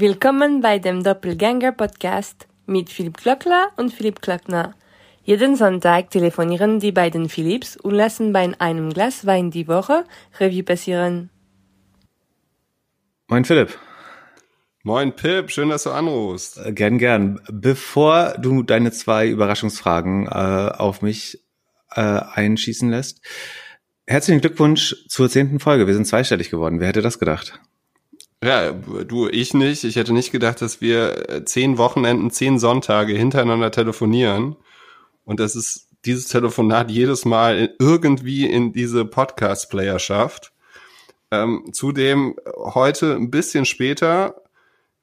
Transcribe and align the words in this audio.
Willkommen 0.00 0.60
bei 0.60 0.78
dem 0.78 1.02
Doppelgänger 1.02 1.72
Podcast 1.72 2.46
mit 2.66 2.88
Philipp 2.88 3.16
Klöckler 3.16 3.70
und 3.76 3.92
Philipp 3.92 4.22
Klöckner. 4.22 4.76
Jeden 5.24 5.56
Sonntag 5.56 6.10
telefonieren 6.10 6.78
die 6.78 6.92
beiden 6.92 7.28
Philipps 7.28 7.76
und 7.76 7.94
lassen 7.94 8.32
bei 8.32 8.48
einem 8.60 8.92
Glas 8.92 9.26
Wein 9.26 9.50
die 9.50 9.66
Woche 9.66 10.04
Revue 10.38 10.62
passieren. 10.62 11.30
Moin 13.26 13.44
Philipp. 13.44 13.76
Moin 14.84 15.16
Pip, 15.16 15.50
schön, 15.50 15.68
dass 15.70 15.82
du 15.82 15.90
anrufst. 15.90 16.64
Äh, 16.64 16.72
gern, 16.72 16.98
gern. 16.98 17.40
Bevor 17.50 18.36
du 18.38 18.62
deine 18.62 18.92
zwei 18.92 19.26
Überraschungsfragen 19.26 20.26
äh, 20.26 20.28
auf 20.78 21.02
mich 21.02 21.42
äh, 21.90 22.02
einschießen 22.02 22.88
lässt, 22.88 23.20
herzlichen 24.06 24.42
Glückwunsch 24.42 24.94
zur 25.08 25.28
zehnten 25.28 25.58
Folge. 25.58 25.88
Wir 25.88 25.94
sind 25.94 26.06
zweistellig 26.06 26.50
geworden. 26.50 26.78
Wer 26.78 26.86
hätte 26.86 27.02
das 27.02 27.18
gedacht? 27.18 27.60
Ja, 28.42 28.70
du, 28.70 29.28
ich 29.28 29.52
nicht. 29.52 29.82
Ich 29.82 29.96
hätte 29.96 30.12
nicht 30.12 30.30
gedacht, 30.30 30.62
dass 30.62 30.80
wir 30.80 31.28
äh, 31.28 31.44
zehn 31.44 31.76
Wochenenden, 31.76 32.30
zehn 32.30 32.58
Sonntage 32.58 33.14
hintereinander 33.14 33.72
telefonieren 33.72 34.56
und 35.24 35.40
dass 35.40 35.56
es 35.56 35.88
dieses 36.04 36.28
Telefonat 36.28 36.90
jedes 36.90 37.24
Mal 37.24 37.74
irgendwie 37.80 38.48
in 38.48 38.72
diese 38.72 39.04
Podcast-Player 39.04 39.98
schafft. 39.98 40.52
Ähm, 41.30 41.70
zudem 41.72 42.36
heute 42.56 43.16
ein 43.16 43.30
bisschen 43.30 43.64
später 43.64 44.42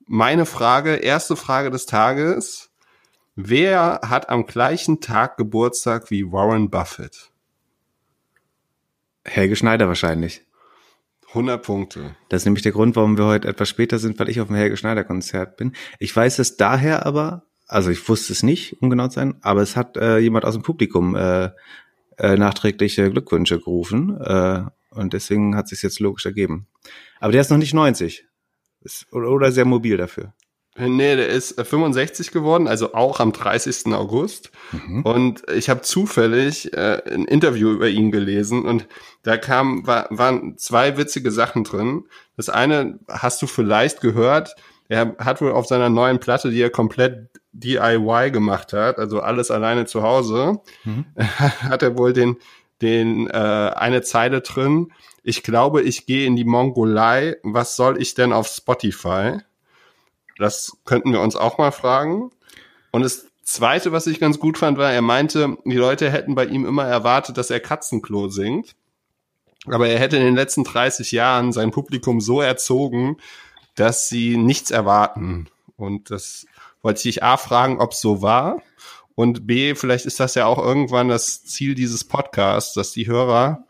meine 0.08 0.46
Frage, 0.46 0.96
erste 0.96 1.36
Frage 1.36 1.72
des 1.72 1.86
Tages. 1.86 2.72
Wer 3.36 3.99
hat 4.04 4.30
am 4.30 4.46
gleichen 4.46 5.02
Tag 5.02 5.36
Geburtstag 5.36 6.10
wie 6.10 6.32
Warren 6.32 6.70
Buffett? 6.70 7.32
Helge 9.26 9.58
Schneider 9.58 9.88
wahrscheinlich. 9.90 10.45
100 11.36 11.62
Punkte. 11.62 12.16
Das 12.30 12.42
ist 12.42 12.46
nämlich 12.46 12.64
der 12.64 12.72
Grund, 12.72 12.96
warum 12.96 13.18
wir 13.18 13.26
heute 13.26 13.48
etwas 13.48 13.70
später 13.70 14.00
sind, 14.00 14.18
weil 14.20 14.30
ich 14.30 14.40
auf 14.42 14.48
dem 14.48 14.56
Helge 14.56 14.78
Schneider 14.78 15.04
Konzert 15.04 15.58
bin. 15.58 15.74
Ich 16.00 16.16
weiß 16.16 16.40
es 16.40 16.58
daher 16.58 17.06
aber, 17.06 17.44
also 17.68 17.90
ich 17.90 18.08
wusste 18.08 18.34
es 18.34 18.42
nicht, 18.42 18.82
um 18.82 18.90
genau 18.90 19.08
zu 19.10 19.16
sein, 19.16 19.36
aber 19.42 19.62
es 19.62 19.76
hat 19.76 19.98
äh, 19.98 20.18
jemand 20.20 20.46
aus 20.46 20.54
dem 20.54 20.64
Publikum 20.64 21.16
äh, 21.16 21.50
äh, 22.18 22.38
nachträgliche 22.38 23.10
Glückwünsche 23.10 23.60
gerufen 23.60 24.20
äh, 24.22 24.64
und 24.92 25.14
deswegen 25.14 25.55
hat 25.55 25.68
sich 25.68 25.82
jetzt 25.82 26.00
logisch 26.00 26.26
ergeben. 26.26 26.68
Aber 27.20 27.34
der 27.34 27.42
ist 27.42 27.52
noch 27.52 27.58
nicht 27.58 27.74
90 27.74 28.26
ist, 28.82 29.12
oder, 29.12 29.30
oder 29.30 29.52
sehr 29.52 29.66
mobil 29.66 29.98
dafür. 29.98 30.34
Nee, 30.77 31.15
der 31.15 31.29
ist 31.29 31.59
65 31.59 32.31
geworden, 32.31 32.68
also 32.68 32.93
auch 32.93 33.21
am 33.21 33.31
30. 33.31 33.93
August. 33.93 34.51
Mhm. 34.73 35.04
Und 35.04 35.49
ich 35.49 35.70
habe 35.70 35.81
zufällig 35.81 36.73
äh, 36.73 37.01
ein 37.09 37.23
Interview 37.26 37.71
über 37.71 37.87
ihn 37.87 38.12
gelesen 38.12 38.65
und 38.65 38.85
da 39.23 39.37
kam, 39.37 39.87
war, 39.87 40.07
waren 40.09 40.57
zwei 40.57 40.98
witzige 40.98 41.31
Sachen 41.31 41.63
drin. 41.63 42.03
Das 42.35 42.49
eine 42.49 42.99
hast 43.07 43.41
du 43.41 43.48
vielleicht 43.48 44.01
gehört, 44.01 44.55
er 44.90 45.15
hat 45.18 45.41
wohl 45.41 45.53
auf 45.53 45.65
seiner 45.65 45.90
neuen 45.90 46.20
Platte, 46.20 46.51
die 46.51 46.62
er 46.62 46.70
komplett 46.70 47.29
DIY 47.53 48.31
gemacht 48.31 48.73
hat, 48.73 48.99
also 48.99 49.21
alles 49.21 49.51
alleine 49.51 49.85
zu 49.85 50.03
Hause, 50.03 50.59
mhm. 50.84 51.05
hat 51.15 51.84
er 51.84 51.98
wohl 51.98 52.12
den, 52.12 52.35
den 52.81 53.27
äh, 53.29 53.31
eine 53.34 54.01
Zeile 54.01 54.41
drin. 54.41 54.91
Ich 55.23 55.41
glaube, 55.41 55.81
ich 55.81 56.05
gehe 56.05 56.27
in 56.27 56.35
die 56.35 56.43
Mongolei. 56.43 57.37
Was 57.43 57.76
soll 57.77 57.99
ich 58.01 58.13
denn 58.13 58.34
auf 58.34 58.48
Spotify? 58.48 59.40
Das 60.38 60.78
könnten 60.86 61.12
wir 61.12 61.22
uns 61.22 61.36
auch 61.36 61.58
mal 61.58 61.72
fragen. 61.72 62.32
Und 62.91 63.04
das 63.04 63.28
Zweite, 63.44 63.91
was 63.91 64.08
ich 64.08 64.19
ganz 64.19 64.40
gut 64.40 64.58
fand, 64.58 64.78
war, 64.78 64.92
er 64.92 65.02
meinte, 65.02 65.58
die 65.66 65.75
Leute 65.75 66.09
hätten 66.12 66.36
bei 66.36 66.46
ihm 66.46 66.66
immer 66.66 66.86
erwartet, 66.86 67.38
dass 67.38 67.52
er 67.52 67.59
Katzenklo 67.59 68.28
singt. 68.28 68.75
Aber 69.68 69.88
er 69.88 70.00
hätte 70.00 70.18
in 70.18 70.24
den 70.24 70.36
letzten 70.36 70.64
30 70.64 71.12
Jahren 71.12 71.52
sein 71.52 71.72
Publikum 71.72 72.22
so 72.22 72.42
erzogen, 72.42 73.18
dass 73.75 74.09
sie 74.09 74.38
nichts 74.38 74.72
erwarten. 74.72 75.47
Und 75.78 76.12
das 76.12 76.46
wollte 76.81 77.08
ich 77.09 77.24
A 77.24 77.38
fragen, 77.38 77.80
ob 77.80 77.92
es 77.92 78.02
so 78.02 78.22
war. 78.22 78.62
Und 79.16 79.47
B, 79.47 79.75
vielleicht 79.75 80.06
ist 80.06 80.20
das 80.20 80.36
ja 80.36 80.46
auch 80.46 80.59
irgendwann 80.59 81.08
das 81.08 81.44
Ziel 81.44 81.74
dieses 81.74 82.03
Podcasts, 82.03 82.74
dass 82.74 82.92
die 82.92 83.08
Hörer, 83.08 83.66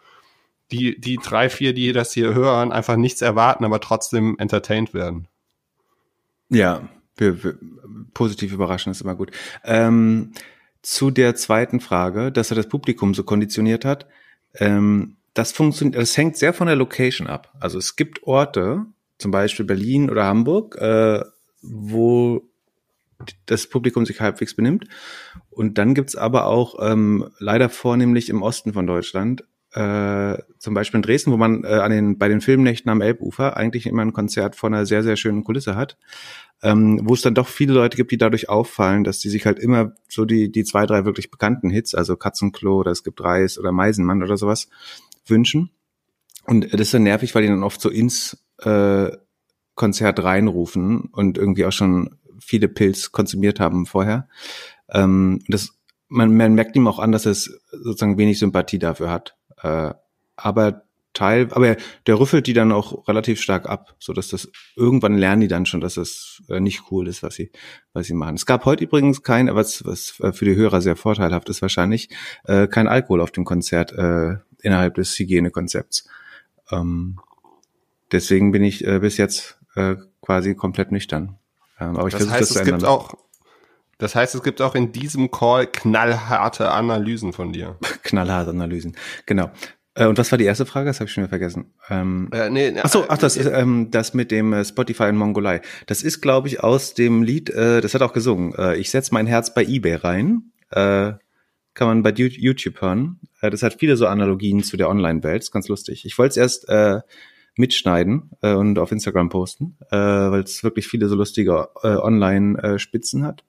die, 0.72 1.00
die 1.00 1.18
drei, 1.18 1.50
vier, 1.50 1.74
die 1.74 1.94
das 1.94 2.14
hier 2.14 2.34
hören, 2.34 2.72
einfach 2.72 2.96
nichts 2.96 3.22
erwarten, 3.22 3.64
aber 3.64 3.80
trotzdem 3.80 4.38
entertained 4.40 4.94
werden. 4.94 5.28
Ja, 6.56 6.88
wir, 7.18 7.44
wir, 7.44 7.58
positiv 8.14 8.54
überraschen 8.54 8.92
ist 8.92 9.02
immer 9.02 9.16
gut. 9.16 9.32
Ähm, 9.66 10.32
zu 10.82 11.12
der 11.12 11.36
zweiten 11.36 11.82
Frage, 11.82 12.32
dass 12.32 12.50
er 12.50 12.56
das 12.56 12.70
Publikum 12.70 13.14
so 13.14 13.24
konditioniert 13.24 13.84
hat, 13.84 14.08
ähm, 14.54 15.18
das 15.34 15.52
funktioniert, 15.52 16.02
das 16.02 16.16
hängt 16.16 16.38
sehr 16.38 16.54
von 16.54 16.68
der 16.68 16.78
Location 16.78 17.28
ab. 17.28 17.54
Also 17.60 17.78
es 17.78 17.98
gibt 17.98 18.24
Orte, 18.24 18.86
zum 19.18 19.32
Beispiel 19.32 19.66
Berlin 19.66 20.10
oder 20.10 20.24
Hamburg, 20.26 20.78
äh, 20.78 21.26
wo 21.62 22.50
das 23.46 23.68
Publikum 23.68 24.06
sich 24.06 24.22
halbwegs 24.22 24.56
benimmt. 24.56 24.86
Und 25.50 25.78
dann 25.78 25.94
gibt's 25.94 26.16
aber 26.16 26.46
auch 26.46 26.76
ähm, 26.80 27.30
leider 27.38 27.68
vornehmlich 27.68 28.30
im 28.30 28.42
Osten 28.42 28.72
von 28.72 28.88
Deutschland, 28.88 29.44
äh, 29.76 30.42
zum 30.58 30.74
Beispiel 30.74 31.00
in 31.00 31.02
Dresden, 31.02 31.34
wo 31.34 31.38
man 31.38 31.66
äh, 31.66 31.68
an 31.68 31.92
den, 31.92 32.18
bei 32.18 32.30
den 32.30 32.40
Filmnächten 32.40 32.90
am 32.90 33.02
Elbufer 33.02 33.58
eigentlich 33.58 33.88
immer 33.88 34.04
ein 34.04 34.14
Konzert 34.14 34.56
vor 34.56 34.70
einer 34.70 34.86
sehr, 34.86 35.04
sehr 35.04 35.18
schönen 35.18 35.44
Kulisse 35.44 35.76
hat, 35.76 35.98
ähm, 36.64 37.02
wo 37.04 37.14
es 37.14 37.22
dann 37.22 37.36
doch 37.36 37.50
viele 37.50 37.74
Leute 37.74 37.98
gibt, 37.98 38.12
die 38.12 38.18
dadurch 38.18 38.48
auffallen, 38.48 39.04
dass 39.04 39.20
die 39.20 39.30
sich 39.30 39.46
halt 39.46 39.60
immer 39.60 39.92
so 40.08 40.24
die, 40.24 40.50
die 40.50 40.64
zwei, 40.64 40.86
drei 40.86 41.04
wirklich 41.04 41.30
bekannten 41.30 41.70
Hits, 41.70 41.94
also 41.94 42.16
Katzenklo 42.16 42.80
oder 42.80 42.92
es 42.92 43.04
gibt 43.04 43.22
Reis 43.22 43.60
oder 43.60 43.74
Meisenmann 43.74 44.24
oder 44.24 44.38
sowas, 44.38 44.70
wünschen. 45.26 45.72
Und 46.46 46.72
das 46.72 46.82
ist 46.82 46.94
dann 46.94 47.04
nervig, 47.04 47.36
weil 47.36 47.42
die 47.42 47.50
dann 47.50 47.64
oft 47.64 47.82
so 47.82 47.90
ins 47.90 48.38
äh, 48.62 49.12
Konzert 49.74 50.24
reinrufen 50.24 51.10
und 51.12 51.38
irgendwie 51.38 51.66
auch 51.66 51.74
schon 51.74 52.16
viele 52.40 52.70
Pilz 52.70 53.12
konsumiert 53.12 53.60
haben 53.60 53.86
vorher. 53.86 54.30
Ähm, 54.90 55.42
das, 55.50 55.74
man, 56.08 56.34
man 56.38 56.54
merkt 56.54 56.78
ihm 56.78 56.88
auch 56.88 57.00
an, 57.00 57.12
dass 57.12 57.26
es 57.26 57.60
sozusagen 57.72 58.18
wenig 58.18 58.40
Sympathie 58.40 58.80
dafür 58.80 59.12
hat. 59.12 59.36
Äh, 59.62 59.94
aber 60.36 60.86
Teil, 61.16 61.48
aber 61.52 61.78
der 62.06 62.20
rüffelt 62.20 62.46
die 62.46 62.54
dann 62.54 62.72
auch 62.72 63.08
relativ 63.08 63.42
stark 63.42 63.68
ab, 63.68 63.96
so 64.00 64.14
dass 64.14 64.28
das 64.28 64.52
irgendwann 64.76 65.18
lernen 65.18 65.42
die 65.42 65.48
dann 65.48 65.66
schon, 65.66 65.82
dass 65.82 65.98
es 65.98 66.44
äh, 66.50 66.60
nicht 66.60 66.84
cool 66.92 67.08
ist, 67.08 67.24
was 67.24 67.36
sie, 67.36 67.52
was 67.94 68.06
sie 68.06 68.14
machen. 68.14 68.36
Es 68.36 68.46
gab 68.46 68.66
heute 68.66 68.84
übrigens 68.84 69.24
kein, 69.24 69.48
was, 69.56 69.86
was 69.86 70.10
für 70.10 70.46
die 70.46 70.56
Hörer 70.56 70.82
sehr 70.82 70.96
vorteilhaft 70.96 71.50
ist 71.50 71.62
wahrscheinlich, 71.62 72.10
äh, 72.44 72.68
kein 72.68 72.88
Alkohol 72.88 73.22
auf 73.22 73.32
dem 73.32 73.46
Konzert 73.46 73.94
äh, 73.94 74.36
innerhalb 74.62 74.96
des 74.96 75.18
Hygienekonzepts. 75.18 76.08
Ähm, 76.70 77.20
deswegen 78.12 78.52
bin 78.52 78.64
ich 78.64 78.86
äh, 78.86 79.00
bis 79.00 79.18
jetzt 79.18 79.58
äh, 79.76 79.96
quasi 80.22 80.54
komplett 80.56 80.92
nüchtern. 80.92 81.38
Ähm, 81.80 81.98
aber 81.98 82.08
ich 82.08 82.16
das 82.16 82.30
heißt, 82.30 82.42
das 82.52 82.56
es 82.58 82.66
gibt 82.66 82.84
auch, 82.84 83.16
das 83.98 84.16
heißt, 84.16 84.36
es 84.36 84.44
gibt 84.44 84.62
auch 84.62 84.76
in 84.76 84.92
diesem 84.92 85.32
Call 85.32 85.68
knallharte 85.68 86.72
Analysen 86.72 87.34
von 87.34 87.54
dir. 87.54 87.78
knallharte 88.04 88.52
Analysen, 88.52 88.96
genau. 89.26 89.52
Äh, 89.96 90.08
und 90.08 90.18
was 90.18 90.32
war 90.32 90.38
die 90.38 90.46
erste 90.46 90.66
Frage? 90.66 90.88
Das 90.88 91.00
habe 91.00 91.08
ich 91.08 91.14
schon 91.14 91.24
wieder 91.24 91.30
vergessen. 91.30 91.74
Ähm, 91.90 92.30
äh, 92.34 92.50
nee, 92.50 92.74
ach 92.82 92.90
so, 92.90 93.06
ach 93.08 93.18
das, 93.18 93.38
äh, 93.38 93.50
ähm, 93.50 93.90
das 93.92 94.14
mit 94.14 94.32
dem 94.32 94.54
äh, 94.54 94.64
Spotify 94.64 95.06
in 95.06 95.16
Mongolei. 95.16 95.62
Das 95.88 96.04
ist, 96.04 96.22
glaube 96.22 96.48
ich, 96.50 96.62
aus 96.62 96.94
dem 96.94 97.24
Lied. 97.24 97.50
Äh, 97.50 97.82
das 97.82 97.94
hat 97.94 98.02
auch 98.02 98.14
gesungen. 98.14 98.54
Äh, 98.56 98.76
ich 98.76 98.90
setz 98.90 99.12
mein 99.12 99.28
Herz 99.28 99.54
bei 99.54 99.64
eBay 99.64 99.96
rein. 99.96 100.52
Äh, 100.72 101.14
kann 101.74 101.88
man 101.88 102.04
bei 102.04 102.12
YouTube 102.12 102.82
hören. 102.82 103.20
Äh, 103.42 103.50
das 103.50 103.64
hat 103.64 103.78
viele 103.80 103.96
so 103.98 104.08
Analogien 104.08 104.64
zu 104.64 104.78
der 104.78 104.90
Online-Welt. 104.90 105.44
Ist 105.44 105.52
ganz 105.52 105.68
lustig. 105.68 106.06
Ich 106.06 106.18
wollte 106.18 106.32
es 106.32 106.38
erst 106.38 106.70
äh, 106.70 107.02
mitschneiden 107.58 108.32
äh, 108.42 108.54
und 108.54 108.80
auf 108.80 108.92
Instagram 108.92 109.30
posten, 109.30 109.78
äh, 109.90 109.96
weil 109.96 110.42
es 110.42 110.64
wirklich 110.64 110.88
viele 110.88 111.08
so 111.08 111.16
lustige 111.16 111.70
äh, 111.84 111.96
Online-Spitzen 111.96 113.24
hat. 113.24 113.44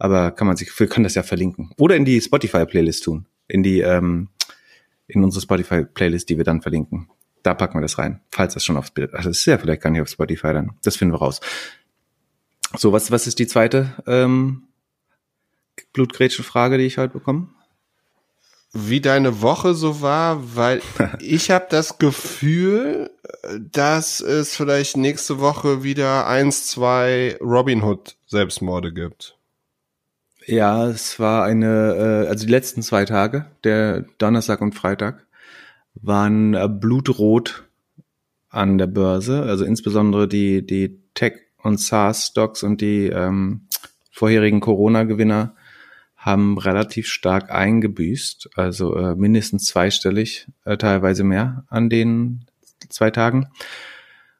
Aber 0.00 0.32
kann 0.32 0.46
man 0.46 0.56
sich, 0.56 0.76
wir 0.80 0.88
können 0.88 1.04
das 1.04 1.14
ja 1.14 1.22
verlinken. 1.22 1.70
Oder 1.76 1.94
in 1.94 2.04
die 2.04 2.20
Spotify-Playlist 2.20 3.04
tun. 3.04 3.26
In 3.46 3.62
die, 3.62 3.80
ähm, 3.80 4.28
in 5.06 5.22
unsere 5.22 5.42
Spotify-Playlist, 5.42 6.28
die 6.28 6.38
wir 6.38 6.44
dann 6.44 6.62
verlinken. 6.62 7.08
Da 7.42 7.54
packen 7.54 7.78
wir 7.78 7.82
das 7.82 7.98
rein, 7.98 8.20
falls 8.30 8.54
das 8.54 8.64
schon 8.64 8.76
aufs 8.76 8.90
Bild. 8.90 9.14
Also 9.14 9.30
ist 9.30 9.44
ja 9.44 9.58
vielleicht 9.58 9.82
gar 9.82 9.90
nicht 9.90 10.00
auf 10.00 10.08
Spotify 10.08 10.54
dann. 10.54 10.72
Das 10.82 10.96
finden 10.96 11.14
wir 11.14 11.18
raus. 11.18 11.40
So, 12.76 12.92
was, 12.92 13.10
was 13.10 13.26
ist 13.26 13.38
die 13.38 13.46
zweite 13.46 13.94
ähm, 14.06 14.64
Blutgrätsche-Frage, 15.92 16.78
die 16.78 16.84
ich 16.84 16.98
heute 16.98 17.12
bekomme? 17.12 17.48
wie 18.72 19.00
deine 19.00 19.42
Woche 19.42 19.74
so 19.74 20.00
war, 20.00 20.56
weil 20.56 20.80
ich 21.20 21.50
habe 21.50 21.66
das 21.68 21.98
Gefühl, 21.98 23.10
dass 23.58 24.20
es 24.20 24.56
vielleicht 24.56 24.96
nächste 24.96 25.40
Woche 25.40 25.82
wieder 25.82 26.26
eins, 26.26 26.68
zwei 26.68 27.36
Robin 27.40 27.82
Hood 27.82 28.16
Selbstmorde 28.26 28.92
gibt. 28.92 29.36
Ja, 30.46 30.88
es 30.88 31.18
war 31.18 31.44
eine, 31.44 32.24
äh, 32.26 32.28
also 32.28 32.46
die 32.46 32.50
letzten 32.52 32.82
zwei 32.82 33.04
Tage, 33.04 33.46
der 33.64 34.02
Donnerstag 34.18 34.60
und 34.60 34.74
Freitag, 34.74 35.26
waren 35.94 36.54
äh, 36.54 36.68
blutrot 36.68 37.64
an 38.48 38.78
der 38.78 38.86
Börse, 38.86 39.42
also 39.42 39.64
insbesondere 39.64 40.26
die, 40.26 40.66
die 40.66 40.98
Tech- 41.14 41.46
und 41.62 41.78
SaaS-Stocks 41.78 42.62
und 42.62 42.80
die 42.80 43.06
ähm, 43.06 43.66
vorherigen 44.10 44.60
Corona-Gewinner 44.60 45.54
haben 46.16 46.58
relativ 46.58 47.06
stark 47.08 47.50
eingebüßt, 47.50 48.50
also 48.54 48.94
äh, 48.96 49.14
mindestens 49.14 49.64
zweistellig, 49.64 50.48
äh, 50.64 50.76
teilweise 50.76 51.24
mehr 51.24 51.64
an 51.68 51.88
den 51.88 52.46
zwei 52.88 53.10
Tagen. 53.10 53.48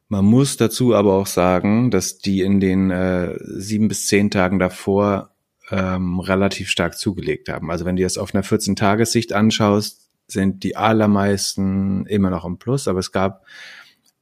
Man 0.08 0.24
muss 0.24 0.56
dazu 0.56 0.94
aber 0.94 1.14
auch 1.14 1.26
sagen, 1.26 1.90
dass 1.90 2.18
die 2.18 2.40
in 2.40 2.60
den 2.60 2.90
äh, 2.90 3.38
sieben 3.40 3.88
bis 3.88 4.08
zehn 4.08 4.30
Tagen 4.30 4.58
davor 4.58 5.30
ähm, 5.70 6.20
relativ 6.20 6.68
stark 6.68 6.98
zugelegt 6.98 7.48
haben. 7.48 7.70
Also 7.70 7.84
wenn 7.84 7.96
du 7.96 8.02
das 8.02 8.18
auf 8.18 8.34
einer 8.34 8.44
14-Tagessicht 8.44 9.32
anschaust, 9.32 10.08
sind 10.26 10.62
die 10.62 10.76
allermeisten 10.76 12.06
immer 12.06 12.30
noch 12.30 12.44
im 12.44 12.58
Plus, 12.58 12.88
aber 12.88 12.98
es 12.98 13.12
gab 13.12 13.44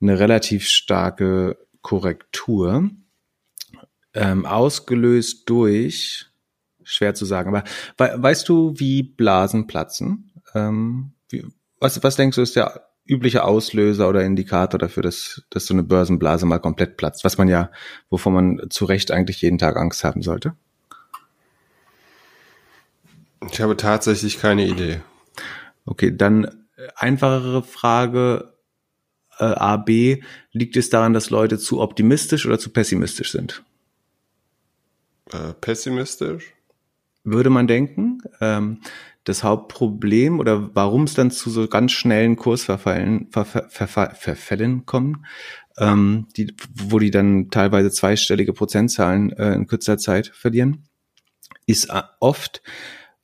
eine 0.00 0.18
relativ 0.18 0.66
starke 0.66 1.58
Korrektur, 1.82 2.90
ähm, 4.14 4.46
ausgelöst 4.46 5.48
durch, 5.48 6.26
schwer 6.82 7.14
zu 7.14 7.24
sagen, 7.24 7.54
aber 7.54 7.64
we 7.98 8.22
weißt 8.22 8.48
du, 8.48 8.74
wie 8.76 9.02
Blasen 9.02 9.66
platzen? 9.66 10.32
Ähm, 10.54 11.12
wie, 11.28 11.44
was, 11.78 12.02
was 12.02 12.16
denkst 12.16 12.36
du, 12.36 12.42
ist 12.42 12.56
der 12.56 12.88
übliche 13.04 13.44
Auslöser 13.44 14.08
oder 14.08 14.24
Indikator 14.24 14.78
dafür, 14.78 15.02
dass, 15.02 15.42
dass 15.50 15.66
so 15.66 15.74
eine 15.74 15.82
Börsenblase 15.82 16.46
mal 16.46 16.58
komplett 16.58 16.96
platzt, 16.96 17.24
was 17.24 17.38
man 17.38 17.48
ja, 17.48 17.70
wovon 18.10 18.34
man 18.34 18.60
zu 18.70 18.84
Recht 18.84 19.10
eigentlich 19.10 19.40
jeden 19.42 19.58
Tag 19.58 19.76
Angst 19.76 20.04
haben 20.04 20.22
sollte? 20.22 20.54
Ich 23.50 23.60
habe 23.60 23.76
tatsächlich 23.76 24.40
keine 24.40 24.66
Idee. 24.66 25.00
Okay, 25.84 26.14
dann 26.14 26.44
äh, 26.44 26.88
einfachere 26.96 27.62
Frage 27.62 28.54
äh, 29.38 29.44
A, 29.44 29.76
B. 29.76 30.22
Liegt 30.52 30.76
es 30.76 30.90
daran, 30.90 31.12
dass 31.12 31.30
Leute 31.30 31.58
zu 31.58 31.80
optimistisch 31.80 32.46
oder 32.46 32.58
zu 32.58 32.70
pessimistisch 32.70 33.32
sind? 33.32 33.62
Äh, 35.32 35.54
pessimistisch? 35.60 36.52
Würde 37.24 37.50
man 37.50 37.66
denken. 37.66 38.22
Ähm, 38.40 38.80
das 39.24 39.44
Hauptproblem 39.44 40.40
oder 40.40 40.74
warum 40.74 41.04
es 41.04 41.14
dann 41.14 41.30
zu 41.30 41.50
so 41.50 41.68
ganz 41.68 41.92
schnellen 41.92 42.36
Kursverfallen, 42.36 43.28
Verf 43.30 43.58
Verf 43.68 44.18
Verfällen 44.18 44.86
kommen, 44.86 45.26
ähm, 45.76 46.26
die, 46.36 46.54
wo 46.74 46.98
die 46.98 47.10
dann 47.10 47.50
teilweise 47.50 47.90
zweistellige 47.90 48.52
Prozentzahlen 48.52 49.32
äh, 49.32 49.52
in 49.52 49.66
kürzer 49.66 49.98
Zeit 49.98 50.28
verlieren, 50.28 50.88
ist 51.66 51.90
äh, 51.90 52.02
oft, 52.20 52.62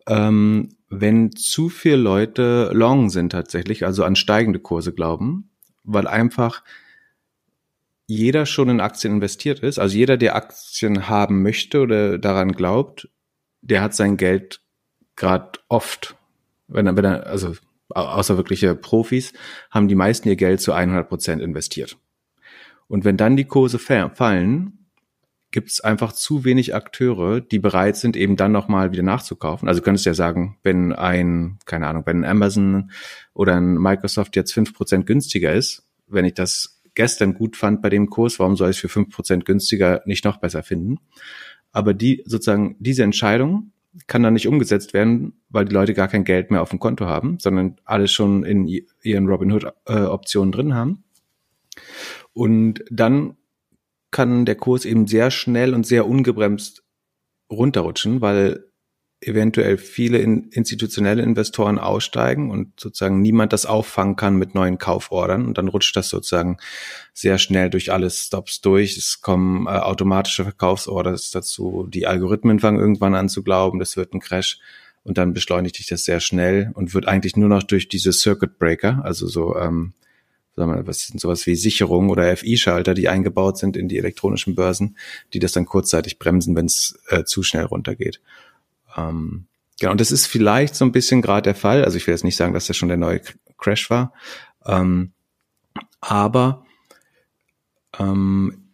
ähm, 0.07 0.71
wenn 0.89 1.33
zu 1.33 1.69
viele 1.69 1.97
Leute 1.97 2.71
long 2.73 3.11
sind 3.11 3.31
tatsächlich, 3.31 3.85
also 3.85 4.05
an 4.05 4.17
steigende 4.17 4.61
Kurse 4.61 4.93
glauben, 4.93 5.51
weil 5.83 6.07
einfach 6.07 6.63
jeder 8.07 8.47
schon 8.47 8.69
in 8.69 8.81
Aktien 8.81 9.15
investiert 9.15 9.61
ist, 9.61 9.79
also 9.79 9.97
jeder, 9.97 10.17
der 10.17 10.37
Aktien 10.37 11.09
haben 11.09 11.43
möchte 11.43 11.81
oder 11.81 12.19
daran 12.19 12.53
glaubt, 12.53 13.09
der 13.63 13.81
hat 13.81 13.95
sein 13.95 14.17
Geld 14.17 14.61
gerade 15.17 15.59
oft, 15.69 16.17
wenn 16.69 16.87
er, 16.87 16.97
wenn 16.97 17.05
er, 17.05 17.27
also 17.27 17.55
außer 17.89 18.37
wirkliche 18.37 18.75
Profis, 18.75 19.33
haben 19.71 19.89
die 19.89 19.95
meisten 19.95 20.29
ihr 20.29 20.37
Geld 20.37 20.61
zu 20.61 20.73
100 20.73 21.09
Prozent 21.09 21.41
investiert. 21.41 21.97
Und 22.89 23.05
wenn 23.05 23.17
dann 23.17 23.37
die 23.37 23.47
Kurse 23.47 23.79
fallen, 23.79 24.84
gibt 25.55 25.71
es 25.71 25.81
einfach 25.81 26.13
zu 26.13 26.45
wenig 26.45 26.75
Akteure, 26.75 27.41
die 27.41 27.61
bereit 27.61 27.97
sind, 27.97 28.17
eben 28.17 28.35
dann 28.35 28.51
nochmal 28.51 28.91
wieder 28.91 29.05
nachzukaufen. 29.05 29.69
Also 29.69 29.79
du 29.79 29.85
könntest 29.85 30.05
ja 30.05 30.13
sagen, 30.13 30.59
wenn 30.65 30.93
ein, 30.93 31.61
keine 31.65 31.87
Ahnung, 31.87 32.03
wenn 32.07 32.25
ein 32.25 32.29
Amazon 32.29 32.91
oder 33.35 33.55
ein 33.55 33.75
Microsoft 33.75 34.35
jetzt 34.35 34.53
fünf 34.53 34.75
Prozent 34.75 35.07
günstiger 35.07 35.53
ist, 35.53 35.87
wenn 36.09 36.25
ich 36.25 36.35
das 36.35 36.83
gestern 36.97 37.35
gut 37.35 37.55
fand 37.55 37.83
bei 37.83 37.89
dem 37.89 38.11
Kurs, 38.11 38.41
warum 38.41 38.57
soll 38.57 38.71
ich 38.71 38.79
es 38.79 38.81
für 38.81 38.89
fünf 38.89 39.15
Prozent 39.15 39.45
günstiger 39.45 40.03
nicht 40.07 40.25
noch 40.25 40.39
besser 40.39 40.65
finden? 40.65 40.99
Aber 41.71 41.95
die, 41.95 42.25
sozusagen, 42.27 42.75
diese 42.81 43.05
Entscheidung 43.05 43.71
kann 44.09 44.25
dann 44.25 44.35
nicht 44.35 44.49
umgesetzt 44.49 44.93
werden, 44.93 45.35
weil 45.51 45.67
die 45.67 45.75
Leute 45.75 45.95
gar 45.95 46.09
kein 46.09 46.25
Geld 46.25 46.51
mehr 46.51 46.63
auf 46.63 46.71
dem 46.71 46.81
Konto 46.81 47.07
haben, 47.07 47.39
sondern 47.39 47.77
alles 47.85 48.11
schon 48.11 48.43
in 48.43 48.67
ihren 49.03 49.29
Robinhood-Optionen 49.29 50.53
äh, 50.53 50.57
drin 50.57 50.75
haben. 50.75 51.05
Und 52.33 52.85
dann 52.91 53.37
kann 54.15 54.47
der 54.47 54.55
Kurs 54.55 54.85
eben 54.85 55.07
sehr 55.09 55.31
schnell 55.33 55.75
und 55.75 55.85
sehr 55.85 56.07
ungebremst 56.07 56.85
runterrutschen, 57.51 58.21
weil 58.21 58.71
eventuell 59.21 59.77
viele 59.77 60.19
in, 60.19 60.51
institutionelle 60.51 61.23
Investoren 61.23 61.79
aussteigen 61.79 62.51
und 62.51 62.79
sozusagen 62.79 63.23
niemand 63.23 63.53
das 63.53 63.67
auffangen 63.67 64.15
kann 64.15 64.37
mit 64.37 64.55
neuen 64.55 64.79
Kaufordern 64.79 65.47
und 65.47 65.59
dann 65.59 65.67
rutscht 65.67 65.97
das 65.97 66.11
sozusagen 66.11 66.59
sehr 67.13 67.39
schnell 67.39 67.71
durch 67.71 67.93
alle 67.93 68.09
Stops 68.09 68.61
durch. 68.61 68.97
Es 68.97 69.21
kommen 69.21 69.67
äh, 69.67 69.71
automatische 69.71 70.45
Verkaufsorders 70.45 71.33
dazu, 71.33 71.89
die 71.89 72.07
Algorithmen 72.07 72.61
fangen 72.61 72.79
irgendwann 72.79 73.17
an 73.17 73.29
zu 73.29 73.43
glauben, 73.43 73.81
das 73.81 73.97
wird 73.97 74.15
ein 74.15 74.21
Crash 74.21 74.61
und 75.03 75.19
dann 75.19 75.33
beschleunigt 75.33 75.77
sich 75.77 75.87
das 75.87 76.05
sehr 76.05 76.21
schnell 76.21 76.71
und 76.75 76.95
wird 76.95 77.09
eigentlich 77.09 77.37
nur 77.37 77.49
noch 77.49 77.65
durch 77.65 77.89
diese 77.89 78.13
Circuit 78.13 78.59
Breaker, 78.59 79.01
also 79.05 79.27
so 79.27 79.57
ähm, 79.57 79.93
sagen 80.57 80.75
wir, 80.75 80.87
was 80.87 81.07
sind 81.07 81.21
sowas 81.21 81.47
wie 81.47 81.57
Sicherung 81.57 82.11
oder 82.11 82.37
FI-Schalter, 82.37 82.95
die 82.95 83.09
eingebaut 83.09 83.59
sind 83.59 83.77
in 83.77 83.89
die 83.89 83.99
elektronischen 83.99 84.55
Börsen, 84.55 84.97
die 85.33 85.39
das 85.39 85.53
dann 85.53 85.67
kurzzeitig 85.67 86.19
bremsen, 86.19 86.55
wenn 86.57 86.67
es 86.67 86.99
äh, 87.09 87.25
zu 87.25 87.43
schnell 87.43 87.65
runtergeht. 87.65 88.21
Ähm, 88.97 89.47
genau, 89.81 89.93
und 89.93 90.01
das 90.01 90.13
ist 90.13 90.27
vielleicht 90.27 90.75
so 90.75 90.85
ein 90.85 90.93
bisschen 90.93 91.23
gerade 91.23 91.43
der 91.43 91.55
Fall. 91.55 91.85
Also 91.85 91.97
ich 91.97 92.07
will 92.07 92.15
jetzt 92.15 92.25
nicht 92.25 92.37
sagen, 92.37 92.55
dass 92.55 92.67
das 92.67 92.77
schon 92.77 92.89
der 92.89 92.97
neue 92.97 93.21
Crash 93.59 93.91
war, 93.91 94.13
ähm, 94.67 95.13
aber 96.01 96.65
ähm, 97.99 98.65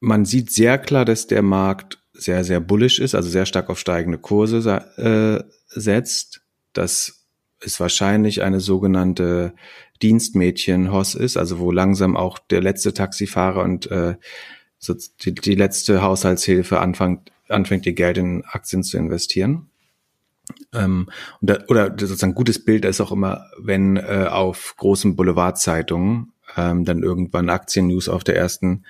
man 0.00 0.24
sieht 0.24 0.50
sehr 0.50 0.78
klar, 0.78 1.04
dass 1.04 1.26
der 1.26 1.42
Markt 1.42 1.98
sehr, 2.12 2.44
sehr 2.44 2.60
bullish 2.60 2.98
ist, 2.98 3.14
also 3.14 3.28
sehr 3.28 3.46
stark 3.46 3.70
auf 3.70 3.78
steigende 3.78 4.18
Kurse 4.18 4.58
äh, 4.96 5.42
setzt. 5.68 6.42
Das 6.72 7.24
ist 7.60 7.80
wahrscheinlich 7.80 8.42
eine 8.42 8.60
sogenannte 8.60 9.54
Dienstmädchen 10.02 10.92
Hoss 10.92 11.14
ist, 11.14 11.36
also 11.36 11.58
wo 11.58 11.70
langsam 11.70 12.16
auch 12.16 12.38
der 12.38 12.60
letzte 12.60 12.92
Taxifahrer 12.94 13.62
und 13.62 13.90
äh, 13.90 14.16
so 14.78 14.94
die, 15.22 15.34
die 15.34 15.54
letzte 15.54 16.02
Haushaltshilfe 16.02 16.80
anfängt, 16.80 17.32
anfängt 17.48 17.86
ihr 17.86 17.94
Geld 17.94 18.18
in 18.18 18.44
Aktien 18.44 18.82
zu 18.82 18.98
investieren. 18.98 19.70
Ähm, 20.72 21.08
da, 21.40 21.58
oder 21.68 21.94
sozusagen 21.98 22.32
ein 22.32 22.36
gutes 22.36 22.64
Bild 22.64 22.84
ist 22.84 23.00
auch 23.00 23.12
immer, 23.12 23.46
wenn 23.58 23.96
äh, 23.96 24.26
auf 24.30 24.74
großen 24.76 25.16
Boulevardzeitungen 25.16 26.32
ähm, 26.56 26.84
dann 26.84 27.02
irgendwann 27.02 27.48
Aktien-News 27.48 28.08
auf 28.08 28.24
der 28.24 28.36
ersten 28.36 28.84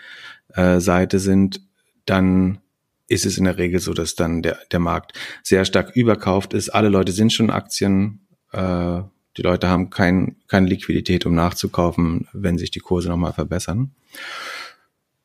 äh, 0.55 0.81
Seite 0.81 1.19
sind, 1.21 1.61
dann 2.07 2.59
ist 3.07 3.27
es 3.27 3.39
in 3.39 3.45
der 3.45 3.59
Regel 3.59 3.81
so, 3.81 3.93
dass 3.93 4.15
dann 4.15 4.43
der, 4.43 4.59
der 4.73 4.81
Markt 4.81 5.13
sehr 5.43 5.65
stark 5.65 5.95
überkauft 5.95 6.55
ist. 6.55 6.71
Alle 6.71 6.89
Leute 6.89 7.13
sind 7.13 7.33
schon 7.33 7.51
Aktien, 7.51 8.27
äh, 8.53 9.03
die 9.37 9.43
Leute 9.43 9.69
haben 9.69 9.91
kein, 9.91 10.37
keine 10.47 10.69
Liquidität, 10.69 11.27
um 11.27 11.35
nachzukaufen, 11.35 12.29
wenn 12.33 12.59
sich 12.59 12.71
die 12.71 12.81
Kurse 12.81 13.09
nochmal 13.09 13.33
verbessern. 13.33 13.93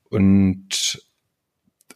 Und, 0.10 1.06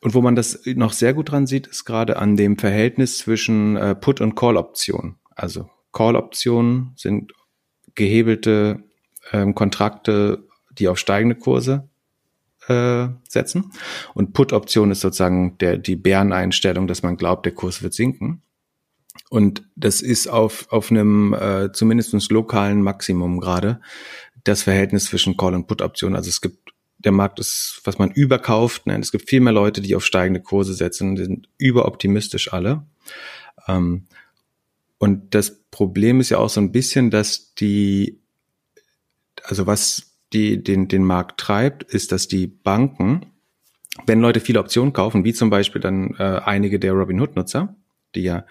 und 0.01 0.13
wo 0.13 0.21
man 0.21 0.35
das 0.35 0.61
noch 0.65 0.93
sehr 0.93 1.13
gut 1.13 1.31
dran 1.31 1.47
sieht, 1.47 1.67
ist 1.67 1.85
gerade 1.85 2.17
an 2.17 2.37
dem 2.37 2.57
Verhältnis 2.57 3.17
zwischen 3.17 3.75
äh, 3.75 3.95
Put- 3.95 4.21
und 4.21 4.35
Call-Optionen. 4.35 5.15
Also 5.35 5.69
Call-Optionen 5.91 6.93
sind 6.95 7.33
gehebelte 7.95 8.83
ähm, 9.31 9.55
Kontrakte, 9.55 10.47
die 10.71 10.87
auf 10.87 10.99
steigende 10.99 11.35
Kurse 11.35 11.89
äh, 12.67 13.07
setzen. 13.27 13.71
Und 14.13 14.33
Put-Option 14.33 14.91
ist 14.91 15.01
sozusagen 15.01 15.57
der, 15.57 15.77
die 15.77 15.95
Bäreneinstellung, 15.95 16.87
dass 16.87 17.03
man 17.03 17.17
glaubt, 17.17 17.45
der 17.45 17.53
Kurs 17.53 17.81
wird 17.81 17.93
sinken. 17.93 18.43
Und 19.29 19.63
das 19.75 20.01
ist 20.01 20.27
auf, 20.27 20.71
auf 20.71 20.91
einem 20.91 21.33
äh, 21.33 21.71
zumindest 21.71 22.31
lokalen 22.31 22.81
Maximum 22.81 23.39
gerade 23.39 23.81
das 24.43 24.63
Verhältnis 24.63 25.05
zwischen 25.05 25.37
Call- 25.37 25.55
und 25.55 25.67
Put-Optionen. 25.67 26.15
Also 26.15 26.29
es 26.29 26.41
gibt, 26.41 26.73
der 26.97 27.11
Markt 27.11 27.39
ist, 27.39 27.81
was 27.83 27.97
man 27.97 28.11
überkauft. 28.11 28.85
Ne? 28.85 28.97
Es 28.99 29.11
gibt 29.11 29.29
viel 29.29 29.39
mehr 29.39 29.53
Leute, 29.53 29.81
die 29.81 29.95
auf 29.95 30.05
steigende 30.05 30.41
Kurse 30.41 30.73
setzen, 30.73 31.15
die 31.15 31.23
sind 31.23 31.49
überoptimistisch 31.57 32.53
alle. 32.53 32.85
Ähm, 33.67 34.05
und 34.97 35.35
das 35.35 35.63
Problem 35.71 36.19
ist 36.19 36.29
ja 36.29 36.37
auch 36.37 36.49
so 36.49 36.61
ein 36.61 36.71
bisschen, 36.71 37.09
dass 37.09 37.53
die, 37.55 38.21
also 39.43 39.67
was 39.67 40.17
die, 40.31 40.63
den, 40.63 40.87
den 40.87 41.03
Markt 41.03 41.39
treibt, 41.39 41.83
ist, 41.83 42.11
dass 42.11 42.27
die 42.27 42.47
Banken, 42.47 43.25
wenn 44.05 44.21
Leute 44.21 44.39
viele 44.39 44.59
Optionen 44.59 44.93
kaufen, 44.93 45.23
wie 45.23 45.33
zum 45.33 45.49
Beispiel 45.49 45.81
dann 45.81 46.15
äh, 46.17 46.41
einige 46.45 46.79
der 46.79 46.93
Robinhood-Nutzer, 46.93 47.75
die 48.15 48.21
ja 48.21 48.45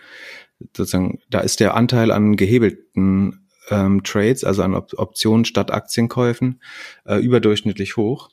sozusagen, 0.76 1.21
da 1.31 1.40
ist 1.40 1.61
der 1.61 1.75
Anteil 1.75 2.11
an 2.11 2.37
gehebelten 2.37 3.49
ähm, 3.71 4.02
Trades, 4.02 4.45
also 4.45 4.62
an 4.62 4.75
Op 4.75 4.92
Optionen 4.97 5.45
statt 5.45 5.71
Aktienkäufen, 5.71 6.61
äh, 7.04 7.16
überdurchschnittlich 7.16 7.97
hoch. 7.97 8.31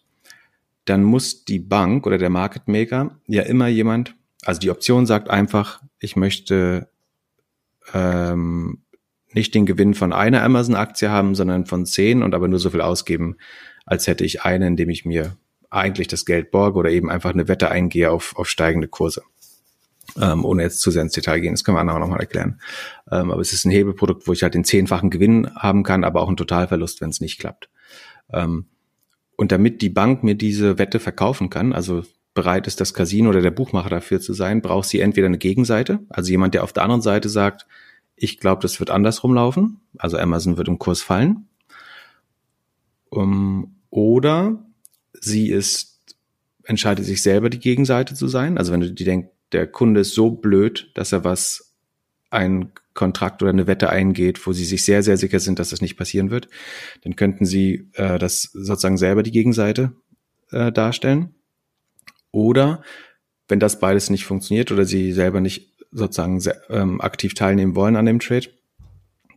Dann 0.85 1.03
muss 1.03 1.45
die 1.45 1.59
Bank 1.59 2.07
oder 2.07 2.17
der 2.17 2.29
Market 2.29 2.67
Maker 2.67 3.19
ja 3.27 3.43
immer 3.43 3.67
jemand, 3.67 4.15
also 4.43 4.59
die 4.59 4.71
Option 4.71 5.05
sagt 5.05 5.29
einfach, 5.29 5.81
ich 5.99 6.15
möchte 6.15 6.89
ähm, 7.93 8.83
nicht 9.33 9.53
den 9.53 9.65
Gewinn 9.65 9.93
von 9.93 10.13
einer 10.13 10.43
Amazon-Aktie 10.43 11.09
haben, 11.09 11.35
sondern 11.35 11.65
von 11.65 11.85
zehn 11.85 12.23
und 12.23 12.33
aber 12.33 12.47
nur 12.47 12.59
so 12.59 12.69
viel 12.69 12.81
ausgeben, 12.81 13.37
als 13.85 14.07
hätte 14.07 14.25
ich 14.25 14.43
eine, 14.43 14.67
indem 14.67 14.89
ich 14.89 15.05
mir 15.05 15.37
eigentlich 15.69 16.07
das 16.07 16.25
Geld 16.25 16.49
borge 16.51 16.79
oder 16.79 16.89
eben 16.89 17.11
einfach 17.11 17.31
eine 17.31 17.47
Wette 17.47 17.69
eingehe 17.69 18.09
auf, 18.11 18.35
auf 18.37 18.49
steigende 18.49 18.87
Kurse 18.87 19.21
ähm, 20.19 20.45
ohne 20.45 20.63
jetzt 20.63 20.81
zu 20.81 20.91
sehr 20.91 21.01
ins 21.01 21.13
Detail 21.13 21.39
gehen, 21.39 21.53
das 21.53 21.63
können 21.63 21.77
wir 21.77 21.81
anderen 21.81 22.01
nochmal 22.01 22.19
erklären. 22.19 22.59
Ähm, 23.11 23.31
aber 23.31 23.41
es 23.41 23.53
ist 23.53 23.65
ein 23.65 23.71
Hebelprodukt, 23.71 24.27
wo 24.27 24.33
ich 24.33 24.43
halt 24.43 24.53
den 24.53 24.63
zehnfachen 24.63 25.09
Gewinn 25.09 25.53
haben 25.55 25.83
kann, 25.83 26.03
aber 26.03 26.21
auch 26.21 26.27
einen 26.27 26.37
Totalverlust, 26.37 27.01
wenn 27.01 27.09
es 27.09 27.21
nicht 27.21 27.39
klappt. 27.39 27.69
Ähm, 28.31 28.65
Und 29.37 29.51
damit 29.51 29.81
die 29.81 29.89
Bank 29.89 30.21
mir 30.23 30.35
diese 30.35 30.77
Wette 30.77 30.99
verkaufen 30.99 31.49
kann, 31.49 31.71
also 31.71 32.03
bereit 32.33 32.67
ist, 32.67 32.79
das 32.81 32.93
Casino 32.93 33.29
oder 33.29 33.41
der 33.41 33.51
Buchmacher 33.51 33.89
dafür 33.89 34.19
zu 34.19 34.33
sein, 34.33 34.61
braucht 34.61 34.89
sie 34.89 34.99
entweder 34.99 35.27
eine 35.27 35.37
Gegenseite, 35.37 35.99
also 36.09 36.29
jemand, 36.29 36.53
der 36.53 36.63
auf 36.63 36.73
der 36.73 36.83
anderen 36.83 37.01
Seite 37.01 37.29
sagt, 37.29 37.65
ich 38.15 38.37
glaube, 38.39 38.61
das 38.61 38.79
wird 38.79 38.89
andersrum 38.89 39.33
laufen, 39.33 39.79
also 39.97 40.17
Amazon 40.17 40.57
wird 40.57 40.67
im 40.67 40.77
Kurs 40.77 41.01
fallen. 41.01 41.47
Um, 43.09 43.77
oder 43.89 44.59
sie 45.13 45.49
ist, 45.49 45.99
entscheidet 46.63 47.05
sich 47.05 47.21
selber 47.21 47.49
die 47.49 47.59
Gegenseite 47.59 48.13
zu 48.13 48.27
sein. 48.27 48.57
Also 48.57 48.71
wenn 48.71 48.81
du 48.81 48.91
dir 48.91 49.05
denkst, 49.05 49.29
der 49.51 49.67
Kunde 49.67 50.01
ist 50.01 50.13
so 50.13 50.31
blöd, 50.31 50.91
dass 50.93 51.11
er 51.11 51.23
was, 51.23 51.69
ein 52.31 52.71
Kontrakt 52.93 53.41
oder 53.41 53.51
eine 53.51 53.67
Wette 53.67 53.89
eingeht, 53.89 54.45
wo 54.45 54.53
sie 54.53 54.65
sich 54.65 54.83
sehr, 54.83 55.03
sehr 55.03 55.17
sicher 55.17 55.39
sind, 55.39 55.59
dass 55.59 55.69
das 55.69 55.81
nicht 55.81 55.97
passieren 55.97 56.31
wird, 56.31 56.47
dann 57.03 57.15
könnten 57.15 57.45
sie 57.45 57.89
äh, 57.93 58.19
das 58.19 58.43
sozusagen 58.53 58.97
selber 58.97 59.23
die 59.23 59.31
Gegenseite 59.31 59.93
äh, 60.51 60.71
darstellen. 60.71 61.33
Oder 62.31 62.83
wenn 63.47 63.59
das 63.59 63.79
beides 63.79 64.09
nicht 64.09 64.25
funktioniert 64.25 64.71
oder 64.71 64.85
sie 64.85 65.11
selber 65.11 65.41
nicht 65.41 65.73
sozusagen 65.91 66.41
ähm, 66.69 67.01
aktiv 67.01 67.33
teilnehmen 67.33 67.75
wollen 67.75 67.95
an 67.95 68.05
dem 68.05 68.19
Trade, 68.19 68.47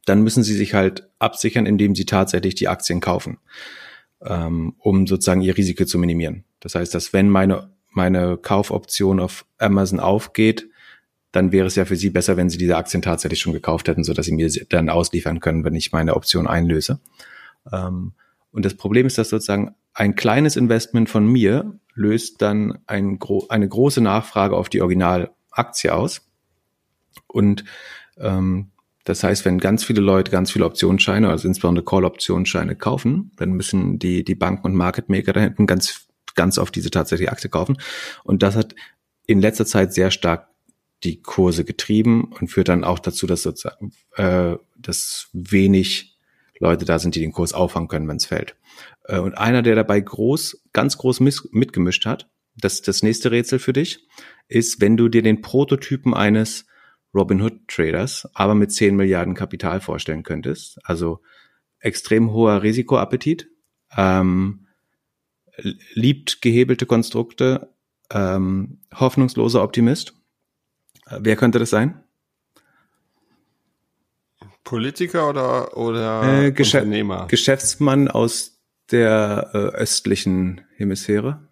dann 0.04 0.22
müssen 0.22 0.42
sie 0.42 0.54
sich 0.54 0.74
halt 0.74 1.08
absichern, 1.18 1.64
indem 1.64 1.94
sie 1.94 2.04
tatsächlich 2.04 2.54
die 2.54 2.68
Aktien 2.68 3.00
kaufen, 3.00 3.38
ähm, 4.22 4.74
um 4.78 5.06
sozusagen 5.06 5.40
ihr 5.40 5.56
Risiko 5.56 5.84
zu 5.84 5.98
minimieren. 5.98 6.44
Das 6.60 6.74
heißt, 6.74 6.94
dass 6.94 7.12
wenn 7.12 7.30
meine, 7.30 7.70
meine 7.96 8.36
Kaufoption 8.36 9.20
auf 9.20 9.44
Amazon 9.58 10.00
aufgeht, 10.00 10.68
dann 11.32 11.50
wäre 11.50 11.66
es 11.66 11.76
ja 11.76 11.84
für 11.84 11.96
sie 11.96 12.10
besser, 12.10 12.36
wenn 12.36 12.50
sie 12.50 12.58
diese 12.58 12.76
Aktien 12.76 13.02
tatsächlich 13.02 13.40
schon 13.40 13.54
gekauft 13.54 13.88
hätten, 13.88 14.04
so 14.04 14.12
dass 14.12 14.26
sie 14.26 14.32
mir 14.32 14.50
dann 14.68 14.90
ausliefern 14.90 15.40
können, 15.40 15.64
wenn 15.64 15.74
ich 15.74 15.92
meine 15.92 16.14
Option 16.14 16.46
einlöse. 16.46 17.00
Ähm, 17.72 18.12
und 18.50 18.64
das 18.64 18.74
Problem 18.74 19.06
ist, 19.06 19.16
dass 19.16 19.30
sozusagen 19.30 19.74
ein 19.94 20.14
kleines 20.14 20.56
Investment 20.56 21.08
von 21.08 21.26
mir 21.26 21.78
löst 21.94 22.42
dann 22.42 22.78
ein, 22.86 23.18
eine 23.48 23.68
große 23.68 24.00
Nachfrage 24.00 24.56
auf 24.56 24.68
die 24.68 24.80
Originalaktie 24.80 25.90
aus. 25.90 26.28
Und 27.26 27.64
ähm, 28.18 28.70
das 29.04 29.24
heißt, 29.24 29.44
wenn 29.44 29.58
ganz 29.58 29.84
viele 29.84 30.00
Leute 30.00 30.30
ganz 30.30 30.52
viele 30.52 30.64
Optionsscheine, 30.64 31.28
also 31.28 31.48
insbesondere 31.48 31.84
Call-Optionsscheine 31.84 32.76
kaufen, 32.76 33.32
dann 33.36 33.52
müssen 33.52 33.98
die, 33.98 34.22
die 34.22 34.34
Banken 34.34 34.66
und 34.66 34.74
Market 34.74 35.08
Maker 35.08 35.32
da 35.32 35.40
hinten 35.40 35.66
ganz, 35.66 36.06
ganz 36.34 36.58
auf 36.58 36.70
diese 36.70 36.90
tatsächliche 36.90 37.32
Aktie 37.32 37.50
kaufen. 37.50 37.78
Und 38.24 38.42
das 38.42 38.56
hat 38.56 38.74
in 39.26 39.40
letzter 39.40 39.66
Zeit 39.66 39.92
sehr 39.92 40.10
stark 40.10 40.48
die 41.04 41.20
Kurse 41.20 41.64
getrieben 41.64 42.32
und 42.38 42.48
führt 42.48 42.68
dann 42.68 42.84
auch 42.84 42.98
dazu, 42.98 43.26
dass 43.26 43.42
sozusagen, 43.42 43.92
äh, 44.16 44.56
dass 44.76 45.28
wenig 45.32 46.18
Leute 46.58 46.84
da 46.84 46.98
sind, 46.98 47.16
die 47.16 47.20
den 47.20 47.32
Kurs 47.32 47.54
auffangen 47.54 47.88
können, 47.88 48.06
wenn 48.08 48.16
es 48.16 48.26
fällt. 48.26 48.56
Äh, 49.04 49.18
und 49.18 49.36
einer, 49.36 49.62
der 49.62 49.74
dabei 49.74 50.00
groß, 50.00 50.62
ganz 50.72 50.96
groß 50.96 51.20
mitgemischt 51.20 52.06
hat, 52.06 52.30
das 52.56 52.82
das 52.82 53.02
nächste 53.02 53.30
Rätsel 53.30 53.58
für 53.58 53.72
dich, 53.72 54.06
ist, 54.48 54.80
wenn 54.80 54.96
du 54.96 55.08
dir 55.08 55.22
den 55.22 55.40
Prototypen 55.40 56.14
eines 56.14 56.66
Robinhood 57.14 57.68
Traders, 57.68 58.28
aber 58.34 58.54
mit 58.54 58.72
10 58.72 58.96
Milliarden 58.96 59.34
Kapital 59.34 59.80
vorstellen 59.80 60.22
könntest. 60.22 60.78
Also 60.84 61.20
extrem 61.78 62.32
hoher 62.32 62.62
Risikoappetit, 62.62 63.48
ähm, 63.96 64.61
liebt 65.56 66.42
gehebelte 66.42 66.86
Konstrukte, 66.86 67.72
ähm, 68.10 68.80
hoffnungsloser 68.94 69.62
Optimist. 69.62 70.14
Äh, 71.06 71.18
wer 71.20 71.36
könnte 71.36 71.58
das 71.58 71.70
sein? 71.70 72.02
Politiker 74.64 75.28
oder, 75.28 75.76
oder 75.76 76.44
äh, 76.44 76.52
Geschä 76.52 76.78
Unternehmer? 76.78 77.26
Geschäftsmann 77.26 78.08
aus 78.08 78.60
der 78.90 79.50
äh, 79.52 79.56
östlichen 79.76 80.62
Hemisphäre. 80.76 81.48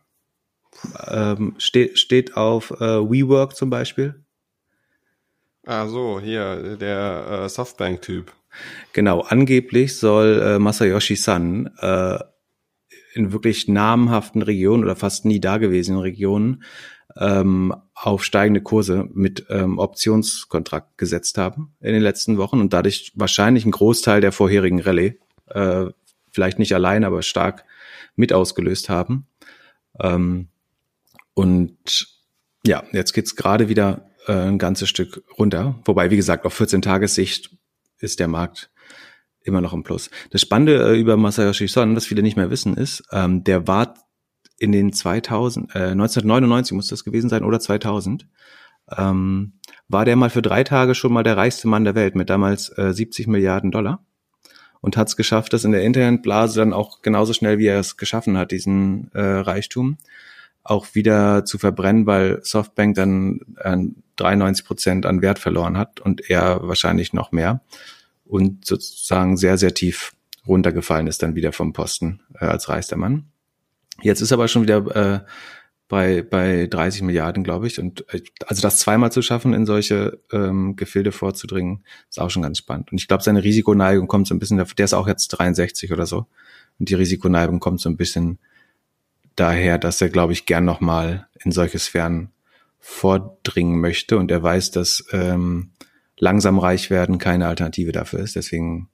Ähm, 1.09 1.55
steht, 1.59 1.99
steht 1.99 2.37
auf 2.37 2.71
äh, 2.71 2.79
WeWork 2.79 3.57
zum 3.57 3.71
Beispiel. 3.71 4.25
Ah 5.67 5.87
so, 5.89 6.21
hier, 6.21 6.77
der 6.77 7.43
äh, 7.45 7.49
Softbank-Typ. 7.49 8.33
Genau, 8.93 9.21
angeblich 9.21 9.99
soll 9.99 10.41
äh, 10.41 10.59
Masayoshi 10.59 11.17
Son 11.17 11.71
äh, 11.79 12.19
in 13.13 13.33
wirklich 13.33 13.69
namhaften 13.69 14.43
Regionen 14.43 14.85
oder 14.85 14.97
fast 14.97 15.25
nie 15.25 15.41
dagewesenen 15.41 16.01
Regionen 16.01 16.63
ähm, 17.17 17.75
auf 17.95 18.25
steigende 18.25 18.61
Kurse 18.61 19.09
mit 19.13 19.47
ähm, 19.51 19.79
Optionskontrakt 19.79 20.97
gesetzt 20.97 21.39
haben 21.39 21.75
in 21.81 21.93
den 21.93 22.03
letzten 22.03 22.39
Wochen 22.39 22.61
und 22.61 22.73
dadurch 22.73 23.13
wahrscheinlich 23.15 23.65
einen 23.65 23.73
Großteil 23.73 24.21
der 24.21 24.33
vorherigen 24.33 24.81
Rallye, 24.81 25.19
äh, 25.47 25.87
vielleicht 26.31 26.59
nicht 26.59 26.75
allein, 26.75 27.05
aber 27.05 27.23
stark 27.23 27.65
mit 28.15 28.33
ausgelöst 28.33 28.89
haben. 28.89 29.27
Ähm, 29.99 30.49
und 31.35 32.09
ja, 32.65 32.85
jetzt 32.93 33.13
geht's 33.13 33.37
gerade 33.37 33.69
wieder 33.69 34.11
äh, 34.27 34.33
ein 34.33 34.59
ganzes 34.59 34.89
Stück 34.89 35.25
runter. 35.39 35.81
Wobei, 35.85 36.11
wie 36.11 36.17
gesagt, 36.17 36.45
auf 36.45 36.55
14 36.55 36.83
Tagessicht 36.83 37.51
ist 37.99 38.21
der 38.21 38.29
Markt 38.29 38.71
immer 39.43 39.61
noch 39.61 39.73
im 39.73 39.83
Plus. 39.83 40.11
Das 40.31 40.41
Spannende 40.41 40.91
äh, 40.91 40.99
über 40.99 41.17
Masayoshi 41.17 41.69
Son, 41.69 41.97
was 41.97 42.07
viele 42.07 42.23
nicht 42.23 42.37
mehr 42.37 42.51
wissen, 42.51 42.77
ist, 42.77 43.03
ähm, 43.13 43.45
der 43.45 43.67
war 43.67 43.95
in 44.59 44.73
den 44.73 44.93
2000, 44.93 45.75
äh, 45.75 45.79
1999 45.93 46.75
muss 46.75 46.89
das 46.89 47.05
gewesen 47.05 47.31
sein 47.31 47.45
oder 47.45 47.61
2000, 47.61 48.27
ähm, 48.97 49.55
war 49.89 50.05
der 50.05 50.17
mal 50.17 50.31
für 50.31 50.43
drei 50.43 50.65
Tage 50.65 50.95
schon 50.95 51.13
mal 51.13 51.23
der 51.23 51.37
reichste 51.37 51.69
Mann 51.69 51.85
der 51.85 51.95
Welt 51.95 52.15
mit 52.15 52.29
damals 52.29 52.77
äh, 52.77 52.93
70 52.93 53.27
Milliarden 53.27 53.71
Dollar 53.71 54.05
und 54.81 54.97
hat 54.97 55.09
es 55.09 55.17
geschafft, 55.17 55.53
das 55.53 55.65
in 55.65 55.73
der 55.73 55.83
Internetblase 55.83 56.61
dann 56.61 56.73
auch 56.73 57.03
genauso 57.03 57.33
schnell, 57.33 57.59
wie 57.59 57.67
er 57.67 57.81
es 57.81 57.97
geschaffen 57.97 58.37
hat, 58.37 58.51
diesen 58.51 59.11
äh, 59.13 59.21
Reichtum 59.21 59.99
auch 60.63 60.95
wieder 60.95 61.45
zu 61.47 61.59
verbrennen, 61.59 62.07
weil 62.07 62.41
Softbank 62.43 62.95
dann 62.95 63.41
äh, 63.57 63.79
93 64.17 64.67
Prozent 64.67 65.07
an 65.07 65.23
Wert 65.23 65.39
verloren 65.39 65.79
hat 65.79 66.01
und 66.01 66.29
er 66.29 66.61
wahrscheinlich 66.63 67.13
noch 67.13 67.33
mehr 67.33 67.63
und 68.31 68.65
sozusagen 68.65 69.37
sehr, 69.37 69.59
sehr 69.59 69.75
tief 69.75 70.13
runtergefallen 70.47 71.07
ist 71.07 71.23
dann 71.23 71.35
wieder 71.35 71.53
vom 71.53 71.73
Posten 71.73 72.21
äh, 72.41 72.47
als 72.47 72.69
reichster 72.69 72.97
Mann. 72.97 73.27
Jetzt 74.03 74.21
ist 74.21 74.33
aber 74.33 74.49
schon 74.49 74.63
wieder 74.63 74.97
äh, 74.97 75.21
bei, 75.89 76.23
bei 76.23 76.67
30 76.67 77.03
Milliarden, 77.03 77.45
glaube 77.45 77.67
ich. 77.67 77.79
Und 77.79 78.09
äh, 78.15 78.23
also 78.47 78.63
das 78.63 78.79
zweimal 78.79 79.13
zu 79.13 79.21
schaffen, 79.21 79.53
in 79.53 79.67
solche 79.67 80.21
ähm, 80.33 80.77
Gefilde 80.77 81.13
vorzudringen, 81.13 81.85
ist 82.09 82.21
auch 82.21 82.31
schon 82.31 82.43
ganz 82.43 82.59
spannend. 82.59 82.93
Und 82.93 82.99
ich 82.99 83.09
glaube, 83.09 83.23
seine 83.23 83.43
Risikoneigung 83.43 84.07
kommt 84.07 84.29
so 84.29 84.35
ein 84.35 84.39
bisschen, 84.39 84.57
der 84.57 84.85
ist 84.85 84.95
auch 84.95 85.09
jetzt 85.09 85.29
63 85.29 85.93
oder 85.93 86.07
so. 86.07 86.27
Und 86.79 86.89
die 86.89 86.95
Risikoneigung 86.95 87.61
kommt 87.61 87.81
so 87.81 87.91
ein 87.91 87.97
bisschen 87.97 88.39
daher, 89.37 89.77
dass 89.77 90.01
er, 90.01 90.09
glaube 90.09 90.33
ich, 90.33 90.47
gern 90.47 90.65
nochmal 90.65 91.27
in 91.45 91.51
solche 91.51 91.79
Sphären 91.79 92.31
vordringen 92.79 93.81
möchte. 93.81 94.17
Und 94.17 94.31
er 94.31 94.43
weiß, 94.43 94.71
dass 94.71 95.05
ähm, 95.13 95.73
langsam 96.21 96.59
reich 96.59 96.91
werden 96.91 97.19
keine 97.19 97.49
Alternative 97.49 97.93
dafür 97.93 98.21
ist. 98.21 98.37
Deswegen 98.37 98.89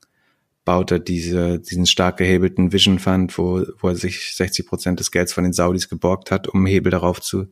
baut 0.65 0.91
er 0.91 0.99
diese, 0.99 1.61
diesen 1.61 1.87
stark 1.87 2.17
gehebelten 2.17 2.73
Vision 2.73 2.99
Fund, 2.99 3.37
wo, 3.37 3.65
wo 3.79 3.89
er 3.89 3.97
sich 3.97 4.35
60 4.35 4.67
Prozent 4.67 5.01
des 5.01 5.11
Gelds 5.11 5.33
von 5.33 5.45
den 5.45 5.53
Saudis 5.53 5.89
geborgt 5.89 6.31
hat, 6.31 6.49
um 6.49 6.67
Hebel 6.67 6.91
darauf 6.91 7.21
zu 7.21 7.47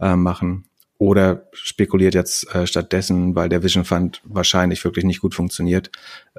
äh, 0.00 0.14
machen. 0.14 0.66
Oder 0.98 1.48
spekuliert 1.52 2.14
jetzt 2.14 2.52
äh, 2.54 2.66
stattdessen, 2.66 3.34
weil 3.34 3.48
der 3.48 3.62
Vision 3.62 3.84
Fund 3.84 4.20
wahrscheinlich 4.24 4.82
wirklich 4.84 5.04
nicht 5.04 5.20
gut 5.20 5.34
funktioniert, 5.34 5.90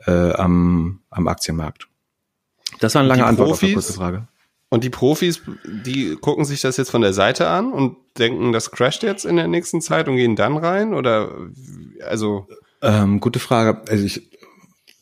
äh, 0.05 0.31
am, 0.33 1.01
am 1.09 1.27
Aktienmarkt. 1.27 1.87
Das 2.79 2.95
war 2.95 3.01
eine 3.01 3.09
lange 3.09 3.25
Antwort 3.25 3.49
Profis, 3.49 3.63
auf 3.63 3.67
eine 3.67 3.73
kurze 3.73 3.93
Frage. 3.93 4.27
Und 4.69 4.83
die 4.83 4.91
Profis, 4.91 5.41
die 5.65 6.15
gucken 6.15 6.45
sich 6.45 6.61
das 6.61 6.77
jetzt 6.77 6.91
von 6.91 7.01
der 7.01 7.13
Seite 7.13 7.47
an 7.47 7.73
und 7.73 7.97
denken, 8.17 8.51
das 8.51 8.69
crasht 8.69 9.01
jetzt 9.01 9.25
in 9.25 9.35
der 9.35 9.47
nächsten 9.47 9.81
Zeit 9.81 10.07
und 10.07 10.15
gehen 10.15 10.35
dann 10.35 10.57
rein? 10.57 10.93
Oder 10.93 11.31
also? 12.07 12.47
Ähm, 12.81 13.19
gute 13.19 13.39
Frage. 13.39 13.81
Also 13.89 14.05
ich 14.05 14.29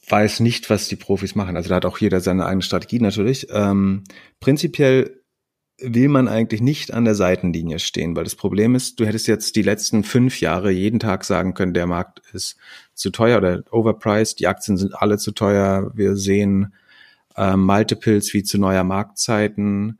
weiß 0.09 0.39
nicht, 0.39 0.69
was 0.69 0.87
die 0.87 0.95
Profis 0.95 1.35
machen. 1.35 1.57
Also 1.57 1.69
da 1.69 1.75
hat 1.75 1.85
auch 1.85 1.97
jeder 1.97 2.21
seine 2.21 2.45
eigene 2.45 2.61
Strategie 2.61 2.99
natürlich. 2.99 3.47
Ähm, 3.51 4.03
prinzipiell 4.39 5.21
will 5.79 6.07
man 6.07 6.27
eigentlich 6.27 6.61
nicht 6.61 6.93
an 6.93 7.05
der 7.05 7.13
Seitenlinie 7.13 7.79
stehen, 7.79 8.15
weil 8.15 8.23
das 8.23 8.35
Problem 8.35 8.73
ist, 8.73 8.99
du 8.99 9.05
hättest 9.05 9.27
jetzt 9.27 9.55
die 9.55 9.61
letzten 9.61 10.03
fünf 10.03 10.39
Jahre 10.39 10.71
jeden 10.71 10.99
Tag 10.99 11.23
sagen 11.23 11.53
können, 11.53 11.73
der 11.73 11.85
Markt 11.85 12.21
ist 12.33 12.55
zu 12.95 13.11
teuer 13.11 13.37
oder 13.37 13.63
overpriced, 13.69 14.39
die 14.39 14.47
Aktien 14.47 14.77
sind 14.77 14.95
alle 14.95 15.19
zu 15.19 15.33
teuer, 15.33 15.91
wir 15.93 16.15
sehen 16.15 16.73
äh, 17.37 17.55
Multiples 17.55 18.33
wie 18.33 18.43
zu 18.43 18.57
neuer 18.57 18.83
Marktzeiten, 18.83 19.99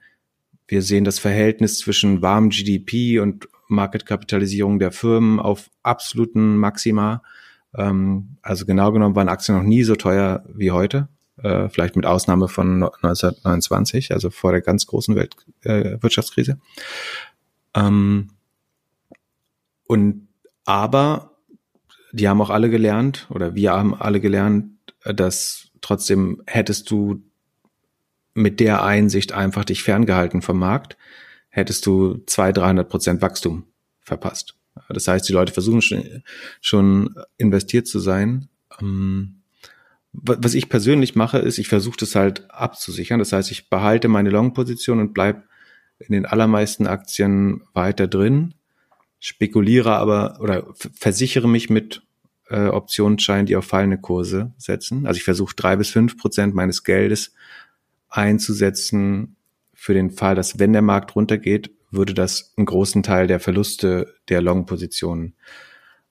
wir 0.67 0.81
sehen 0.81 1.05
das 1.05 1.19
Verhältnis 1.19 1.79
zwischen 1.79 2.21
warmem 2.21 2.49
GDP 2.49 3.19
und 3.19 3.47
Marketkapitalisierung 3.69 4.79
der 4.79 4.91
Firmen 4.91 5.39
auf 5.39 5.69
absoluten 5.83 6.57
Maxima. 6.57 7.23
Ähm, 7.75 8.37
also 8.41 8.65
genau 8.65 8.91
genommen 8.91 9.15
waren 9.15 9.29
Aktien 9.29 9.57
noch 9.57 9.63
nie 9.63 9.83
so 9.83 9.95
teuer 9.95 10.43
wie 10.53 10.71
heute. 10.71 11.07
Äh, 11.37 11.69
vielleicht 11.69 11.95
mit 11.95 12.05
Ausnahme 12.05 12.47
von 12.47 12.83
1929, 12.83 14.11
also 14.11 14.29
vor 14.29 14.51
der 14.51 14.61
ganz 14.61 14.87
großen 14.87 15.15
Weltwirtschaftskrise. 15.15 16.59
Äh, 17.73 17.79
ähm, 17.79 18.29
und 19.85 20.27
aber 20.65 21.37
die 22.11 22.27
haben 22.27 22.41
auch 22.41 22.49
alle 22.49 22.69
gelernt, 22.69 23.27
oder 23.29 23.55
wir 23.55 23.71
haben 23.71 23.93
alle 23.93 24.19
gelernt, 24.19 24.71
dass 25.05 25.66
trotzdem 25.87 26.41
hättest 26.45 26.91
du 26.91 27.23
mit 28.33 28.59
der 28.59 28.83
Einsicht 28.83 29.31
einfach 29.31 29.63
dich 29.63 29.83
ferngehalten 29.83 30.41
vom 30.41 30.59
Markt, 30.59 30.97
hättest 31.49 31.85
du 31.85 32.21
200, 32.25 32.57
300 32.57 32.89
Prozent 32.89 33.21
Wachstum 33.21 33.63
verpasst. 34.01 34.55
Das 34.89 35.07
heißt, 35.07 35.27
die 35.27 35.33
Leute 35.33 35.53
versuchen 35.53 35.81
schon, 35.81 36.23
schon 36.61 37.15
investiert 37.37 37.87
zu 37.87 37.99
sein. 37.99 38.49
Ähm, 38.81 39.41
was 40.11 40.55
ich 40.55 40.69
persönlich 40.69 41.15
mache, 41.15 41.39
ist, 41.39 41.57
ich 41.57 41.67
versuche 41.67 41.97
das 41.99 42.15
halt 42.15 42.51
abzusichern. 42.51 43.19
Das 43.19 43.31
heißt, 43.31 43.49
ich 43.49 43.69
behalte 43.69 44.07
meine 44.07 44.29
Long-Position 44.29 44.99
und 44.99 45.13
bleib 45.13 45.47
in 45.99 46.11
den 46.13 46.25
allermeisten 46.25 46.85
Aktien 46.85 47.63
weiter 47.73 48.07
drin, 48.07 48.53
spekuliere 49.19 49.95
aber 49.95 50.39
oder 50.41 50.67
versichere 50.75 51.47
mich 51.47 51.69
mit 51.69 52.06
äh, 52.49 52.67
Optionsscheinen, 52.67 53.45
die 53.45 53.55
auf 53.55 53.65
fallende 53.65 53.97
Kurse 53.97 54.53
setzen. 54.57 55.05
Also 55.05 55.17
ich 55.17 55.23
versuche 55.23 55.55
drei 55.55 55.75
bis 55.75 55.89
fünf 55.89 56.17
Prozent 56.17 56.53
meines 56.55 56.83
Geldes 56.83 57.33
einzusetzen 58.09 59.35
für 59.73 59.93
den 59.93 60.11
Fall, 60.11 60.35
dass 60.35 60.59
wenn 60.59 60.73
der 60.73 60.81
Markt 60.81 61.15
runtergeht, 61.15 61.71
würde 61.91 62.13
das 62.13 62.53
einen 62.57 62.65
großen 62.65 63.03
Teil 63.03 63.27
der 63.27 63.39
Verluste 63.39 64.13
der 64.29 64.41
Long-Positionen 64.41 65.35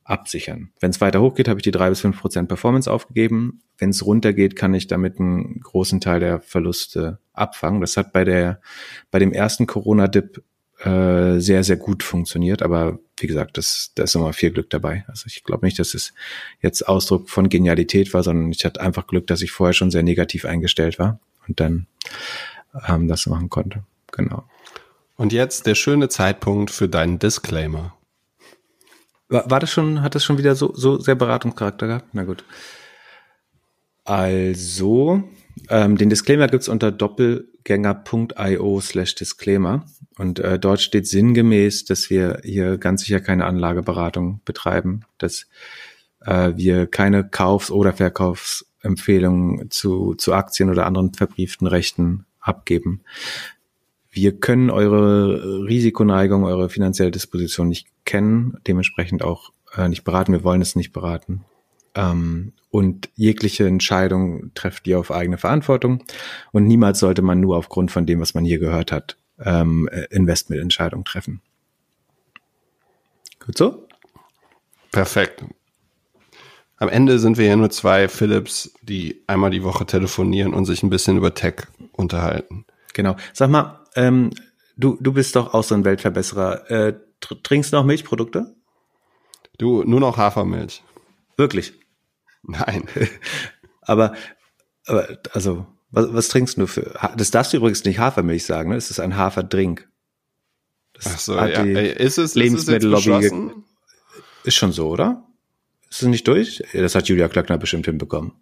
absichern. 0.05 0.71
Wenn 0.81 0.91
es 0.91 1.01
weiter 1.01 1.21
hochgeht, 1.21 1.49
habe 1.49 1.59
ich 1.59 1.65
die 1.65 1.73
drei 1.73 1.89
bis 1.89 2.01
fünf 2.01 2.21
Prozent 2.21 2.49
Performance 2.49 2.91
aufgegeben. 2.91 3.61
Wenn 3.77 3.91
es 3.91 4.07
runtergeht, 4.07 4.57
kann 4.57 4.73
ich 4.73 4.87
damit 4.87 5.19
einen 5.19 5.61
großen 5.61 6.01
Teil 6.01 6.21
der 6.21 6.41
Verluste 6.41 7.19
abfangen. 7.33 7.81
Das 7.81 7.97
hat 7.97 8.13
bei 8.13 8.25
der 8.25 8.61
bei 9.11 9.19
dem 9.19 9.33
ersten 9.33 9.67
Corona-Dip 9.67 10.43
äh, 10.81 11.39
sehr 11.39 11.65
sehr 11.65 11.77
gut 11.77 12.03
funktioniert. 12.03 12.63
Aber 12.63 12.99
wie 13.19 13.27
gesagt, 13.27 13.57
das 13.57 13.93
da 13.95 14.05
ist 14.05 14.15
immer 14.15 14.33
viel 14.33 14.51
Glück 14.51 14.71
dabei. 14.71 15.05
Also 15.09 15.25
ich 15.27 15.45
glaube 15.45 15.65
nicht, 15.65 15.79
dass 15.79 15.95
es 15.95 16.13
jetzt 16.61 16.87
Ausdruck 16.87 17.31
von 17.31 17.49
Genialität 17.49 18.13
war, 18.15 18.23
sondern 18.23 18.51
ich 18.51 18.65
hatte 18.65 18.81
einfach 18.81 19.07
Glück, 19.07 19.27
dass 19.27 19.43
ich 19.43 19.53
vorher 19.53 19.75
schon 19.75 19.91
sehr 19.91 20.03
negativ 20.03 20.45
eingestellt 20.45 20.99
war 20.99 21.19
und 21.49 21.61
dann 21.61 21.87
ähm, 22.87 23.09
das 23.09 23.27
machen 23.27 23.51
konnte. 23.51 23.85
Genau. 24.13 24.45
Und 25.17 25.33
jetzt 25.33 25.67
der 25.67 25.75
schöne 25.75 26.09
Zeitpunkt 26.09 26.71
für 26.71 26.89
deinen 26.89 27.19
Disclaimer. 27.19 27.95
War, 29.29 29.51
war 29.51 29.61
das 29.61 29.71
schon, 29.71 30.03
hat 30.03 30.15
das 30.15 30.25
schon 30.25 30.39
wieder 30.39 30.55
so, 30.55 30.73
so 30.75 30.99
sehr 30.99 31.15
Beratungscharakter 31.15 31.87
gehabt? 31.87 32.09
Na 32.13 32.25
gut. 32.25 32.45
Also, 34.05 35.25
ähm, 35.69 35.97
den 35.97 36.11
Disclaimer 36.11 36.47
gibt's 36.47 36.69
unter 36.69 36.93
doppelgänger.io 37.67 38.81
slash 38.81 39.15
Disclaimer. 39.15 39.85
Und 40.19 40.39
äh, 40.39 40.59
dort 40.59 40.81
steht 40.81 41.07
sinngemäß, 41.07 41.85
dass 41.85 42.11
wir 42.11 42.41
hier 42.45 42.79
ganz 42.79 43.03
sicher 43.03 43.21
keine 43.21 43.45
Anlageberatung 43.45 44.41
betreiben, 44.45 45.03
dass 45.19 45.47
äh, 46.25 46.53
wir 46.57 46.87
keine 46.87 47.29
Kaufs- 47.29 47.71
oder 47.71 47.93
Verkaufsempfehlungen 47.93 49.71
zu, 49.71 50.15
zu 50.15 50.33
Aktien 50.33 50.71
oder 50.71 50.87
anderen 50.87 51.13
verbrieften 51.13 51.67
Rechten 51.67 52.25
abgeben. 52.41 53.03
Wir 54.11 54.39
können 54.39 54.71
eure 54.71 55.67
Risikoneigung, 55.67 56.45
eure 56.45 56.71
finanzielle 56.71 57.11
Disposition 57.11 57.69
nicht 57.69 57.89
kennen, 58.07 58.57
dementsprechend 58.67 59.23
auch 59.23 59.51
äh, 59.77 59.89
nicht 59.89 60.05
beraten. 60.05 60.33
Wir 60.33 60.45
wollen 60.45 60.63
es 60.63 60.77
nicht 60.77 60.93
beraten. 60.93 61.45
Ähm, 61.97 62.53
und 62.71 63.09
jegliche 63.15 63.67
Entscheidung 63.67 64.53
trefft 64.55 64.87
ihr 64.87 64.99
auf 64.99 65.11
eigene 65.11 65.39
Verantwortung. 65.39 66.05
Und 66.53 66.67
niemals 66.67 67.01
sollte 67.01 67.23
man 67.23 67.41
nur 67.41 67.57
aufgrund 67.57 67.91
von 67.91 68.07
dem, 68.07 68.21
was 68.21 68.35
man 68.35 68.45
hier 68.45 68.59
gehört 68.59 68.93
hat, 68.93 69.17
ähm, 69.39 69.89
Investmententscheidungen 70.11 71.05
treffen. 71.05 71.41
Gut 73.45 73.57
so? 73.57 73.89
Perfekt. 74.93 75.45
Am 76.79 76.89
Ende 76.91 77.19
sind 77.19 77.39
wir 77.39 77.47
ja 77.47 77.57
nur 77.57 77.71
zwei 77.71 78.09
Philips, 78.09 78.73
die 78.83 79.23
einmal 79.27 79.51
die 79.51 79.63
Woche 79.63 79.87
telefonieren 79.87 80.53
und 80.53 80.67
sich 80.67 80.83
ein 80.83 80.91
bisschen 80.91 81.17
über 81.17 81.33
Tech 81.33 81.63
unterhalten. 81.93 82.67
Genau. 82.93 83.17
Sag 83.33 83.49
mal, 83.49 83.81
ähm, 83.95 84.31
du, 84.77 84.99
du 85.01 85.13
bist 85.13 85.37
doch 85.37 85.55
auch 85.55 85.65
so 85.65 85.75
ein 85.75 85.85
Weltverbesserer. 85.85 86.71
Äh, 86.71 86.95
trinkst 87.21 87.73
du 87.73 87.77
noch 87.77 87.85
Milchprodukte? 87.85 88.55
Du, 89.59 89.85
nur 89.85 90.01
noch 90.01 90.19
Hafermilch. 90.19 90.83
Wirklich? 91.39 91.73
Nein. 92.47 92.89
aber, 93.83 94.15
aber, 94.87 95.19
also, 95.33 95.67
was, 95.91 96.13
was 96.13 96.29
trinkst 96.29 96.59
du 96.59 96.67
für? 96.67 96.99
Das 97.17 97.31
darfst 97.31 97.53
du 97.53 97.59
übrigens 97.59 97.85
nicht 97.85 97.99
Hafermilch 97.99 98.45
sagen, 98.45 98.71
ne? 98.71 98.77
Es 98.77 98.91
ist 98.91 99.01
ein 99.01 99.17
Haferdrink. 99.17 99.89
Das 100.93 101.07
Ach 101.07 101.19
so, 101.19 101.35
ja. 101.37 101.63
Ist 101.63 102.19
es, 102.19 102.35
Lebensmittellobby. 102.35 103.27
Ist, 103.27 103.35
ist 104.45 104.55
schon 104.55 104.73
so, 104.73 104.89
oder? 104.89 105.25
Ist 105.91 106.03
es 106.03 106.09
nicht 106.09 106.27
durch? 106.27 106.63
Das 106.73 106.95
hat 106.95 107.09
Julia 107.09 107.29
Klöckner 107.29 107.59
bestimmt 107.59 107.87
hinbekommen. 107.87 108.33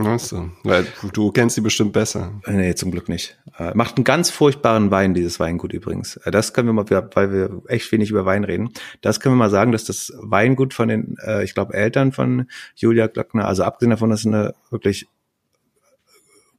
Weißt 0.00 0.30
du, 0.30 0.50
weil 0.62 0.86
du 1.12 1.32
kennst 1.32 1.56
sie 1.56 1.60
bestimmt 1.60 1.92
besser. 1.92 2.40
Nee, 2.46 2.76
zum 2.76 2.92
Glück 2.92 3.08
nicht. 3.08 3.36
Äh, 3.58 3.72
macht 3.74 3.96
einen 3.96 4.04
ganz 4.04 4.30
furchtbaren 4.30 4.92
Wein, 4.92 5.12
dieses 5.12 5.40
Weingut 5.40 5.72
übrigens. 5.72 6.18
Äh, 6.18 6.30
das 6.30 6.52
können 6.52 6.68
wir 6.68 6.72
mal, 6.72 6.88
weil 6.88 7.32
wir 7.32 7.62
echt 7.66 7.90
wenig 7.90 8.10
über 8.10 8.24
Wein 8.24 8.44
reden. 8.44 8.70
Das 9.00 9.18
können 9.18 9.34
wir 9.34 9.38
mal 9.38 9.50
sagen, 9.50 9.72
dass 9.72 9.84
das 9.84 10.12
Weingut 10.20 10.72
von 10.72 10.86
den, 10.86 11.16
äh, 11.26 11.42
ich 11.42 11.52
glaube, 11.52 11.74
Eltern 11.74 12.12
von 12.12 12.46
Julia 12.76 13.08
Glöckner, 13.08 13.48
also 13.48 13.64
abgesehen 13.64 13.90
davon, 13.90 14.10
dass 14.10 14.24
eine 14.24 14.54
wirklich 14.70 15.08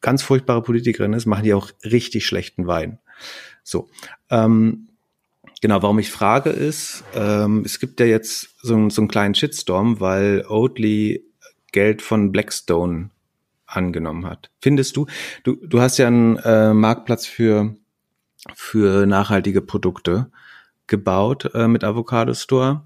ganz 0.02 0.22
furchtbare 0.22 0.62
Politikerin 0.62 1.14
ist, 1.14 1.26
machen 1.26 1.46
die 1.46 1.54
auch 1.54 1.72
richtig 1.86 2.26
schlechten 2.26 2.68
Wein. 2.68 3.00
So. 3.64 3.90
Ähm, 4.30 4.90
genau, 5.62 5.82
warum 5.82 6.00
ich 6.00 6.12
frage 6.12 6.50
ist, 6.50 7.06
ähm, 7.16 7.64
es 7.66 7.80
gibt 7.80 8.02
ja 8.02 8.06
jetzt 8.06 8.50
so, 8.62 8.90
so 8.90 9.02
einen 9.02 9.08
kleinen 9.08 9.34
Shitstorm, 9.34 10.02
weil 10.02 10.46
Oatly 10.50 11.24
Geld 11.72 12.02
von 12.02 12.34
Blackstone 12.34 13.12
angenommen 13.70 14.26
hat. 14.26 14.50
Findest 14.62 14.98
du, 14.98 15.06
du, 15.44 15.56
du 15.56 15.82
hast 15.82 15.98
ja 15.98 16.08
einen 16.08 16.38
äh, 16.38 16.74
Marktplatz 16.74 17.26
für, 17.26 17.76
für 18.56 19.06
nachhaltige 19.06 19.62
Produkte 19.62 20.32
gebaut 20.88 21.52
äh, 21.54 21.68
mit 21.68 21.84
Avocado 21.84 22.34
Store. 22.34 22.84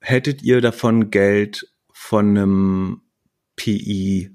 Hättet 0.00 0.42
ihr 0.42 0.60
davon 0.60 1.10
Geld 1.10 1.72
von 1.92 2.30
einem 2.30 3.00
PE, 3.56 4.30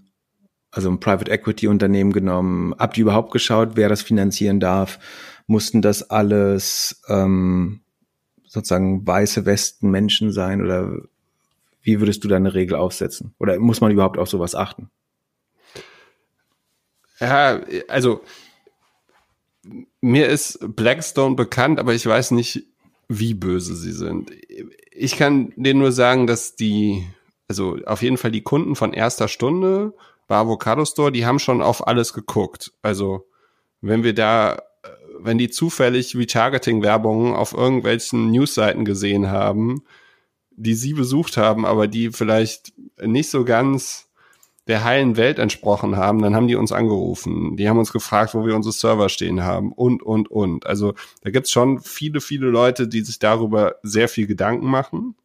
also 0.71 0.89
ein 0.89 0.99
Private 0.99 1.31
Equity 1.31 1.67
Unternehmen 1.67 2.13
genommen? 2.13 2.73
Habt 2.77 2.97
ihr 2.97 3.03
überhaupt 3.03 3.31
geschaut, 3.31 3.71
wer 3.75 3.89
das 3.89 4.01
finanzieren 4.01 4.59
darf? 4.59 4.99
Mussten 5.47 5.81
das 5.81 6.09
alles 6.09 7.01
ähm, 7.07 7.81
sozusagen 8.45 9.05
weiße 9.05 9.45
Westen 9.45 9.91
Menschen 9.91 10.31
sein 10.31 10.61
oder 10.61 10.91
wie 11.81 11.99
würdest 11.99 12.23
du 12.23 12.27
deine 12.27 12.53
Regel 12.53 12.75
aufsetzen? 12.75 13.33
Oder 13.39 13.57
muss 13.59 13.81
man 13.81 13.91
überhaupt 13.91 14.17
auf 14.17 14.29
sowas 14.29 14.53
achten? 14.53 14.89
Ja, 17.19 17.61
also 17.87 18.21
mir 20.01 20.27
ist 20.27 20.59
Blackstone 20.75 21.35
bekannt, 21.35 21.79
aber 21.79 21.93
ich 21.93 22.05
weiß 22.05 22.31
nicht, 22.31 22.65
wie 23.07 23.33
böse 23.33 23.75
sie 23.75 23.91
sind. 23.91 24.31
Ich 24.91 25.17
kann 25.17 25.51
denen 25.55 25.79
nur 25.79 25.91
sagen, 25.91 26.27
dass 26.27 26.55
die, 26.55 27.05
also 27.47 27.77
auf 27.85 28.01
jeden 28.01 28.17
Fall 28.17 28.31
die 28.31 28.43
Kunden 28.43 28.75
von 28.75 28.93
erster 28.93 29.27
Stunde 29.27 29.93
bei 30.27 30.35
Avocado 30.37 30.85
Store, 30.85 31.11
die 31.11 31.25
haben 31.25 31.39
schon 31.39 31.61
auf 31.61 31.87
alles 31.87 32.13
geguckt. 32.13 32.71
Also 32.81 33.27
wenn 33.81 34.03
wir 34.03 34.13
da, 34.13 34.61
wenn 35.17 35.37
die 35.37 35.49
zufällig 35.49 36.15
Retargeting-Werbungen 36.15 37.33
auf 37.33 37.53
irgendwelchen 37.53 38.31
Newsseiten 38.31 38.85
gesehen 38.85 39.29
haben, 39.29 39.83
die 40.51 40.75
sie 40.75 40.93
besucht 40.93 41.37
haben, 41.37 41.65
aber 41.65 41.87
die 41.87 42.11
vielleicht 42.11 42.73
nicht 43.01 43.29
so 43.29 43.43
ganz 43.43 44.08
der 44.69 44.83
heilen 44.83 45.17
Welt 45.17 45.39
entsprochen 45.39 45.97
haben, 45.97 46.21
dann 46.21 46.35
haben 46.35 46.47
die 46.47 46.55
uns 46.55 46.71
angerufen. 46.71 47.57
Die 47.57 47.67
haben 47.67 47.79
uns 47.79 47.91
gefragt, 47.91 48.35
wo 48.35 48.45
wir 48.45 48.55
unsere 48.55 48.71
Server 48.71 49.09
stehen 49.09 49.43
haben 49.43 49.71
und, 49.71 50.03
und, 50.03 50.29
und. 50.29 50.67
Also 50.67 50.93
da 51.23 51.31
gibt's 51.31 51.49
schon 51.49 51.79
viele, 51.79 52.21
viele 52.21 52.47
Leute, 52.49 52.87
die 52.87 53.01
sich 53.01 53.17
darüber 53.17 53.77
sehr 53.81 54.07
viel 54.07 54.27
Gedanken 54.27 54.67
machen. 54.67 55.15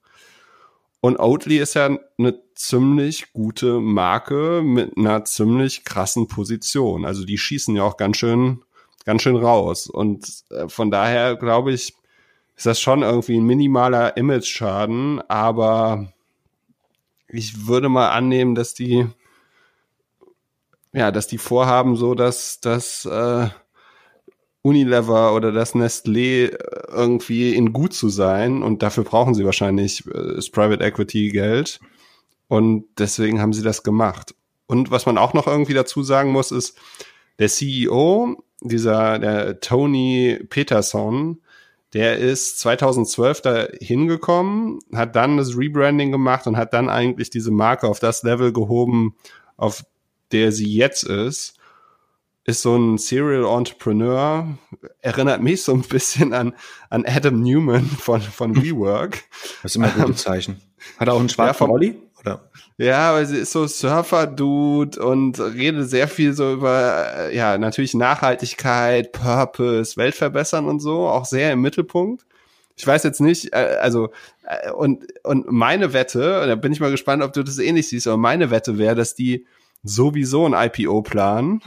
Und 1.03 1.19
Oatly 1.19 1.59
ist 1.59 1.75
ja 1.75 1.99
eine 2.19 2.41
ziemlich 2.55 3.35
gute 3.35 3.81
Marke 3.81 4.63
mit 4.65 4.97
einer 4.97 5.27
ziemlich 5.27 5.85
krassen 5.85 6.27
Position. 6.27 7.05
Also 7.05 7.27
die 7.27 7.37
schießen 7.37 7.77
ja 7.77 7.83
auch 7.83 7.99
ganz 7.99 8.17
schön, 8.17 8.63
ganz 9.05 9.21
schön 9.21 9.37
raus. 9.37 9.89
Und 9.89 10.27
äh, 10.53 10.71
von 10.71 10.91
daher 10.91 11.37
glaube 11.37 11.75
ich, 11.75 11.93
ist 12.57 12.65
das 12.65 12.81
schon 12.81 13.03
irgendwie 13.03 13.37
ein 13.37 13.45
minimaler 13.45 14.17
Image-Schaden, 14.17 15.21
aber 15.29 16.15
ich 17.29 17.67
würde 17.67 17.91
mal 17.91 18.09
annehmen, 18.09 18.55
dass 18.55 18.73
die 18.73 19.07
ja, 20.95 21.11
dass 21.11 21.27
die 21.27 21.39
vorhaben, 21.39 21.97
so 21.97 22.15
dass 22.15 22.61
das 22.61 23.05
äh, 23.05 23.49
Unilever 24.63 25.35
oder 25.35 25.53
das 25.53 25.75
Nestlé 25.75 26.47
äh, 26.47 26.57
irgendwie 26.89 27.55
in 27.55 27.73
gut 27.73 27.93
zu 27.93 28.09
sein 28.09 28.63
und 28.63 28.83
dafür 28.83 29.05
brauchen 29.05 29.35
sie 29.35 29.45
wahrscheinlich 29.45 30.07
äh, 30.07 30.37
das 30.37 30.51
Private 30.51 30.83
Equity 30.83 31.31
Geld 31.31 31.81
und 32.49 32.87
deswegen 32.99 33.41
haben 33.41 33.53
sie 33.53 33.63
das 33.63 33.83
gemacht. 33.83 34.35
Und 34.67 34.91
was 34.91 35.05
man 35.05 35.19
auch 35.19 35.35
noch 35.35 35.47
irgendwie 35.47 35.75
dazu 35.75 36.03
sagen 36.03 36.31
muss, 36.31 36.51
ist, 36.51 36.79
der 37.39 37.49
CEO, 37.49 38.43
dieser, 38.63 39.19
der 39.19 39.61
Tony 39.61 40.39
Peterson, 40.49 41.43
der 41.93 42.19
ist 42.19 42.61
2012 42.61 43.41
da 43.43 43.67
hingekommen, 43.81 44.79
hat 44.95 45.17
dann 45.17 45.37
das 45.37 45.57
Rebranding 45.57 46.13
gemacht 46.13 46.47
und 46.47 46.57
hat 46.57 46.73
dann 46.73 46.89
eigentlich 46.89 47.31
diese 47.31 47.51
Marke 47.51 47.89
auf 47.89 47.99
das 47.99 48.23
Level 48.23 48.53
gehoben, 48.53 49.17
auf 49.57 49.85
der 50.35 50.53
sie 50.53 50.67
jetzt 50.67 51.05
ist. 51.05 51.55
ist 52.45 52.61
so 52.61 52.77
ein 52.77 52.99
Serial 52.99 53.45
Entrepreneur, 53.45 54.47
erinnert 55.01 55.41
mich 55.41 55.63
so 55.63 55.73
ein 55.73 55.83
bisschen 55.83 56.35
an, 56.35 56.55
an 56.91 57.07
Adam 57.07 57.41
Newman 57.41 57.87
von, 57.87 58.21
von 58.21 58.55
WeWork. 58.63 59.23
Das 59.63 59.73
ist 59.73 59.77
immer 59.77 59.87
ein 59.87 60.03
gutes 60.03 60.23
Zeichen. 60.23 60.61
Hat 60.99 61.09
er 61.09 61.15
auch 61.15 61.21
einen 61.21 61.31
schwarzen 61.31 61.65
Ja, 61.65 61.71
Rolli? 61.71 61.97
Oder? 62.21 62.51
Ja, 62.77 63.11
aber 63.11 63.25
sie 63.25 63.39
ist 63.39 63.53
so 63.53 63.67
Surfer-Dude 63.67 65.03
und 65.03 65.39
redet 65.39 65.89
sehr 65.89 66.09
viel 66.09 66.35
so 66.35 66.53
über, 66.53 67.07
äh, 67.17 67.37
ja, 67.37 67.57
natürlich 67.57 67.95
Nachhaltigkeit, 67.95 69.13
Purpose, 69.13 69.97
Welt 69.97 70.15
verbessern 70.15 70.67
und 70.67 70.81
so, 70.81 71.07
auch 71.07 71.25
sehr 71.25 71.53
im 71.53 71.63
Mittelpunkt. 71.63 72.27
Ich 72.77 72.87
weiß 72.87 73.05
jetzt 73.05 73.21
nicht, 73.21 73.53
äh, 73.53 73.79
also, 73.81 74.11
äh, 74.43 74.73
und, 74.73 75.05
und 75.23 75.51
meine 75.51 75.93
Wette, 75.93 76.45
da 76.47 76.57
bin 76.57 76.73
ich 76.73 76.81
mal 76.81 76.91
gespannt, 76.91 77.23
ob 77.23 77.33
du 77.33 77.45
das 77.45 77.59
ähnlich 77.59 77.89
siehst, 77.89 78.09
aber 78.09 78.17
meine 78.17 78.51
Wette 78.51 78.77
wäre, 78.79 78.97
dass 78.97 79.15
die 79.15 79.47
sowieso 79.85 80.47
ein 80.47 80.55
IPO 80.55 81.03
planen 81.03 81.61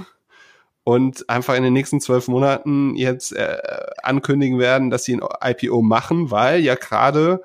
und 0.84 1.30
einfach 1.30 1.56
in 1.56 1.63
den 1.63 1.73
nächsten 1.73 2.01
zwölf 2.01 2.27
Monaten 2.27 2.95
jetzt 2.95 3.34
äh, 3.34 3.58
ankündigen 4.03 4.60
werden, 4.60 4.89
dass 4.89 5.06
sie 5.06 5.15
ein 5.15 5.21
IPO 5.41 5.82
machen, 5.82 6.32
weil 6.32 6.60
ja 6.60 6.75
gerade 6.75 7.41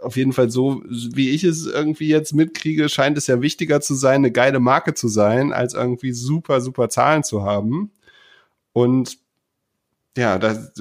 auf 0.00 0.16
jeden 0.16 0.32
Fall 0.32 0.50
so, 0.50 0.82
wie 0.86 1.30
ich 1.30 1.44
es 1.44 1.66
irgendwie 1.66 2.08
jetzt 2.08 2.32
mitkriege, 2.34 2.88
scheint 2.88 3.18
es 3.18 3.26
ja 3.26 3.42
wichtiger 3.42 3.80
zu 3.80 3.94
sein, 3.94 4.16
eine 4.16 4.32
geile 4.32 4.60
Marke 4.60 4.94
zu 4.94 5.08
sein, 5.08 5.52
als 5.52 5.74
irgendwie 5.74 6.12
super, 6.12 6.60
super 6.60 6.88
Zahlen 6.88 7.24
zu 7.24 7.42
haben. 7.42 7.90
Und 8.72 9.18
ja, 10.16 10.38
das, 10.38 10.72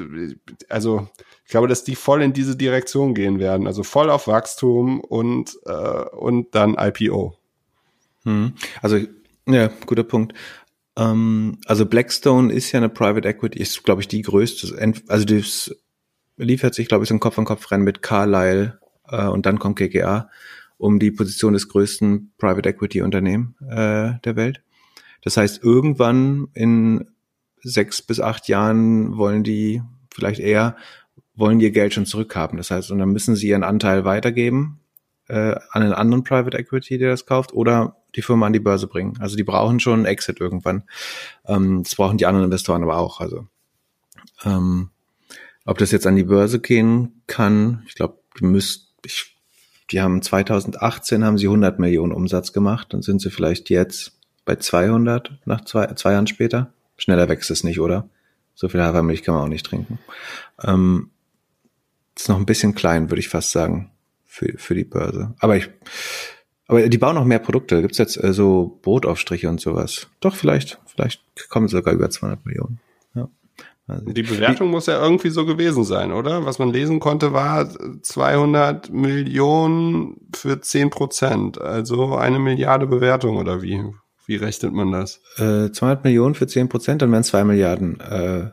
also 0.69 1.07
ich 1.45 1.51
glaube, 1.51 1.67
dass 1.67 1.83
die 1.83 1.95
voll 1.95 2.21
in 2.21 2.33
diese 2.33 2.55
Direktion 2.55 3.13
gehen 3.13 3.39
werden. 3.39 3.67
Also 3.67 3.83
voll 3.83 4.09
auf 4.09 4.27
Wachstum 4.27 4.99
und, 4.99 5.57
äh, 5.65 5.71
und 5.71 6.53
dann 6.55 6.75
IPO. 6.77 7.36
Hm. 8.27 8.51
Also, 8.81 8.99
ja, 9.47 9.69
guter 9.85 10.03
Punkt. 10.03 10.33
Ähm, 10.97 11.59
also 11.65 11.85
Blackstone 11.85 12.51
ist 12.51 12.73
ja 12.73 12.79
eine 12.79 12.89
Private 12.89 13.27
Equity, 13.27 13.57
ist, 13.59 13.83
glaube 13.85 14.01
ich, 14.01 14.09
die 14.09 14.21
größte. 14.21 14.93
Also 15.07 15.25
das 15.25 15.73
liefert 16.35 16.75
sich, 16.75 16.89
glaube 16.89 17.05
ich, 17.05 17.09
so 17.09 17.15
ein 17.15 17.21
Kopf-an-Kopf-Rennen 17.21 17.85
mit 17.85 18.01
Carlyle 18.01 18.79
äh, 19.07 19.27
und 19.27 19.45
dann 19.45 19.59
kommt 19.59 19.79
KKA 19.79 20.29
um 20.77 20.99
die 20.99 21.09
Position 21.09 21.53
des 21.53 21.69
größten 21.69 22.33
Private 22.37 22.69
Equity 22.69 23.01
Unternehmen 23.01 23.55
äh, 23.61 24.19
der 24.23 24.35
Welt. 24.35 24.61
Das 25.23 25.37
heißt, 25.37 25.63
irgendwann 25.63 26.49
in 26.53 27.07
sechs 27.63 28.01
bis 28.01 28.19
acht 28.19 28.49
Jahren 28.49 29.17
wollen 29.17 29.43
die 29.43 29.81
vielleicht 30.13 30.39
eher 30.39 30.75
wollen 31.33 31.59
ihr 31.59 31.71
Geld 31.71 31.93
schon 31.93 32.05
zurückhaben. 32.05 32.57
Das 32.57 32.71
heißt, 32.71 32.91
und 32.91 32.99
dann 32.99 33.09
müssen 33.09 33.35
sie 33.35 33.47
ihren 33.47 33.63
Anteil 33.63 34.05
weitergeben 34.05 34.79
äh, 35.27 35.55
an 35.71 35.83
einen 35.83 35.93
anderen 35.93 36.23
Private 36.23 36.57
Equity, 36.57 36.97
der 36.97 37.11
das 37.11 37.25
kauft, 37.25 37.53
oder 37.53 37.97
die 38.15 38.21
Firma 38.21 38.45
an 38.45 38.53
die 38.53 38.59
Börse 38.59 38.87
bringen. 38.87 39.17
Also 39.19 39.35
die 39.35 39.43
brauchen 39.43 39.79
schon 39.79 39.93
einen 39.93 40.05
Exit 40.05 40.39
irgendwann. 40.39 40.83
Ähm, 41.45 41.83
das 41.83 41.95
brauchen 41.95 42.17
die 42.17 42.25
anderen 42.25 42.45
Investoren 42.45 42.83
aber 42.83 42.97
auch. 42.97 43.19
Also 43.19 43.47
ähm, 44.43 44.89
ob 45.65 45.77
das 45.77 45.91
jetzt 45.91 46.07
an 46.07 46.15
die 46.15 46.23
Börse 46.23 46.59
gehen 46.59 47.21
kann, 47.27 47.83
ich 47.87 47.95
glaube, 47.95 48.19
die 48.39 48.45
müsst, 48.45 48.93
ich, 49.05 49.35
die 49.91 50.01
haben 50.01 50.21
2018 50.21 51.23
haben 51.23 51.37
sie 51.37 51.47
100 51.47 51.79
Millionen 51.79 52.13
Umsatz 52.13 52.53
gemacht, 52.53 52.93
dann 52.93 53.01
sind 53.01 53.21
sie 53.21 53.29
vielleicht 53.29 53.69
jetzt 53.69 54.17
bei 54.45 54.55
200 54.55 55.39
nach 55.45 55.65
zwei, 55.65 55.87
zwei 55.93 56.13
Jahren 56.13 56.27
später. 56.27 56.73
Schneller 56.97 57.29
wächst 57.29 57.51
es 57.51 57.63
nicht, 57.63 57.79
oder? 57.79 58.09
So 58.55 58.69
viel 58.69 58.81
Hafermilch 58.81 59.23
kann 59.23 59.35
man 59.35 59.43
auch 59.43 59.49
nicht 59.49 59.65
trinken. 59.65 59.99
Ähm, 60.63 61.11
ist 62.15 62.29
noch 62.29 62.37
ein 62.37 62.45
bisschen 62.45 62.73
klein, 62.73 63.11
würde 63.11 63.19
ich 63.19 63.29
fast 63.29 63.51
sagen, 63.51 63.91
für, 64.37 64.53
für 64.57 64.75
die 64.75 64.83
Börse. 64.83 65.33
Aber 65.39 65.57
ich, 65.57 65.69
aber 66.67 66.87
die 66.87 66.97
bauen 66.97 67.15
noch 67.15 67.25
mehr 67.25 67.39
Produkte. 67.39 67.81
Gibt's 67.81 67.97
jetzt 67.97 68.21
äh, 68.23 68.33
so 68.33 68.79
Brotaufstriche 68.83 69.49
und 69.49 69.59
sowas? 69.59 70.07
Doch, 70.19 70.35
vielleicht, 70.35 70.79
vielleicht 70.85 71.21
kommen 71.49 71.67
sogar 71.67 71.93
über 71.93 72.09
200 72.09 72.45
Millionen. 72.45 72.79
Ja. 73.15 73.29
Also, 73.87 74.05
Die 74.11 74.23
Bewertung 74.23 74.69
muss 74.69 74.85
ja 74.85 75.01
irgendwie 75.01 75.29
so 75.29 75.45
gewesen 75.45 75.83
sein, 75.85 76.11
oder? 76.11 76.45
Was 76.45 76.59
man 76.59 76.69
lesen 76.71 76.99
konnte, 76.99 77.33
war 77.33 77.67
200 78.01 78.91
Millionen 78.91 80.17
für 80.35 80.59
10 80.61 80.89
Prozent. 80.89 81.59
Also 81.59 82.15
eine 82.15 82.37
Milliarde 82.39 82.85
Bewertung 82.85 83.37
oder 83.37 83.61
wie? 83.61 83.83
Wie 84.25 84.35
rechnet 84.35 84.73
man 84.73 84.91
das? 84.91 85.21
äh, 85.37 85.71
200 85.71 86.03
Millionen 86.03 86.35
für 86.35 86.47
10 86.47 86.67
Prozent, 86.69 87.01
dann 87.01 87.11
wären 87.11 87.23
2 87.23 87.43
Milliarden 87.45 87.99
äh, 88.01 88.49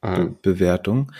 Äh, 0.00 0.16
Be 0.16 0.36
Bewertung. 0.42 1.12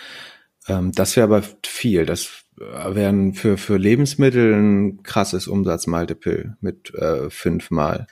Ähm, 0.69 0.93
das 0.93 1.17
wäre 1.17 1.25
aber 1.27 1.43
viel. 1.65 2.07
Das 2.07 2.29
wären 2.57 3.35
für, 3.35 3.59
für 3.59 3.77
Lebensmittel 3.77 4.55
ein 4.55 5.03
krasses 5.03 5.47
Umsatzmultiple 5.49 6.57
mit 6.61 6.95
äh, 6.95 7.31
fünfmal. 7.31 8.07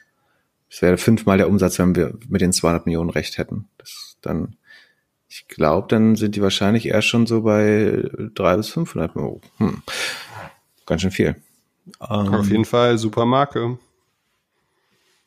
Das 0.70 0.82
wäre 0.82 0.98
fünfmal 0.98 1.38
der 1.38 1.48
Umsatz, 1.48 1.78
wenn 1.78 1.94
wir 1.94 2.18
mit 2.28 2.40
den 2.40 2.52
200 2.52 2.86
Millionen 2.86 3.10
recht 3.10 3.38
hätten. 3.38 3.68
Das 3.78 4.14
dann, 4.24 4.56
ich 5.28 5.48
glaube, 5.48 5.88
dann 5.88 6.16
sind 6.16 6.36
die 6.36 6.42
wahrscheinlich 6.42 6.86
erst 6.86 7.08
schon 7.08 7.26
so 7.26 7.42
bei 7.42 8.02
300 8.34 8.56
bis 8.58 8.68
500 8.70 9.16
Millionen. 9.16 9.40
Hm. 9.58 9.82
Ganz 10.86 11.02
schön 11.02 11.10
viel. 11.10 11.36
Ähm, 12.00 12.34
Auf 12.34 12.50
jeden 12.50 12.64
Fall 12.64 12.98
super 12.98 13.26
Marke. 13.26 13.78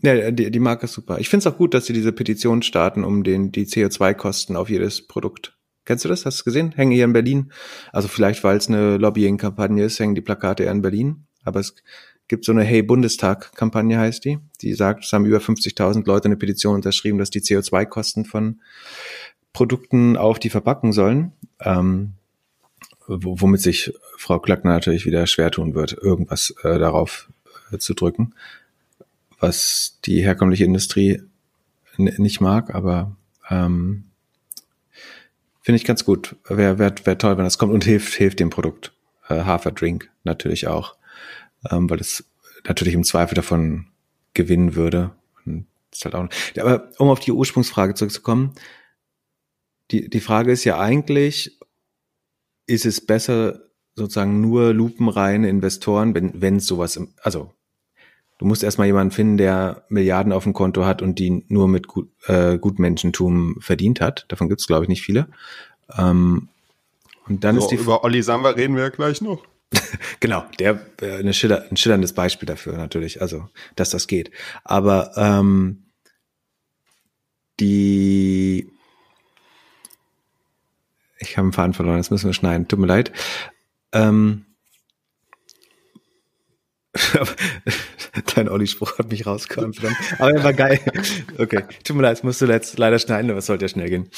ja, 0.02 0.32
die, 0.32 0.52
die 0.52 0.60
Marke 0.60 0.86
ist 0.86 0.94
super. 0.94 1.20
Ich 1.20 1.30
finde 1.30 1.48
es 1.48 1.54
auch 1.54 1.58
gut, 1.58 1.74
dass 1.74 1.86
sie 1.86 1.94
diese 1.94 2.12
Petition 2.12 2.62
starten, 2.62 3.04
um 3.04 3.24
den, 3.24 3.52
die 3.52 3.66
CO2-Kosten 3.66 4.56
auf 4.56 4.70
jedes 4.70 5.08
Produkt. 5.08 5.57
Kennst 5.88 6.06
du 6.06 6.10
das? 6.10 6.26
Hast 6.26 6.36
du 6.38 6.42
es 6.42 6.46
gesehen? 6.46 6.74
Hängen 6.76 6.92
hier 6.92 7.06
in 7.06 7.14
Berlin. 7.14 7.52
Also 7.92 8.08
vielleicht, 8.08 8.44
weil 8.44 8.58
es 8.58 8.68
eine 8.68 8.98
Lobbying-Kampagne 8.98 9.84
ist, 9.84 10.00
hängen 10.00 10.14
die 10.14 10.22
Plakate 10.22 10.64
eher 10.66 10.72
in 10.72 10.84
Berlin. 10.84 11.26
Aber 11.44 11.60
es 11.60 11.74
gibt 12.28 12.46
so 12.46 12.52
eine 12.52 12.64
Hey 12.64 12.84
Bundestag-Kampagne 12.84 13.98
heißt 13.98 14.24
die. 14.26 14.38
Die 14.62 14.74
sagt, 14.74 15.06
es 15.06 15.14
haben 15.14 15.26
über 15.26 15.40
50.000 15.40 16.06
Leute 16.06 16.26
eine 16.26 16.38
Petition 16.38 16.76
unterschrieben, 16.76 17.18
dass 17.18 17.32
die 17.32 17.42
CO2-Kosten 17.42 18.26
von 18.26 18.62
Produkten 19.54 20.18
auf 20.18 20.38
die 20.38 20.50
verpacken 20.50 20.92
sollen. 20.94 21.32
Ähm, 21.62 22.14
wo- 23.08 23.40
womit 23.42 23.62
sich 23.62 23.94
Frau 24.18 24.38
Klöckner 24.40 24.74
natürlich 24.74 25.06
wieder 25.06 25.26
schwer 25.26 25.50
tun 25.50 25.74
wird, 25.74 25.94
irgendwas 25.94 26.54
äh, 26.64 26.78
darauf 26.78 27.30
äh, 27.72 27.80
zu 27.80 27.96
drücken 27.96 28.34
was 29.40 30.00
die 30.06 30.22
herkömmliche 30.24 30.66
Industrie 30.66 31.22
nicht 31.98 32.42
mag, 32.42 32.74
aber 32.74 33.16
ähm, 33.50 34.06
finde 35.68 35.82
ich 35.82 35.86
ganz 35.86 36.06
gut. 36.06 36.38
Wäre 36.48 36.80
wär, 36.80 36.96
wär 37.04 37.18
toll, 37.18 37.38
wenn 37.38 37.44
das 37.44 37.58
kommt 37.58 37.74
und 37.74 37.84
hilft, 37.84 38.14
hilft 38.14 38.40
dem 38.40 38.50
Produkt. 38.50 38.94
Äh, 39.28 39.42
Haferdrink 39.42 40.10
natürlich 40.24 40.66
auch, 40.66 40.96
ähm, 41.70 41.90
weil 41.90 42.00
es 42.00 42.24
natürlich 42.66 42.94
im 42.94 43.04
Zweifel 43.04 43.36
davon 43.36 43.88
gewinnen 44.34 44.76
würde. 44.76 45.12
Ist 45.92 46.06
halt 46.06 46.16
auch, 46.16 46.30
aber 46.58 46.90
um 47.00 47.10
auf 47.10 47.20
die 47.20 47.34
Ursprungsfrage 47.34 47.96
zurückzukommen, 47.96 48.54
die, 49.92 50.10
die 50.10 50.22
Frage 50.22 50.54
ist 50.54 50.64
ja 50.64 50.80
eigentlich, 50.80 51.60
ist 52.66 52.86
es 52.86 53.06
besser, 53.06 53.60
sozusagen 53.94 54.40
nur 54.40 54.74
lupenreine 54.74 55.50
Investoren, 55.50 56.16
wenn 56.16 56.42
wenn 56.42 56.62
sowas, 56.62 56.96
im, 56.96 57.14
also 57.24 57.52
Du 58.38 58.46
musst 58.46 58.64
erstmal 58.64 58.88
jemanden 58.88 59.12
finden, 59.12 59.38
der 59.38 59.84
Milliarden 59.90 60.32
auf 60.32 60.44
dem 60.44 60.54
Konto 60.54 60.86
hat 60.86 61.02
und 61.02 61.18
die 61.18 61.44
nur 61.48 61.68
mit 61.68 61.88
gut, 61.88 62.10
äh, 62.28 62.58
Gutmenschentum 62.58 63.58
verdient 63.60 64.00
hat. 64.00 64.26
Davon 64.28 64.48
gibt's 64.48 64.68
glaube 64.68 64.86
ich, 64.86 64.90
nicht 64.90 65.02
viele. 65.02 65.28
Ähm, 65.98 66.50
und 67.28 67.44
dann 67.44 67.56
So, 67.56 67.62
ist 67.62 67.72
die 67.72 67.76
über 67.76 68.04
Olli 68.04 68.22
Samba 68.22 68.52
reden 68.52 68.76
wir 68.76 68.84
ja 68.84 68.90
gleich 68.90 69.22
noch. 69.22 69.44
genau 70.20 70.46
der 70.60 70.80
äh, 71.02 71.18
eine 71.18 71.34
Schiller, 71.34 71.66
ein 71.70 71.78
schillerndes 71.78 72.14
Beispiel 72.14 72.46
dafür 72.46 72.78
natürlich, 72.78 73.22
also 73.22 73.50
dass 73.76 73.90
das 73.90 74.08
geht. 74.08 74.32
Aber 74.64 75.12
ähm, 75.18 75.84
die 77.60 78.72
ich 81.20 81.38
habe 81.38 81.46
einen 81.46 81.54
Faden 81.54 81.74
verloren, 81.74 81.98
das 81.98 82.12
müssen 82.12 82.28
wir 82.28 82.34
schneiden. 82.34 82.68
Tut 82.68 82.80
mir 82.80 82.86
leid. 82.86 83.12
Ähm, 83.92 84.46
Dein 88.36 88.50
Olli-Spruch 88.50 88.98
hat 88.98 89.10
mich 89.10 89.26
rausgehauen. 89.26 89.74
Aber 90.20 90.32
er 90.32 90.44
war 90.44 90.54
geil. 90.54 90.80
Okay, 91.38 91.64
tut 91.84 91.96
mir 91.96 92.04
leid, 92.04 92.24
musst 92.24 92.42
du 92.42 92.46
jetzt 92.46 92.78
leider 92.78 93.00
schneiden, 93.00 93.30
aber 93.30 93.40
es 93.40 93.46
sollte 93.46 93.66
ja 93.66 93.70
schnell 93.70 93.90
gehen. 93.90 94.10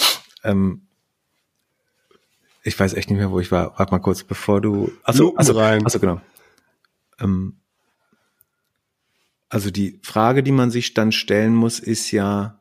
Ähm, 0.43 0.88
ich 2.63 2.80
weiß 2.80 2.93
echt 2.93 3.10
nicht 3.10 3.19
mehr, 3.19 3.32
wo 3.32 3.39
ich 3.39 3.52
war. 3.52 3.78
Warte 3.78 3.91
mal 3.91 3.99
kurz, 3.99 4.23
bevor 4.23 4.62
du. 4.62 4.91
Achso, 5.04 5.23
Lupen 5.23 5.39
achso, 5.39 5.54
rein. 5.54 5.86
achso 5.86 5.99
genau. 5.99 6.21
Ähm, 7.19 7.60
also 9.49 9.71
die 9.71 9.99
Frage, 10.04 10.43
die 10.43 10.52
man 10.52 10.69
sich 10.69 10.93
dann 10.93 11.12
stellen 11.12 11.56
muss, 11.56 11.80
ist 11.80 12.12
ja, 12.12 12.60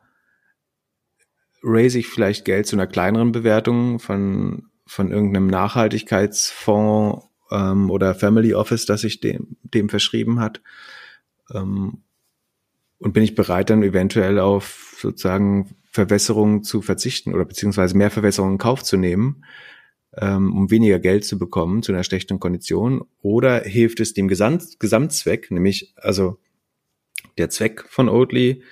raise 1.63 1.99
ich 1.99 2.09
vielleicht 2.09 2.45
Geld 2.45 2.67
zu 2.67 2.77
einer 2.77 2.87
kleineren 2.87 3.33
Bewertung 3.33 3.99
von, 3.99 4.71
von 4.87 5.11
irgendeinem 5.11 5.49
Nachhaltigkeitsfonds 5.49 7.28
ähm, 7.51 7.91
oder 7.91 8.15
Family 8.15 8.55
Office, 8.55 8.87
das 8.87 9.03
sich 9.03 9.21
dem, 9.21 9.57
dem 9.63 9.89
verschrieben 9.89 10.41
hat? 10.41 10.61
Ähm, 11.53 12.03
und 12.99 13.13
bin 13.13 13.23
ich 13.23 13.35
bereit, 13.35 13.71
dann 13.71 13.83
eventuell 13.83 14.39
auf 14.41 14.97
sozusagen 15.01 15.77
Verwässerungen 15.91 16.65
zu 16.65 16.83
verzichten 16.83 17.35
oder 17.35 17.45
beziehungsweise 17.45 17.97
mehr 17.97 18.11
Verwässerungen 18.11 18.55
in 18.55 18.59
Kauf 18.59 18.83
zu 18.83 18.97
nehmen, 18.97 19.45
ähm, 20.17 20.57
um 20.57 20.71
weniger 20.71 20.99
Geld 20.99 21.25
zu 21.25 21.39
bekommen 21.39 21.83
zu 21.83 21.93
einer 21.93 22.05
schlechten 22.05 22.41
Kondition? 22.41 23.05
Oder 23.23 23.63
hilft 23.63 24.01
es 24.01 24.15
dem 24.15 24.29
Gesamt, 24.29 24.81
Gesamtzweck, 24.81 25.51
nämlich 25.51 25.95
also 25.97 26.39
der 27.37 27.51
Zweck 27.51 27.85
von 27.89 28.09
Oatly, 28.09 28.63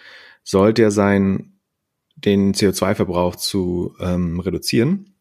sollte 0.43 0.83
ja 0.83 0.91
sein, 0.91 1.53
den 2.17 2.55
CO2-Verbrauch 2.55 3.37
zu 3.37 3.95
ähm, 4.01 4.41
reduzieren, 4.41 5.15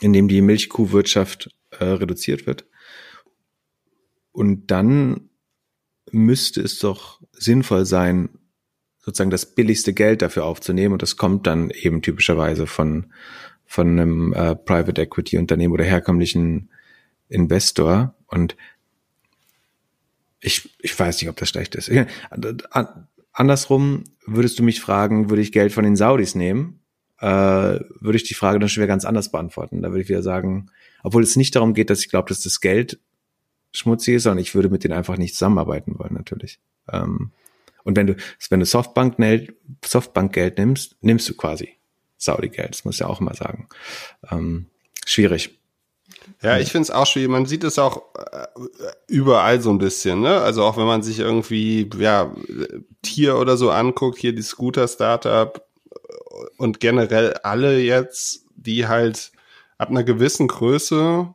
indem 0.00 0.28
die 0.28 0.42
Milchkuhwirtschaft 0.42 1.50
äh, 1.70 1.84
reduziert 1.84 2.46
wird. 2.46 2.66
Und 4.36 4.70
dann 4.70 5.30
müsste 6.12 6.60
es 6.60 6.78
doch 6.78 7.22
sinnvoll 7.32 7.86
sein, 7.86 8.28
sozusagen 8.98 9.30
das 9.30 9.46
billigste 9.54 9.94
Geld 9.94 10.20
dafür 10.20 10.44
aufzunehmen. 10.44 10.92
Und 10.92 11.00
das 11.00 11.16
kommt 11.16 11.46
dann 11.46 11.70
eben 11.70 12.02
typischerweise 12.02 12.66
von, 12.66 13.06
von 13.64 13.88
einem 13.88 14.34
äh, 14.34 14.54
Private 14.54 15.00
Equity 15.00 15.38
Unternehmen 15.38 15.72
oder 15.72 15.84
herkömmlichen 15.84 16.68
Investor. 17.30 18.14
Und 18.26 18.58
ich, 20.40 20.68
ich 20.82 20.98
weiß 20.98 21.18
nicht, 21.22 21.30
ob 21.30 21.36
das 21.36 21.48
schlecht 21.48 21.74
ist. 21.74 21.90
Andersrum 23.32 24.04
würdest 24.26 24.58
du 24.58 24.62
mich 24.62 24.82
fragen, 24.82 25.30
würde 25.30 25.40
ich 25.40 25.50
Geld 25.50 25.72
von 25.72 25.84
den 25.84 25.96
Saudis 25.96 26.34
nehmen, 26.34 26.80
äh, 27.20 27.26
würde 27.26 28.16
ich 28.16 28.24
die 28.24 28.34
Frage 28.34 28.58
dann 28.58 28.68
schon 28.68 28.82
wieder 28.82 28.92
ganz 28.92 29.06
anders 29.06 29.30
beantworten. 29.32 29.80
Da 29.80 29.88
würde 29.92 30.02
ich 30.02 30.10
wieder 30.10 30.22
sagen, 30.22 30.66
obwohl 31.02 31.22
es 31.22 31.36
nicht 31.36 31.56
darum 31.56 31.72
geht, 31.72 31.88
dass 31.88 32.00
ich 32.00 32.10
glaube, 32.10 32.28
dass 32.28 32.42
das 32.42 32.60
Geld 32.60 32.98
schmutzig 33.76 34.16
ist, 34.16 34.24
sondern 34.24 34.42
ich 34.42 34.54
würde 34.54 34.68
mit 34.68 34.84
denen 34.84 34.94
einfach 34.94 35.16
nicht 35.16 35.34
zusammenarbeiten 35.34 35.98
wollen, 35.98 36.14
natürlich. 36.14 36.58
Ähm, 36.90 37.30
und 37.84 37.96
wenn 37.96 38.08
du, 38.08 38.16
wenn 38.50 38.60
du 38.60 38.66
Softbank, 38.66 39.16
Softbank 39.84 40.32
Geld 40.32 40.58
nimmst, 40.58 40.96
nimmst 41.02 41.28
du 41.28 41.36
quasi 41.36 41.70
Saudi-Geld. 42.18 42.70
Das 42.70 42.84
muss 42.84 42.96
ich 42.96 43.00
ja 43.00 43.06
auch 43.06 43.20
mal 43.20 43.34
sagen. 43.34 43.68
Ähm, 44.30 44.66
schwierig. 45.04 45.60
Ja, 46.42 46.58
ich 46.58 46.72
finde 46.72 46.82
es 46.82 46.90
auch 46.90 47.06
schwierig. 47.06 47.30
Man 47.30 47.46
sieht 47.46 47.64
es 47.64 47.78
auch 47.78 48.02
äh, 48.32 48.46
überall 49.06 49.60
so 49.60 49.70
ein 49.70 49.78
bisschen, 49.78 50.20
ne? 50.20 50.40
Also 50.40 50.64
auch 50.64 50.76
wenn 50.76 50.86
man 50.86 51.02
sich 51.02 51.20
irgendwie, 51.20 51.88
ja, 51.98 52.34
Tier 53.02 53.36
oder 53.36 53.56
so 53.56 53.70
anguckt, 53.70 54.18
hier 54.18 54.34
die 54.34 54.42
Scooter-Startup 54.42 55.64
und 56.56 56.80
generell 56.80 57.34
alle 57.42 57.78
jetzt, 57.78 58.44
die 58.56 58.88
halt 58.88 59.30
ab 59.78 59.90
einer 59.90 60.04
gewissen 60.04 60.48
Größe 60.48 61.34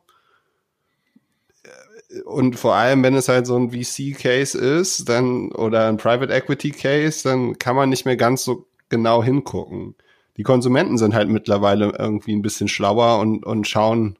und 2.24 2.58
vor 2.58 2.74
allem, 2.74 3.02
wenn 3.02 3.14
es 3.14 3.28
halt 3.28 3.46
so 3.46 3.56
ein 3.56 3.70
VC-Case 3.70 4.58
ist, 4.58 5.08
dann 5.08 5.52
oder 5.52 5.88
ein 5.88 5.96
Private 5.96 6.32
Equity-Case, 6.32 7.22
dann 7.28 7.58
kann 7.58 7.76
man 7.76 7.88
nicht 7.88 8.04
mehr 8.04 8.16
ganz 8.16 8.44
so 8.44 8.66
genau 8.88 9.22
hingucken. 9.22 9.94
Die 10.36 10.42
Konsumenten 10.42 10.98
sind 10.98 11.14
halt 11.14 11.28
mittlerweile 11.28 11.92
irgendwie 11.98 12.34
ein 12.34 12.42
bisschen 12.42 12.68
schlauer 12.68 13.18
und, 13.18 13.44
und 13.44 13.68
schauen, 13.68 14.18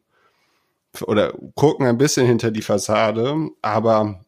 oder 1.01 1.33
gucken 1.55 1.87
ein 1.87 1.99
bisschen 1.99 2.27
hinter 2.27 2.51
die 2.51 2.63
Fassade, 2.63 3.51
aber 3.63 4.21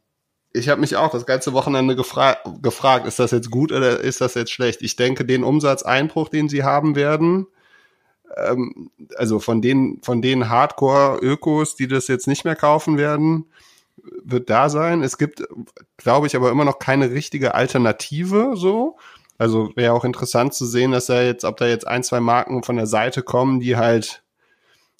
ich 0.52 0.68
habe 0.68 0.80
mich 0.80 0.96
auch 0.96 1.10
das 1.10 1.26
ganze 1.26 1.52
Wochenende 1.52 1.96
gefra 1.96 2.36
gefragt, 2.62 3.06
ist 3.06 3.18
das 3.18 3.32
jetzt 3.32 3.50
gut 3.50 3.72
oder 3.72 4.00
ist 4.00 4.20
das 4.20 4.34
jetzt 4.34 4.52
schlecht? 4.52 4.82
Ich 4.82 4.96
denke, 4.96 5.24
den 5.24 5.44
Umsatzeinbruch, 5.44 6.28
den 6.28 6.48
sie 6.48 6.62
haben 6.62 6.94
werden, 6.94 7.46
ähm, 8.36 8.90
also 9.16 9.38
von 9.38 9.62
den, 9.62 10.00
von 10.02 10.22
den 10.22 10.48
Hardcore-Ökos, 10.48 11.76
die 11.76 11.88
das 11.88 12.08
jetzt 12.08 12.26
nicht 12.26 12.44
mehr 12.44 12.56
kaufen 12.56 12.98
werden, 12.98 13.46
wird 14.22 14.50
da 14.50 14.68
sein. 14.68 15.02
Es 15.02 15.18
gibt, 15.18 15.42
glaube 15.96 16.26
ich, 16.26 16.36
aber 16.36 16.50
immer 16.50 16.64
noch 16.64 16.78
keine 16.78 17.10
richtige 17.10 17.54
Alternative 17.54 18.52
so. 18.56 18.96
Also 19.38 19.72
wäre 19.74 19.92
auch 19.92 20.04
interessant 20.04 20.54
zu 20.54 20.64
sehen, 20.64 20.92
dass 20.92 21.06
da 21.06 21.22
jetzt, 21.22 21.44
ob 21.44 21.56
da 21.56 21.66
jetzt 21.66 21.86
ein, 21.86 22.04
zwei 22.04 22.20
Marken 22.20 22.62
von 22.62 22.76
der 22.76 22.86
Seite 22.86 23.22
kommen, 23.22 23.60
die 23.60 23.76
halt 23.76 24.22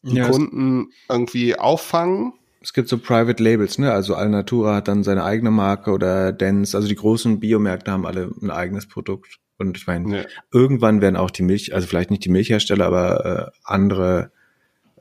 die 0.02 0.16
ja, 0.16 0.28
Kunden 0.28 0.90
irgendwie 1.08 1.56
auffangen. 1.56 2.34
Es 2.60 2.72
gibt 2.72 2.88
so 2.88 2.98
Private 2.98 3.42
Labels, 3.42 3.78
ne? 3.78 3.92
Also 3.92 4.14
Alnatura 4.14 4.76
hat 4.76 4.88
dann 4.88 5.04
seine 5.04 5.24
eigene 5.24 5.50
Marke 5.50 5.92
oder 5.92 6.32
Dance. 6.32 6.76
Also 6.76 6.88
die 6.88 6.94
großen 6.94 7.38
Biomärkte 7.40 7.90
haben 7.90 8.06
alle 8.06 8.30
ein 8.42 8.50
eigenes 8.50 8.88
Produkt. 8.88 9.38
Und 9.58 9.76
ich 9.76 9.86
meine, 9.86 10.18
ja. 10.18 10.24
irgendwann 10.52 11.00
werden 11.00 11.16
auch 11.16 11.30
die 11.30 11.42
Milch, 11.42 11.74
also 11.74 11.86
vielleicht 11.86 12.10
nicht 12.10 12.24
die 12.24 12.30
Milchhersteller, 12.30 12.86
aber 12.86 13.52
äh, 13.54 13.58
andere 13.64 14.30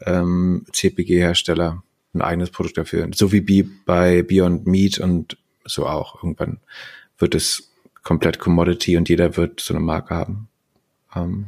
ähm, 0.05 0.65
CPG-Hersteller 0.71 1.83
ein 2.13 2.21
eigenes 2.21 2.51
Produkt 2.51 2.77
dafür. 2.77 3.09
So 3.13 3.31
wie 3.31 3.63
bei 3.63 4.21
Beyond 4.21 4.67
Meat 4.67 4.99
und 4.99 5.37
so 5.65 5.87
auch. 5.87 6.23
Irgendwann 6.23 6.59
wird 7.17 7.35
es 7.35 7.71
komplett 8.03 8.39
Commodity 8.39 8.97
und 8.97 9.09
jeder 9.09 9.37
wird 9.37 9.59
so 9.59 9.73
eine 9.73 9.83
Marke 9.83 10.13
haben. 10.13 10.49
Ähm, 11.15 11.47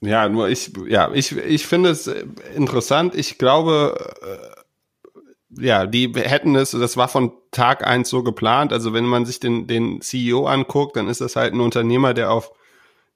ja, 0.00 0.28
nur 0.28 0.48
ich, 0.48 0.72
ja, 0.88 1.12
ich, 1.12 1.36
ich 1.36 1.66
finde 1.66 1.90
es 1.90 2.08
interessant. 2.56 3.14
Ich 3.14 3.38
glaube, 3.38 4.16
äh, 4.22 5.64
ja, 5.64 5.86
die 5.86 6.12
hätten 6.14 6.56
es, 6.56 6.72
das 6.72 6.96
war 6.96 7.08
von 7.08 7.32
Tag 7.52 7.86
eins 7.86 8.08
so 8.08 8.22
geplant. 8.22 8.72
Also 8.72 8.92
wenn 8.92 9.04
man 9.04 9.24
sich 9.24 9.38
den, 9.38 9.66
den 9.66 10.00
CEO 10.00 10.46
anguckt, 10.46 10.96
dann 10.96 11.08
ist 11.08 11.20
das 11.20 11.36
halt 11.36 11.54
ein 11.54 11.60
Unternehmer, 11.60 12.14
der 12.14 12.32
auf, 12.32 12.52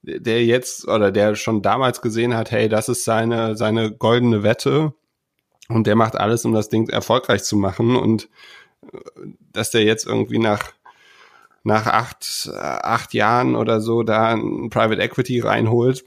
der 0.01 0.45
jetzt 0.45 0.87
oder 0.87 1.11
der 1.11 1.35
schon 1.35 1.61
damals 1.61 2.01
gesehen 2.01 2.35
hat, 2.35 2.51
hey, 2.51 2.69
das 2.69 2.87
ist 2.87 3.03
seine, 3.03 3.57
seine 3.57 3.91
goldene 3.91 4.43
Wette 4.43 4.93
und 5.67 5.87
der 5.87 5.95
macht 5.95 6.15
alles, 6.15 6.45
um 6.45 6.53
das 6.53 6.69
Ding 6.69 6.87
erfolgreich 6.87 7.43
zu 7.43 7.57
machen 7.57 7.95
und 7.95 8.29
äh, 8.93 8.97
dass 9.51 9.71
der 9.71 9.83
jetzt 9.83 10.05
irgendwie 10.05 10.39
nach 10.39 10.71
nach 11.63 11.85
acht, 11.85 12.49
acht 12.55 13.13
Jahren 13.13 13.55
oder 13.55 13.81
so 13.81 14.01
da 14.01 14.33
ein 14.33 14.69
Private 14.69 15.01
Equity 15.01 15.41
reinholt, 15.41 16.05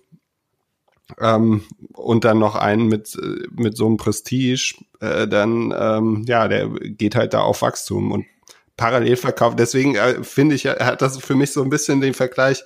ähm, 1.18 1.62
und 1.92 2.24
dann 2.24 2.38
noch 2.38 2.54
einen 2.54 2.86
mit, 2.86 3.16
mit 3.50 3.76
so 3.76 3.86
einem 3.86 3.96
Prestige, 3.96 4.74
äh, 5.00 5.26
dann, 5.26 5.74
ähm, 5.76 6.24
ja, 6.26 6.48
der 6.48 6.68
geht 6.68 7.14
halt 7.14 7.34
da 7.34 7.40
auf 7.40 7.62
Wachstum 7.62 8.12
und 8.12 8.26
parallel 8.76 9.16
verkauft. 9.16 9.58
Deswegen 9.58 9.94
äh, 9.94 10.22
finde 10.24 10.54
ich, 10.54 10.66
hat 10.66 11.02
das 11.02 11.18
für 11.18 11.34
mich 11.34 11.52
so 11.52 11.62
ein 11.62 11.70
bisschen 11.70 12.00
den 12.00 12.14
Vergleich 12.14 12.64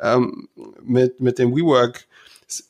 ähm, 0.00 0.48
mit, 0.82 1.20
mit 1.20 1.38
dem 1.38 1.54
WeWork 1.54 2.06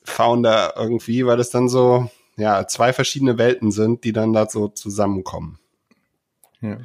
Founder 0.03 0.73
irgendwie, 0.75 1.25
weil 1.25 1.39
es 1.39 1.49
dann 1.49 1.69
so, 1.69 2.09
ja, 2.35 2.67
zwei 2.67 2.93
verschiedene 2.93 3.37
Welten 3.37 3.71
sind, 3.71 4.03
die 4.03 4.13
dann 4.13 4.33
da 4.33 4.49
so 4.49 4.69
zusammenkommen. 4.69 5.59
Ja. 6.61 6.77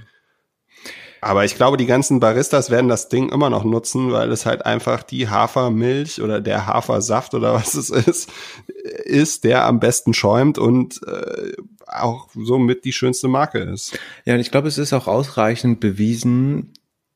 Aber 1.25 1.45
ich 1.45 1.55
glaube, 1.55 1.77
die 1.77 1.87
ganzen 1.87 2.19
Baristas 2.19 2.69
werden 2.69 2.89
das 2.89 3.09
Ding 3.09 3.29
immer 3.29 3.49
noch 3.49 3.63
nutzen, 3.63 4.11
weil 4.11 4.33
es 4.33 4.45
halt 4.45 4.67
einfach 4.67 5.05
die 5.05 5.29
Hafermilch 5.29 6.21
oder 6.21 6.41
der 6.41 6.67
Hafersaft 6.67 7.35
oder 7.35 7.55
was 7.55 7.75
es 7.75 7.91
ist, 7.91 8.29
ist, 9.05 9.45
der 9.45 9.65
am 9.65 9.79
besten 9.79 10.15
schäumt 10.15 10.59
und 10.59 11.01
äh, 11.07 11.53
auch 11.87 12.29
somit 12.35 12.85
die 12.85 12.93
schönste 12.93 13.29
Marke 13.29 13.61
ist. 13.61 13.97
Ja, 14.25 14.35
und 14.35 14.41
ich 14.41 14.51
glaube, 14.51 14.67
es 14.67 14.79
ist 14.79 14.93
auch 14.93 15.07
ausreichend 15.07 15.79
bewiesen, 15.79 16.73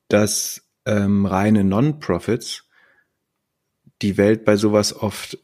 dass 0.07 0.63
ähm, 0.85 1.27
reine 1.27 1.65
Non-Profits 1.65 2.65
die 4.03 4.17
Welt 4.17 4.45
bei 4.45 4.57
sowas 4.57 4.95
oft 4.95 5.37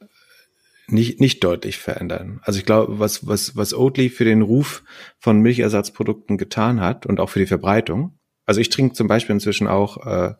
nicht, 0.86 1.20
nicht 1.20 1.42
deutlich 1.42 1.78
verändern. 1.78 2.40
Also 2.44 2.60
ich 2.60 2.64
glaube, 2.64 3.00
was, 3.00 3.26
was, 3.26 3.56
was 3.56 3.74
Oatly 3.74 4.08
für 4.08 4.24
den 4.24 4.42
Ruf 4.42 4.84
von 5.18 5.40
Milchersatzprodukten 5.40 6.38
getan 6.38 6.80
hat 6.80 7.06
und 7.06 7.18
auch 7.18 7.30
für 7.30 7.40
die 7.40 7.46
Verbreitung, 7.46 8.18
also 8.52 8.60
ich 8.60 8.68
trinke 8.68 8.94
zum 8.94 9.08
Beispiel 9.08 9.32
inzwischen 9.32 9.66
auch 9.66 10.06
äh, 10.06 10.34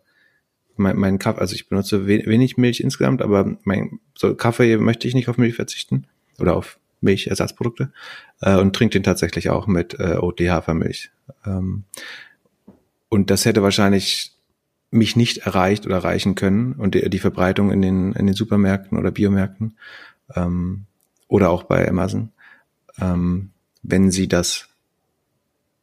mein, 0.77 0.98
mein 0.98 1.18
Kaffee, 1.18 1.40
also 1.40 1.55
ich 1.55 1.70
benutze 1.70 2.07
wenig 2.07 2.59
Milch 2.59 2.81
insgesamt, 2.81 3.22
aber 3.22 3.57
mein 3.64 4.01
so 4.14 4.35
Kaffee 4.35 4.77
möchte 4.77 5.09
ich 5.09 5.14
nicht 5.14 5.31
auf 5.31 5.38
Milch 5.38 5.55
verzichten 5.55 6.07
oder 6.38 6.55
auf 6.55 6.79
Milchersatzprodukte 7.01 7.90
äh, 8.42 8.59
und 8.59 8.77
trinke 8.77 8.92
den 8.92 9.03
tatsächlich 9.03 9.48
auch 9.48 9.66
mit 9.66 9.98
äh, 9.98 10.18
Oatly 10.18 10.48
Hafermilch. 10.48 11.11
Ähm, 11.46 11.85
und 13.09 13.31
das 13.31 13.46
hätte 13.46 13.62
wahrscheinlich 13.62 14.33
mich 14.90 15.16
nicht 15.16 15.38
erreicht 15.38 15.87
oder 15.87 15.96
erreichen 15.96 16.35
können 16.35 16.75
und 16.75 16.94
die, 16.94 17.09
die 17.09 17.18
Verbreitung 17.18 17.72
in 17.72 17.81
den 17.81 18.12
in 18.12 18.27
den 18.27 18.35
Supermärkten 18.35 18.98
oder 18.98 19.11
Biomärkten 19.11 19.79
ähm, 20.37 20.85
oder 21.29 21.48
auch 21.48 21.62
bei 21.62 21.88
Amazon, 21.88 22.31
ähm, 23.01 23.53
wenn 23.83 24.11
sie 24.11 24.29
das 24.29 24.68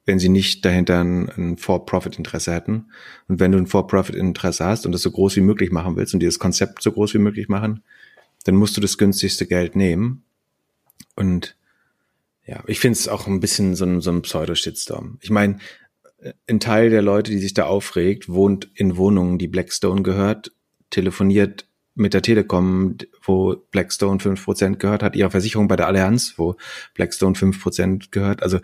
wenn 0.10 0.18
sie 0.18 0.30
nicht 0.30 0.66
dahinter 0.66 1.04
ein, 1.04 1.30
ein 1.30 1.58
For-Profit-Interesse 1.58 2.52
hätten. 2.52 2.88
Und 3.28 3.40
wenn 3.40 3.52
du 3.52 3.60
ein 3.60 3.68
For-Profit-Interesse 3.68 4.66
hast 4.66 4.88
und 4.88 4.92
das 4.92 5.04
so 5.04 5.12
groß 5.12 5.36
wie 5.36 5.42
möglich 5.42 5.72
machen 5.72 5.96
willst 5.96 6.16
und 6.16 6.20
dieses 6.20 6.40
Konzept 6.40 6.82
so 6.82 6.92
groß 6.92 7.14
wie 7.14 7.20
möglich 7.20 7.48
machen, 7.48 7.84
dann 8.44 8.56
musst 8.56 8.76
du 8.76 8.82
das 8.82 8.98
günstigste 8.98 9.46
Geld 9.46 9.76
nehmen. 9.76 10.24
Und 11.16 11.56
ja, 12.48 12.64
ich 12.66 12.80
finde 12.80 12.98
es 12.98 13.08
auch 13.08 13.28
ein 13.28 13.40
bisschen 13.40 13.76
so 13.76 13.86
ein, 13.86 14.02
so 14.02 14.10
ein 14.10 14.24
Pseudo-Shitstorm. 14.24 15.20
Ich 15.22 15.30
meine, 15.30 15.60
ein 16.48 16.60
Teil 16.60 16.90
der 16.90 17.04
Leute, 17.04 17.30
die 17.30 17.38
sich 17.38 17.54
da 17.54 17.68
aufregt, 17.68 18.30
wohnt 18.30 18.68
in 18.74 18.98
Wohnungen, 18.98 19.38
die 19.38 19.48
Blackstone 19.48 20.02
gehört, 20.02 20.52
telefoniert 20.90 21.68
mit 21.94 22.16
der 22.16 22.24
Telekom, 22.24 22.98
wo 23.22 23.58
Blackstone 23.70 24.20
fünf 24.20 24.44
Prozent 24.44 24.80
gehört, 24.80 25.04
hat 25.04 25.16
ihre 25.16 25.30
Versicherung 25.30 25.68
bei 25.68 25.76
der 25.76 25.86
Allianz, 25.86 26.34
wo 26.38 26.56
Blackstone 26.96 27.36
fünf 27.36 27.62
Prozent 27.62 28.12
gehört. 28.12 28.42
Also 28.42 28.60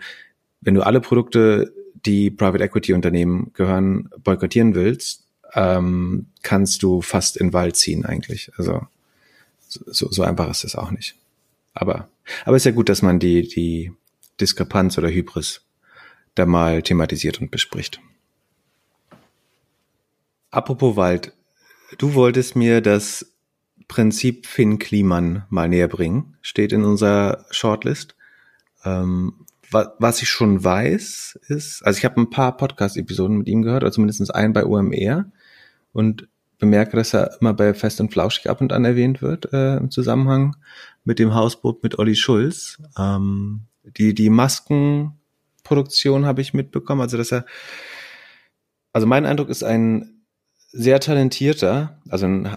wenn 0.60 0.74
du 0.74 0.84
alle 0.84 1.00
Produkte, 1.00 1.72
die 2.04 2.30
Private 2.30 2.64
Equity 2.64 2.92
Unternehmen 2.92 3.52
gehören, 3.54 4.10
boykottieren 4.22 4.74
willst, 4.74 5.24
ähm, 5.54 6.26
kannst 6.42 6.82
du 6.82 7.02
fast 7.02 7.36
in 7.36 7.52
Wald 7.52 7.76
ziehen 7.76 8.04
eigentlich. 8.04 8.52
Also 8.56 8.86
so, 9.68 10.10
so 10.10 10.22
einfach 10.22 10.50
ist 10.50 10.64
es 10.64 10.76
auch 10.76 10.90
nicht. 10.90 11.16
Aber, 11.74 12.08
aber 12.44 12.56
ist 12.56 12.66
ja 12.66 12.72
gut, 12.72 12.88
dass 12.88 13.02
man 13.02 13.18
die, 13.18 13.48
die 13.48 13.92
Diskrepanz 14.40 14.98
oder 14.98 15.08
Hybris 15.08 15.62
da 16.34 16.46
mal 16.46 16.82
thematisiert 16.82 17.40
und 17.40 17.50
bespricht. 17.50 18.00
Apropos 20.50 20.96
Wald, 20.96 21.32
du 21.98 22.14
wolltest 22.14 22.56
mir 22.56 22.80
das 22.80 23.32
Prinzip 23.88 24.46
Finn 24.46 24.78
Kliman 24.78 25.44
mal 25.48 25.68
näher 25.68 25.88
bringen. 25.88 26.36
Steht 26.42 26.72
in 26.72 26.84
unserer 26.84 27.46
Shortlist. 27.50 28.16
Ähm, 28.84 29.46
was 29.70 30.22
ich 30.22 30.28
schon 30.28 30.62
weiß, 30.62 31.38
ist, 31.48 31.82
also 31.84 31.98
ich 31.98 32.04
habe 32.04 32.20
ein 32.20 32.30
paar 32.30 32.56
Podcast-Episoden 32.56 33.38
mit 33.38 33.48
ihm 33.48 33.62
gehört, 33.62 33.82
oder 33.82 33.92
zumindest 33.92 34.34
einen 34.34 34.52
bei 34.52 34.64
UMR 34.64 35.26
und 35.92 36.28
bemerke, 36.58 36.96
dass 36.96 37.14
er 37.14 37.36
immer 37.40 37.54
bei 37.54 37.74
Fest 37.74 38.00
und 38.00 38.12
Flauschig 38.12 38.48
ab 38.48 38.60
und 38.60 38.72
an 38.72 38.84
erwähnt 38.84 39.22
wird 39.22 39.52
äh, 39.52 39.76
im 39.76 39.90
Zusammenhang 39.90 40.56
mit 41.04 41.18
dem 41.18 41.34
Hausboot 41.34 41.82
mit 41.82 41.98
Olli 41.98 42.16
Schulz. 42.16 42.82
Ähm, 42.98 43.62
die, 43.84 44.14
die 44.14 44.30
Maskenproduktion 44.30 46.24
habe 46.26 46.40
ich 46.40 46.54
mitbekommen, 46.54 47.02
also 47.02 47.16
dass 47.16 47.32
er, 47.32 47.44
also 48.92 49.06
mein 49.06 49.26
Eindruck 49.26 49.48
ist 49.48 49.62
ein 49.62 50.22
sehr 50.68 51.00
talentierter, 51.00 52.00
also 52.08 52.26
ein 52.26 52.56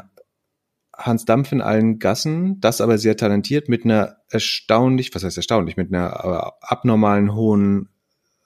Hans 1.00 1.26
Dampf 1.26 1.52
in 1.52 1.62
allen 1.62 1.98
Gassen, 1.98 2.60
das 2.60 2.82
aber 2.82 2.98
sehr 2.98 3.16
talentiert 3.16 3.70
mit 3.70 3.86
einer 3.86 4.18
erstaunlich, 4.30 5.16
was 5.16 5.24
heißt 5.24 5.38
erstaunlich, 5.38 5.78
mit 5.78 5.94
einer 5.94 6.54
abnormalen 6.62 7.34
hohen 7.34 7.90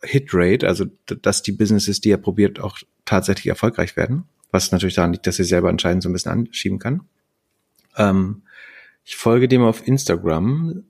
Hitrate, 0.03 0.67
also 0.67 0.85
dass 1.05 1.41
die 1.41 1.51
Businesses, 1.51 1.99
die 1.99 2.11
er 2.11 2.17
probiert, 2.17 2.59
auch 2.59 2.77
tatsächlich 3.05 3.47
erfolgreich 3.47 3.97
werden, 3.97 4.25
was 4.51 4.71
natürlich 4.71 4.95
daran 4.95 5.13
liegt, 5.13 5.25
dass 5.25 5.39
er 5.39 5.45
selber 5.45 5.69
entscheidend 5.69 6.03
so 6.03 6.09
ein 6.09 6.13
bisschen 6.13 6.31
anschieben 6.31 6.77
kann. 6.77 7.01
Ähm, 7.97 8.43
ich 9.03 9.15
folge 9.15 9.47
dem 9.47 9.63
auf 9.63 9.87
Instagram, 9.87 10.83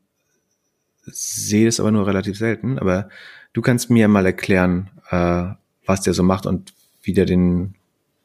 sehe 1.06 1.67
es 1.67 1.80
aber 1.80 1.91
nur 1.91 2.08
relativ 2.08 2.38
selten, 2.38 2.78
aber 2.78 3.10
du 3.54 3.62
kannst 3.62 3.89
mir 3.89 4.08
mal 4.08 4.26
erklären, 4.26 4.89
äh, 5.10 5.45
was 5.86 6.02
der 6.02 6.13
so 6.13 6.23
macht 6.23 6.45
und 6.45 6.73
wie 7.02 7.13
der 7.13 7.26
den, 7.26 7.76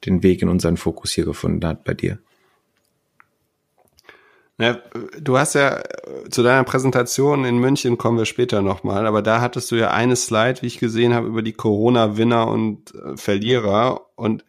den 0.07 0.23
Weg 0.23 0.43
in 0.43 0.49
unseren 0.49 0.77
Fokus 0.77 1.13
hier 1.13 1.25
gefunden 1.25 1.65
hat 1.65 1.85
bei 1.85 1.95
dir. 1.95 2.19
Ja, 4.61 4.83
du 5.21 5.39
hast 5.39 5.55
ja 5.55 5.81
zu 6.31 6.43
deiner 6.43 6.65
Präsentation 6.65 7.45
in 7.45 7.59
München 7.59 7.97
kommen 7.97 8.19
wir 8.19 8.25
später 8.25 8.61
nochmal, 8.61 9.07
aber 9.07 9.23
da 9.23 9.41
hattest 9.41 9.71
du 9.71 9.77
ja 9.77 9.93
eine 9.93 10.17
Slide, 10.17 10.63
wie 10.63 10.67
ich 10.67 10.81
gesehen 10.81 11.15
habe, 11.15 11.29
über 11.29 11.43
die 11.43 11.53
Corona-Winner 11.53 12.49
und 12.49 12.93
äh, 12.95 13.17
Verlierer. 13.17 14.09
Und 14.17 14.45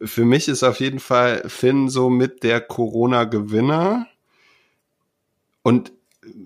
für 0.00 0.24
mich 0.24 0.46
ist 0.46 0.62
auf 0.62 0.78
jeden 0.78 1.00
Fall 1.00 1.42
Finn 1.48 1.88
so 1.88 2.10
mit 2.10 2.44
der 2.44 2.60
Corona-Gewinner. 2.60 4.06
Und 5.62 5.92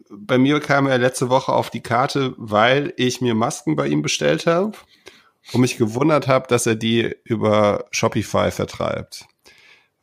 bei 0.08 0.38
mir 0.38 0.60
kam 0.60 0.86
er 0.86 0.96
letzte 0.96 1.28
Woche 1.28 1.52
auf 1.52 1.68
die 1.68 1.82
Karte, 1.82 2.32
weil 2.38 2.94
ich 2.96 3.20
mir 3.20 3.34
Masken 3.34 3.76
bei 3.76 3.86
ihm 3.86 4.00
bestellt 4.00 4.46
habe 4.46 4.72
und 5.52 5.60
mich 5.60 5.76
gewundert 5.76 6.26
habe, 6.26 6.48
dass 6.48 6.64
er 6.66 6.74
die 6.74 7.14
über 7.24 7.84
Shopify 7.90 8.50
vertreibt 8.50 9.26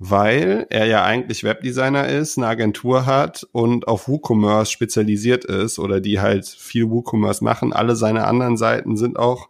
weil 0.03 0.65
er 0.71 0.87
ja 0.87 1.03
eigentlich 1.03 1.43
Webdesigner 1.43 2.09
ist, 2.09 2.35
eine 2.35 2.47
Agentur 2.47 3.05
hat 3.05 3.47
und 3.51 3.87
auf 3.87 4.07
WooCommerce 4.07 4.71
spezialisiert 4.71 5.45
ist 5.45 5.77
oder 5.77 6.01
die 6.01 6.19
halt 6.19 6.47
viel 6.47 6.89
WooCommerce 6.89 7.43
machen. 7.43 7.71
Alle 7.71 7.95
seine 7.95 8.25
anderen 8.25 8.57
Seiten 8.57 8.97
sind 8.97 9.19
auch 9.19 9.49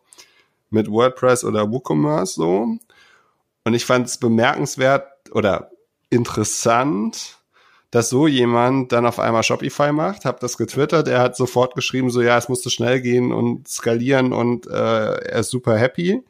mit 0.70 0.92
WordPress 0.92 1.46
oder 1.46 1.72
WooCommerce 1.72 2.34
so. 2.36 2.78
Und 3.64 3.74
ich 3.74 3.86
fand 3.86 4.08
es 4.08 4.18
bemerkenswert 4.18 5.06
oder 5.32 5.72
interessant, 6.10 7.38
dass 7.90 8.10
so 8.10 8.28
jemand 8.28 8.92
dann 8.92 9.06
auf 9.06 9.20
einmal 9.20 9.44
Shopify 9.44 9.94
macht, 9.94 10.26
hab 10.26 10.42
das 10.42 10.58
getwittert, 10.58 11.08
er 11.08 11.22
hat 11.22 11.38
sofort 11.38 11.76
geschrieben, 11.76 12.10
so 12.10 12.22
ja, 12.22 12.38
es 12.38 12.50
musste 12.50 12.70
schnell 12.70 13.00
gehen 13.00 13.32
und 13.32 13.70
skalieren 13.70 14.34
und 14.34 14.68
äh, 14.68 15.16
er 15.16 15.40
ist 15.40 15.52
super 15.52 15.78
happy. 15.78 16.22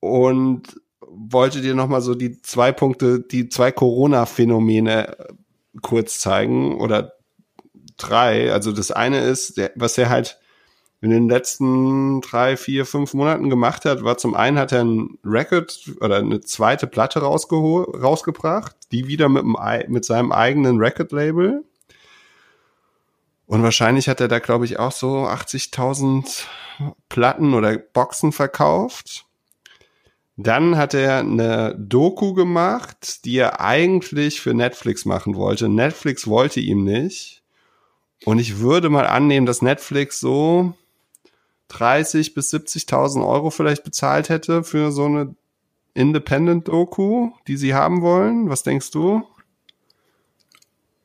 Und 0.00 0.82
wollte 1.18 1.60
dir 1.60 1.74
nochmal 1.74 2.00
so 2.00 2.14
die 2.14 2.40
zwei 2.42 2.72
Punkte, 2.72 3.20
die 3.20 3.48
zwei 3.48 3.72
Corona-Phänomene 3.72 5.18
äh, 5.18 5.24
kurz 5.82 6.18
zeigen 6.20 6.80
oder 6.80 7.14
drei. 7.96 8.52
Also 8.52 8.72
das 8.72 8.90
eine 8.90 9.20
ist, 9.20 9.60
was 9.74 9.98
er 9.98 10.08
halt 10.08 10.38
in 11.00 11.10
den 11.10 11.28
letzten 11.28 12.20
drei, 12.22 12.56
vier, 12.56 12.84
fünf 12.84 13.14
Monaten 13.14 13.50
gemacht 13.50 13.84
hat, 13.84 14.02
war 14.02 14.18
zum 14.18 14.34
einen 14.34 14.58
hat 14.58 14.72
er 14.72 14.82
ein 14.82 15.18
Record 15.24 15.92
oder 16.00 16.16
eine 16.16 16.40
zweite 16.40 16.88
Platte 16.88 17.20
rausgebracht, 17.20 18.76
die 18.90 19.06
wieder 19.06 19.28
mit, 19.28 19.44
dem, 19.44 19.56
mit 19.88 20.04
seinem 20.04 20.32
eigenen 20.32 20.78
Record-Label. 20.78 21.64
Und 23.46 23.62
wahrscheinlich 23.62 24.08
hat 24.08 24.20
er 24.20 24.28
da, 24.28 24.40
glaube 24.40 24.64
ich, 24.64 24.78
auch 24.78 24.92
so 24.92 25.24
80.000 25.26 26.44
Platten 27.08 27.54
oder 27.54 27.78
Boxen 27.78 28.32
verkauft. 28.32 29.27
Dann 30.40 30.76
hat 30.76 30.94
er 30.94 31.18
eine 31.18 31.74
Doku 31.76 32.32
gemacht, 32.32 33.24
die 33.24 33.38
er 33.38 33.60
eigentlich 33.60 34.40
für 34.40 34.54
Netflix 34.54 35.04
machen 35.04 35.34
wollte. 35.34 35.68
Netflix 35.68 36.28
wollte 36.28 36.60
ihm 36.60 36.84
nicht. 36.84 37.42
Und 38.24 38.38
ich 38.38 38.58
würde 38.58 38.88
mal 38.88 39.08
annehmen, 39.08 39.46
dass 39.46 39.62
Netflix 39.62 40.20
so 40.20 40.74
30 41.68 42.34
bis 42.34 42.54
70.000 42.54 43.26
Euro 43.26 43.50
vielleicht 43.50 43.82
bezahlt 43.82 44.28
hätte 44.28 44.62
für 44.62 44.92
so 44.92 45.06
eine 45.06 45.34
Independent-Doku, 45.94 47.32
die 47.48 47.56
sie 47.56 47.74
haben 47.74 48.00
wollen. 48.00 48.48
Was 48.48 48.62
denkst 48.62 48.92
du? 48.92 49.24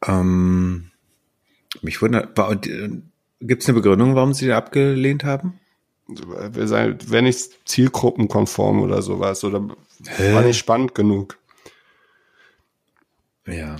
Ähm, 0.05 0.91
mich 1.81 1.99
wundert, 2.03 2.35
gibt 3.41 3.63
es 3.63 3.67
eine 3.67 3.79
Begründung, 3.79 4.13
warum 4.13 4.35
sie 4.35 4.53
abgelehnt 4.53 5.23
haben? 5.23 5.59
Wäre 6.07 7.21
nicht 7.21 7.67
zielgruppenkonform 7.67 8.81
oder 8.81 9.01
sowas 9.01 9.43
oder 9.43 9.67
Hä? 10.05 10.33
war 10.33 10.41
nicht 10.41 10.57
spannend 10.57 10.95
genug. 10.95 11.37
Ja. 13.47 13.77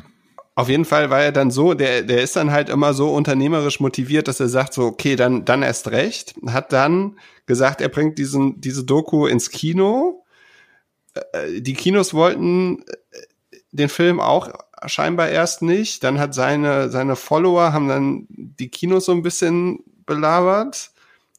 Auf 0.56 0.70
jeden 0.70 0.86
Fall 0.86 1.10
war 1.10 1.24
er 1.24 1.32
dann 1.32 1.50
so, 1.50 1.74
der, 1.74 2.04
der 2.04 2.22
ist 2.22 2.36
dann 2.36 2.52
halt 2.52 2.70
immer 2.70 2.94
so 2.94 3.12
unternehmerisch 3.14 3.80
motiviert, 3.80 4.28
dass 4.28 4.40
er 4.40 4.50
sagt 4.50 4.74
so, 4.74 4.84
okay, 4.84 5.16
dann, 5.16 5.46
dann 5.46 5.64
erst 5.64 5.90
recht. 5.90 6.36
Hat 6.46 6.72
dann 6.72 7.18
gesagt, 7.48 7.82
er 7.82 7.90
bringt 7.90 8.20
diesen, 8.20 8.62
diese 8.62 8.84
Doku 8.84 9.26
ins 9.26 9.50
Kino. 9.50 10.24
Äh, 11.16 11.62
die 11.62 11.74
Kinos 11.74 12.14
wollten 12.14 12.84
äh, 13.12 13.18
den 13.72 13.90
Film 13.90 14.20
auch 14.20 14.50
scheinbar 14.86 15.30
erst 15.30 15.64
nicht. 15.64 16.04
Dann 16.04 16.20
hat 16.20 16.36
seine, 16.36 16.92
seine 16.92 17.16
Follower 17.16 17.74
haben 17.74 17.88
dann 17.88 18.28
die 18.30 18.70
Kinos 18.70 19.06
so 19.06 19.12
ein 19.12 19.24
bisschen 19.24 19.80
belabert. 20.06 20.92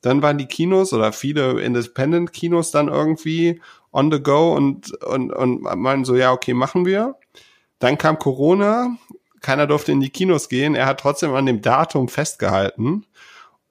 Dann 0.05 0.21
waren 0.21 0.37
die 0.37 0.45
Kinos 0.45 0.93
oder 0.93 1.12
viele 1.12 1.62
Independent-Kinos 1.62 2.71
dann 2.71 2.88
irgendwie 2.88 3.62
on 3.90 4.12
the 4.12 4.23
go 4.23 4.55
und, 4.55 4.93
und, 5.03 5.33
und 5.33 5.62
meinen 5.62 6.05
so, 6.05 6.14
ja, 6.14 6.31
okay, 6.31 6.53
machen 6.53 6.85
wir. 6.85 7.17
Dann 7.79 7.97
kam 7.97 8.19
Corona, 8.19 8.99
keiner 9.40 9.67
durfte 9.67 9.93
in 9.93 10.01
die 10.01 10.11
Kinos 10.11 10.51
gehen. 10.51 10.75
Er 10.75 10.85
hat 10.85 11.01
trotzdem 11.01 11.35
an 11.35 11.47
dem 11.47 11.62
Datum 11.62 12.09
festgehalten 12.09 13.07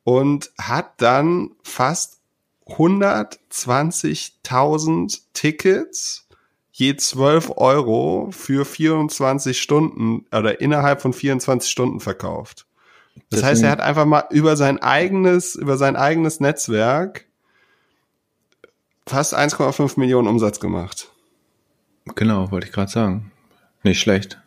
und 0.03 0.51
hat 0.59 0.93
dann 0.97 1.51
fast 1.61 2.19
120.000 2.65 5.21
Tickets 5.33 6.27
je 6.71 6.95
12 6.95 7.51
Euro 7.57 8.29
für 8.31 8.65
24 8.65 9.61
Stunden 9.61 10.25
oder 10.35 10.61
innerhalb 10.61 10.99
von 10.99 11.13
24 11.13 11.69
Stunden 11.69 11.99
verkauft. 11.99 12.65
Das, 13.15 13.41
das 13.41 13.43
heißt, 13.43 13.63
er 13.63 13.71
hat 13.71 13.81
einfach 13.81 14.05
mal 14.05 14.25
über 14.31 14.55
sein 14.55 14.81
eigenes, 14.81 15.55
über 15.55 15.77
sein 15.77 15.95
eigenes 15.95 16.39
Netzwerk 16.39 17.25
fast 19.07 19.35
1,5 19.35 19.99
Millionen 19.99 20.27
Umsatz 20.27 20.59
gemacht. 20.59 21.09
Genau, 22.15 22.51
wollte 22.51 22.67
ich 22.67 22.73
gerade 22.73 22.91
sagen. 22.91 23.31
Nicht 23.83 23.99
schlecht. 23.99 24.39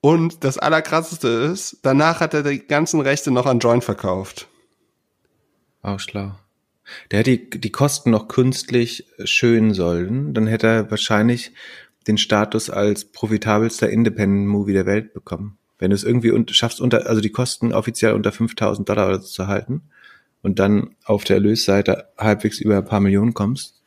Und 0.00 0.44
das 0.44 0.58
Allerkrasseste 0.58 1.28
ist, 1.28 1.78
danach 1.82 2.20
hat 2.20 2.34
er 2.34 2.42
die 2.42 2.66
ganzen 2.66 3.00
Rechte 3.00 3.30
noch 3.30 3.46
an 3.46 3.58
Joint 3.58 3.82
verkauft. 3.82 4.48
Auch 5.82 6.00
schlau. 6.00 6.32
Der 7.10 7.20
hätte 7.20 7.36
die, 7.36 7.60
die 7.60 7.72
Kosten 7.72 8.10
noch 8.10 8.28
künstlich 8.28 9.06
schönen 9.24 9.74
sollen, 9.74 10.34
dann 10.34 10.46
hätte 10.46 10.66
er 10.68 10.90
wahrscheinlich 10.90 11.52
den 12.06 12.18
Status 12.18 12.70
als 12.70 13.04
profitabelster 13.04 13.90
Independent 13.90 14.46
Movie 14.46 14.74
der 14.74 14.86
Welt 14.86 15.12
bekommen. 15.12 15.58
Wenn 15.78 15.90
du 15.90 15.96
es 15.96 16.04
irgendwie 16.04 16.30
und 16.30 16.50
schaffst, 16.54 16.80
unter, 16.80 17.06
also 17.06 17.20
die 17.20 17.30
Kosten 17.30 17.72
offiziell 17.72 18.14
unter 18.14 18.32
5000 18.32 18.88
Dollar 18.88 19.20
zu 19.20 19.46
halten 19.46 19.82
und 20.42 20.58
dann 20.58 20.94
auf 21.04 21.24
der 21.24 21.36
Erlösseite 21.36 22.08
halbwegs 22.16 22.60
über 22.60 22.78
ein 22.78 22.84
paar 22.84 23.00
Millionen 23.00 23.34
kommst, 23.34 23.82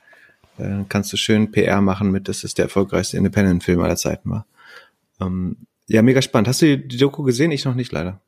äh, 0.57 0.83
kannst 0.87 1.11
du 1.13 1.17
schön 1.17 1.51
PR 1.51 1.81
machen 1.81 2.11
mit, 2.11 2.27
dass 2.27 2.43
es 2.43 2.53
der 2.53 2.65
erfolgreichste 2.65 3.17
Independent-Film 3.17 3.81
aller 3.81 3.95
Zeiten 3.95 4.29
war. 4.29 4.45
Ähm, 5.19 5.57
ja, 5.87 6.01
mega 6.01 6.21
spannend. 6.21 6.47
Hast 6.47 6.61
du 6.61 6.77
die 6.77 6.97
Doku 6.97 7.23
gesehen? 7.23 7.51
Ich 7.51 7.65
noch 7.65 7.75
nicht 7.75 7.91
leider. 7.91 8.21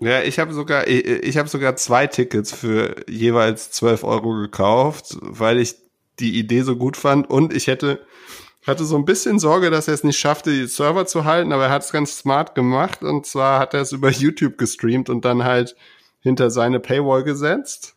Ja, 0.00 0.22
ich 0.22 0.38
habe 0.38 0.52
sogar, 0.52 0.86
ich, 0.86 1.06
ich 1.06 1.38
habe 1.38 1.48
sogar 1.48 1.76
zwei 1.76 2.06
Tickets 2.06 2.52
für 2.52 2.96
jeweils 3.08 3.70
12 3.70 4.04
Euro 4.04 4.34
gekauft, 4.34 5.16
weil 5.22 5.58
ich 5.58 5.76
die 6.20 6.38
Idee 6.38 6.62
so 6.62 6.76
gut 6.76 6.96
fand 6.96 7.30
und 7.30 7.54
ich 7.54 7.66
hätte 7.66 8.00
hatte 8.66 8.84
so 8.84 8.96
ein 8.96 9.04
bisschen 9.04 9.38
Sorge, 9.38 9.70
dass 9.70 9.88
er 9.88 9.94
es 9.94 10.04
nicht 10.04 10.18
schaffte, 10.18 10.50
die 10.50 10.66
Server 10.66 11.06
zu 11.06 11.24
halten, 11.24 11.52
aber 11.52 11.64
er 11.64 11.70
hat 11.70 11.82
es 11.82 11.92
ganz 11.92 12.16
smart 12.16 12.54
gemacht 12.54 13.02
und 13.02 13.26
zwar 13.26 13.60
hat 13.60 13.74
er 13.74 13.80
es 13.80 13.92
über 13.92 14.10
YouTube 14.10 14.58
gestreamt 14.58 15.08
und 15.08 15.24
dann 15.24 15.44
halt 15.44 15.76
hinter 16.20 16.50
seine 16.50 16.80
Paywall 16.80 17.22
gesetzt. 17.22 17.94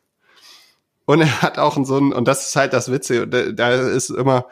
Und 1.05 1.21
er 1.21 1.41
hat 1.41 1.57
auch 1.57 1.83
so 1.85 1.97
ein, 1.97 2.13
und 2.13 2.27
das 2.27 2.47
ist 2.47 2.55
halt 2.55 2.73
das 2.73 2.91
Witzige, 2.91 3.27
da 3.27 3.71
ist 3.73 4.11
immer, 4.11 4.45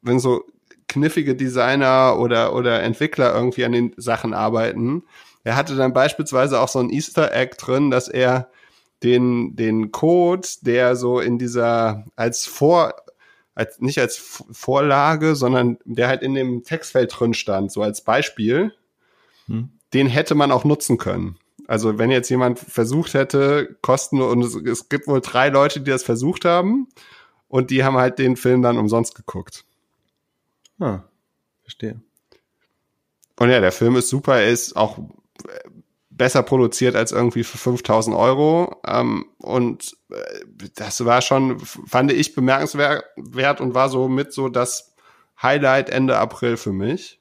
wenn 0.00 0.18
so 0.18 0.44
kniffige 0.88 1.34
Designer 1.34 2.16
oder, 2.18 2.54
oder 2.54 2.82
Entwickler 2.82 3.34
irgendwie 3.34 3.66
an 3.66 3.72
den 3.72 3.92
Sachen 3.98 4.32
arbeiten. 4.32 5.02
Er 5.44 5.56
hatte 5.56 5.76
dann 5.76 5.92
beispielsweise 5.92 6.60
auch 6.60 6.68
so 6.68 6.78
ein 6.78 6.90
Easter 6.90 7.34
Egg 7.34 7.56
drin, 7.58 7.90
dass 7.90 8.08
er 8.08 8.48
den, 9.02 9.54
den 9.54 9.92
Code, 9.92 10.48
der 10.62 10.96
so 10.96 11.20
in 11.20 11.38
dieser, 11.38 12.04
als 12.16 12.46
Vor, 12.46 12.94
als, 13.58 13.80
nicht 13.80 13.98
als 13.98 14.44
Vorlage, 14.52 15.34
sondern 15.34 15.78
der 15.84 16.06
halt 16.06 16.22
in 16.22 16.34
dem 16.34 16.62
Textfeld 16.62 17.12
drin 17.18 17.34
stand, 17.34 17.72
so 17.72 17.82
als 17.82 18.02
Beispiel, 18.02 18.72
hm. 19.46 19.70
den 19.92 20.06
hätte 20.06 20.36
man 20.36 20.52
auch 20.52 20.64
nutzen 20.64 20.96
können. 20.96 21.38
Also 21.66 21.98
wenn 21.98 22.12
jetzt 22.12 22.28
jemand 22.28 22.60
versucht 22.60 23.14
hätte, 23.14 23.76
Kosten 23.82 24.22
und 24.22 24.42
es, 24.42 24.54
es 24.54 24.88
gibt 24.88 25.08
wohl 25.08 25.20
drei 25.20 25.48
Leute, 25.48 25.80
die 25.80 25.90
das 25.90 26.04
versucht 26.04 26.44
haben 26.44 26.86
und 27.48 27.70
die 27.70 27.82
haben 27.82 27.96
halt 27.96 28.20
den 28.20 28.36
Film 28.36 28.62
dann 28.62 28.78
umsonst 28.78 29.16
geguckt. 29.16 29.64
Ah, 30.78 31.00
verstehe. 31.62 32.00
Und 33.40 33.50
ja, 33.50 33.60
der 33.60 33.72
Film 33.72 33.96
ist 33.96 34.08
super, 34.08 34.36
er 34.36 34.50
ist 34.50 34.76
auch 34.76 34.98
besser 36.18 36.42
produziert 36.42 36.96
als 36.96 37.12
irgendwie 37.12 37.44
für 37.44 37.56
5000 37.56 38.14
Euro. 38.14 38.76
Ähm, 38.86 39.26
und 39.38 39.96
äh, 40.10 40.68
das 40.74 41.04
war 41.04 41.22
schon, 41.22 41.60
fand 41.60 42.12
ich 42.12 42.34
bemerkenswert 42.34 43.60
und 43.60 43.74
war 43.74 43.88
so 43.88 44.08
mit 44.08 44.32
so 44.32 44.48
das 44.48 44.94
Highlight 45.40 45.88
Ende 45.88 46.18
April 46.18 46.56
für 46.56 46.72
mich. 46.72 47.20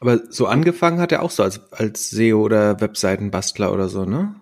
Aber 0.00 0.20
so 0.30 0.46
angefangen 0.46 1.00
hat 1.00 1.10
er 1.10 1.22
auch 1.22 1.30
so 1.30 1.42
als, 1.42 1.72
als 1.72 2.10
SEO 2.10 2.40
oder 2.40 2.80
Webseitenbastler 2.80 3.72
oder 3.72 3.88
so, 3.88 4.04
ne? 4.04 4.34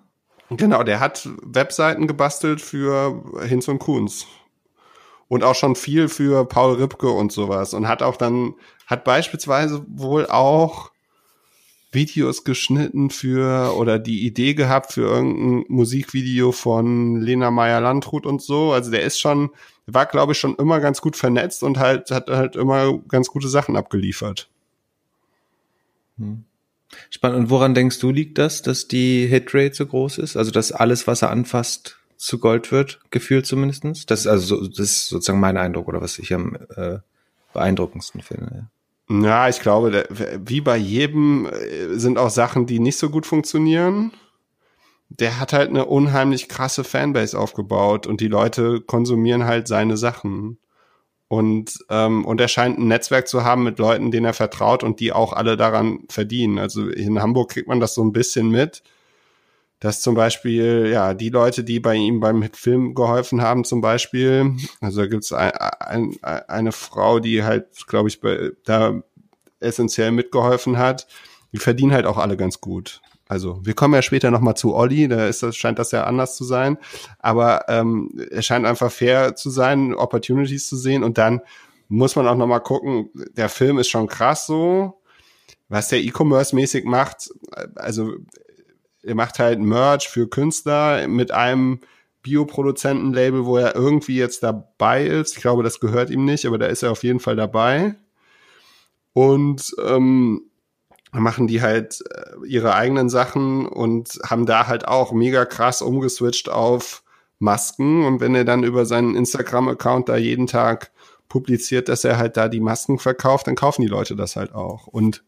Genau, 0.50 0.82
der 0.82 1.00
hat 1.00 1.28
Webseiten 1.42 2.06
gebastelt 2.06 2.60
für 2.60 3.24
Hinz 3.42 3.66
und 3.68 3.78
Kunz. 3.78 4.26
Und 5.28 5.42
auch 5.42 5.56
schon 5.56 5.74
viel 5.74 6.08
für 6.08 6.44
Paul 6.44 6.74
Ripke 6.74 7.08
und 7.08 7.32
sowas. 7.32 7.74
Und 7.74 7.88
hat 7.88 8.02
auch 8.02 8.16
dann, 8.16 8.54
hat 8.86 9.02
beispielsweise 9.02 9.84
wohl 9.88 10.26
auch 10.26 10.92
Videos 11.92 12.44
geschnitten 12.44 13.10
für 13.10 13.76
oder 13.76 13.98
die 13.98 14.26
Idee 14.26 14.54
gehabt 14.54 14.92
für 14.92 15.02
irgendein 15.02 15.64
Musikvideo 15.68 16.52
von 16.52 17.20
Lena 17.20 17.50
Meyer 17.50 17.80
Landrut 17.80 18.26
und 18.26 18.42
so. 18.42 18.72
Also 18.72 18.90
der 18.90 19.02
ist 19.02 19.18
schon, 19.18 19.50
war 19.86 20.06
glaube 20.06 20.32
ich 20.32 20.38
schon 20.38 20.56
immer 20.56 20.80
ganz 20.80 21.00
gut 21.00 21.16
vernetzt 21.16 21.62
und 21.62 21.78
halt 21.78 22.10
hat 22.10 22.28
halt 22.28 22.56
immer 22.56 22.98
ganz 23.08 23.28
gute 23.28 23.48
Sachen 23.48 23.76
abgeliefert. 23.76 24.48
Hm. 26.18 26.44
Spannend. 27.10 27.38
Und 27.38 27.50
woran 27.50 27.74
denkst 27.74 27.98
du 27.98 28.10
liegt 28.10 28.38
das, 28.38 28.62
dass 28.62 28.88
die 28.88 29.26
Hitrate 29.26 29.74
so 29.74 29.86
groß 29.86 30.18
ist? 30.18 30.36
Also 30.36 30.50
dass 30.50 30.72
alles, 30.72 31.06
was 31.06 31.22
er 31.22 31.30
anfasst, 31.30 31.98
zu 32.16 32.38
Gold 32.38 32.72
wird, 32.72 33.00
gefühlt 33.10 33.46
zumindestens. 33.46 34.06
Das 34.06 34.20
ist 34.20 34.26
also 34.26 34.56
so, 34.56 34.66
das 34.68 34.78
ist 34.78 35.08
sozusagen 35.08 35.40
mein 35.40 35.56
Eindruck 35.56 35.88
oder 35.88 36.00
was 36.00 36.18
ich 36.18 36.32
am 36.32 36.56
äh, 36.76 36.98
beeindruckendsten 37.52 38.22
finde. 38.22 38.50
Ja, 38.54 38.70
ich 39.08 39.60
glaube, 39.60 40.06
wie 40.44 40.60
bei 40.60 40.76
jedem 40.76 41.46
äh, 41.46 41.98
sind 41.98 42.18
auch 42.18 42.30
Sachen, 42.30 42.66
die 42.66 42.80
nicht 42.80 42.98
so 42.98 43.10
gut 43.10 43.26
funktionieren. 43.26 44.12
Der 45.08 45.38
hat 45.38 45.52
halt 45.52 45.70
eine 45.70 45.86
unheimlich 45.86 46.48
krasse 46.48 46.82
Fanbase 46.82 47.38
aufgebaut 47.38 48.06
und 48.08 48.20
die 48.20 48.26
Leute 48.26 48.80
konsumieren 48.80 49.44
halt 49.44 49.68
seine 49.68 49.96
Sachen. 49.96 50.58
Und, 51.28 51.78
ähm, 51.90 52.24
und 52.24 52.40
er 52.40 52.48
scheint 52.48 52.78
ein 52.78 52.88
Netzwerk 52.88 53.28
zu 53.28 53.44
haben 53.44 53.62
mit 53.64 53.78
Leuten, 53.78 54.10
denen 54.10 54.26
er 54.26 54.32
vertraut 54.32 54.82
und 54.82 55.00
die 55.00 55.12
auch 55.12 55.32
alle 55.32 55.56
daran 55.56 56.00
verdienen. 56.08 56.58
Also 56.58 56.88
in 56.88 57.20
Hamburg 57.20 57.50
kriegt 57.50 57.68
man 57.68 57.80
das 57.80 57.94
so 57.94 58.04
ein 58.04 58.12
bisschen 58.12 58.50
mit, 58.50 58.82
dass 59.80 60.00
zum 60.00 60.14
Beispiel, 60.14 60.88
ja, 60.90 61.12
die 61.12 61.28
Leute, 61.28 61.62
die 61.62 61.80
bei 61.80 61.94
ihm 61.94 62.20
beim 62.20 62.42
Film 62.52 62.94
geholfen 62.94 63.42
haben, 63.42 63.64
zum 63.64 63.80
Beispiel, 63.80 64.56
also 64.80 65.02
da 65.02 65.06
gibt's 65.06 65.32
ein, 65.32 65.52
ein, 65.52 66.16
eine 66.22 66.72
Frau, 66.72 67.20
die 67.20 67.44
halt, 67.44 67.86
glaube 67.86 68.08
ich, 68.08 68.20
da 68.64 69.02
essentiell 69.60 70.12
mitgeholfen 70.12 70.78
hat, 70.78 71.06
die 71.52 71.58
verdienen 71.58 71.92
halt 71.92 72.06
auch 72.06 72.18
alle 72.18 72.36
ganz 72.36 72.60
gut. 72.60 73.00
Also 73.28 73.60
wir 73.64 73.74
kommen 73.74 73.94
ja 73.94 74.02
später 74.02 74.30
nochmal 74.30 74.56
zu 74.56 74.74
Olli, 74.74 75.08
da 75.08 75.26
ist 75.26 75.42
das, 75.42 75.56
scheint 75.56 75.78
das 75.78 75.90
ja 75.90 76.04
anders 76.04 76.36
zu 76.36 76.44
sein. 76.44 76.78
Aber 77.18 77.68
ähm, 77.68 78.10
es 78.30 78.46
scheint 78.46 78.64
einfach 78.64 78.92
fair 78.92 79.34
zu 79.34 79.50
sein, 79.50 79.94
Opportunities 79.94 80.68
zu 80.68 80.76
sehen. 80.76 81.02
Und 81.02 81.18
dann 81.18 81.40
muss 81.88 82.14
man 82.14 82.26
auch 82.28 82.36
nochmal 82.36 82.60
gucken, 82.60 83.10
der 83.36 83.48
Film 83.48 83.78
ist 83.78 83.88
schon 83.88 84.06
krass 84.06 84.46
so, 84.46 85.00
was 85.68 85.88
der 85.88 86.00
E-Commerce-mäßig 86.00 86.84
macht. 86.84 87.30
Also 87.74 88.14
er 89.06 89.14
macht 89.14 89.38
halt 89.38 89.60
Merch 89.60 90.08
für 90.08 90.28
Künstler 90.28 91.06
mit 91.08 91.30
einem 91.32 91.80
Bioproduzentenlabel, 92.22 93.46
wo 93.46 93.56
er 93.56 93.76
irgendwie 93.76 94.16
jetzt 94.16 94.42
dabei 94.42 95.06
ist. 95.06 95.36
Ich 95.36 95.42
glaube, 95.42 95.62
das 95.62 95.78
gehört 95.78 96.10
ihm 96.10 96.24
nicht, 96.24 96.44
aber 96.44 96.58
da 96.58 96.66
ist 96.66 96.82
er 96.82 96.90
auf 96.90 97.04
jeden 97.04 97.20
Fall 97.20 97.36
dabei. 97.36 97.94
Und 99.12 99.74
ähm, 99.86 100.42
machen 101.12 101.46
die 101.46 101.62
halt 101.62 102.02
äh, 102.10 102.46
ihre 102.46 102.74
eigenen 102.74 103.08
Sachen 103.08 103.66
und 103.66 104.18
haben 104.24 104.44
da 104.44 104.66
halt 104.66 104.88
auch 104.88 105.12
mega 105.12 105.44
krass 105.44 105.82
umgeswitcht 105.82 106.48
auf 106.48 107.02
Masken. 107.38 108.04
Und 108.04 108.20
wenn 108.20 108.34
er 108.34 108.44
dann 108.44 108.64
über 108.64 108.86
seinen 108.86 109.14
Instagram-Account 109.14 110.08
da 110.08 110.16
jeden 110.16 110.46
Tag 110.46 110.90
publiziert, 111.28 111.88
dass 111.88 112.04
er 112.04 112.18
halt 112.18 112.36
da 112.36 112.48
die 112.48 112.60
Masken 112.60 112.98
verkauft, 112.98 113.46
dann 113.46 113.54
kaufen 113.54 113.82
die 113.82 113.88
Leute 113.88 114.16
das 114.16 114.36
halt 114.36 114.54
auch. 114.54 114.86
Und 114.86 115.22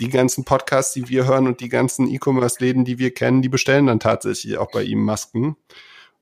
die 0.00 0.08
ganzen 0.08 0.44
Podcasts, 0.44 0.92
die 0.92 1.08
wir 1.08 1.26
hören 1.26 1.46
und 1.46 1.60
die 1.60 1.68
ganzen 1.68 2.08
E-Commerce-Läden, 2.08 2.84
die 2.84 2.98
wir 2.98 3.12
kennen, 3.12 3.42
die 3.42 3.48
bestellen 3.48 3.86
dann 3.86 4.00
tatsächlich 4.00 4.58
auch 4.58 4.70
bei 4.70 4.82
ihm 4.82 5.04
Masken. 5.04 5.56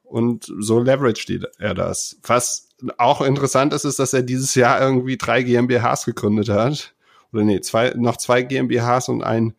Und 0.05 0.53
so 0.59 0.81
leveraged 0.81 1.49
er 1.59 1.75
das. 1.75 2.19
Was 2.25 2.69
auch 2.99 3.21
interessant 3.21 3.73
ist, 3.73 3.85
ist, 3.85 3.99
dass 3.99 4.13
er 4.13 4.23
dieses 4.23 4.55
Jahr 4.55 4.81
irgendwie 4.81 5.17
drei 5.17 5.43
GmbHs 5.43 6.05
gegründet 6.05 6.49
hat 6.49 6.95
oder 7.33 7.45
nee, 7.45 7.61
zwei, 7.61 7.93
noch 7.97 8.17
zwei 8.17 8.43
GmbHs 8.43 9.09
und 9.09 9.23
ein 9.23 9.55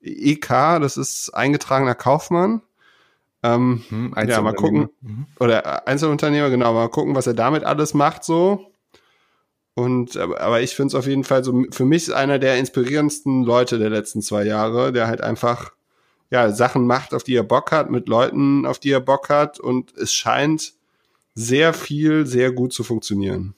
EK, 0.00 0.48
das 0.80 0.96
ist 0.96 1.30
eingetragener 1.30 1.94
Kaufmann. 1.94 2.62
Ähm, 3.42 3.82
hm, 3.88 4.14
ja, 4.26 4.40
mal 4.40 4.54
gucken. 4.54 4.88
Mhm. 5.00 5.26
Oder 5.38 5.86
Einzelunternehmer, 5.86 6.50
genau, 6.50 6.72
mal 6.72 6.88
gucken, 6.88 7.14
was 7.14 7.26
er 7.26 7.34
damit 7.34 7.64
alles 7.64 7.94
macht 7.94 8.24
so. 8.24 8.72
Und 9.78 10.16
aber, 10.16 10.60
ich 10.60 10.74
finde 10.74 10.88
es 10.88 10.94
auf 10.96 11.06
jeden 11.06 11.22
Fall 11.22 11.44
so, 11.44 11.64
für 11.70 11.84
mich 11.84 12.08
ist 12.08 12.10
einer 12.10 12.40
der 12.40 12.58
inspirierendsten 12.58 13.44
Leute 13.44 13.78
der 13.78 13.90
letzten 13.90 14.22
zwei 14.22 14.42
Jahre, 14.42 14.92
der 14.92 15.06
halt 15.06 15.20
einfach 15.20 15.70
ja 16.30 16.50
Sachen 16.50 16.84
macht, 16.84 17.14
auf 17.14 17.22
die 17.22 17.36
er 17.36 17.44
Bock 17.44 17.70
hat, 17.70 17.88
mit 17.88 18.08
Leuten, 18.08 18.66
auf 18.66 18.80
die 18.80 18.90
er 18.90 18.98
Bock 18.98 19.28
hat. 19.28 19.60
Und 19.60 19.96
es 19.96 20.12
scheint 20.12 20.72
sehr 21.36 21.72
viel, 21.72 22.26
sehr 22.26 22.50
gut 22.50 22.72
zu 22.72 22.82
funktionieren. 22.82 23.54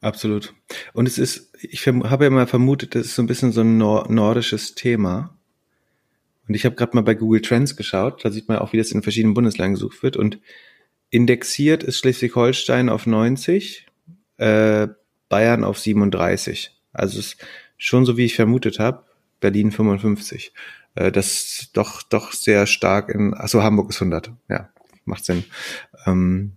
Absolut. 0.00 0.54
Und 0.92 1.08
es 1.08 1.18
ist, 1.18 1.52
ich 1.60 1.88
habe 1.88 2.24
ja 2.24 2.30
mal 2.30 2.46
vermutet, 2.46 2.94
das 2.94 3.06
ist 3.06 3.16
so 3.16 3.22
ein 3.22 3.26
bisschen 3.26 3.50
so 3.50 3.62
ein 3.62 3.78
nor 3.78 4.06
nordisches 4.08 4.76
Thema. 4.76 5.36
Und 6.46 6.54
ich 6.54 6.66
habe 6.66 6.76
gerade 6.76 6.94
mal 6.94 7.02
bei 7.02 7.14
Google 7.14 7.40
Trends 7.40 7.74
geschaut, 7.74 8.24
da 8.24 8.30
sieht 8.30 8.46
man 8.46 8.58
auch, 8.58 8.72
wie 8.72 8.78
das 8.78 8.92
in 8.92 9.02
verschiedenen 9.02 9.34
Bundesländern 9.34 9.74
gesucht 9.74 10.04
wird. 10.04 10.16
Und 10.16 10.38
indexiert 11.10 11.82
ist 11.82 11.98
Schleswig-Holstein 11.98 12.88
auf 12.88 13.06
90, 13.06 13.88
äh, 14.36 14.86
Bayern 15.28 15.64
auf 15.64 15.78
37. 15.78 16.76
Also 16.92 17.18
es 17.18 17.34
ist 17.34 17.44
schon 17.76 18.04
so, 18.04 18.16
wie 18.16 18.24
ich 18.24 18.34
vermutet 18.34 18.78
habe, 18.78 19.04
Berlin 19.40 19.70
55. 19.70 20.52
Äh, 20.94 21.12
das 21.12 21.70
doch, 21.72 22.02
doch 22.02 22.32
sehr 22.32 22.66
stark 22.66 23.08
in, 23.10 23.34
achso, 23.34 23.62
Hamburg 23.62 23.90
ist 23.90 24.00
100. 24.00 24.32
Ja, 24.48 24.68
macht 25.04 25.24
Sinn. 25.24 25.44
Ähm, 26.06 26.52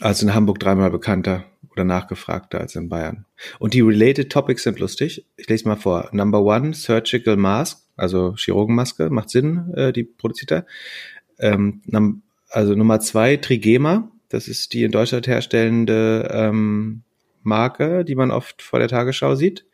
also 0.00 0.26
in 0.26 0.34
Hamburg 0.34 0.58
dreimal 0.58 0.90
bekannter 0.90 1.44
oder 1.70 1.84
nachgefragter 1.84 2.60
als 2.60 2.76
in 2.76 2.88
Bayern. 2.88 3.26
Und 3.58 3.74
die 3.74 3.80
related 3.80 4.30
Topics 4.30 4.62
sind 4.62 4.78
lustig. 4.78 5.26
Ich 5.36 5.48
lese 5.48 5.68
mal 5.68 5.76
vor. 5.76 6.08
Number 6.12 6.42
one, 6.42 6.74
Surgical 6.74 7.36
Mask, 7.36 7.78
also 7.96 8.34
Chirurgenmaske, 8.36 9.10
macht 9.10 9.30
Sinn, 9.30 9.72
äh, 9.74 9.92
die 9.92 10.04
produziert 10.04 10.52
er. 10.52 10.66
Ähm, 11.38 11.82
also 12.48 12.74
Nummer 12.74 13.00
zwei, 13.00 13.36
Trigema, 13.36 14.10
das 14.28 14.48
ist 14.48 14.72
die 14.72 14.84
in 14.84 14.92
Deutschland 14.92 15.26
herstellende 15.26 16.28
ähm, 16.32 17.02
Marke, 17.44 18.04
die 18.04 18.14
man 18.14 18.30
oft 18.30 18.62
vor 18.62 18.78
der 18.78 18.88
Tagesschau 18.88 19.34
sieht. 19.34 19.64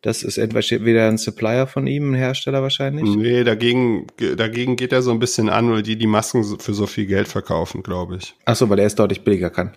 Das 0.00 0.22
ist 0.22 0.38
entweder 0.38 1.08
ein 1.08 1.18
Supplier 1.18 1.66
von 1.66 1.88
ihm, 1.88 2.12
ein 2.12 2.14
Hersteller 2.14 2.62
wahrscheinlich. 2.62 3.08
Nee, 3.16 3.42
dagegen, 3.42 4.06
dagegen 4.36 4.76
geht 4.76 4.92
er 4.92 5.02
so 5.02 5.10
ein 5.10 5.18
bisschen 5.18 5.48
an, 5.48 5.72
weil 5.72 5.82
die 5.82 5.96
die 5.96 6.06
Masken 6.06 6.44
für 6.60 6.72
so 6.72 6.86
viel 6.86 7.06
Geld 7.06 7.26
verkaufen, 7.26 7.82
glaube 7.82 8.16
ich. 8.16 8.36
Ach 8.44 8.54
so, 8.54 8.70
weil 8.70 8.78
er 8.78 8.86
es 8.86 8.94
deutlich 8.94 9.24
billiger 9.24 9.50
kann. 9.50 9.76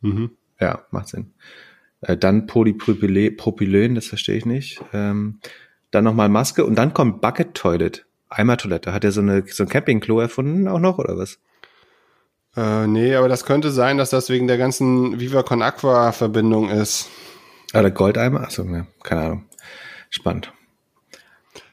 Mhm. 0.00 0.30
Ja, 0.58 0.86
macht 0.90 1.08
Sinn. 1.08 1.32
Äh, 2.00 2.16
dann 2.16 2.46
Polypropylen, 2.46 3.94
das 3.94 4.06
verstehe 4.06 4.36
ich 4.36 4.46
nicht. 4.46 4.80
Ähm, 4.94 5.40
dann 5.90 6.04
nochmal 6.04 6.30
Maske 6.30 6.64
und 6.64 6.76
dann 6.76 6.94
kommt 6.94 7.20
Bucket 7.20 7.54
Toilet. 7.54 8.06
Eimertoilette. 8.30 8.92
Hat 8.92 9.04
er 9.04 9.12
so, 9.12 9.20
eine, 9.20 9.44
so 9.46 9.62
ein 9.62 9.68
Campingklo 9.68 10.20
erfunden 10.20 10.66
auch 10.68 10.80
noch 10.80 10.98
oder 10.98 11.16
was? 11.16 11.38
Äh, 12.56 12.86
nee, 12.86 13.14
aber 13.14 13.28
das 13.28 13.44
könnte 13.44 13.70
sein, 13.70 13.98
dass 13.98 14.10
das 14.10 14.28
wegen 14.28 14.46
der 14.46 14.58
ganzen 14.58 15.18
Viva 15.18 15.42
Con 15.42 15.62
Aqua 15.62 16.12
Verbindung 16.12 16.70
ist. 16.70 17.08
Ah, 17.72 17.82
der 17.82 17.90
Goldeimer? 17.90 18.42
Achso, 18.42 18.62
ne, 18.62 18.86
keine 19.02 19.20
Ahnung. 19.22 19.44
Spannend. 20.10 20.52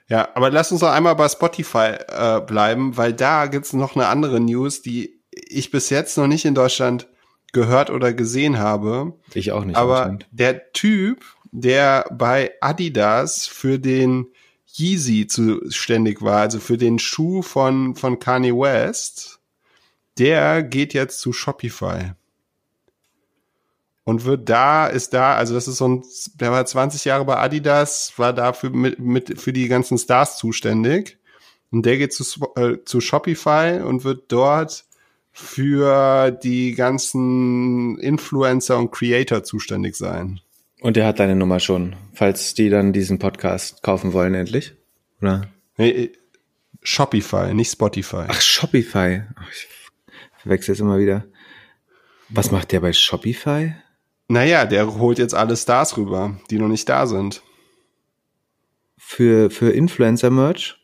Ja, 0.08 0.30
aber 0.34 0.50
lass 0.50 0.72
uns 0.72 0.82
noch 0.82 0.92
einmal 0.92 1.16
bei 1.16 1.30
Spotify 1.30 1.96
äh, 2.08 2.42
bleiben, 2.42 2.98
weil 2.98 3.14
da 3.14 3.46
gibt's 3.46 3.72
noch 3.72 3.96
eine 3.96 4.08
andere 4.08 4.40
News, 4.40 4.82
die 4.82 5.22
ich 5.32 5.72
bis 5.72 5.90
jetzt 5.90 6.18
noch 6.18 6.28
nicht 6.28 6.44
in 6.44 6.56
Deutschland 6.56 7.08
gehört 7.54 7.90
oder 7.90 8.14
gesehen 8.14 8.60
habe. 8.60 9.14
Ich 9.34 9.52
auch 9.52 9.64
nicht. 9.64 9.78
Aber 9.78 10.18
der 10.32 10.74
Typ, 10.74 11.24
der 11.52 12.06
bei 12.12 12.52
Adidas 12.62 13.48
für 13.48 13.80
den 13.80 14.28
Yeezy 14.66 15.28
zuständig 15.28 16.22
war, 16.22 16.42
also 16.42 16.60
für 16.60 16.78
den 16.78 17.00
Schuh 17.00 17.42
von, 17.42 17.96
von 17.96 18.20
Kanye 18.20 18.54
West, 18.54 19.31
der 20.18 20.64
geht 20.64 20.94
jetzt 20.94 21.20
zu 21.20 21.34
Shopify. 21.34 22.14
Und 24.04 24.26
wird 24.26 24.50
da, 24.50 24.88
ist 24.88 25.14
da, 25.14 25.36
also 25.36 25.54
das 25.54 25.68
ist 25.68 25.78
so 25.78 25.88
ein, 25.88 26.04
der 26.36 26.52
war 26.52 26.66
20 26.66 27.06
Jahre 27.06 27.24
bei 27.24 27.38
Adidas, 27.38 28.14
war 28.18 28.34
dafür 28.34 28.72
mit, 28.72 29.00
mit 29.00 29.40
für 29.40 29.54
die 29.54 29.68
ganzen 29.68 29.98
Stars 29.98 30.38
zuständig. 30.38 31.18
Und 31.72 31.86
der 31.86 31.98
geht 31.98 32.12
zu, 32.12 32.24
äh, 32.56 32.78
zu 32.84 33.00
Shopify 33.00 33.80
und 33.84 34.04
wird 34.04 34.32
dort 34.32 34.86
für 35.32 36.32
die 36.32 36.74
ganzen 36.74 37.98
Influencer 38.00 38.78
und 38.78 38.92
Creator 38.92 39.44
zuständig 39.44 39.96
sein. 39.96 40.42
Und 40.82 40.98
der 40.98 41.06
hat 41.06 41.20
deine 41.20 41.36
Nummer 41.36 41.60
schon, 41.60 41.96
falls 42.14 42.54
die 42.54 42.70
dann 42.70 42.92
diesen 42.92 43.20
Podcast 43.20 43.84
kaufen 43.84 44.14
wollen, 44.14 44.34
endlich? 44.34 44.74
Oder? 45.22 45.48
Nee, 45.78 46.12
Shopify, 46.82 47.54
nicht 47.54 47.72
Spotify. 47.72 48.26
Ach, 48.28 48.42
Shopify. 48.42 49.22
Ach, 49.36 49.50
ich 49.52 49.68
verwechsel 50.42 50.74
es 50.74 50.80
immer 50.80 51.00
wieder. 51.00 51.26
Was 52.30 52.52
macht 52.52 52.72
der 52.72 52.80
bei 52.80 52.94
Shopify? 52.94 53.76
Naja, 54.28 54.66
der 54.66 54.98
holt 54.98 55.20
jetzt 55.20 55.36
alle 55.36 55.58
Stars 55.58 55.98
rüber, 55.98 56.40
die 56.50 56.58
noch 56.58 56.70
nicht 56.70 56.88
da 56.88 57.06
sind. 57.06 57.42
Für, 58.98 59.50
für 59.50 59.72
Influencer-Merch? 59.72 60.78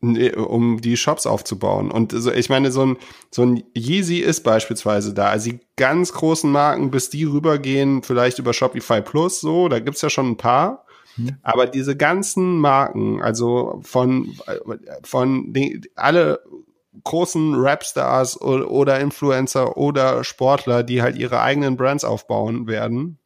um 0.00 0.80
die 0.80 0.96
Shops 0.96 1.26
aufzubauen. 1.26 1.90
Und 1.90 2.12
so, 2.12 2.30
ich 2.30 2.50
meine, 2.50 2.70
so 2.70 2.84
ein, 2.84 2.96
so 3.30 3.42
ein 3.42 3.64
Yeezy 3.74 4.18
ist 4.18 4.42
beispielsweise 4.42 5.14
da. 5.14 5.28
Also 5.28 5.50
die 5.50 5.60
ganz 5.76 6.12
großen 6.12 6.50
Marken, 6.50 6.90
bis 6.90 7.08
die 7.10 7.24
rübergehen, 7.24 8.02
vielleicht 8.02 8.38
über 8.38 8.52
Shopify 8.52 9.00
Plus, 9.00 9.40
so, 9.40 9.68
da 9.68 9.80
gibt's 9.80 10.02
ja 10.02 10.10
schon 10.10 10.32
ein 10.32 10.36
paar. 10.36 10.84
Hm. 11.16 11.36
Aber 11.42 11.66
diese 11.66 11.96
ganzen 11.96 12.58
Marken, 12.58 13.22
also 13.22 13.80
von, 13.82 14.36
von 15.02 15.52
den, 15.52 15.82
alle 15.94 16.40
großen 17.04 17.54
Rapstars 17.54 18.40
oder, 18.40 18.70
oder 18.70 19.00
Influencer 19.00 19.76
oder 19.76 20.24
Sportler, 20.24 20.82
die 20.82 21.02
halt 21.02 21.16
ihre 21.16 21.40
eigenen 21.40 21.76
Brands 21.76 22.04
aufbauen 22.04 22.66
werden, 22.66 23.18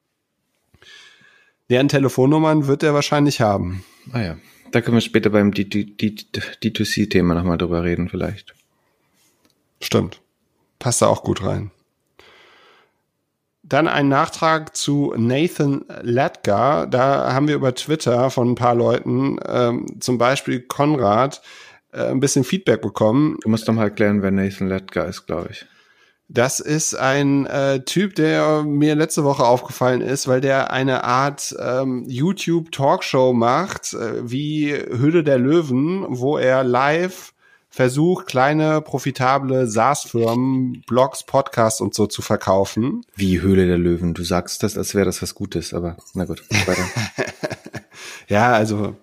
deren 1.69 1.89
Telefonnummern 1.89 2.67
wird 2.67 2.83
er 2.83 2.95
wahrscheinlich 2.95 3.41
haben. 3.41 3.85
Ah 4.13 4.21
ja. 4.21 4.37
Da 4.73 4.81
können 4.81 4.97
wir 4.97 5.01
später 5.01 5.31
beim 5.31 5.51
D2C-Thema 5.51 7.35
nochmal 7.35 7.59
drüber 7.59 7.83
reden, 7.83 8.09
vielleicht. 8.09 8.55
Stimmt. 9.81 10.21
Passt 10.79 11.03
da 11.03 11.09
auch 11.09 11.25
gut 11.25 11.43
rein. 11.43 11.73
Dann 13.63 13.89
ein 13.89 14.09
Nachtrag 14.09 14.77
zu 14.77 15.15
Nathan 15.17 15.85
Latgar. 16.03 16.87
Da 16.87 17.33
haben 17.33 17.49
wir 17.49 17.55
über 17.55 17.75
Twitter 17.75 18.31
von 18.31 18.51
ein 18.51 18.55
paar 18.55 18.75
Leuten, 18.75 19.39
ähm, 19.47 20.01
zum 20.01 20.19
Beispiel 20.19 20.61
Konrad, 20.61 21.43
äh, 21.93 22.07
ein 22.07 22.21
bisschen 22.21 22.45
Feedback 22.45 22.83
bekommen. 22.83 23.39
Du 23.43 23.49
musst 23.49 23.69
doch 23.69 23.75
mal 23.75 23.85
erklären, 23.85 24.23
wer 24.23 24.31
Nathan 24.31 24.69
Latgar 24.69 25.07
ist, 25.07 25.27
glaube 25.27 25.49
ich. 25.51 25.67
Das 26.33 26.61
ist 26.61 26.95
ein 26.95 27.47
äh, 27.47 27.81
Typ, 27.85 28.15
der 28.15 28.63
mir 28.63 28.95
letzte 28.95 29.25
Woche 29.25 29.45
aufgefallen 29.45 30.01
ist, 30.01 30.29
weil 30.29 30.41
der 30.41 30.73
eine 30.73 31.03
Art 31.03 31.57
ähm, 31.59 32.05
YouTube-Talkshow 32.07 33.33
macht, 33.33 33.95
äh, 33.95 34.31
wie 34.31 34.73
Hülle 34.73 35.25
der 35.25 35.39
Löwen, 35.39 36.07
wo 36.09 36.39
er 36.39 36.63
live 36.63 37.33
versucht, 37.69 38.27
kleine, 38.27 38.81
profitable 38.81 39.67
SaaS-Firmen, 39.67 40.83
Blogs, 40.87 41.25
Podcasts 41.25 41.81
und 41.81 41.95
so 41.95 42.07
zu 42.07 42.21
verkaufen. 42.21 43.03
Wie 43.15 43.41
Höhle 43.41 43.67
der 43.67 43.79
Löwen. 43.79 44.15
Du 44.15 44.25
sagst 44.25 44.63
das, 44.63 44.77
als 44.77 44.95
wäre 44.95 45.07
das 45.07 45.23
was 45.23 45.35
Gutes, 45.35 45.73
aber 45.73 45.97
na 46.15 46.27
gut, 46.27 46.43
weiter. 46.67 46.85
ja, 48.29 48.53
also 48.53 48.97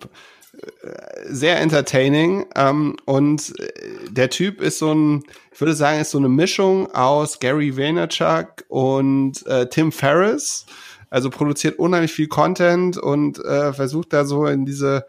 sehr 1.28 1.60
entertaining. 1.60 2.46
Ähm, 2.54 2.96
und 3.04 3.58
äh, 3.58 3.70
der 4.10 4.30
Typ 4.30 4.60
ist 4.60 4.78
so 4.78 4.92
ein, 4.92 5.24
ich 5.52 5.60
würde 5.60 5.74
sagen, 5.74 6.00
ist 6.00 6.10
so 6.10 6.18
eine 6.18 6.28
Mischung 6.28 6.92
aus 6.94 7.38
Gary 7.40 7.76
Vaynerchuk 7.76 8.64
und 8.68 9.46
äh, 9.46 9.68
Tim 9.68 9.92
Ferriss. 9.92 10.66
Also 11.10 11.30
produziert 11.30 11.78
unheimlich 11.78 12.12
viel 12.12 12.28
Content 12.28 12.98
und 12.98 13.38
äh, 13.44 13.72
versucht 13.72 14.12
da 14.12 14.24
so 14.24 14.46
in 14.46 14.66
diese 14.66 15.06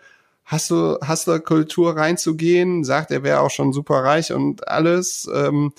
Hustler-Kultur 0.50 1.96
reinzugehen. 1.98 2.84
Sagt, 2.84 3.12
er 3.12 3.24
wäre 3.24 3.42
auch 3.42 3.52
schon 3.52 3.74
super 3.74 4.04
reich 4.04 4.32
und 4.32 4.68
alles. 4.68 5.30
Ähm, 5.34 5.74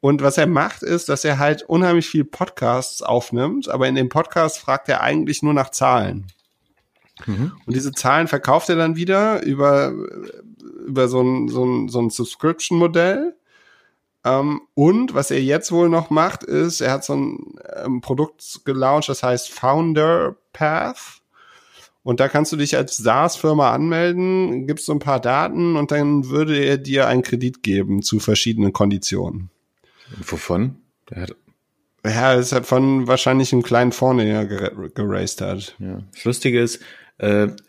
und 0.00 0.22
was 0.22 0.38
er 0.38 0.46
macht, 0.46 0.82
ist, 0.82 1.08
dass 1.08 1.24
er 1.24 1.38
halt 1.38 1.62
unheimlich 1.62 2.08
viel 2.08 2.24
Podcasts 2.24 3.02
aufnimmt, 3.02 3.68
aber 3.68 3.86
in 3.86 3.94
dem 3.94 4.08
Podcast 4.08 4.58
fragt 4.58 4.88
er 4.88 5.02
eigentlich 5.02 5.42
nur 5.42 5.52
nach 5.52 5.70
Zahlen. 5.70 6.26
Mhm. 7.26 7.52
Und 7.66 7.76
diese 7.76 7.92
Zahlen 7.92 8.28
verkauft 8.28 8.68
er 8.68 8.76
dann 8.76 8.96
wieder 8.96 9.42
über, 9.42 9.92
über 10.86 11.08
so 11.08 11.20
ein, 11.20 11.48
so 11.48 11.64
ein, 11.64 11.88
so 11.88 12.00
ein 12.00 12.10
Subscription-Modell. 12.10 13.34
Ähm, 14.24 14.60
und 14.74 15.14
was 15.14 15.30
er 15.30 15.42
jetzt 15.42 15.72
wohl 15.72 15.88
noch 15.88 16.10
macht, 16.10 16.44
ist, 16.44 16.80
er 16.80 16.92
hat 16.92 17.04
so 17.04 17.14
ein 17.14 17.54
ähm, 17.84 18.00
Produkt 18.00 18.60
gelauncht, 18.64 19.08
das 19.08 19.22
heißt 19.22 19.50
Founder 19.50 20.36
Path. 20.52 21.20
Und 22.02 22.20
da 22.20 22.28
kannst 22.28 22.50
du 22.52 22.56
dich 22.56 22.76
als 22.76 22.96
SaaS-Firma 22.96 23.72
anmelden, 23.72 24.66
gibst 24.66 24.86
so 24.86 24.92
ein 24.92 25.00
paar 25.00 25.20
Daten 25.20 25.76
und 25.76 25.90
dann 25.90 26.28
würde 26.28 26.58
er 26.58 26.78
dir 26.78 27.06
einen 27.06 27.22
Kredit 27.22 27.62
geben 27.62 28.02
zu 28.02 28.20
verschiedenen 28.20 28.72
Konditionen. 28.72 29.50
Wovon? 30.26 30.76
Der 31.10 31.22
hat 31.22 31.36
ja, 32.04 32.34
das 32.34 32.46
ist 32.46 32.52
halt 32.52 32.66
von 32.66 33.06
wahrscheinlich 33.06 33.52
einem 33.52 33.62
kleinen 33.62 33.92
Fonds, 33.92 34.22
den 34.22 34.32
er 34.32 34.46
geraced 34.46 35.40
hat. 35.42 35.74
Ja. 35.78 36.02
Das 36.14 36.24
Lustige 36.24 36.60
ist, 36.60 36.80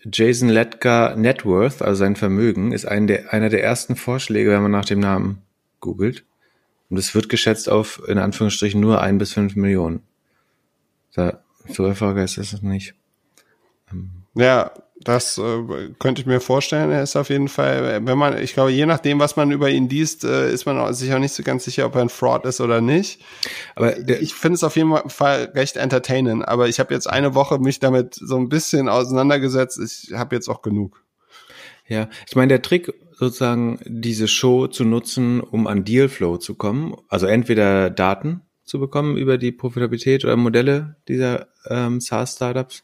Jason 0.10 0.50
Ledgar 0.50 1.16
Networth, 1.16 1.82
also 1.82 2.00
sein 2.00 2.16
Vermögen, 2.16 2.72
ist 2.72 2.86
ein 2.86 3.08
der, 3.08 3.34
einer 3.34 3.50
der 3.50 3.64
ersten 3.64 3.96
Vorschläge, 3.96 4.52
wenn 4.52 4.62
man 4.62 4.72
nach 4.72 4.86
dem 4.86 5.00
Namen 5.00 5.42
googelt. 5.82 6.24
Und 6.90 6.98
es 6.98 7.14
wird 7.16 7.30
geschätzt 7.30 7.70
auf, 7.70 8.02
in 8.08 8.18
Anführungsstrichen, 8.18 8.80
nur 8.80 9.02
ein 9.02 9.18
bis 9.18 9.34
fünf 9.34 9.56
Millionen. 9.56 10.04
Da, 11.14 11.42
so 11.68 11.86
erfolgreich 11.86 12.38
ist 12.38 12.54
es 12.54 12.62
nicht. 12.62 12.96
Ähm. 13.92 14.24
Ja, 14.36 14.72
das 15.04 15.38
äh, 15.38 15.90
könnte 16.00 16.22
ich 16.22 16.28
mir 16.28 16.40
vorstellen. 16.40 16.92
Er 16.92 17.04
ist 17.04 17.16
auf 17.16 17.30
jeden 17.30 17.48
Fall, 17.48 18.06
wenn 18.06 18.18
man, 18.18 18.38
ich 18.42 18.54
glaube, 18.54 18.72
je 18.72 18.86
nachdem, 18.86 19.20
was 19.20 19.36
man 19.36 19.52
über 19.52 19.70
ihn 19.70 19.90
liest, 19.90 20.24
äh, 20.24 20.52
ist 20.52 20.66
man 20.66 20.94
sich 20.94 21.14
auch 21.14 21.20
nicht 21.20 21.34
so 21.34 21.44
ganz 21.44 21.64
sicher, 21.64 21.86
ob 21.86 21.96
er 21.96 22.02
ein 22.02 22.10
Fraud 22.10 22.46
ist 22.46 22.62
oder 22.62 22.82
nicht. 22.82 23.22
Aber 23.76 23.92
der, 23.92 24.22
ich 24.22 24.34
finde 24.34 24.56
es 24.56 24.64
auf 24.64 24.76
jeden 24.76 25.10
Fall 25.10 25.52
recht 25.56 25.78
entertainend. 25.78 26.48
Aber 26.48 26.68
ich 26.68 26.80
habe 26.80 26.94
jetzt 26.94 27.08
eine 27.08 27.36
Woche 27.36 27.60
mich 27.60 27.80
damit 27.80 28.16
so 28.16 28.38
ein 28.38 28.50
bisschen 28.50 28.90
auseinandergesetzt. 28.90 29.80
Ich 29.80 30.14
habe 30.14 30.36
jetzt 30.36 30.50
auch 30.50 30.62
genug. 30.62 31.04
Ja, 31.88 32.08
ich 32.28 32.36
meine, 32.36 32.50
der 32.50 32.62
Trick 32.62 32.94
sozusagen, 33.12 33.80
diese 33.86 34.28
Show 34.28 34.68
zu 34.68 34.86
nutzen, 34.86 35.42
um 35.42 35.68
an 35.68 35.84
Dealflow 35.84 36.38
zu 36.38 36.56
kommen, 36.56 36.96
also 37.08 37.28
entweder 37.28 37.90
Daten 37.90 38.42
zu 38.64 38.80
bekommen 38.80 39.18
über 39.18 39.38
die 39.38 39.52
Profitabilität 39.52 40.24
oder 40.24 40.38
Modelle 40.38 40.96
dieser 41.08 41.48
ähm, 41.70 42.00
SaaS-Startups 42.00 42.84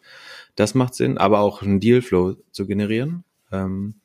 das 0.57 0.73
macht 0.73 0.95
Sinn, 0.95 1.17
aber 1.17 1.39
auch 1.39 1.61
einen 1.61 1.79
Dealflow 1.79 2.35
zu 2.51 2.65
generieren. 2.65 3.23
Ähm, 3.51 3.95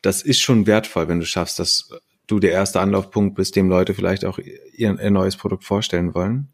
das 0.00 0.22
ist 0.22 0.40
schon 0.40 0.66
wertvoll, 0.66 1.08
wenn 1.08 1.20
du 1.20 1.26
schaffst, 1.26 1.58
dass 1.58 1.90
du 2.26 2.38
der 2.38 2.52
erste 2.52 2.80
Anlaufpunkt 2.80 3.34
bist, 3.34 3.56
dem 3.56 3.68
Leute 3.68 3.92
vielleicht 3.92 4.24
auch 4.24 4.38
ihr, 4.38 4.98
ihr 4.98 5.10
neues 5.10 5.36
Produkt 5.36 5.64
vorstellen 5.64 6.14
wollen. 6.14 6.48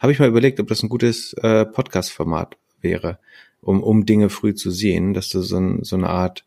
Habe 0.00 0.12
ich 0.12 0.18
mal 0.18 0.28
überlegt, 0.28 0.58
ob 0.60 0.66
das 0.66 0.82
ein 0.82 0.88
gutes 0.88 1.32
äh, 1.34 1.64
Podcast-Format 1.64 2.56
wäre, 2.80 3.18
um, 3.60 3.82
um 3.82 4.04
Dinge 4.04 4.30
früh 4.30 4.52
zu 4.54 4.70
sehen, 4.70 5.14
dass 5.14 5.28
du 5.28 5.42
so, 5.42 5.82
so 5.82 5.96
eine 5.96 6.08
Art 6.10 6.44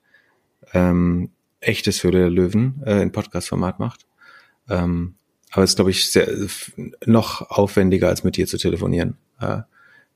ähm, 0.73 1.29
echtes 1.61 2.03
Höhle 2.03 2.19
der 2.19 2.29
Löwen 2.29 2.83
äh, 2.85 3.01
in 3.01 3.13
Podcast-Format 3.13 3.79
macht. 3.79 4.05
Ähm, 4.69 5.15
aber 5.51 5.63
es 5.63 5.71
ist, 5.71 5.75
glaube 5.77 5.91
ich, 5.91 6.11
sehr, 6.11 6.27
noch 7.05 7.49
aufwendiger, 7.49 8.09
als 8.09 8.25
mit 8.25 8.35
dir 8.35 8.45
zu 8.45 8.57
telefonieren. 8.57 9.17
Äh, 9.39 9.61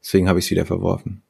deswegen 0.02 0.28
habe 0.28 0.40
ich 0.40 0.46
es 0.46 0.52
wieder 0.52 0.66
verworfen. 0.66 1.24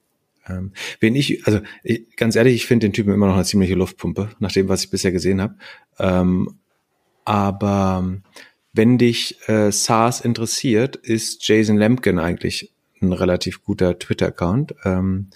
Ähm, 0.48 0.74
wenn 1.00 1.16
ich, 1.16 1.46
also 1.48 1.62
ich, 1.84 2.16
ganz 2.16 2.36
ehrlich, 2.36 2.56
ich 2.56 2.66
finde 2.66 2.88
den 2.88 2.94
Typen 2.94 3.14
immer 3.14 3.28
noch 3.28 3.36
eine 3.36 3.46
ziemliche 3.46 3.76
Luftpumpe, 3.76 4.30
nach 4.40 4.52
dem, 4.52 4.68
was 4.70 4.84
ich 4.84 4.90
bisher 4.90 5.12
gesehen 5.12 5.42
habe. 5.42 5.56
Ähm, 6.00 6.60
aber 7.26 8.22
wenn 8.74 8.98
dich 8.98 9.38
äh, 9.48 9.72
SARS 9.72 10.22
interessiert, 10.22 10.96
ist 10.96 11.48
Jason 11.48 11.78
Lemkin 11.78 12.20
eigentlich 12.20 12.74
ein 13.02 13.14
relativ 13.14 13.64
guter 13.64 13.98
Twitter-Account. 14.00 14.76
Ähm, 14.84 15.30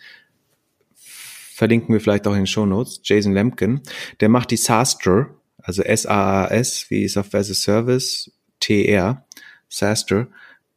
verlinken 0.95 1.93
wir 1.93 2.01
vielleicht 2.01 2.27
auch 2.27 2.33
in 2.33 2.39
den 2.39 2.47
Show 2.47 2.65
Notes. 2.65 3.01
Jason 3.03 3.33
Lemkin, 3.33 3.81
der 4.19 4.29
macht 4.29 4.51
die 4.51 4.57
SaaStr, 4.57 5.29
also 5.57 5.81
S-A-A-S, 5.81 6.89
wie 6.89 7.07
Software 7.07 7.41
as 7.41 7.51
a 7.51 7.53
Service, 7.53 8.31
T-R, 8.59 9.25
SaaStr, 9.69 10.27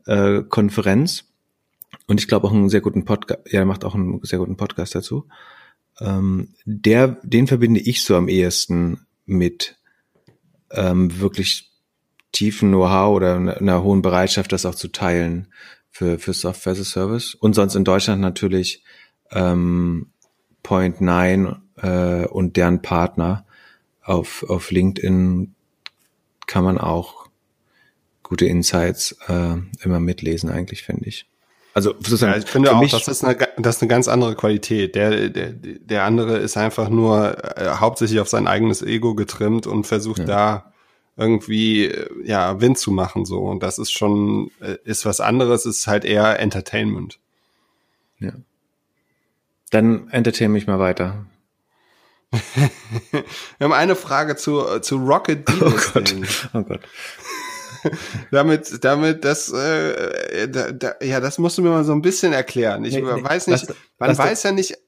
äh, 0.06 0.42
Konferenz 0.48 1.29
und 2.10 2.20
ich 2.20 2.26
glaube 2.26 2.48
auch 2.48 2.52
einen 2.52 2.68
sehr 2.68 2.80
guten 2.80 3.04
Podcast, 3.04 3.40
ja, 3.46 3.60
er 3.60 3.66
macht 3.66 3.84
auch 3.84 3.94
einen 3.94 4.18
sehr 4.24 4.40
guten 4.40 4.56
Podcast 4.56 4.96
dazu. 4.96 5.28
Ähm, 6.00 6.54
der, 6.64 7.20
den 7.22 7.46
verbinde 7.46 7.78
ich 7.78 8.02
so 8.02 8.16
am 8.16 8.26
ehesten 8.26 9.06
mit 9.26 9.78
ähm, 10.72 11.20
wirklich 11.20 11.70
tiefen 12.32 12.70
Know-how 12.70 13.14
oder 13.14 13.36
einer 13.36 13.84
hohen 13.84 14.02
Bereitschaft, 14.02 14.50
das 14.50 14.66
auch 14.66 14.74
zu 14.74 14.88
teilen, 14.88 15.52
für, 15.88 16.18
für 16.18 16.32
Software 16.32 16.72
as 16.72 16.80
a 16.80 16.84
Service. 16.84 17.34
Und 17.36 17.54
sonst 17.54 17.76
in 17.76 17.84
Deutschland 17.84 18.20
natürlich 18.20 18.82
ähm, 19.30 20.10
Point 20.64 21.00
Nine 21.00 21.62
äh, 21.76 22.26
und 22.26 22.56
deren 22.56 22.82
Partner 22.82 23.46
auf, 24.02 24.44
auf 24.48 24.72
LinkedIn 24.72 25.54
kann 26.48 26.64
man 26.64 26.76
auch 26.76 27.28
gute 28.24 28.46
Insights 28.46 29.16
äh, 29.28 29.58
immer 29.84 30.00
mitlesen, 30.00 30.50
eigentlich, 30.50 30.82
finde 30.82 31.06
ich. 31.06 31.30
Also 31.72 31.92
sozusagen, 31.94 32.32
ja, 32.32 32.38
ich 32.38 32.46
finde 32.46 32.74
auch, 32.74 32.88
das 32.88 33.06
ist, 33.06 33.24
eine, 33.24 33.36
das 33.56 33.76
ist 33.76 33.82
eine 33.82 33.88
ganz 33.88 34.08
andere 34.08 34.34
Qualität. 34.34 34.94
Der, 34.96 35.28
der, 35.28 35.52
der 35.52 36.04
andere 36.04 36.38
ist 36.38 36.56
einfach 36.56 36.88
nur 36.88 37.36
äh, 37.56 37.76
hauptsächlich 37.76 38.18
auf 38.20 38.28
sein 38.28 38.48
eigenes 38.48 38.82
Ego 38.82 39.14
getrimmt 39.14 39.66
und 39.66 39.86
versucht 39.86 40.20
ja. 40.20 40.24
da 40.24 40.72
irgendwie 41.16 41.86
äh, 41.86 42.08
ja 42.24 42.60
Wind 42.60 42.78
zu 42.78 42.90
machen 42.90 43.24
so. 43.24 43.38
Und 43.40 43.62
das 43.62 43.78
ist 43.78 43.92
schon 43.92 44.50
äh, 44.60 44.78
ist 44.84 45.06
was 45.06 45.20
anderes 45.20 45.64
ist 45.64 45.86
halt 45.86 46.04
eher 46.04 46.40
Entertainment. 46.40 47.20
Ja. 48.18 48.32
Dann 49.70 50.08
entertain 50.08 50.50
mich 50.50 50.66
mal 50.66 50.80
weiter. 50.80 51.26
Wir 52.32 53.64
haben 53.64 53.72
eine 53.72 53.94
Frage 53.94 54.34
zu 54.34 54.80
zu 54.80 54.96
Rocket 54.96 55.48
Oh 55.60 55.70
Gott. 55.92 56.14
Oh 56.52 56.62
Gott 56.62 56.80
damit, 58.30 58.84
damit, 58.84 59.24
das, 59.24 59.52
äh, 59.52 60.48
da, 60.48 60.72
da, 60.72 60.94
ja, 61.02 61.20
das 61.20 61.38
musst 61.38 61.58
du 61.58 61.62
mir 61.62 61.70
mal 61.70 61.84
so 61.84 61.92
ein 61.92 62.02
bisschen 62.02 62.32
erklären. 62.32 62.84
Ich 62.84 62.94
nee, 62.94 63.02
weiß 63.02 63.46
nicht, 63.46 63.68
lass, 63.68 63.76
man 63.98 64.08
lass 64.08 64.18
weiß 64.18 64.30
das, 64.30 64.42
ja 64.42 64.52
nicht 64.52 64.78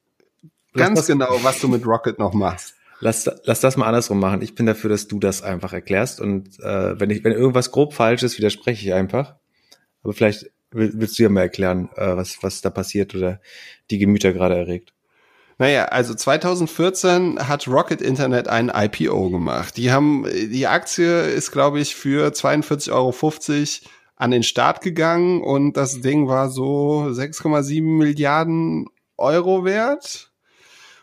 ganz 0.74 1.00
das, 1.00 1.06
genau, 1.06 1.38
was 1.42 1.60
du 1.60 1.68
mit 1.68 1.86
Rocket 1.86 2.18
noch 2.18 2.32
machst. 2.32 2.74
Lass, 3.00 3.28
lass 3.44 3.60
das 3.60 3.76
mal 3.76 3.86
andersrum 3.86 4.20
machen. 4.20 4.42
Ich 4.42 4.54
bin 4.54 4.66
dafür, 4.66 4.88
dass 4.88 5.08
du 5.08 5.18
das 5.18 5.42
einfach 5.42 5.72
erklärst. 5.72 6.20
Und 6.20 6.60
äh, 6.60 7.00
wenn 7.00 7.10
ich, 7.10 7.24
wenn 7.24 7.32
irgendwas 7.32 7.72
grob 7.72 7.94
falsch 7.94 8.22
ist, 8.22 8.38
widerspreche 8.38 8.86
ich 8.86 8.94
einfach. 8.94 9.34
Aber 10.04 10.12
vielleicht 10.12 10.50
willst 10.70 11.18
du 11.18 11.24
ja 11.24 11.28
mal 11.28 11.42
erklären, 11.42 11.90
äh, 11.96 12.16
was, 12.16 12.42
was 12.42 12.60
da 12.60 12.70
passiert 12.70 13.14
oder 13.14 13.40
die 13.90 13.98
Gemüter 13.98 14.32
gerade 14.32 14.56
erregt. 14.56 14.92
Naja, 15.58 15.86
also 15.86 16.14
2014 16.14 17.48
hat 17.48 17.68
Rocket 17.68 18.00
Internet 18.00 18.48
ein 18.48 18.72
IPO 18.74 19.30
gemacht. 19.30 19.76
Die 19.76 19.92
haben, 19.92 20.26
die 20.26 20.66
Aktie 20.66 21.22
ist, 21.22 21.52
glaube 21.52 21.80
ich, 21.80 21.94
für 21.94 22.28
42,50 22.28 22.92
Euro 22.92 23.12
an 24.16 24.30
den 24.30 24.42
Start 24.42 24.80
gegangen 24.82 25.42
und 25.42 25.76
das 25.76 26.00
Ding 26.00 26.28
war 26.28 26.48
so 26.48 27.08
6,7 27.10 27.82
Milliarden 27.82 28.86
Euro 29.16 29.64
wert. 29.64 30.32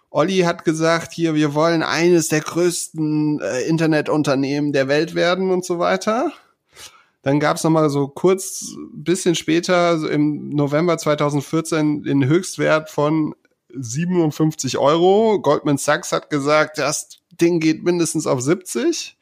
Olli 0.09 0.39
hat 0.39 0.65
gesagt, 0.65 1.13
hier, 1.13 1.35
wir 1.35 1.53
wollen 1.53 1.83
eines 1.83 2.29
der 2.29 2.41
größten 2.41 3.39
äh, 3.41 3.61
Internetunternehmen 3.67 4.73
der 4.73 4.87
Welt 4.87 5.15
werden 5.15 5.51
und 5.51 5.63
so 5.63 5.77
weiter. 5.77 6.31
Dann 7.21 7.39
gab 7.39 7.57
es 7.57 7.63
nochmal 7.63 7.89
so 7.89 8.07
kurz, 8.07 8.73
bisschen 8.93 9.35
später, 9.35 9.99
so 9.99 10.07
im 10.07 10.49
November 10.49 10.97
2014, 10.97 12.03
den 12.03 12.25
Höchstwert 12.25 12.89
von 12.89 13.35
57 13.73 14.77
Euro. 14.77 15.39
Goldman 15.41 15.77
Sachs 15.77 16.11
hat 16.11 16.29
gesagt, 16.29 16.77
das 16.77 17.19
Ding 17.39 17.59
geht 17.59 17.83
mindestens 17.83 18.27
auf 18.27 18.41
70. 18.41 19.17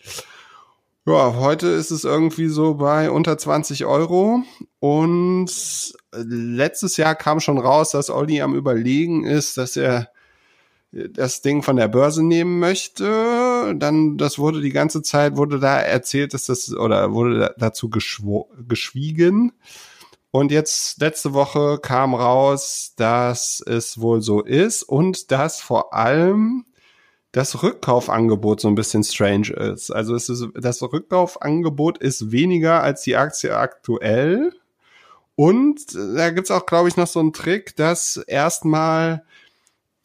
Ja, 1.06 1.36
heute 1.36 1.68
ist 1.68 1.91
es 1.91 2.04
irgendwie 2.04 2.48
so 2.48 2.76
bei 2.76 3.10
unter 3.10 3.38
20 3.38 3.86
Euro. 3.86 4.43
Und 4.80 5.93
letztes 6.14 6.98
Jahr 6.98 7.16
kam 7.16 7.39
schon 7.39 7.58
raus, 7.58 7.91
dass 7.91 8.10
Olli 8.10 8.41
am 8.41 8.56
Überlegen 8.56 9.24
ist, 9.24 9.58
dass 9.58 9.78
er 9.78 10.10
das 10.91 11.41
Ding 11.41 11.64
von 11.64 11.76
der 11.76 11.88
Börse 11.88 12.24
nehmen 12.24 12.60
möchte. 12.60 13.74
Dann, 13.78 14.18
das 14.18 14.39
wurde 14.39 14.62
die 14.62 14.72
ganze 14.72 15.02
Zeit, 15.02 15.38
wurde 15.38 15.60
da 15.60 15.80
erzählt, 15.80 16.34
dass 16.34 16.45
das, 16.45 16.74
oder 16.74 17.14
wurde 17.14 17.54
dazu 17.58 17.89
geschwiegen. 17.89 19.54
Und 20.38 20.52
jetzt 20.52 21.02
letzte 21.02 21.34
Woche 21.34 21.80
kam 21.82 22.14
raus, 22.14 22.94
dass 22.96 23.60
es 23.66 24.00
wohl 24.00 24.22
so 24.22 24.44
ist 24.44 24.84
und 24.84 25.32
dass 25.32 25.62
vor 25.62 25.96
allem 25.96 26.64
das 27.32 27.64
Rückkaufangebot 27.64 28.62
so 28.62 28.68
ein 28.68 28.76
bisschen 28.76 29.04
strange 29.04 29.50
ist. 29.50 29.90
Also 29.90 30.14
es 30.14 30.30
ist, 30.30 30.48
das 30.54 30.84
Rückkaufangebot 30.84 31.98
ist 31.98 32.32
weniger 32.32 32.84
als 32.84 33.02
die 33.02 33.16
Aktie 33.16 33.58
aktuell. 33.58 34.54
Und 35.36 35.96
da 35.96 36.30
gibt's 36.30 36.52
auch, 36.52 36.68
glaube 36.68 36.88
ich, 36.90 36.98
noch 36.98 37.08
so 37.08 37.20
einen 37.20 37.34
Trick, 37.34 37.76
dass 37.76 38.18
erstmal 38.18 39.24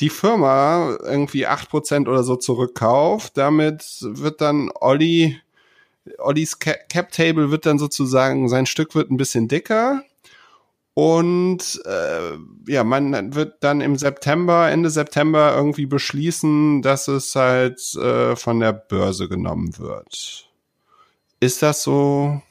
die 0.01 0.09
Firma 0.09 0.97
irgendwie 1.03 1.47
acht 1.47 1.69
Prozent 1.69 2.09
oder 2.09 2.23
so 2.23 2.37
zurückkauft. 2.37 3.37
Damit 3.37 3.99
wird 4.01 4.41
dann 4.41 4.71
Olli, 4.81 5.39
Ollis 6.17 6.59
Cap 6.59 7.13
Table 7.13 7.51
wird 7.51 7.67
dann 7.67 7.79
sozusagen, 7.79 8.49
sein 8.49 8.65
Stück 8.65 8.95
wird 8.95 9.11
ein 9.11 9.19
bisschen 9.19 9.47
dicker. 9.47 10.03
Und 10.95 11.81
äh, 11.87 12.37
ja, 12.71 12.85
man 12.85 13.35
wird 13.35 13.65
dann 13.65 13.81
im 13.81 13.97
September, 13.97 14.71
Ende 14.71 14.91
September 14.91 15.55
irgendwie 15.57 15.87
beschließen, 15.87 16.83
dass 16.83 17.09
es 17.09 17.35
halt 17.35 17.95
äh, 17.95 18.37
von 18.37 18.61
der 18.61 18.73
Börse 18.73 19.29
genommen 19.29 19.79
wird. 19.79 20.51
Ist 21.41 21.63
das 21.63 21.83
so 21.83 22.43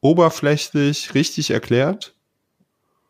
oberflächlich 0.00 1.14
richtig 1.14 1.50
erklärt? 1.50 2.14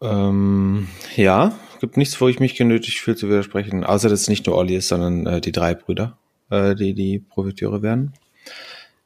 Ähm, 0.00 0.88
ja, 1.16 1.58
gibt 1.80 1.96
nichts, 1.98 2.20
wo 2.20 2.28
ich 2.28 2.40
mich 2.40 2.54
genötigt 2.54 2.98
fühle 2.98 3.16
zu 3.16 3.28
widersprechen, 3.28 3.84
außer 3.84 4.08
dass 4.08 4.22
es 4.22 4.28
nicht 4.28 4.46
nur 4.46 4.56
Olli 4.56 4.76
ist, 4.76 4.88
sondern 4.88 5.26
äh, 5.26 5.40
die 5.40 5.52
drei 5.52 5.74
Brüder, 5.74 6.16
äh, 6.50 6.74
die 6.74 6.94
die 6.94 7.18
Profiteure 7.18 7.82
werden. 7.82 8.14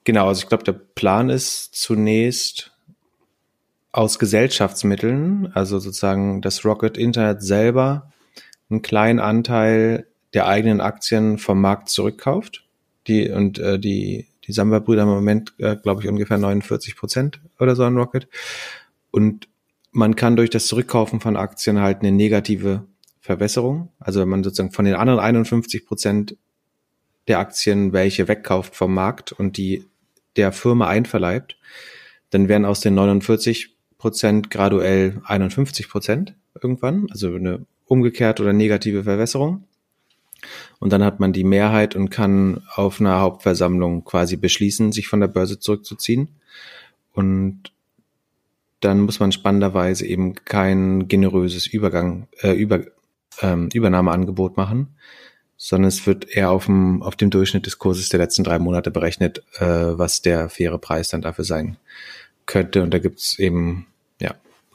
Genau, 0.04 0.28
also 0.28 0.42
ich 0.42 0.48
glaube, 0.48 0.64
der 0.64 0.72
Plan 0.72 1.28
ist 1.28 1.74
zunächst 1.74 2.69
aus 3.92 4.18
Gesellschaftsmitteln, 4.18 5.50
also 5.54 5.78
sozusagen 5.78 6.42
das 6.42 6.64
Rocket 6.64 6.96
Internet 6.96 7.42
selber, 7.42 8.10
einen 8.68 8.82
kleinen 8.82 9.18
Anteil 9.18 10.06
der 10.32 10.46
eigenen 10.46 10.80
Aktien 10.80 11.38
vom 11.38 11.60
Markt 11.60 11.88
zurückkauft. 11.88 12.64
Die 13.06 13.30
und 13.30 13.58
äh, 13.58 13.78
die 13.78 14.26
die 14.50 14.54
Samba-Brüder 14.54 15.02
im 15.02 15.08
Moment, 15.08 15.54
äh, 15.58 15.76
glaube 15.76 16.02
ich, 16.02 16.08
ungefähr 16.08 16.36
49 16.36 16.96
Prozent 16.96 17.40
oder 17.60 17.76
so 17.76 17.84
an 17.84 17.96
Rocket. 17.96 18.28
Und 19.12 19.48
man 19.92 20.16
kann 20.16 20.34
durch 20.34 20.50
das 20.50 20.66
Zurückkaufen 20.66 21.20
von 21.20 21.36
Aktien 21.36 21.80
halt 21.80 22.00
eine 22.00 22.10
negative 22.10 22.84
Verwässerung, 23.20 23.92
also 24.00 24.20
wenn 24.20 24.28
man 24.28 24.42
sozusagen 24.42 24.72
von 24.72 24.84
den 24.84 24.94
anderen 24.94 25.20
51 25.20 25.86
Prozent 25.86 26.36
der 27.28 27.38
Aktien 27.38 27.92
welche 27.92 28.26
wegkauft 28.26 28.74
vom 28.74 28.92
Markt 28.92 29.30
und 29.30 29.56
die 29.56 29.84
der 30.36 30.50
Firma 30.52 30.88
einverleibt, 30.88 31.56
dann 32.30 32.48
werden 32.48 32.64
aus 32.64 32.80
den 32.80 32.94
49 32.94 33.76
Prozent 34.00 34.50
graduell 34.50 35.20
51 35.24 35.88
Prozent 35.88 36.34
irgendwann, 36.60 37.06
also 37.10 37.34
eine 37.34 37.64
umgekehrt 37.86 38.40
oder 38.40 38.52
negative 38.52 39.04
Verwässerung. 39.04 39.64
Und 40.78 40.92
dann 40.92 41.04
hat 41.04 41.20
man 41.20 41.32
die 41.32 41.44
Mehrheit 41.44 41.94
und 41.94 42.10
kann 42.10 42.62
auf 42.74 43.00
einer 43.00 43.20
Hauptversammlung 43.20 44.04
quasi 44.04 44.36
beschließen, 44.36 44.92
sich 44.92 45.06
von 45.06 45.20
der 45.20 45.28
Börse 45.28 45.58
zurückzuziehen. 45.58 46.28
Und 47.12 47.72
dann 48.80 49.00
muss 49.00 49.20
man 49.20 49.32
spannenderweise 49.32 50.06
eben 50.06 50.34
kein 50.34 51.06
generöses 51.06 51.66
Übergang, 51.66 52.28
äh, 52.40 52.52
Über, 52.52 52.80
ähm, 53.42 53.68
Übernahmeangebot 53.72 54.56
machen, 54.56 54.96
sondern 55.58 55.88
es 55.88 56.06
wird 56.06 56.34
eher 56.34 56.50
auf 56.50 56.64
dem, 56.64 57.02
auf 57.02 57.16
dem 57.16 57.28
Durchschnitt 57.28 57.66
des 57.66 57.78
Kurses 57.78 58.08
der 58.08 58.20
letzten 58.20 58.44
drei 58.44 58.58
Monate 58.58 58.90
berechnet, 58.90 59.44
äh, 59.58 59.66
was 59.66 60.22
der 60.22 60.48
faire 60.48 60.78
Preis 60.78 61.08
dann 61.10 61.20
dafür 61.20 61.44
sein 61.44 61.76
könnte. 62.46 62.82
Und 62.82 62.94
da 62.94 62.98
gibt's 62.98 63.38
eben, 63.38 63.86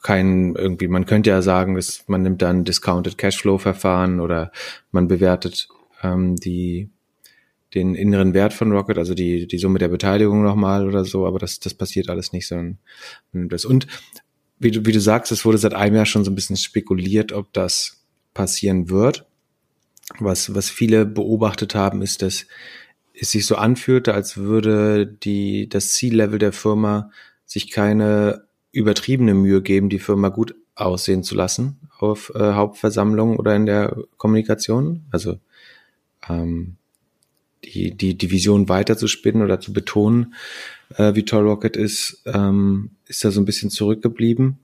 kein 0.05 0.53
irgendwie, 0.53 0.87
man 0.87 1.07
könnte 1.07 1.31
ja 1.31 1.41
sagen, 1.41 1.73
dass 1.73 2.03
man 2.05 2.21
nimmt 2.21 2.43
dann 2.43 2.63
Discounted 2.63 3.17
Cashflow 3.17 3.57
Verfahren 3.57 4.19
oder 4.19 4.51
man 4.91 5.07
bewertet 5.07 5.67
ähm, 6.03 6.35
die 6.35 6.91
den 7.73 7.95
inneren 7.95 8.35
Wert 8.35 8.53
von 8.53 8.71
Rocket, 8.71 8.99
also 8.99 9.15
die, 9.15 9.47
die 9.47 9.57
Summe 9.57 9.79
der 9.79 9.87
Beteiligung 9.87 10.43
nochmal 10.43 10.87
oder 10.87 11.05
so, 11.05 11.25
aber 11.25 11.39
das, 11.39 11.59
das 11.59 11.73
passiert 11.73 12.07
alles 12.11 12.33
nicht, 12.33 12.47
sondern 12.47 12.77
das. 13.33 13.65
Und 13.65 13.87
wie 14.59 14.69
du, 14.69 14.85
wie 14.85 14.91
du 14.91 15.01
sagst, 15.01 15.31
es 15.31 15.43
wurde 15.43 15.57
seit 15.57 15.73
einem 15.73 15.95
Jahr 15.95 16.05
schon 16.05 16.23
so 16.23 16.29
ein 16.29 16.35
bisschen 16.35 16.55
spekuliert, 16.55 17.33
ob 17.33 17.51
das 17.51 18.05
passieren 18.35 18.91
wird. 18.91 19.25
Was, 20.19 20.53
was 20.53 20.69
viele 20.69 21.07
beobachtet 21.07 21.73
haben, 21.73 22.03
ist, 22.03 22.21
dass 22.21 22.45
es 23.15 23.31
sich 23.31 23.47
so 23.47 23.55
anfühlte, 23.55 24.13
als 24.13 24.37
würde 24.37 25.07
die, 25.07 25.67
das 25.67 25.93
Ziellevel 25.93 26.37
der 26.37 26.53
Firma 26.53 27.09
sich 27.47 27.71
keine 27.71 28.44
übertriebene 28.75 29.33
Mühe 29.33 29.61
geben, 29.61 29.89
die 29.89 29.99
Firma 29.99 30.29
gut 30.29 30.55
aussehen 30.75 31.23
zu 31.23 31.35
lassen 31.35 31.79
auf 31.97 32.31
äh, 32.35 32.53
Hauptversammlungen 32.53 33.37
oder 33.37 33.55
in 33.55 33.65
der 33.65 33.95
Kommunikation. 34.17 35.05
Also 35.11 35.39
ähm, 36.29 36.75
die, 37.63 37.95
die, 37.95 38.17
die 38.17 38.31
Vision 38.31 38.69
weiterzuspinnen 38.69 39.41
oder 39.41 39.59
zu 39.59 39.73
betonen, 39.73 40.35
äh, 40.97 41.15
wie 41.15 41.23
toll 41.23 41.47
Rocket 41.47 41.77
ist, 41.77 42.21
ähm, 42.25 42.91
ist 43.07 43.23
da 43.23 43.31
so 43.31 43.41
ein 43.41 43.45
bisschen 43.45 43.69
zurückgeblieben. 43.69 44.59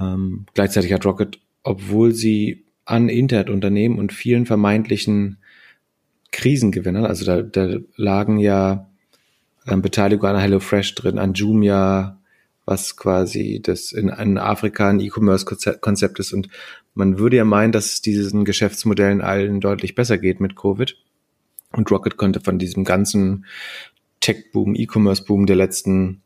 Ähm, 0.00 0.46
gleichzeitig 0.54 0.92
hat 0.92 1.06
Rocket, 1.06 1.38
obwohl 1.62 2.12
sie 2.12 2.64
an 2.84 3.08
Internetunternehmen 3.08 3.98
und 3.98 4.12
vielen 4.12 4.46
vermeintlichen 4.46 5.38
Krisengewinnern, 6.32 7.06
also 7.06 7.24
da, 7.24 7.42
da 7.42 7.78
lagen 7.96 8.38
ja 8.38 8.88
ähm, 9.66 9.82
Beteiligungen 9.82 10.34
an 10.34 10.40
HelloFresh 10.40 10.94
drin, 10.94 11.18
an 11.18 11.34
Jumia, 11.34 12.19
was 12.70 12.96
quasi 12.96 13.60
das 13.62 13.92
in, 13.92 14.08
in 14.08 14.38
Afrika 14.38 14.88
ein 14.88 15.00
E-Commerce-Konzept 15.00 16.20
ist. 16.20 16.32
Und 16.32 16.48
man 16.94 17.18
würde 17.18 17.36
ja 17.36 17.44
meinen, 17.44 17.72
dass 17.72 17.86
es 17.86 18.00
diesen 18.00 18.44
Geschäftsmodellen 18.44 19.20
allen 19.20 19.60
deutlich 19.60 19.94
besser 19.94 20.16
geht 20.16 20.40
mit 20.40 20.56
Covid. 20.56 20.96
Und 21.72 21.90
Rocket 21.90 22.16
konnte 22.16 22.40
von 22.40 22.58
diesem 22.58 22.84
ganzen 22.84 23.44
Tech-Boom, 24.20 24.74
E-Commerce-Boom 24.74 25.46
der 25.46 25.56
letzten 25.56 26.22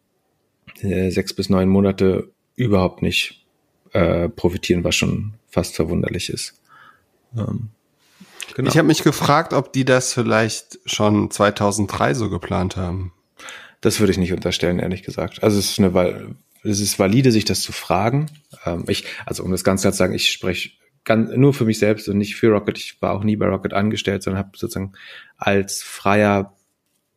äh, 0.81 1.11
sechs 1.11 1.33
bis 1.33 1.49
neun 1.49 1.69
Monate 1.69 2.31
überhaupt 2.57 3.03
nicht 3.03 3.45
äh, 3.93 4.29
profitieren, 4.29 4.85
was 4.85 4.95
schon 4.95 5.35
fast 5.49 5.75
verwunderlich 5.75 6.29
ist. 6.29 6.61
Ähm, 7.37 7.71
genau. 8.55 8.69
Ich 8.69 8.77
habe 8.77 8.89
mich 8.89 9.03
gefragt, 9.03 9.53
ob 9.53 9.73
die 9.73 9.85
das 9.85 10.13
vielleicht 10.13 10.79
schon 10.85 11.31
2003 11.31 12.15
so 12.15 12.29
geplant 12.29 12.77
haben. 12.77 13.13
Das 13.85 14.01
würde 14.01 14.11
ich 14.13 14.19
nicht 14.19 14.33
unterstellen, 14.33 14.79
ehrlich 14.79 15.03
gesagt. 15.03 15.43
Also 15.43 15.59
es 15.59 15.73
ist 15.73 15.79
eine, 15.79 16.35
es 16.63 16.81
ist 16.81 16.99
valide, 16.99 17.31
sich 17.31 17.45
das 17.45 17.61
zu 17.61 17.73
fragen. 17.73 18.31
Ähm, 18.65 18.85
ich, 18.89 19.05
also 19.27 19.45
um 19.45 19.51
das 19.51 19.63
Ganze 19.63 19.91
zu 19.91 19.99
sagen, 19.99 20.15
ich 20.15 20.31
spreche 20.31 20.71
ganz, 21.05 21.37
nur 21.37 21.53
für 21.53 21.67
mich 21.67 21.79
selbst 21.79 22.09
und 22.09 22.17
nicht 22.17 22.35
für 22.35 22.49
Rocket. 22.49 22.79
Ich 22.79 23.03
war 23.03 23.13
auch 23.13 23.25
nie 23.25 23.37
bei 23.37 23.47
Rocket 23.47 23.75
angestellt, 23.75 24.23
sondern 24.23 24.43
habe 24.43 24.57
sozusagen 24.57 24.95
als 25.37 25.83
freier 25.83 26.55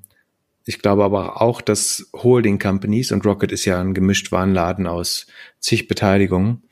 ich 0.66 0.78
glaube 0.80 1.04
aber 1.04 1.42
auch, 1.42 1.60
dass 1.60 2.08
Holding 2.14 2.58
Companies 2.58 3.12
und 3.12 3.26
Rocket 3.26 3.52
ist 3.52 3.64
ja 3.64 3.80
ein 3.80 3.92
gemischt 3.92 4.32
Warenladen 4.32 4.86
aus 4.86 5.26
zig 5.60 5.88
Beteiligungen, 5.88 6.62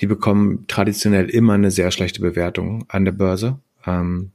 die 0.00 0.06
bekommen 0.06 0.66
traditionell 0.66 1.30
immer 1.30 1.52
eine 1.52 1.70
sehr 1.70 1.92
schlechte 1.92 2.20
Bewertung 2.20 2.84
an 2.88 3.04
der 3.04 3.12
Börse. 3.12 3.60
Ähm, 3.86 4.32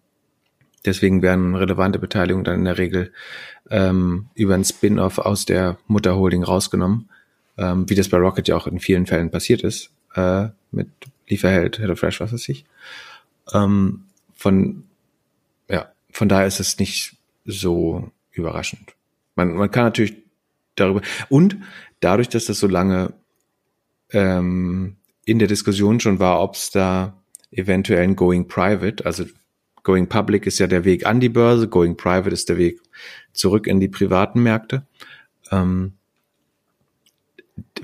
deswegen 0.86 1.22
werden 1.22 1.56
relevante 1.56 2.00
Beteiligungen 2.00 2.44
dann 2.44 2.60
in 2.60 2.66
der 2.66 2.78
Regel 2.78 3.12
ähm, 3.70 4.28
über 4.36 4.56
ein 4.56 4.64
Spin-off 4.64 5.18
aus 5.20 5.46
der 5.46 5.78
Mutterholding 5.88 6.44
rausgenommen, 6.44 7.10
ähm, 7.58 7.90
wie 7.90 7.96
das 7.96 8.10
bei 8.10 8.18
Rocket 8.18 8.48
ja 8.48 8.56
auch 8.56 8.68
in 8.68 8.80
vielen 8.80 9.06
Fällen 9.06 9.32
passiert 9.32 9.64
ist, 9.64 9.92
äh, 10.16 10.48
mit 10.72 10.90
Lieferheld, 11.28 11.80
HelloFresh, 11.80 12.20
was 12.22 12.34
weiß 12.34 12.50
ich. 12.50 12.66
Ähm, 13.54 14.06
von, 14.36 14.84
ja, 15.70 15.92
von 16.12 16.30
daher 16.30 16.48
ist 16.48 16.60
es 16.60 16.80
nicht 16.80 17.18
so 17.46 18.12
überraschend. 18.32 18.96
Man, 19.36 19.54
man 19.54 19.72
kann 19.72 19.86
natürlich 19.86 20.16
darüber, 20.76 21.02
und 21.30 21.58
dadurch, 22.00 22.30
dass 22.30 22.46
das 22.46 22.60
so 22.60 22.68
lange 22.68 23.14
ähm, 24.12 24.96
in 25.26 25.40
der 25.40 25.48
Diskussion 25.48 26.00
schon 26.00 26.20
war, 26.20 26.42
ob 26.42 26.56
es 26.56 26.72
da 26.72 27.14
eventuell 27.52 28.04
ein 28.04 28.16
Going 28.16 28.48
Private, 28.48 29.06
also 29.06 29.26
Going 29.84 30.08
Public 30.08 30.46
ist 30.46 30.60
ja 30.60 30.68
der 30.68 30.86
Weg 30.86 31.06
an 31.06 31.20
die 31.20 31.30
Börse, 31.30 31.68
Going 31.68 31.98
Private 31.98 32.32
ist 32.32 32.50
der 32.50 32.58
Weg 32.58 32.82
zurück 33.34 33.68
in 33.68 33.80
die 33.80 33.88
privaten 33.88 34.42
Märkte. 34.44 34.86
Ähm, 35.52 35.94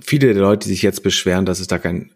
viele 0.02 0.34
der 0.34 0.42
Leute, 0.42 0.68
die 0.68 0.74
sich 0.74 0.82
jetzt 0.82 1.04
beschweren, 1.04 1.46
dass 1.46 1.60
es 1.60 1.68
da 1.68 1.78
kein 1.78 2.12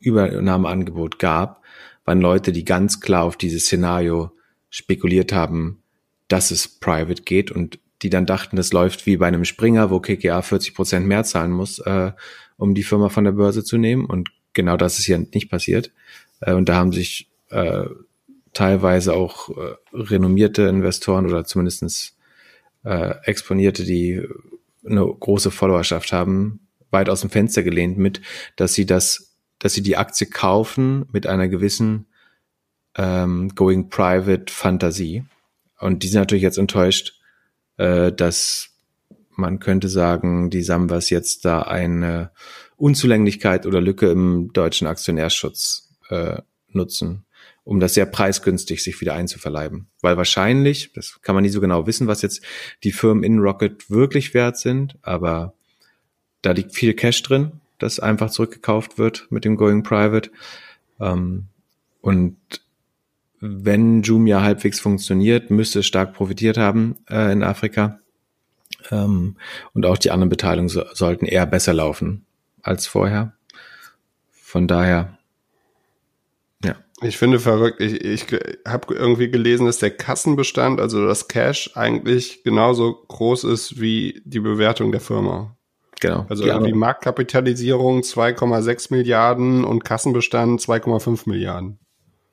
Übernahmeangebot 0.00 1.18
gab, 1.18 1.62
waren 2.04 2.20
Leute, 2.20 2.52
die 2.52 2.64
ganz 2.64 3.00
klar 3.00 3.24
auf 3.24 3.36
dieses 3.36 3.64
Szenario 3.64 4.32
spekuliert 4.70 5.32
haben, 5.32 5.82
dass 6.28 6.50
es 6.50 6.68
private 6.68 7.22
geht 7.22 7.50
und 7.50 7.78
die 8.02 8.10
dann 8.10 8.26
dachten, 8.26 8.56
das 8.56 8.72
läuft 8.72 9.06
wie 9.06 9.16
bei 9.16 9.26
einem 9.26 9.44
Springer, 9.44 9.90
wo 9.90 10.00
KKA 10.00 10.42
40 10.42 10.74
Prozent 10.74 11.06
mehr 11.06 11.24
zahlen 11.24 11.50
muss, 11.50 11.80
äh, 11.80 12.12
um 12.56 12.74
die 12.74 12.84
Firma 12.84 13.08
von 13.08 13.24
der 13.24 13.32
Börse 13.32 13.64
zu 13.64 13.76
nehmen. 13.76 14.04
Und 14.04 14.30
genau 14.52 14.76
das 14.76 14.98
ist 14.98 15.06
hier 15.06 15.18
nicht 15.18 15.50
passiert. 15.50 15.90
Äh, 16.40 16.54
und 16.54 16.68
da 16.68 16.76
haben 16.76 16.92
sich 16.92 17.28
äh, 17.50 17.86
teilweise 18.58 19.14
auch 19.14 19.50
äh, 19.50 19.76
renommierte 19.92 20.62
Investoren 20.62 21.26
oder 21.26 21.44
zumindestens 21.44 22.16
äh, 22.82 23.14
Exponierte, 23.22 23.84
die 23.84 24.26
eine 24.84 25.06
große 25.06 25.52
Followerschaft 25.52 26.12
haben, 26.12 26.66
weit 26.90 27.08
aus 27.08 27.20
dem 27.20 27.30
Fenster 27.30 27.62
gelehnt 27.62 27.98
mit, 27.98 28.20
dass 28.56 28.74
sie 28.74 28.84
das, 28.84 29.36
dass 29.60 29.74
sie 29.74 29.82
die 29.82 29.96
Aktie 29.96 30.26
kaufen 30.26 31.06
mit 31.12 31.28
einer 31.28 31.46
gewissen 31.46 32.06
ähm, 32.96 33.54
Going 33.54 33.90
Private 33.90 34.52
Fantasie. 34.52 35.24
Und 35.78 36.02
die 36.02 36.08
sind 36.08 36.18
natürlich 36.18 36.42
jetzt 36.42 36.58
enttäuscht, 36.58 37.20
äh, 37.76 38.10
dass 38.10 38.70
man 39.36 39.60
könnte 39.60 39.88
sagen, 39.88 40.50
die 40.50 40.62
Sambas 40.62 41.10
jetzt 41.10 41.44
da 41.44 41.62
eine 41.62 42.32
Unzulänglichkeit 42.76 43.66
oder 43.66 43.80
Lücke 43.80 44.10
im 44.10 44.52
deutschen 44.52 44.88
Aktionärschutz 44.88 45.94
äh, 46.08 46.42
nutzen, 46.70 47.24
um 47.68 47.80
das 47.80 47.92
sehr 47.92 48.06
preisgünstig 48.06 48.82
sich 48.82 48.98
wieder 49.02 49.12
einzuverleiben. 49.12 49.88
Weil 50.00 50.16
wahrscheinlich, 50.16 50.90
das 50.94 51.20
kann 51.20 51.34
man 51.34 51.44
nie 51.44 51.50
so 51.50 51.60
genau 51.60 51.86
wissen, 51.86 52.06
was 52.06 52.22
jetzt 52.22 52.42
die 52.82 52.92
Firmen 52.92 53.22
in 53.22 53.40
Rocket 53.40 53.90
wirklich 53.90 54.32
wert 54.32 54.56
sind, 54.56 54.96
aber 55.02 55.52
da 56.40 56.52
liegt 56.52 56.74
viel 56.74 56.94
Cash 56.94 57.22
drin, 57.24 57.60
das 57.76 58.00
einfach 58.00 58.30
zurückgekauft 58.30 58.96
wird 58.96 59.26
mit 59.28 59.44
dem 59.44 59.56
Going 59.56 59.82
Private. 59.82 60.30
Ähm, 60.98 61.48
und 62.00 62.38
wenn 63.38 64.00
Jumia 64.00 64.40
halbwegs 64.40 64.80
funktioniert, 64.80 65.50
müsste 65.50 65.80
es 65.80 65.86
stark 65.86 66.14
profitiert 66.14 66.56
haben 66.56 66.96
äh, 67.10 67.30
in 67.30 67.42
Afrika. 67.42 68.00
Ähm, 68.90 69.36
und 69.74 69.84
auch 69.84 69.98
die 69.98 70.10
anderen 70.10 70.30
Beteiligungen 70.30 70.70
so, 70.70 70.84
sollten 70.94 71.26
eher 71.26 71.44
besser 71.44 71.74
laufen 71.74 72.24
als 72.62 72.86
vorher. 72.86 73.34
Von 74.30 74.66
daher. 74.66 75.17
Ich 77.00 77.16
finde 77.16 77.38
verrückt, 77.38 77.80
ich, 77.80 78.02
ich 78.02 78.26
habe 78.66 78.94
irgendwie 78.94 79.30
gelesen, 79.30 79.66
dass 79.66 79.78
der 79.78 79.90
Kassenbestand, 79.90 80.80
also 80.80 81.06
das 81.06 81.28
Cash, 81.28 81.70
eigentlich 81.74 82.42
genauso 82.42 83.04
groß 83.06 83.44
ist 83.44 83.80
wie 83.80 84.20
die 84.24 84.40
Bewertung 84.40 84.90
der 84.90 85.00
Firma. 85.00 85.56
Genau. 86.00 86.26
Also 86.28 86.44
die 86.44 86.50
irgendwie 86.50 86.72
Marktkapitalisierung 86.72 88.00
2,6 88.00 88.92
Milliarden 88.92 89.64
und 89.64 89.84
Kassenbestand 89.84 90.60
2,5 90.60 91.28
Milliarden. 91.28 91.78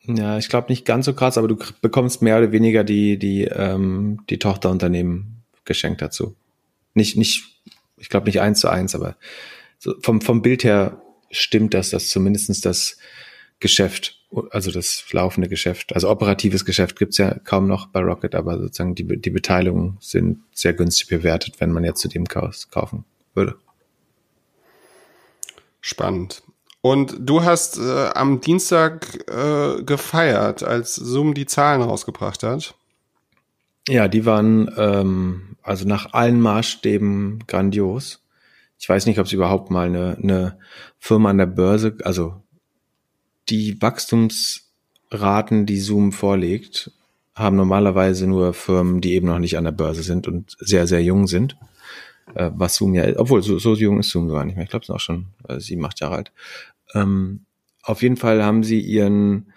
Ja, 0.07 0.37
ich 0.37 0.49
glaube 0.49 0.67
nicht 0.69 0.85
ganz 0.85 1.05
so 1.05 1.13
krass, 1.13 1.37
aber 1.37 1.47
du 1.47 1.57
bekommst 1.81 2.21
mehr 2.21 2.37
oder 2.37 2.51
weniger 2.51 2.83
die, 2.83 3.17
die, 3.17 3.45
ähm, 3.45 4.21
die 4.29 4.37
Tochterunternehmen 4.37 5.43
geschenkt 5.65 6.01
dazu. 6.01 6.35
Nicht, 6.93 7.17
nicht, 7.17 7.43
ich 7.97 8.09
glaube 8.09 8.27
nicht 8.27 8.39
eins 8.39 8.59
zu 8.59 8.69
eins, 8.69 8.93
aber 8.93 9.15
so 9.79 9.95
vom, 10.01 10.21
vom 10.21 10.41
Bild 10.41 10.63
her 10.63 11.01
stimmt 11.31 11.73
das, 11.73 11.89
dass 11.89 12.09
zumindestens 12.09 12.61
das 12.61 12.97
Geschäft, 13.59 14.19
also 14.51 14.71
das 14.71 15.05
laufende 15.11 15.47
Geschäft, 15.47 15.93
also 15.93 16.09
operatives 16.09 16.65
Geschäft 16.65 16.97
gibt's 16.97 17.17
ja 17.17 17.39
kaum 17.39 17.67
noch 17.67 17.87
bei 17.87 18.01
Rocket, 18.01 18.35
aber 18.35 18.59
sozusagen 18.59 18.95
die, 18.95 19.19
die 19.19 19.29
Beteiligungen 19.29 19.97
sind 20.01 20.39
sehr 20.53 20.73
günstig 20.73 21.07
bewertet, 21.07 21.55
wenn 21.59 21.71
man 21.71 21.83
jetzt 21.83 22.01
zu 22.01 22.07
dem 22.07 22.25
kaufen 22.25 23.05
würde. 23.33 23.55
Spannend. 25.79 26.43
Und 26.81 27.15
du 27.19 27.43
hast 27.43 27.79
äh, 27.79 28.09
am 28.13 28.41
Dienstag 28.41 29.27
äh, 29.27 29.81
gefeiert, 29.83 30.61
als 30.61 30.95
Zoom 30.95 31.33
die 31.33 31.47
Zahlen 31.47 31.81
rausgebracht 31.81 32.43
hat. 32.43 32.75
Ja, 33.87 34.07
die 34.07 34.25
waren 34.25 34.71
ähm, 34.77 35.57
also 35.63 35.87
nach 35.87 36.13
allen 36.13 36.39
Maßstäben 36.39 37.45
grandios. 37.47 38.23
Ich 38.77 38.87
weiß 38.87 39.05
nicht, 39.07 39.19
ob 39.19 39.25
es 39.25 39.33
überhaupt 39.33 39.71
mal 39.71 39.87
eine, 39.87 40.17
eine 40.21 40.59
Firma 40.99 41.31
an 41.31 41.39
der 41.39 41.47
Börse, 41.47 41.97
also 42.03 42.43
die 43.49 43.81
Wachstumsraten, 43.81 45.65
die 45.65 45.79
Zoom 45.79 46.11
vorlegt, 46.11 46.91
haben 47.35 47.57
normalerweise 47.57 48.27
nur 48.27 48.53
Firmen, 48.53 49.01
die 49.01 49.13
eben 49.13 49.27
noch 49.27 49.39
nicht 49.39 49.57
an 49.57 49.65
der 49.65 49.71
Börse 49.71 50.03
sind 50.03 50.27
und 50.27 50.55
sehr, 50.59 50.87
sehr 50.87 51.03
jung 51.03 51.27
sind. 51.27 51.57
Äh, 52.33 52.51
was 52.55 52.75
Zoom 52.75 52.95
ja, 52.95 53.05
obwohl 53.17 53.43
so, 53.43 53.59
so 53.59 53.75
jung 53.75 53.99
ist 53.99 54.09
Zoom 54.09 54.29
gar 54.29 54.45
nicht 54.45 54.55
mehr. 54.55 54.63
Ich 54.63 54.69
glaube, 54.69 54.83
es 54.83 54.89
ist 54.89 54.95
auch 54.95 54.99
schon 54.99 55.27
äh, 55.47 55.59
sieben, 55.59 55.85
acht 55.85 55.99
Jahre 55.99 56.15
alt. 56.15 56.31
Ähm, 56.93 57.45
auf 57.83 58.01
jeden 58.01 58.17
Fall 58.17 58.43
haben 58.43 58.63
sie 58.63 58.79
ihren, 58.79 59.51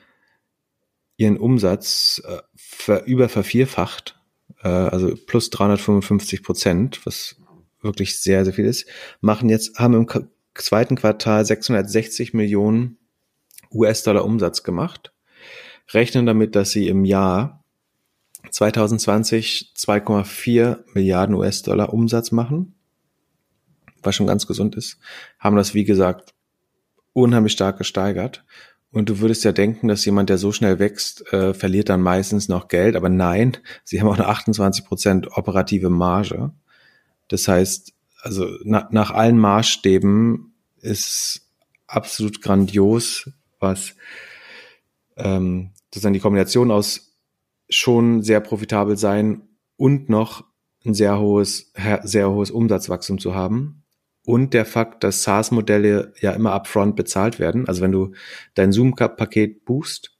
ihren 1.16 1.38
Umsatz 1.38 2.20
äh, 2.26 2.38
ver, 2.56 3.04
über 3.06 3.28
vervierfacht, 3.28 4.20
äh, 4.62 4.68
also 4.68 5.14
plus 5.14 5.50
355 5.50 6.42
Prozent, 6.42 7.06
was 7.06 7.36
wirklich 7.80 8.20
sehr, 8.20 8.44
sehr 8.44 8.54
viel 8.54 8.66
ist, 8.66 8.86
machen 9.20 9.48
jetzt, 9.48 9.78
haben 9.78 9.94
im 9.94 10.06
zweiten 10.54 10.96
Quartal 10.96 11.44
660 11.44 12.34
Millionen 12.34 12.97
US-Dollar 13.72 14.24
Umsatz 14.24 14.62
gemacht, 14.62 15.12
rechnen 15.92 16.26
damit, 16.26 16.54
dass 16.54 16.70
sie 16.70 16.88
im 16.88 17.04
Jahr 17.04 17.64
2020 18.50 19.72
2,4 19.76 20.78
Milliarden 20.94 21.34
US-Dollar 21.34 21.92
Umsatz 21.92 22.32
machen, 22.32 22.74
was 24.02 24.14
schon 24.14 24.26
ganz 24.26 24.46
gesund 24.46 24.76
ist, 24.76 24.98
haben 25.38 25.56
das, 25.56 25.74
wie 25.74 25.84
gesagt, 25.84 26.34
unheimlich 27.12 27.52
stark 27.52 27.78
gesteigert. 27.78 28.44
Und 28.90 29.10
du 29.10 29.20
würdest 29.20 29.44
ja 29.44 29.52
denken, 29.52 29.88
dass 29.88 30.04
jemand, 30.04 30.30
der 30.30 30.38
so 30.38 30.50
schnell 30.52 30.78
wächst, 30.78 31.30
äh, 31.32 31.52
verliert 31.52 31.90
dann 31.90 32.00
meistens 32.00 32.48
noch 32.48 32.68
Geld. 32.68 32.96
Aber 32.96 33.10
nein, 33.10 33.58
sie 33.84 34.00
haben 34.00 34.08
auch 34.08 34.14
eine 34.14 34.28
28 34.28 34.84
Prozent 34.84 35.36
operative 35.36 35.90
Marge. 35.90 36.52
Das 37.28 37.48
heißt, 37.48 37.92
also 38.22 38.48
na, 38.64 38.88
nach 38.90 39.10
allen 39.10 39.38
Maßstäben 39.38 40.54
ist 40.80 41.42
absolut 41.86 42.40
grandios, 42.40 43.30
was 43.60 43.94
ähm, 45.16 45.70
sozusagen 45.86 46.14
die 46.14 46.20
Kombination 46.20 46.70
aus 46.70 47.16
schon 47.68 48.22
sehr 48.22 48.40
profitabel 48.40 48.96
sein 48.96 49.42
und 49.76 50.08
noch 50.08 50.44
ein 50.84 50.94
sehr 50.94 51.18
hohes, 51.18 51.72
sehr 52.02 52.30
hohes 52.30 52.50
Umsatzwachstum 52.50 53.18
zu 53.18 53.34
haben. 53.34 53.84
Und 54.24 54.52
der 54.52 54.66
Fakt, 54.66 55.04
dass 55.04 55.22
SaaS-Modelle 55.22 56.12
ja 56.20 56.32
immer 56.32 56.52
upfront 56.52 56.96
bezahlt 56.96 57.38
werden. 57.38 57.66
Also 57.66 57.80
wenn 57.80 57.92
du 57.92 58.12
dein 58.54 58.72
Zoom-Paket 58.72 59.64
buchst, 59.64 60.18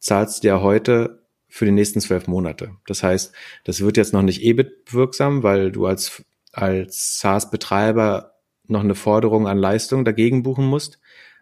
zahlst 0.00 0.42
du 0.42 0.48
ja 0.48 0.60
heute 0.60 1.26
für 1.48 1.64
die 1.64 1.70
nächsten 1.72 2.00
zwölf 2.00 2.26
Monate. 2.26 2.72
Das 2.86 3.02
heißt, 3.02 3.32
das 3.64 3.80
wird 3.80 3.96
jetzt 3.96 4.12
noch 4.12 4.22
nicht 4.22 4.42
EBIT 4.42 4.92
wirksam, 4.92 5.42
weil 5.42 5.72
du 5.72 5.86
als, 5.86 6.24
als 6.52 7.20
SaaS-Betreiber 7.20 8.34
noch 8.66 8.80
eine 8.80 8.94
Forderung 8.94 9.46
an 9.46 9.58
Leistung 9.58 10.04
dagegen 10.04 10.42
buchen 10.42 10.66
musst. 10.66 10.98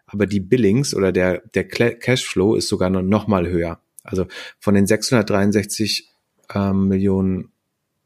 Aber 0.07 0.27
die 0.27 0.41
Billings 0.41 0.95
oder 0.95 1.13
der, 1.13 1.43
der 1.55 1.67
Cashflow 1.67 2.55
ist 2.55 2.69
sogar 2.69 2.91
noch 2.91 3.27
mal 3.27 3.49
höher. 3.49 3.81
Also 4.03 4.27
von 4.61 4.75
den 4.75 4.87
663 4.87 6.09
ähm, 6.55 6.89
Millionen 6.89 7.53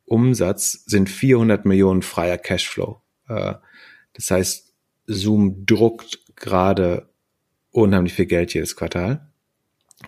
Umsatz 0.06 0.84
sind 0.86 1.08
400 1.10 1.66
Millionen 1.66 2.02
freier 2.02 2.38
Cashflow. 2.38 3.00
Äh, 3.28 3.54
das 4.14 4.30
heißt, 4.30 4.74
Zoom 5.06 5.66
druckt 5.66 6.36
gerade 6.36 7.08
unheimlich 7.70 8.14
viel 8.14 8.26
Geld 8.26 8.54
jedes 8.54 8.76
Quartal. 8.76 9.30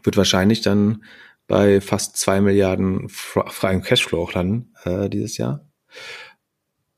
Wird 0.03 0.17
wahrscheinlich 0.17 0.63
dann 0.63 1.05
bei 1.47 1.81
fast 1.81 2.17
zwei 2.17 2.41
Milliarden 2.41 3.09
freiem 3.09 3.83
Cashflow 3.83 4.23
auch 4.23 4.33
landen 4.33 4.75
äh, 4.85 5.11
dieses 5.11 5.37
Jahr. 5.37 5.69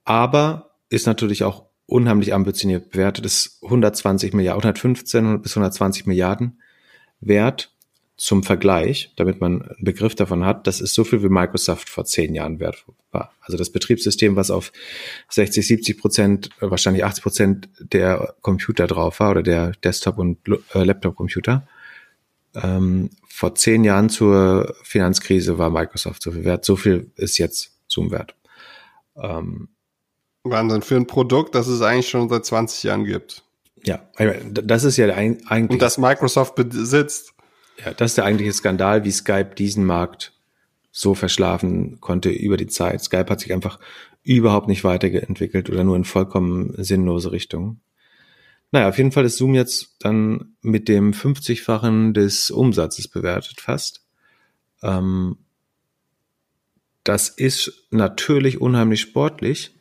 Aber 0.05 0.77
ist 0.89 1.07
natürlich 1.07 1.43
auch 1.43 1.67
unheimlich 1.87 2.35
ambitioniert 2.35 2.91
bewertet, 2.91 3.27
ist 3.27 3.59
120 3.63 4.33
Milliarden, 4.33 4.63
115 4.63 5.43
bis 5.43 5.53
120 5.53 6.07
Milliarden 6.07 6.61
wert 7.21 7.75
zum 8.17 8.45
Vergleich, 8.45 9.13
damit 9.17 9.41
man 9.41 9.63
einen 9.63 9.85
Begriff 9.85 10.15
davon 10.15 10.45
hat, 10.45 10.67
das 10.67 10.81
ist 10.81 10.95
so 10.95 11.03
viel 11.03 11.23
wie 11.23 11.29
Microsoft 11.29 11.89
vor 11.89 12.05
zehn 12.05 12.35
Jahren 12.35 12.61
wert 12.61 12.85
war. 13.11 13.33
Also 13.41 13.57
das 13.57 13.71
Betriebssystem, 13.71 14.37
was 14.37 14.51
auf 14.51 14.73
60, 15.31 15.67
70 15.67 15.99
Prozent, 15.99 16.51
wahrscheinlich 16.61 17.05
80 17.05 17.23
Prozent 17.23 17.69
der 17.81 18.35
Computer 18.41 18.87
drauf 18.87 19.19
war 19.19 19.33
oder 19.33 19.43
der 19.43 19.73
Desktop- 19.83 20.19
und 20.19 20.39
äh, 20.75 20.85
Laptop-Computer. 20.85 21.67
Ähm, 22.55 23.11
vor 23.27 23.57
zehn 23.57 23.83
Jahren 23.83 24.09
zur 24.09 24.77
Finanzkrise 24.85 25.59
war 25.59 25.71
Microsoft 25.71 26.23
so 26.23 26.31
viel 26.31 26.45
wert. 26.45 26.65
So 26.65 26.77
viel 26.77 27.11
ist 27.17 27.39
jetzt 27.39 27.73
Zoom 27.89 28.13
wert. 28.13 28.37
Ähm, 29.17 29.69
Wahnsinn 30.45 30.83
für 30.83 30.97
ein 30.97 31.07
Produkt, 31.07 31.55
das 31.55 31.67
es 31.67 31.81
eigentlich 31.81 32.09
schon 32.09 32.29
seit 32.29 32.45
20 32.45 32.83
Jahren 32.85 33.05
gibt. 33.05 33.43
Ja, 33.85 34.03
das 34.43 34.85
ist 34.85 34.97
ja 34.97 35.07
eigentlich. 35.15 35.71
Und 35.71 35.83
das 35.83 35.99
Microsoft 35.99 36.55
besitzt. 36.55 37.35
Ja, 37.85 37.93
das 37.93 38.13
ist 38.13 38.19
der 38.19 38.25
eigentliche 38.25 38.53
Skandal, 38.53 39.05
wie 39.05 39.11
Skype 39.11 39.55
diesen 39.57 39.85
Markt 39.85 40.33
so 40.91 41.15
verschlafen 41.15 42.01
konnte 42.01 42.31
über 42.31 42.57
die 42.57 42.69
Zeit. 42.69 43.03
Skype 43.03 43.27
hat 43.29 43.41
sich 43.41 43.53
einfach 43.53 43.81
überhaupt 44.23 44.69
nicht 44.69 44.85
weiterentwickelt 44.85 45.69
oder 45.69 45.83
nur 45.83 45.97
in 45.97 46.05
vollkommen 46.05 46.73
sinnlose 46.79 47.33
Richtung. 47.33 47.81
Naja, 48.71 48.89
auf 48.89 48.97
jeden 48.97 49.13
Fall 49.13 49.25
ist 49.25 49.37
Zoom 49.37 49.55
jetzt 49.55 49.97
dann 50.01 50.55
mit 50.63 50.89
dem 50.89 51.13
50-fachen 51.13 52.13
des 52.13 52.51
Umsatzes 52.51 53.09
bewertet 53.09 53.61
fast. 53.61 54.05
Ähm, 54.83 55.37
das 57.03 57.29
ist 57.29 57.87
natürlich 57.91 58.61
unheimlich 58.61 59.01
sportlich 59.03 59.75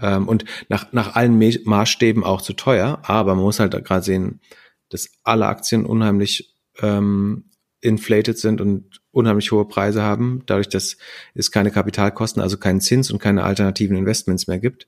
ähm, 0.00 0.28
und 0.28 0.44
nach, 0.68 0.92
nach 0.92 1.14
allen 1.14 1.38
Maßstäben 1.64 2.24
auch 2.24 2.42
zu 2.42 2.52
teuer, 2.52 3.00
aber 3.02 3.34
man 3.34 3.44
muss 3.44 3.60
halt 3.60 3.72
gerade 3.84 4.04
sehen, 4.04 4.40
dass 4.88 5.10
alle 5.22 5.46
Aktien 5.46 5.86
unheimlich 5.86 6.54
ähm, 6.80 7.44
inflated 7.80 8.38
sind 8.38 8.60
und 8.60 9.00
unheimlich 9.10 9.50
hohe 9.52 9.66
Preise 9.66 10.02
haben, 10.02 10.42
dadurch, 10.46 10.68
dass 10.68 10.96
es 11.34 11.50
keine 11.50 11.70
Kapitalkosten, 11.70 12.42
also 12.42 12.58
keinen 12.58 12.80
Zins 12.80 13.10
und 13.10 13.18
keine 13.18 13.44
alternativen 13.44 13.96
Investments 13.96 14.46
mehr 14.46 14.58
gibt, 14.58 14.86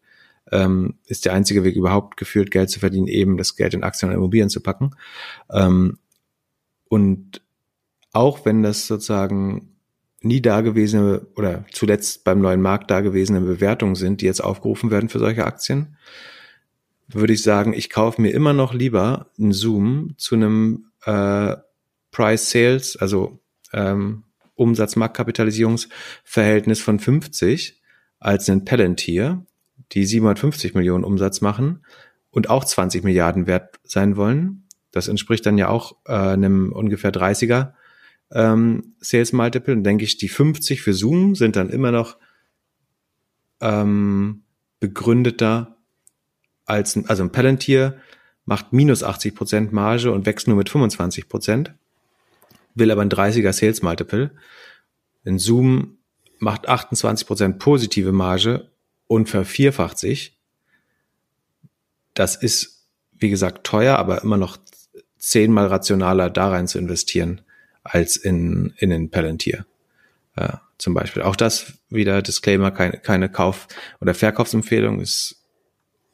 ähm, 0.51 0.99
ist 1.07 1.25
der 1.25 1.33
einzige 1.33 1.65
Weg 1.65 1.77
überhaupt 1.77 2.17
geführt, 2.17 2.51
Geld 2.51 2.71
zu 2.71 2.81
verdienen, 2.81 3.07
eben 3.07 3.37
das 3.37 3.57
Geld 3.57 3.75
in 3.75 3.85
Aktien 3.85 4.11
und 4.11 4.17
Immobilien 4.17 4.51
zu 4.51 4.61
packen. 4.61 4.91
Ähm, 5.51 5.99
und 6.89 7.43
auch 8.13 8.45
wenn 8.45 8.63
das 8.63 8.87
sozusagen 8.87 9.72
nie 10.25 10.41
dagewesene 10.41 11.27
oder 11.37 11.65
zuletzt 11.73 12.25
beim 12.25 12.41
neuen 12.41 12.61
Markt 12.61 12.91
dagewesene 12.91 13.41
Bewertungen 13.41 13.95
sind, 13.95 14.21
die 14.21 14.27
jetzt 14.27 14.43
aufgerufen 14.43 14.91
werden 14.91 15.09
für 15.09 15.19
solche 15.19 15.47
Aktien, 15.47 15.97
würde 17.09 17.33
ich 17.33 17.43
sagen, 17.43 17.73
ich 17.73 17.91
kaufe 17.91 18.23
mir 18.23 18.31
immer 18.31 18.53
noch 18.53 18.75
lieber 18.75 19.31
einen 19.39 19.53
Zoom 19.53 20.15
zu 20.17 20.35
einem 20.35 20.87
äh, 21.05 21.55
Price 22.11 22.51
Sales, 22.51 22.97
also 22.97 23.39
ähm, 23.73 24.25
Umsatz-Marktkapitalisierungsverhältnis 24.55 26.81
von 26.81 26.99
50 26.99 27.81
als 28.19 28.49
ein 28.49 28.65
Palantir, 28.65 29.47
die 29.93 30.05
750 30.05 30.75
Millionen 30.75 31.05
Umsatz 31.05 31.41
machen 31.41 31.85
und 32.31 32.51
auch 32.51 32.65
20 32.65 33.05
Milliarden 33.05 33.47
wert 33.47 33.79
sein 33.85 34.17
wollen. 34.17 34.65
Das 34.91 35.07
entspricht 35.09 35.47
dann 35.47 35.59
ja 35.59 35.69
auch 35.69 35.97
äh, 36.07 36.13
einem 36.13 36.73
ungefähr 36.73 37.13
30er 37.13 37.75
ähm, 38.33 38.95
Sales 39.01 39.33
Multiple. 39.33 39.75
Und 39.75 39.85
denke 39.85 40.05
ich, 40.05 40.17
die 40.17 40.29
50 40.29 40.83
für 40.83 40.95
Zoom 40.95 41.35
sind 41.35 41.57
dann 41.57 41.71
immer 41.71 41.93
noch 41.93 42.17
ähm, 43.61 44.43
begründeter 44.81 45.77
als 46.65 46.97
ein, 46.97 47.09
also 47.09 47.23
ein 47.23 47.33
Palantir 47.33 47.97
macht 48.45 48.73
minus 48.73 49.03
80 49.03 49.35
Prozent 49.35 49.73
Marge 49.73 50.11
und 50.11 50.27
wächst 50.27 50.49
nur 50.49 50.57
mit 50.57 50.69
25 50.69 51.29
Prozent 51.29 51.75
will 52.75 52.91
aber 52.91 53.03
ein 53.03 53.11
30er 53.11 53.53
Sales 53.53 53.83
Multiple. 53.83 54.31
In 55.25 55.39
Zoom 55.39 55.99
macht 56.39 56.69
28% 56.69 57.59
positive 57.59 58.13
Marge 58.13 58.71
und 59.07 59.29
vervierfacht 59.29 59.99
sich. 59.99 60.39
Das 62.15 62.37
ist, 62.37 62.89
wie 63.13 63.31
gesagt, 63.31 63.65
teuer, 63.65 63.99
aber 63.99 64.23
immer 64.23 64.37
noch 64.37 64.59
zehnmal 65.19 65.67
rationaler 65.67 66.31
da 66.31 66.49
rein 66.49 66.67
zu 66.67 66.79
investieren 66.79 67.43
als 67.85 68.17
in, 68.17 68.75
in 68.79 68.91
den 68.91 69.11
Palantir. 69.11 69.67
Äh, 70.37 70.55
zum 70.79 70.95
Beispiel. 70.95 71.23
Auch 71.23 71.37
das 71.37 71.75
wieder 71.91 72.23
Disclaimer, 72.23 72.71
keine, 72.71 72.99
keine 72.99 73.29
Kauf- 73.29 73.69
oder 74.01 74.15
Verkaufsempfehlung 74.15 75.01
ist 75.01 75.43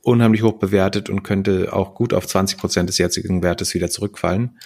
unheimlich 0.03 0.43
hoch 0.43 0.59
bewertet 0.59 1.09
und 1.09 1.23
könnte 1.23 1.73
auch 1.73 1.95
gut 1.95 2.14
auf 2.14 2.27
20 2.27 2.59
Prozent 2.59 2.89
des 2.89 2.99
jetzigen 2.99 3.43
Wertes 3.43 3.75
wieder 3.75 3.89
zurückfallen. 3.89 4.59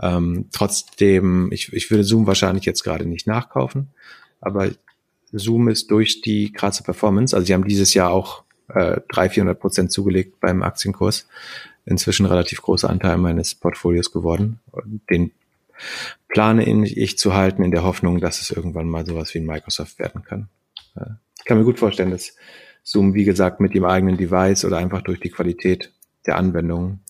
Ähm, 0.00 0.48
trotzdem, 0.52 1.50
ich, 1.52 1.72
ich 1.72 1.90
würde 1.90 2.04
Zoom 2.04 2.26
wahrscheinlich 2.26 2.64
jetzt 2.64 2.82
gerade 2.82 3.06
nicht 3.06 3.26
nachkaufen, 3.26 3.90
aber 4.40 4.70
Zoom 5.32 5.68
ist 5.68 5.90
durch 5.90 6.20
die 6.20 6.52
krasse 6.52 6.82
Performance, 6.82 7.34
also 7.34 7.46
sie 7.46 7.54
haben 7.54 7.66
dieses 7.66 7.94
Jahr 7.94 8.10
auch 8.10 8.44
äh, 8.68 9.00
300, 9.08 9.32
400 9.32 9.60
Prozent 9.60 9.92
zugelegt 9.92 10.40
beim 10.40 10.62
Aktienkurs, 10.62 11.28
inzwischen 11.86 12.26
relativ 12.26 12.60
großer 12.62 12.90
Anteil 12.90 13.16
meines 13.16 13.54
Portfolios 13.54 14.12
geworden. 14.12 14.60
Den 15.10 15.32
plane 16.28 16.64
ich 16.86 17.18
zu 17.18 17.34
halten 17.34 17.62
in 17.62 17.70
der 17.70 17.82
Hoffnung, 17.82 18.20
dass 18.20 18.40
es 18.40 18.50
irgendwann 18.50 18.88
mal 18.88 19.06
sowas 19.06 19.34
wie 19.34 19.38
ein 19.38 19.46
Microsoft 19.46 19.98
werden 19.98 20.22
kann. 20.22 20.48
Ich 21.38 21.44
kann 21.44 21.58
mir 21.58 21.64
gut 21.64 21.78
vorstellen, 21.78 22.10
dass 22.10 22.34
Zoom, 22.82 23.14
wie 23.14 23.24
gesagt, 23.24 23.60
mit 23.60 23.74
dem 23.74 23.84
eigenen 23.84 24.16
Device 24.16 24.64
oder 24.64 24.78
einfach 24.78 25.02
durch 25.02 25.20
die 25.20 25.30
Qualität 25.30 25.92
der 26.26 26.36
Anwendung 26.36 27.00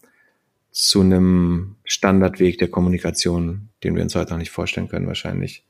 zu 0.70 1.00
einem 1.00 1.76
Standardweg 1.84 2.58
der 2.58 2.68
Kommunikation, 2.68 3.70
den 3.82 3.94
wir 3.96 4.02
uns 4.02 4.14
heute 4.14 4.32
noch 4.32 4.38
nicht 4.38 4.50
vorstellen 4.50 4.88
können, 4.88 5.06
wahrscheinlich 5.06 5.64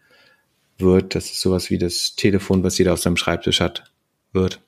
wird. 0.79 1.15
Das 1.15 1.27
ist 1.27 1.41
sowas 1.41 1.71
wie 1.71 1.79
das 1.79 2.17
Telefon, 2.17 2.63
was 2.63 2.79
jeder 2.79 2.93
auf 2.93 3.01
seinem 3.01 3.17
Schreibtisch 3.17 3.61
hat, 3.61 3.93
wird. 4.33 4.61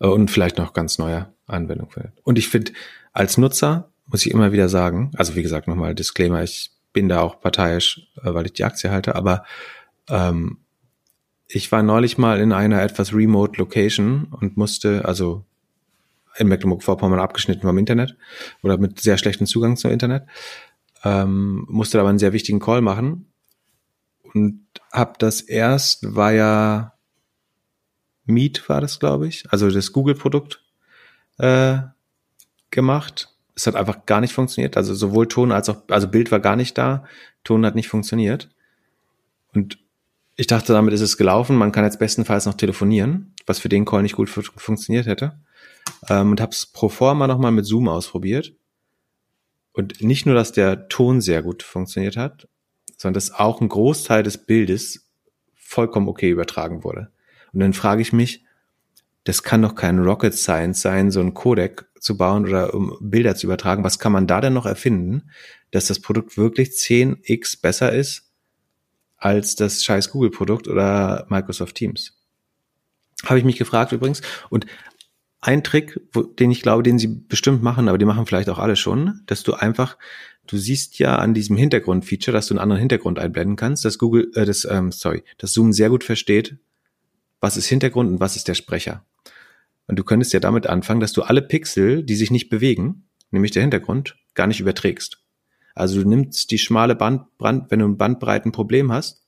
Äh, 0.00 0.06
und 0.06 0.30
vielleicht 0.30 0.58
noch 0.58 0.72
ganz 0.72 0.98
neue 0.98 1.32
Anwendungen 1.46 1.90
findet. 1.90 2.12
Und 2.22 2.38
ich 2.38 2.48
finde, 2.48 2.72
als 3.12 3.38
Nutzer 3.38 3.90
muss 4.06 4.24
ich 4.24 4.32
immer 4.32 4.52
wieder 4.52 4.68
sagen, 4.68 5.10
also 5.16 5.34
wie 5.34 5.42
gesagt, 5.42 5.68
nochmal 5.68 5.94
Disclaimer, 5.94 6.42
ich 6.42 6.70
bin 6.96 7.10
da 7.10 7.20
auch 7.20 7.40
parteiisch, 7.42 8.08
äh, 8.22 8.32
weil 8.32 8.46
ich 8.46 8.54
die 8.54 8.64
Aktie 8.64 8.90
halte, 8.90 9.16
aber 9.16 9.44
ähm, 10.08 10.60
ich 11.46 11.70
war 11.70 11.82
neulich 11.82 12.16
mal 12.16 12.40
in 12.40 12.54
einer 12.54 12.82
etwas 12.82 13.12
remote 13.12 13.58
Location 13.58 14.28
und 14.40 14.56
musste, 14.56 15.04
also 15.04 15.44
in 16.38 16.48
Mecklenburg-Vorpommern 16.48 17.20
abgeschnitten 17.20 17.66
vom 17.66 17.76
Internet 17.76 18.16
oder 18.62 18.78
mit 18.78 18.98
sehr 18.98 19.18
schlechtem 19.18 19.46
Zugang 19.46 19.76
zum 19.76 19.90
Internet. 19.90 20.26
Ähm, 21.04 21.66
musste 21.68 22.00
aber 22.00 22.08
einen 22.08 22.18
sehr 22.18 22.32
wichtigen 22.32 22.60
Call 22.60 22.80
machen. 22.80 23.26
und 24.32 24.66
habe 24.90 25.12
das 25.18 25.42
erst, 25.42 26.14
war 26.16 26.32
ja 26.32 26.94
Meet 28.24 28.66
war 28.70 28.80
das, 28.80 28.98
glaube 28.98 29.28
ich, 29.28 29.44
also 29.50 29.70
das 29.70 29.92
Google-Produkt 29.92 30.64
äh, 31.36 31.76
gemacht. 32.70 33.35
Es 33.56 33.66
hat 33.66 33.74
einfach 33.74 34.06
gar 34.06 34.20
nicht 34.20 34.34
funktioniert. 34.34 34.76
Also 34.76 34.94
sowohl 34.94 35.26
Ton 35.26 35.50
als 35.50 35.68
auch, 35.68 35.82
also 35.88 36.08
Bild 36.08 36.30
war 36.30 36.40
gar 36.40 36.56
nicht 36.56 36.78
da, 36.78 37.04
Ton 37.42 37.66
hat 37.66 37.74
nicht 37.74 37.88
funktioniert. 37.88 38.50
Und 39.52 39.78
ich 40.36 40.46
dachte, 40.46 40.72
damit 40.72 40.92
ist 40.92 41.00
es 41.00 41.16
gelaufen. 41.16 41.56
Man 41.56 41.72
kann 41.72 41.84
jetzt 41.84 41.98
bestenfalls 41.98 42.46
noch 42.46 42.54
telefonieren, 42.54 43.34
was 43.46 43.58
für 43.58 43.70
den 43.70 43.86
Call 43.86 44.02
nicht 44.02 44.16
gut 44.16 44.28
funktioniert 44.28 45.06
hätte. 45.06 45.40
Ähm, 46.08 46.30
und 46.30 46.40
habe 46.40 46.52
es 46.52 46.66
pro 46.66 46.88
forma 46.88 47.26
nochmal 47.26 47.52
mit 47.52 47.64
Zoom 47.64 47.88
ausprobiert. 47.88 48.52
Und 49.72 50.02
nicht 50.02 50.26
nur, 50.26 50.34
dass 50.34 50.52
der 50.52 50.88
Ton 50.88 51.20
sehr 51.20 51.42
gut 51.42 51.62
funktioniert 51.62 52.16
hat, 52.16 52.48
sondern 52.96 53.14
dass 53.14 53.32
auch 53.32 53.60
ein 53.60 53.68
Großteil 53.68 54.22
des 54.22 54.38
Bildes 54.38 55.10
vollkommen 55.54 56.08
okay 56.08 56.30
übertragen 56.30 56.84
wurde. 56.84 57.10
Und 57.52 57.60
dann 57.60 57.72
frage 57.72 58.02
ich 58.02 58.12
mich, 58.12 58.45
das 59.26 59.42
kann 59.42 59.62
doch 59.62 59.74
kein 59.74 59.98
Rocket 59.98 60.34
Science 60.34 60.80
sein, 60.80 61.10
so 61.10 61.18
ein 61.20 61.34
Codec 61.34 61.84
zu 61.98 62.16
bauen 62.16 62.46
oder 62.46 62.72
um 62.72 62.96
Bilder 63.00 63.34
zu 63.34 63.48
übertragen. 63.48 63.82
Was 63.82 63.98
kann 63.98 64.12
man 64.12 64.28
da 64.28 64.40
denn 64.40 64.52
noch 64.52 64.66
erfinden, 64.66 65.30
dass 65.72 65.88
das 65.88 65.98
Produkt 65.98 66.38
wirklich 66.38 66.70
10x 66.70 67.60
besser 67.60 67.92
ist 67.92 68.30
als 69.16 69.56
das 69.56 69.82
scheiß 69.82 70.12
Google-Produkt 70.12 70.68
oder 70.68 71.26
Microsoft 71.28 71.74
Teams? 71.74 72.16
Habe 73.24 73.40
ich 73.40 73.44
mich 73.44 73.56
gefragt 73.56 73.90
übrigens. 73.90 74.22
Und 74.48 74.66
ein 75.40 75.64
Trick, 75.64 76.00
wo, 76.12 76.22
den 76.22 76.52
ich 76.52 76.62
glaube, 76.62 76.84
den 76.84 77.00
sie 77.00 77.08
bestimmt 77.08 77.64
machen, 77.64 77.88
aber 77.88 77.98
die 77.98 78.04
machen 78.04 78.26
vielleicht 78.26 78.48
auch 78.48 78.60
alle 78.60 78.76
schon, 78.76 79.22
dass 79.26 79.42
du 79.42 79.54
einfach, 79.54 79.98
du 80.46 80.56
siehst 80.56 81.00
ja 81.00 81.16
an 81.16 81.34
diesem 81.34 81.56
Hintergrund-Feature, 81.56 82.32
dass 82.32 82.46
du 82.46 82.54
einen 82.54 82.60
anderen 82.60 82.78
Hintergrund 82.78 83.18
einblenden 83.18 83.56
kannst, 83.56 83.84
dass 83.84 83.98
Google, 83.98 84.30
äh, 84.36 84.44
das, 84.44 84.64
ähm, 84.70 84.92
sorry, 84.92 85.24
dass 85.38 85.52
Zoom 85.52 85.72
sehr 85.72 85.88
gut 85.88 86.04
versteht, 86.04 86.58
was 87.40 87.56
ist 87.56 87.66
Hintergrund 87.66 88.08
und 88.08 88.20
was 88.20 88.36
ist 88.36 88.46
der 88.46 88.54
Sprecher. 88.54 89.04
Und 89.86 89.98
du 89.98 90.04
könntest 90.04 90.32
ja 90.32 90.40
damit 90.40 90.66
anfangen, 90.66 91.00
dass 91.00 91.12
du 91.12 91.22
alle 91.22 91.42
Pixel, 91.42 92.02
die 92.02 92.16
sich 92.16 92.30
nicht 92.30 92.48
bewegen, 92.48 93.08
nämlich 93.30 93.52
der 93.52 93.62
Hintergrund, 93.62 94.16
gar 94.34 94.46
nicht 94.46 94.60
überträgst. 94.60 95.22
Also 95.74 96.02
du 96.02 96.08
nimmst 96.08 96.50
die 96.50 96.58
schmale 96.58 96.94
Bandbrand, 96.94 97.70
wenn 97.70 97.80
du 97.80 97.86
ein 97.86 97.98
Bandbreitenproblem 97.98 98.90
hast, 98.90 99.26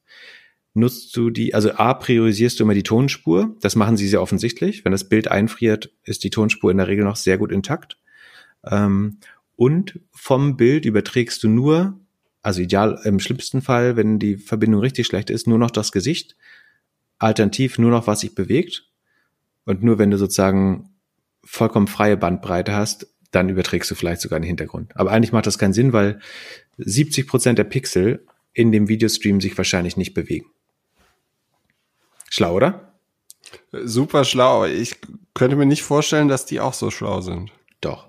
nutzt 0.74 1.16
du 1.16 1.30
die, 1.30 1.54
also 1.54 1.72
A, 1.72 1.94
priorisierst 1.94 2.58
du 2.58 2.64
immer 2.64 2.74
die 2.74 2.82
Tonspur. 2.82 3.56
Das 3.60 3.76
machen 3.76 3.96
sie 3.96 4.08
sehr 4.08 4.22
offensichtlich. 4.22 4.84
Wenn 4.84 4.92
das 4.92 5.08
Bild 5.08 5.28
einfriert, 5.28 5.90
ist 6.04 6.24
die 6.24 6.30
Tonspur 6.30 6.70
in 6.70 6.78
der 6.78 6.88
Regel 6.88 7.04
noch 7.04 7.16
sehr 7.16 7.38
gut 7.38 7.52
intakt. 7.52 7.98
Ähm, 8.64 9.18
und 9.56 10.00
vom 10.12 10.56
Bild 10.56 10.84
überträgst 10.84 11.42
du 11.42 11.48
nur, 11.48 12.00
also 12.42 12.62
ideal 12.62 13.00
im 13.04 13.18
schlimmsten 13.18 13.60
Fall, 13.60 13.96
wenn 13.96 14.18
die 14.18 14.36
Verbindung 14.36 14.80
richtig 14.80 15.06
schlecht 15.06 15.30
ist, 15.30 15.46
nur 15.46 15.58
noch 15.58 15.70
das 15.70 15.92
Gesicht. 15.92 16.36
Alternativ 17.18 17.78
nur 17.78 17.90
noch, 17.90 18.06
was 18.06 18.20
sich 18.20 18.34
bewegt. 18.34 18.87
Und 19.68 19.82
nur 19.82 19.98
wenn 19.98 20.10
du 20.10 20.16
sozusagen 20.16 20.88
vollkommen 21.44 21.88
freie 21.88 22.16
Bandbreite 22.16 22.74
hast, 22.74 23.06
dann 23.32 23.50
überträgst 23.50 23.90
du 23.90 23.94
vielleicht 23.94 24.22
sogar 24.22 24.40
den 24.40 24.46
Hintergrund. 24.46 24.96
Aber 24.96 25.10
eigentlich 25.10 25.32
macht 25.32 25.46
das 25.46 25.58
keinen 25.58 25.74
Sinn, 25.74 25.92
weil 25.92 26.20
70 26.78 27.26
Prozent 27.26 27.58
der 27.58 27.64
Pixel 27.64 28.24
in 28.54 28.72
dem 28.72 28.88
Videostream 28.88 29.42
sich 29.42 29.58
wahrscheinlich 29.58 29.98
nicht 29.98 30.14
bewegen. 30.14 30.46
Schlau, 32.30 32.54
oder? 32.54 32.94
Super 33.70 34.24
schlau. 34.24 34.64
Ich 34.64 34.96
könnte 35.34 35.56
mir 35.56 35.66
nicht 35.66 35.82
vorstellen, 35.82 36.28
dass 36.28 36.46
die 36.46 36.60
auch 36.60 36.72
so 36.72 36.90
schlau 36.90 37.20
sind. 37.20 37.52
Doch. 37.82 38.08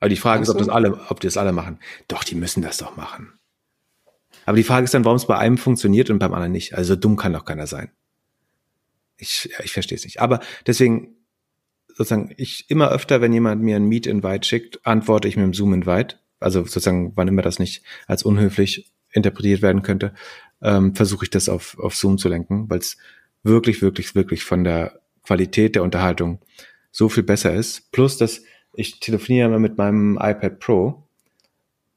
Aber 0.00 0.08
die 0.08 0.16
Frage 0.16 0.42
ist, 0.42 0.48
ob 0.48 0.58
das 0.58 0.68
alle, 0.68 0.98
ob 1.10 1.20
die 1.20 1.28
das 1.28 1.36
alle 1.36 1.52
machen. 1.52 1.78
Doch, 2.08 2.24
die 2.24 2.34
müssen 2.34 2.60
das 2.60 2.78
doch 2.78 2.96
machen. 2.96 3.38
Aber 4.46 4.56
die 4.56 4.64
Frage 4.64 4.82
ist 4.82 4.94
dann, 4.94 5.04
warum 5.04 5.16
es 5.16 5.26
bei 5.26 5.38
einem 5.38 5.58
funktioniert 5.58 6.10
und 6.10 6.18
beim 6.18 6.34
anderen 6.34 6.50
nicht. 6.50 6.74
Also 6.74 6.96
dumm 6.96 7.14
kann 7.14 7.34
doch 7.34 7.44
keiner 7.44 7.68
sein 7.68 7.92
ich, 9.18 9.50
ich 9.62 9.72
verstehe 9.72 9.96
es 9.96 10.04
nicht. 10.04 10.20
Aber 10.20 10.40
deswegen, 10.66 11.16
sozusagen, 11.88 12.32
ich 12.36 12.70
immer 12.70 12.90
öfter, 12.90 13.20
wenn 13.20 13.32
jemand 13.32 13.62
mir 13.62 13.76
ein 13.76 13.88
Meet-Invite 13.88 14.46
schickt, 14.46 14.86
antworte 14.86 15.28
ich 15.28 15.36
mit 15.36 15.42
einem 15.42 15.54
Zoom-Invite. 15.54 16.16
Also 16.40 16.60
sozusagen, 16.60 17.12
wann 17.16 17.28
immer 17.28 17.42
das 17.42 17.58
nicht 17.58 17.82
als 18.06 18.22
unhöflich 18.22 18.90
interpretiert 19.12 19.62
werden 19.62 19.82
könnte, 19.82 20.14
ähm, 20.62 20.94
versuche 20.94 21.24
ich 21.24 21.30
das 21.30 21.48
auf, 21.48 21.78
auf 21.78 21.96
Zoom 21.96 22.18
zu 22.18 22.28
lenken, 22.28 22.70
weil 22.70 22.78
es 22.78 22.96
wirklich, 23.42 23.82
wirklich, 23.82 24.14
wirklich 24.14 24.44
von 24.44 24.64
der 24.64 25.00
Qualität 25.24 25.74
der 25.74 25.82
Unterhaltung 25.82 26.40
so 26.90 27.08
viel 27.08 27.22
besser 27.22 27.54
ist. 27.54 27.90
Plus, 27.92 28.16
dass 28.16 28.42
ich 28.74 29.00
telefoniere 29.00 29.48
immer 29.48 29.58
mit 29.58 29.78
meinem 29.78 30.18
iPad 30.20 30.60
Pro. 30.60 31.02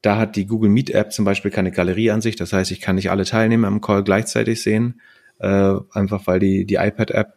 Da 0.00 0.16
hat 0.16 0.34
die 0.34 0.46
Google 0.46 0.70
Meet 0.70 0.90
App 0.90 1.12
zum 1.12 1.24
Beispiel 1.24 1.50
keine 1.50 1.70
Galerieansicht. 1.70 2.40
Das 2.40 2.52
heißt, 2.52 2.72
ich 2.72 2.80
kann 2.80 2.96
nicht 2.96 3.10
alle 3.10 3.24
Teilnehmer 3.24 3.68
am 3.68 3.80
Call 3.80 4.02
gleichzeitig 4.02 4.62
sehen, 4.62 5.00
äh, 5.38 5.74
einfach 5.92 6.26
weil 6.26 6.38
die, 6.38 6.64
die 6.64 6.76
iPad-App 6.76 7.34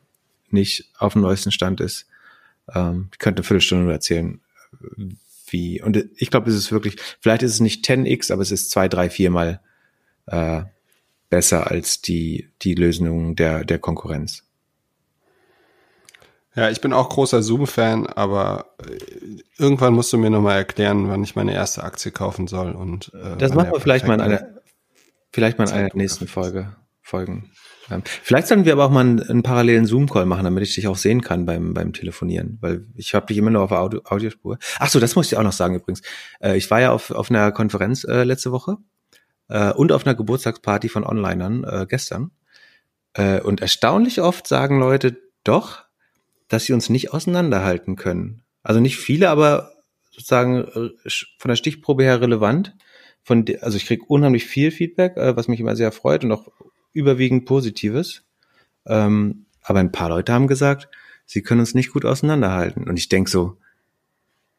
nicht 0.49 0.91
auf 0.97 1.13
dem 1.13 1.21
neuesten 1.21 1.51
Stand 1.51 1.81
ist. 1.81 2.07
Ähm, 2.73 3.09
ich 3.11 3.19
könnte 3.19 3.39
eine 3.39 3.45
Viertelstunde 3.45 3.91
erzählen, 3.91 4.41
wie, 5.47 5.81
und 5.81 6.09
ich 6.17 6.31
glaube, 6.31 6.49
es 6.49 6.55
ist 6.55 6.71
wirklich, 6.71 6.97
vielleicht 7.19 7.43
ist 7.43 7.53
es 7.53 7.59
nicht 7.59 7.85
10x, 7.85 8.31
aber 8.31 8.41
es 8.41 8.51
ist 8.51 8.71
zwei, 8.71 8.87
drei, 8.87 9.09
viermal 9.09 9.61
äh, 10.27 10.63
besser 11.29 11.69
als 11.69 12.01
die, 12.01 12.49
die 12.61 12.75
Lösung 12.75 13.35
der, 13.35 13.63
der 13.63 13.79
Konkurrenz. 13.79 14.43
Ja, 16.55 16.69
ich 16.69 16.79
bin 16.79 16.93
auch 16.93 17.09
großer 17.09 17.43
Zoom-Fan, 17.43 18.07
aber 18.07 18.73
äh, 18.79 18.97
irgendwann 19.57 19.93
musst 19.93 20.13
du 20.13 20.17
mir 20.17 20.29
nochmal 20.29 20.57
erklären, 20.57 21.09
wann 21.09 21.23
ich 21.23 21.35
meine 21.35 21.53
erste 21.53 21.83
Aktie 21.83 22.11
kaufen 22.11 22.47
soll. 22.47 22.71
Und 22.71 23.13
äh, 23.13 23.35
das 23.37 23.53
machen 23.53 23.73
wir 23.73 23.81
vielleicht 23.81 24.07
mal 24.07 24.13
in 24.13 24.21
einer, 24.21 24.47
vielleicht 25.33 25.57
mal 25.57 25.67
in 25.67 25.73
einer 25.73 25.89
nächsten 25.93 26.27
Folge 26.27 26.73
folgen. 27.01 27.51
Vielleicht 28.23 28.47
sollten 28.47 28.65
wir 28.65 28.73
aber 28.73 28.85
auch 28.85 28.89
mal 28.89 29.01
einen, 29.01 29.21
einen 29.21 29.43
parallelen 29.43 29.85
Zoom-Call 29.85 30.25
machen, 30.25 30.43
damit 30.43 30.63
ich 30.63 30.75
dich 30.75 30.87
auch 30.87 30.95
sehen 30.95 31.21
kann 31.21 31.45
beim, 31.45 31.73
beim 31.73 31.93
Telefonieren, 31.93 32.57
weil 32.61 32.85
ich 32.95 33.13
habe 33.13 33.27
dich 33.27 33.37
immer 33.37 33.51
nur 33.51 33.61
auf 33.61 33.71
Audio 33.71 34.01
Audiospur. 34.05 34.57
Ach 34.79 34.89
so, 34.89 34.99
das 34.99 35.15
muss 35.15 35.31
ich 35.31 35.37
auch 35.37 35.43
noch 35.43 35.51
sagen 35.51 35.75
übrigens. 35.75 36.01
Äh, 36.39 36.57
ich 36.57 36.69
war 36.71 36.81
ja 36.81 36.91
auf, 36.91 37.11
auf 37.11 37.29
einer 37.29 37.51
Konferenz 37.51 38.03
äh, 38.03 38.23
letzte 38.23 38.51
Woche 38.51 38.77
äh, 39.49 39.71
und 39.71 39.91
auf 39.91 40.05
einer 40.05 40.15
Geburtstagsparty 40.15 40.89
von 40.89 41.03
Onlinern 41.03 41.63
äh, 41.63 41.85
gestern. 41.87 42.31
Äh, 43.13 43.41
und 43.41 43.61
erstaunlich 43.61 44.21
oft 44.21 44.47
sagen 44.47 44.79
Leute 44.79 45.17
doch, 45.43 45.83
dass 46.47 46.65
sie 46.65 46.73
uns 46.73 46.89
nicht 46.89 47.13
auseinanderhalten 47.13 47.95
können. 47.95 48.43
Also 48.63 48.79
nicht 48.79 48.97
viele, 48.97 49.29
aber 49.29 49.73
sozusagen 50.11 50.63
äh, 50.63 51.09
von 51.37 51.49
der 51.49 51.55
Stichprobe 51.55 52.03
her 52.03 52.21
relevant. 52.21 52.75
Von 53.21 53.45
also 53.61 53.77
ich 53.77 53.87
kriege 53.87 54.05
unheimlich 54.07 54.45
viel 54.45 54.69
Feedback, 54.69 55.13
was 55.15 55.47
mich 55.47 55.59
immer 55.59 55.75
sehr 55.75 55.91
freut 55.91 56.23
und 56.23 56.31
auch 56.31 56.47
überwiegend 56.95 57.45
Positives. 57.45 58.23
Ähm, 58.85 59.45
aber 59.61 59.79
ein 59.79 59.91
paar 59.91 60.09
Leute 60.09 60.33
haben 60.33 60.47
gesagt, 60.47 60.87
sie 61.25 61.41
können 61.41 61.59
uns 61.59 61.73
nicht 61.73 61.91
gut 61.91 62.05
auseinanderhalten. 62.05 62.87
Und 62.87 62.97
ich 62.97 63.09
denk 63.09 63.29
so, 63.29 63.57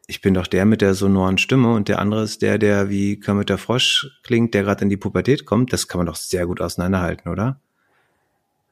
ich 0.06 0.20
bin 0.20 0.34
doch 0.34 0.46
der 0.46 0.64
mit 0.64 0.82
der 0.82 0.94
sonoren 0.94 1.38
Stimme 1.38 1.74
und 1.74 1.88
der 1.88 1.98
andere 1.98 2.22
ist 2.22 2.42
der, 2.42 2.58
der 2.58 2.88
wie 2.88 3.18
Kermit 3.18 3.48
der 3.48 3.58
Frosch 3.58 4.08
klingt, 4.22 4.54
der 4.54 4.62
gerade 4.62 4.82
in 4.82 4.88
die 4.88 4.96
Pubertät 4.96 5.46
kommt. 5.46 5.72
Das 5.72 5.88
kann 5.88 5.98
man 5.98 6.06
doch 6.06 6.16
sehr 6.16 6.46
gut 6.46 6.60
auseinanderhalten, 6.60 7.30
oder? 7.30 7.60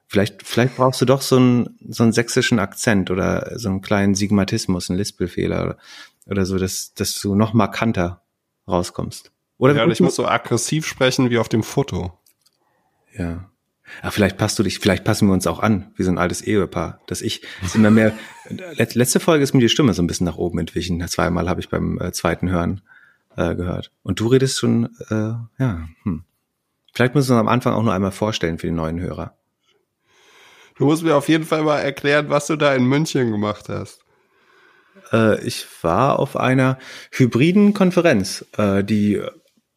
Vielleicht, 0.06 0.46
vielleicht 0.46 0.76
brauchst 0.76 1.00
du 1.00 1.06
doch 1.06 1.22
so 1.22 1.36
einen, 1.36 1.78
so 1.88 2.04
einen 2.04 2.12
sächsischen 2.12 2.60
Akzent 2.60 3.10
oder 3.10 3.58
so 3.58 3.68
einen 3.68 3.80
kleinen 3.80 4.14
Sigmatismus, 4.14 4.90
einen 4.90 4.98
Lispelfehler 4.98 5.62
oder, 5.64 5.76
oder 6.26 6.46
so, 6.46 6.58
dass, 6.58 6.94
dass 6.94 7.20
du 7.20 7.34
noch 7.34 7.52
markanter 7.52 8.22
rauskommst. 8.68 9.32
Oder 9.58 9.74
ja, 9.74 9.86
ich 9.88 10.00
muss 10.00 10.16
so 10.16 10.26
aggressiv 10.26 10.86
sprechen 10.86 11.30
wie 11.30 11.38
auf 11.38 11.48
dem 11.48 11.62
Foto. 11.62 12.18
Ja. 13.16 13.50
Ach, 14.02 14.12
vielleicht 14.12 14.38
passt 14.38 14.58
du 14.58 14.62
dich, 14.62 14.78
vielleicht 14.78 15.04
passen 15.04 15.28
wir 15.28 15.34
uns 15.34 15.46
auch 15.46 15.60
an, 15.60 15.92
wie 15.96 16.02
so 16.02 16.10
ein 16.10 16.18
altes 16.18 16.42
Ehepaar. 16.42 17.00
Dass 17.06 17.22
ich 17.22 17.42
ist 17.62 17.74
immer 17.74 17.90
mehr. 17.90 18.12
Letzte 18.76 19.20
Folge 19.20 19.44
ist 19.44 19.54
mir 19.54 19.60
die 19.60 19.68
Stimme 19.68 19.94
so 19.94 20.02
ein 20.02 20.06
bisschen 20.06 20.26
nach 20.26 20.36
oben 20.36 20.58
entwichen. 20.58 21.06
Zweimal 21.08 21.48
habe 21.48 21.60
ich 21.60 21.68
beim 21.68 21.98
äh, 22.00 22.12
zweiten 22.12 22.50
Hören 22.50 22.82
äh, 23.36 23.54
gehört. 23.54 23.90
Und 24.02 24.20
du 24.20 24.28
redest 24.28 24.58
schon, 24.58 24.90
äh, 25.10 25.62
ja. 25.62 25.88
Hm. 26.02 26.24
Vielleicht 26.92 27.14
müssen 27.14 27.30
wir 27.30 27.34
uns 27.34 27.40
am 27.40 27.48
Anfang 27.48 27.74
auch 27.74 27.82
nur 27.82 27.92
einmal 27.92 28.12
vorstellen 28.12 28.58
für 28.58 28.68
die 28.68 28.72
neuen 28.72 29.00
Hörer. 29.00 29.36
Du 30.76 30.86
musst 30.86 31.02
mir 31.02 31.16
auf 31.16 31.28
jeden 31.28 31.44
Fall 31.44 31.62
mal 31.62 31.78
erklären, 31.78 32.30
was 32.30 32.46
du 32.46 32.56
da 32.56 32.74
in 32.74 32.84
München 32.84 33.30
gemacht 33.30 33.68
hast. 33.68 34.04
Äh, 35.12 35.44
ich 35.44 35.66
war 35.82 36.18
auf 36.18 36.36
einer 36.36 36.78
hybriden 37.10 37.74
Konferenz, 37.74 38.44
äh, 38.56 38.82
die 38.82 39.22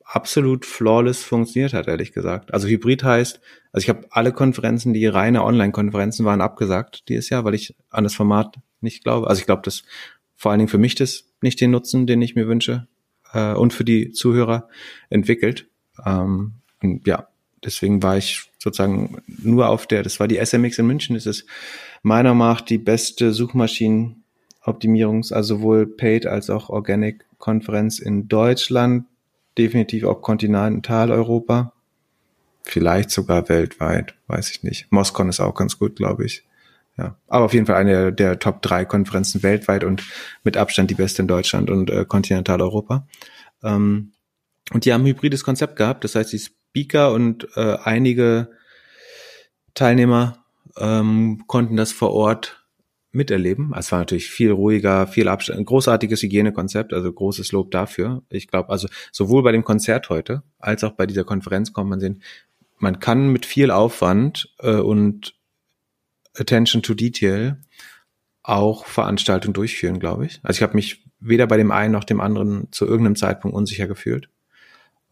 absolut 0.08 0.66
flawless 0.66 1.24
funktioniert 1.24 1.74
hat, 1.74 1.88
ehrlich 1.88 2.14
gesagt. 2.14 2.54
Also 2.54 2.68
Hybrid 2.68 3.04
heißt, 3.04 3.42
also 3.74 3.84
ich 3.84 3.90
habe 3.90 4.08
alle 4.10 4.32
Konferenzen, 4.32 4.94
die 4.94 5.06
reine 5.06 5.44
Online-Konferenzen 5.44 6.26
waren, 6.26 6.40
abgesagt 6.40 7.10
dieses 7.10 7.30
Jahr, 7.30 7.44
weil 7.44 7.54
ich 7.54 7.76
an 7.90 8.06
das 8.06 8.16
Format 8.16 8.56
nicht 8.80 9.04
glaube. 9.04 9.28
Also 9.28 9.42
ich 9.42 9.46
glaube, 9.46 9.64
dass 9.64 9.84
vor 10.36 10.52
allen 10.52 10.60
Dingen 10.60 10.70
für 10.70 10.78
mich 10.78 10.96
das 10.96 11.26
nicht 11.42 11.60
den 11.60 11.72
Nutzen, 11.72 12.08
den 12.08 12.22
ich 12.22 12.36
mir 12.36 12.48
wünsche 12.48 12.88
äh, 13.34 13.52
und 13.54 13.74
für 13.74 13.84
die 13.84 14.14
Zuhörer 14.14 14.70
entwickelt. 15.10 15.68
Ähm, 16.06 16.54
ja, 17.06 17.28
deswegen 17.64 18.02
war 18.02 18.18
ich 18.18 18.50
sozusagen 18.60 19.22
nur 19.28 19.68
auf 19.68 19.88
der, 19.88 20.04
das 20.04 20.22
war 20.22 20.30
die 20.30 20.40
SMX 20.44 20.80
in 20.80 20.88
München, 20.88 21.16
das 21.16 21.26
ist 21.26 21.46
meiner 22.02 22.34
Meinung 22.34 22.54
nach 22.54 22.62
die 22.62 22.78
beste 22.78 23.34
Suchmaschinenoptimierungs-, 23.34 25.34
also 25.34 25.58
sowohl 25.58 25.86
Paid 25.86 26.28
als 26.28 26.50
auch 26.50 26.70
Organic 26.70 27.26
Konferenz 27.40 28.00
in 28.00 28.30
Deutschland, 28.30 29.04
definitiv 29.58 30.04
auch 30.04 30.22
Kontinentaleuropa. 30.22 31.74
vielleicht 32.64 33.12
sogar 33.12 33.48
weltweit, 33.48 34.16
weiß 34.28 34.52
ich 34.52 34.62
nicht. 34.64 34.92
Moskon 34.92 35.30
ist 35.30 35.40
auch 35.40 35.56
ganz 35.56 35.80
gut, 35.80 35.96
glaube 35.96 36.26
ich. 36.26 36.44
Ja, 36.98 37.16
aber 37.28 37.46
auf 37.46 37.54
jeden 37.54 37.66
Fall 37.68 37.76
eine 37.76 38.12
der 38.12 38.40
Top 38.40 38.62
drei 38.62 38.84
Konferenzen 38.84 39.44
weltweit 39.44 39.84
und 39.84 40.04
mit 40.44 40.58
Abstand 40.58 40.90
die 40.90 40.96
beste 40.96 41.22
in 41.22 41.28
Deutschland 41.28 41.70
und 41.70 41.90
äh, 41.90 42.06
Kontinentaleuropa. 42.06 43.08
Ähm, 43.64 44.12
und 44.74 44.84
die 44.84 44.94
haben 44.94 45.04
ein 45.04 45.08
hybrides 45.08 45.44
Konzept 45.44 45.76
gehabt. 45.76 46.04
Das 46.04 46.16
heißt, 46.16 46.34
die 46.34 46.40
Speaker 46.40 47.14
und 47.14 47.48
äh, 47.56 47.78
einige 47.84 48.50
Teilnehmer 49.76 50.44
ähm, 50.78 51.44
konnten 51.48 51.78
das 51.78 51.92
vor 51.92 52.12
Ort 52.12 52.67
miterleben. 53.12 53.74
Es 53.78 53.92
war 53.92 54.00
natürlich 54.00 54.30
viel 54.30 54.52
ruhiger, 54.52 55.08
viel 55.08 55.28
Abstand, 55.28 55.66
großartiges 55.66 56.22
Hygienekonzept, 56.22 56.94
also 56.94 57.12
großes 57.12 57.52
Lob 57.52 57.72
dafür. 57.72 58.24
Ich 58.30 58.48
glaube, 58.48 58.70
also 58.70 58.88
sowohl 59.12 59.44
bei 59.44 59.52
dem 59.52 59.64
Konzert 59.64 60.10
heute 60.10 60.44
als 60.60 60.84
auch 60.84 60.92
bei 60.92 61.06
dieser 61.06 61.24
Konferenz 61.24 61.74
kommt 61.74 61.90
man 61.90 62.00
sehen, 62.00 62.22
man 62.78 63.00
kann 63.00 63.30
mit 63.30 63.46
viel 63.46 63.72
Aufwand 63.72 64.54
äh, 64.60 64.76
und 64.76 65.36
Attention 66.36 66.84
to 66.84 66.94
Detail 66.94 67.58
auch 68.44 68.86
Veranstaltungen 68.86 69.54
durchführen, 69.54 70.00
glaube 70.00 70.26
ich. 70.26 70.40
Also 70.44 70.60
ich 70.60 70.64
habe 70.64 70.76
mich 70.76 71.04
weder 71.20 71.48
bei 71.48 71.58
dem 71.58 71.72
einen 71.72 71.94
noch 71.94 72.04
dem 72.04 72.22
anderen 72.22 72.72
zu 72.72 72.86
irgendeinem 72.86 73.16
Zeitpunkt 73.16 73.58
unsicher 73.58 73.88
gefühlt 73.88 74.30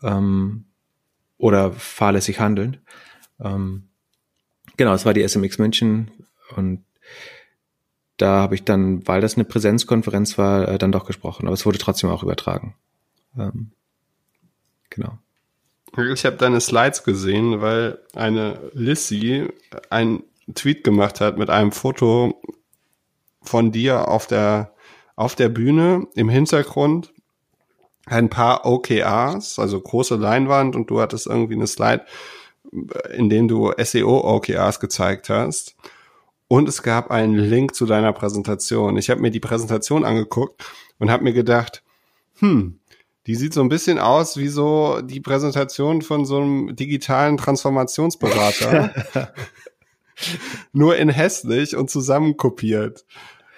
ähm, 0.04 0.66
oder 1.38 1.72
fahrlässig 1.74 2.40
handelnd. 2.40 2.80
Ähm, 3.40 3.90
genau, 4.78 4.94
es 4.94 5.06
war 5.06 5.14
die 5.14 5.28
SMX 5.28 5.58
München 5.58 6.12
und 6.56 6.86
da 8.18 8.42
habe 8.42 8.56
ich 8.56 8.64
dann, 8.64 9.06
weil 9.08 9.22
das 9.22 9.36
eine 9.36 9.46
Präsenzkonferenz 9.46 10.38
war, 10.38 10.68
äh, 10.68 10.78
dann 10.78 10.92
doch 10.92 11.06
gesprochen. 11.06 11.48
Aber 11.48 11.54
es 11.54 11.66
wurde 11.66 11.78
trotzdem 11.78 12.10
auch 12.10 12.24
übertragen. 12.24 12.76
Ähm, 13.38 13.72
genau. 14.90 15.18
Ich 16.14 16.26
habe 16.26 16.36
deine 16.36 16.60
Slides 16.60 17.04
gesehen, 17.04 17.62
weil 17.62 18.00
eine 18.14 18.60
Lissy 18.74 19.48
ein 19.90 20.24
Tweet 20.54 20.84
gemacht 20.84 21.22
hat 21.22 21.38
mit 21.38 21.50
einem 21.50 21.72
Foto 21.72 22.42
von 23.42 23.72
dir 23.72 24.10
auf 24.10 24.28
der, 24.28 24.74
auf 25.16 25.36
der 25.36 25.50
Bühne 25.50 26.08
im 26.16 26.30
Hintergrund 26.30 27.14
ein 28.06 28.30
paar 28.30 28.66
OKRs, 28.66 29.58
also 29.58 29.80
große 29.80 30.16
Leinwand 30.16 30.76
und 30.76 30.90
du 30.90 31.02
hattest 31.02 31.28
irgendwie 31.28 31.56
eine 31.56 31.68
Slide, 31.68 32.06
in 33.14 33.30
dem 33.30 33.48
du 33.48 33.72
SEO 33.78 34.36
OKRs 34.36 34.80
gezeigt 34.80 35.30
hast. 35.30 35.76
Und 36.48 36.70
es 36.70 36.84
gab 36.84 37.10
einen 37.10 37.36
Link 37.36 37.74
zu 37.74 37.86
deiner 37.86 38.14
Präsentation. 38.14 38.98
Ich 38.98 39.10
habe 39.10 39.22
mir 39.22 39.32
die 39.32 39.40
Präsentation 39.40 40.06
angeguckt 40.06 40.64
und 41.00 41.10
habe 41.10 41.24
mir 41.24 41.34
gedacht, 41.34 41.84
hm, 42.40 42.80
die 43.26 43.36
sieht 43.36 43.54
so 43.54 43.62
ein 43.62 43.70
bisschen 43.70 43.98
aus 43.98 44.38
wie 44.38 44.50
so 44.50 45.02
die 45.02 45.20
Präsentation 45.20 46.04
von 46.04 46.26
so 46.26 46.38
einem 46.38 46.76
digitalen 46.76 47.38
Transformationsberater. 47.38 48.94
nur 50.74 50.98
in 50.98 51.10
hässlich 51.10 51.76
und 51.76 51.90
zusammenkopiert. 51.90 53.06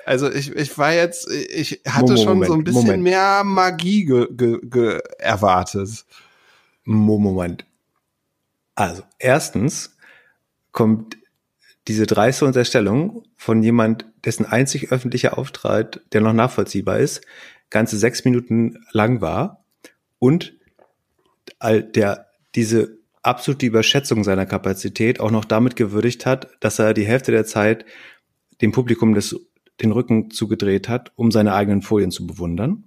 Also 0.05 0.31
ich, 0.31 0.55
ich 0.55 0.77
war 0.77 0.93
jetzt, 0.93 1.29
ich 1.29 1.81
hatte 1.85 2.13
Moment, 2.13 2.23
schon 2.23 2.43
so 2.45 2.53
ein 2.53 2.63
bisschen 2.63 2.81
Moment. 2.83 3.03
mehr 3.03 3.43
Magie 3.43 4.05
ge, 4.05 4.27
ge, 4.31 4.59
ge 4.63 5.01
erwartet. 5.17 6.05
Moment. 6.85 7.65
Also 8.75 9.03
erstens 9.19 9.97
kommt 10.71 11.17
diese 11.87 12.05
dreiste 12.05 12.45
Unterstellung 12.45 13.23
von 13.37 13.63
jemand, 13.63 14.05
dessen 14.25 14.45
einzig 14.45 14.91
öffentlicher 14.91 15.37
Auftritt, 15.37 16.01
der 16.11 16.21
noch 16.21 16.33
nachvollziehbar 16.33 16.99
ist, 16.99 17.21
ganze 17.69 17.97
sechs 17.97 18.25
Minuten 18.25 18.85
lang 18.91 19.21
war 19.21 19.63
und 20.19 20.57
der 21.61 22.27
diese 22.55 22.97
absolute 23.23 23.65
Überschätzung 23.65 24.23
seiner 24.23 24.45
Kapazität 24.45 25.19
auch 25.19 25.31
noch 25.31 25.45
damit 25.45 25.75
gewürdigt 25.75 26.25
hat, 26.25 26.49
dass 26.59 26.79
er 26.79 26.93
die 26.93 27.05
Hälfte 27.05 27.31
der 27.31 27.45
Zeit 27.45 27.85
dem 28.61 28.71
Publikum 28.71 29.13
des, 29.13 29.35
den 29.81 29.91
Rücken 29.91 30.31
zugedreht 30.31 30.89
hat, 30.89 31.11
um 31.15 31.31
seine 31.31 31.53
eigenen 31.53 31.81
Folien 31.81 32.11
zu 32.11 32.25
bewundern. 32.25 32.85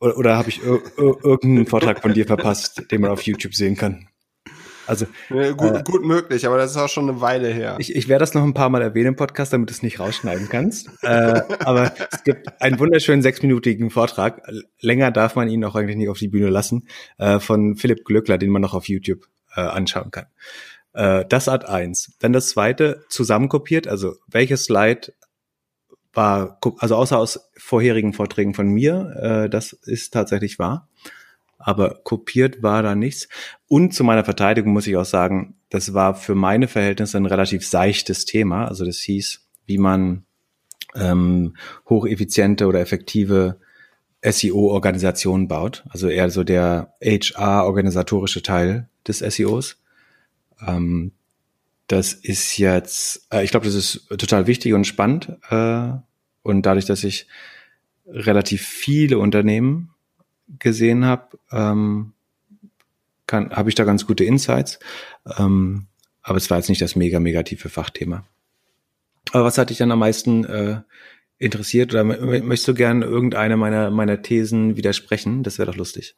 Oder, 0.00 0.16
oder 0.16 0.36
habe 0.36 0.48
ich 0.48 0.62
irgendeinen 0.62 1.66
Vortrag 1.66 2.02
von 2.02 2.14
dir 2.14 2.26
verpasst, 2.26 2.90
den 2.90 3.00
man 3.00 3.10
auf 3.10 3.22
YouTube 3.22 3.54
sehen 3.54 3.76
kann? 3.76 4.07
Also 4.88 5.06
ja, 5.28 5.52
gut, 5.52 5.76
äh, 5.76 5.82
gut 5.82 6.02
möglich, 6.02 6.46
aber 6.46 6.56
das 6.56 6.70
ist 6.70 6.78
auch 6.78 6.88
schon 6.88 7.08
eine 7.08 7.20
Weile 7.20 7.48
her. 7.48 7.76
Ich, 7.78 7.94
ich 7.94 8.08
werde 8.08 8.20
das 8.20 8.32
noch 8.32 8.42
ein 8.42 8.54
paar 8.54 8.70
Mal 8.70 8.80
erwähnen 8.80 9.08
im 9.08 9.16
Podcast, 9.16 9.52
damit 9.52 9.68
du 9.68 9.72
es 9.72 9.82
nicht 9.82 10.00
rausschneiden 10.00 10.48
kannst. 10.48 10.88
äh, 11.02 11.42
aber 11.60 11.92
es 12.10 12.24
gibt 12.24 12.60
einen 12.62 12.78
wunderschönen 12.78 13.20
sechsminütigen 13.20 13.90
Vortrag. 13.90 14.42
Länger 14.80 15.10
darf 15.10 15.36
man 15.36 15.48
ihn 15.48 15.62
auch 15.64 15.74
eigentlich 15.74 15.96
nicht 15.96 16.08
auf 16.08 16.18
die 16.18 16.28
Bühne 16.28 16.48
lassen, 16.48 16.88
äh, 17.18 17.38
von 17.38 17.76
Philipp 17.76 18.06
Glückler, 18.06 18.38
den 18.38 18.50
man 18.50 18.62
noch 18.62 18.72
auf 18.72 18.88
YouTube 18.88 19.26
äh, 19.54 19.60
anschauen 19.60 20.10
kann. 20.10 20.26
Äh, 20.94 21.26
das 21.28 21.48
Art 21.48 21.68
eins. 21.68 22.14
Dann 22.20 22.32
das 22.32 22.48
zweite, 22.48 23.04
zusammenkopiert, 23.10 23.88
also 23.88 24.14
welches 24.26 24.64
Slide 24.64 25.12
war, 26.14 26.58
also 26.78 26.96
außer 26.96 27.18
aus 27.18 27.50
vorherigen 27.58 28.14
Vorträgen 28.14 28.54
von 28.54 28.68
mir, 28.68 29.14
äh, 29.20 29.50
das 29.50 29.74
ist 29.74 30.14
tatsächlich 30.14 30.58
wahr 30.58 30.88
aber 31.68 32.00
kopiert 32.02 32.62
war 32.62 32.82
da 32.82 32.94
nichts. 32.94 33.28
Und 33.66 33.92
zu 33.92 34.02
meiner 34.02 34.24
Verteidigung 34.24 34.72
muss 34.72 34.86
ich 34.86 34.96
auch 34.96 35.04
sagen, 35.04 35.56
das 35.68 35.92
war 35.92 36.14
für 36.14 36.34
meine 36.34 36.66
Verhältnisse 36.66 37.18
ein 37.18 37.26
relativ 37.26 37.66
seichtes 37.66 38.24
Thema. 38.24 38.64
Also 38.64 38.86
das 38.86 38.96
hieß, 39.00 39.46
wie 39.66 39.76
man 39.76 40.24
ähm, 40.94 41.58
hocheffiziente 41.86 42.66
oder 42.68 42.80
effektive 42.80 43.60
SEO-Organisationen 44.22 45.46
baut. 45.46 45.84
Also 45.90 46.08
eher 46.08 46.30
so 46.30 46.42
der 46.42 46.94
HR-organisatorische 47.02 48.42
Teil 48.42 48.88
des 49.06 49.18
SEOs. 49.18 49.76
Ähm, 50.66 51.12
das 51.86 52.14
ist 52.14 52.56
jetzt, 52.56 53.26
äh, 53.30 53.44
ich 53.44 53.50
glaube, 53.50 53.66
das 53.66 53.74
ist 53.74 54.08
total 54.08 54.46
wichtig 54.46 54.72
und 54.72 54.86
spannend. 54.86 55.36
Äh, 55.50 55.90
und 56.42 56.62
dadurch, 56.62 56.86
dass 56.86 57.04
ich 57.04 57.26
relativ 58.06 58.62
viele 58.62 59.18
Unternehmen 59.18 59.90
gesehen 60.58 61.04
habe, 61.04 61.38
ähm, 61.50 62.12
habe 63.30 63.68
ich 63.68 63.74
da 63.74 63.84
ganz 63.84 64.06
gute 64.06 64.24
Insights. 64.24 64.78
Ähm, 65.38 65.86
aber 66.22 66.36
es 66.36 66.50
war 66.50 66.58
jetzt 66.58 66.68
nicht 66.68 66.82
das 66.82 66.96
mega 66.96 67.20
mega 67.20 67.42
tiefe 67.42 67.68
Fachthema. 67.68 68.24
Aber 69.32 69.44
was 69.44 69.58
hat 69.58 69.70
dich 69.70 69.78
dann 69.78 69.92
am 69.92 69.98
meisten 69.98 70.44
äh, 70.44 70.80
interessiert 71.38 71.92
oder 71.92 72.04
möchtest 72.04 72.68
du 72.68 72.74
gern 72.74 73.02
irgendeine 73.02 73.56
meiner 73.56 73.90
meiner 73.90 74.22
Thesen 74.22 74.76
widersprechen? 74.76 75.42
Das 75.42 75.58
wäre 75.58 75.70
doch 75.70 75.76
lustig. 75.76 76.16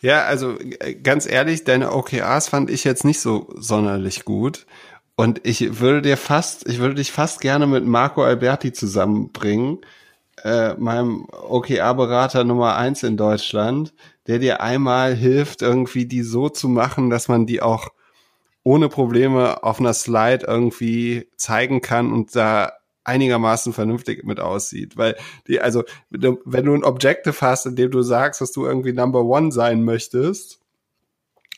Ja, 0.00 0.24
also 0.24 0.58
äh, 0.60 0.94
ganz 0.94 1.26
ehrlich, 1.26 1.64
deine 1.64 1.92
OKRs 1.92 2.48
fand 2.48 2.70
ich 2.70 2.84
jetzt 2.84 3.04
nicht 3.04 3.20
so 3.20 3.52
sonderlich 3.56 4.24
gut. 4.24 4.66
Und 5.16 5.40
ich 5.46 5.80
würde 5.80 6.02
dir 6.02 6.16
fast, 6.18 6.68
ich 6.68 6.78
würde 6.78 6.96
dich 6.96 7.10
fast 7.10 7.40
gerne 7.40 7.66
mit 7.66 7.84
Marco 7.86 8.22
Alberti 8.22 8.72
zusammenbringen, 8.72 9.78
äh, 10.44 10.74
meinem 10.74 11.26
OKR-Berater 11.30 12.44
Nummer 12.44 12.76
eins 12.76 13.02
in 13.02 13.16
Deutschland, 13.16 13.94
der 14.26 14.38
dir 14.38 14.60
einmal 14.60 15.14
hilft, 15.14 15.62
irgendwie 15.62 16.06
die 16.06 16.22
so 16.22 16.48
zu 16.48 16.68
machen, 16.68 17.10
dass 17.10 17.28
man 17.28 17.46
die 17.46 17.62
auch 17.62 17.88
ohne 18.62 18.88
Probleme 18.88 19.62
auf 19.62 19.78
einer 19.78 19.94
Slide 19.94 20.44
irgendwie 20.46 21.28
zeigen 21.36 21.80
kann 21.80 22.12
und 22.12 22.34
da 22.34 22.72
einigermaßen 23.04 23.72
vernünftig 23.72 24.24
mit 24.24 24.40
aussieht. 24.40 24.96
Weil 24.96 25.16
die, 25.46 25.60
also, 25.60 25.84
wenn 26.10 26.64
du 26.64 26.74
ein 26.74 26.84
Objective 26.84 27.40
hast, 27.40 27.66
in 27.66 27.76
dem 27.76 27.92
du 27.92 28.02
sagst, 28.02 28.40
dass 28.40 28.50
du 28.50 28.66
irgendwie 28.66 28.92
Number 28.92 29.24
One 29.24 29.52
sein 29.52 29.84
möchtest, 29.84 30.60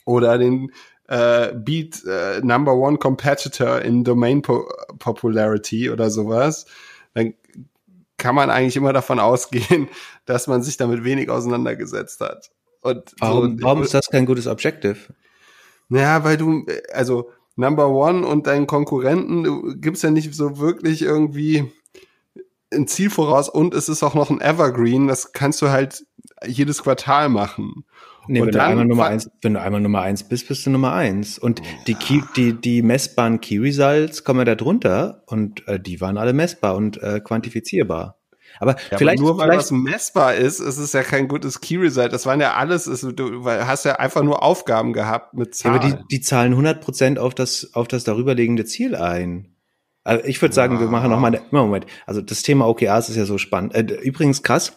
oder 0.09 0.39
den 0.39 0.73
äh, 1.07 1.53
Beat 1.55 2.03
äh, 2.07 2.41
Number 2.43 2.75
One 2.75 2.97
Competitor 2.97 3.81
in 3.83 4.05
Domain 4.05 4.41
po 4.41 4.67
Popularity 4.99 5.91
oder 5.91 6.11
sowas, 6.11 6.67
dann 7.15 7.35
kann 8.19 8.35
man 8.35 8.51
eigentlich 8.51 8.77
immer 8.77 8.93
davon 8.93 9.19
ausgehen, 9.19 9.89
dass 10.27 10.47
man 10.47 10.63
sich 10.63 10.77
damit 10.77 11.05
wenig 11.05 11.31
auseinandergesetzt 11.31 12.21
hat. 12.21 12.51
Und 12.83 13.15
warum, 13.19 13.59
so, 13.59 13.65
warum 13.65 13.83
ist 13.83 13.95
das 13.95 14.09
kein 14.11 14.27
gutes 14.27 14.47
Objective? 14.47 14.97
Naja, 15.89 16.23
weil 16.25 16.37
du, 16.37 16.67
also 16.93 17.31
Number 17.57 17.89
One 17.89 18.27
und 18.27 18.47
deinen 18.47 18.67
Konkurrenten, 18.67 19.43
du 19.43 19.75
gibst 19.77 20.03
ja 20.03 20.11
nicht 20.11 20.35
so 20.35 20.59
wirklich 20.59 21.03
irgendwie 21.03 21.73
ein 22.73 22.87
Ziel 22.87 23.11
voraus 23.11 23.49
und 23.49 23.75
es 23.75 23.89
ist 23.89 24.03
auch 24.03 24.15
noch 24.15 24.31
ein 24.31 24.41
Evergreen, 24.41 25.09
das 25.09 25.33
kannst 25.33 25.63
du 25.63 25.71
halt 25.71 26.05
jedes 26.47 26.83
Quartal 26.83 27.29
machen. 27.29 27.85
Nee, 28.29 28.43
wenn 28.43 28.51
du, 28.51 28.63
einmal 28.63 28.85
Nummer 28.85 29.07
eins, 29.07 29.31
wenn 29.43 29.55
du 29.55 29.61
einmal 29.61 29.81
Nummer 29.81 30.03
eins 30.03 30.25
bist, 30.25 30.49
bist 30.49 30.67
du 30.67 30.71
Nummer 30.71 30.93
eins. 30.93 31.39
Und 31.39 31.63
die, 31.87 31.95
Key, 31.95 32.21
die, 32.37 32.53
die 32.53 32.83
messbaren 32.83 33.41
Key 33.41 33.59
Results 33.59 34.25
kommen 34.25 34.41
ja 34.41 34.45
da 34.45 34.55
drunter 34.55 35.23
und 35.27 35.67
äh, 35.67 35.81
die 35.81 36.01
waren 36.01 36.19
alle 36.19 36.33
messbar 36.33 36.77
und 36.77 37.03
äh, 37.03 37.21
quantifizierbar. 37.21 38.19
Aber 38.61 38.77
ja, 38.91 38.99
vielleicht 38.99 39.21
aber 39.21 39.29
nur 39.29 39.39
weil 39.39 39.57
was 39.57 39.71
messbar 39.71 40.35
ist, 40.35 40.61
ist 40.61 40.79
es 40.79 40.93
ja 40.93 41.03
kein 41.03 41.29
gutes 41.29 41.61
Key 41.61 41.77
Result. 41.77 42.13
Das 42.13 42.27
waren 42.27 42.41
ja 42.41 42.55
alles, 42.55 42.87
ist, 42.87 43.03
du 43.03 43.45
hast 43.45 43.85
ja 43.85 43.97
einfach 43.97 44.23
nur 44.23 44.43
Aufgaben 44.43 44.93
gehabt 44.93 45.35
mit 45.35 45.55
Zahlen. 45.55 45.81
Ja, 45.81 45.81
aber 45.81 45.97
die, 45.97 46.17
die 46.17 46.21
zahlen 46.21 46.53
100 46.53 46.81
Prozent 46.81 47.19
auf 47.19 47.35
das 47.35 47.71
auf 47.75 47.89
das 47.89 48.05
darüberliegende 48.05 48.65
Ziel 48.65 48.97
ein. 48.97 49.55
Also 50.05 50.25
ich 50.25 50.41
würde 50.41 50.55
sagen, 50.55 50.75
wow. 50.75 50.81
wir 50.81 50.89
machen 50.89 51.11
noch 51.11 51.21
mal 51.21 51.41
Moment. 51.51 51.87
Also 52.07 52.23
das 52.23 52.43
Thema 52.43 52.67
OKRs 52.67 53.11
ist 53.11 53.17
ja 53.17 53.27
so 53.27 53.39
spannend. 53.39 53.75
Äh, 53.75 53.83
übrigens 54.03 54.43
krass. 54.43 54.73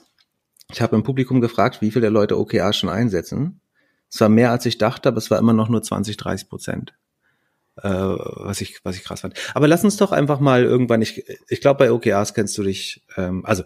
Ich 0.72 0.82
habe 0.82 0.96
im 0.96 1.04
Publikum 1.04 1.42
gefragt, 1.42 1.82
wie 1.82 1.92
viele 1.92 2.02
der 2.02 2.12
Leute 2.12 2.40
OKR 2.40 2.74
schon 2.74 2.90
einsetzen. 2.90 3.62
Es 4.10 4.20
war 4.22 4.30
mehr 4.30 4.52
als 4.52 4.66
ich 4.66 4.78
dachte, 4.78 5.10
aber 5.10 5.18
es 5.18 5.32
war 5.32 5.40
immer 5.40 5.54
noch 5.54 5.70
nur 5.70 5.82
20, 5.82 6.18
30 6.18 6.50
Prozent. 6.50 6.94
Äh, 7.78 7.90
was 7.90 8.60
ich, 8.62 8.84
was 8.84 8.98
ich 8.98 9.04
krass 9.04 9.22
fand. 9.22 9.34
Aber 9.54 9.68
lass 9.68 9.84
uns 9.84 9.98
doch 9.98 10.12
einfach 10.12 10.40
mal 10.40 10.64
irgendwann, 10.64 11.02
ich, 11.02 11.24
ich 11.48 11.62
glaube, 11.62 11.78
bei 11.78 11.92
OKRs 11.92 12.34
kennst 12.34 12.58
du 12.58 12.64
dich, 12.64 13.04
ähm, 13.16 13.46
also 13.46 13.64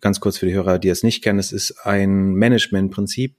ganz 0.00 0.20
kurz 0.20 0.36
für 0.36 0.46
die 0.46 0.52
Hörer, 0.52 0.78
die 0.78 0.90
es 0.90 1.02
nicht 1.02 1.22
kennen, 1.24 1.38
es 1.38 1.52
ist 1.52 1.86
ein 1.86 2.34
Management-Prinzip 2.34 3.36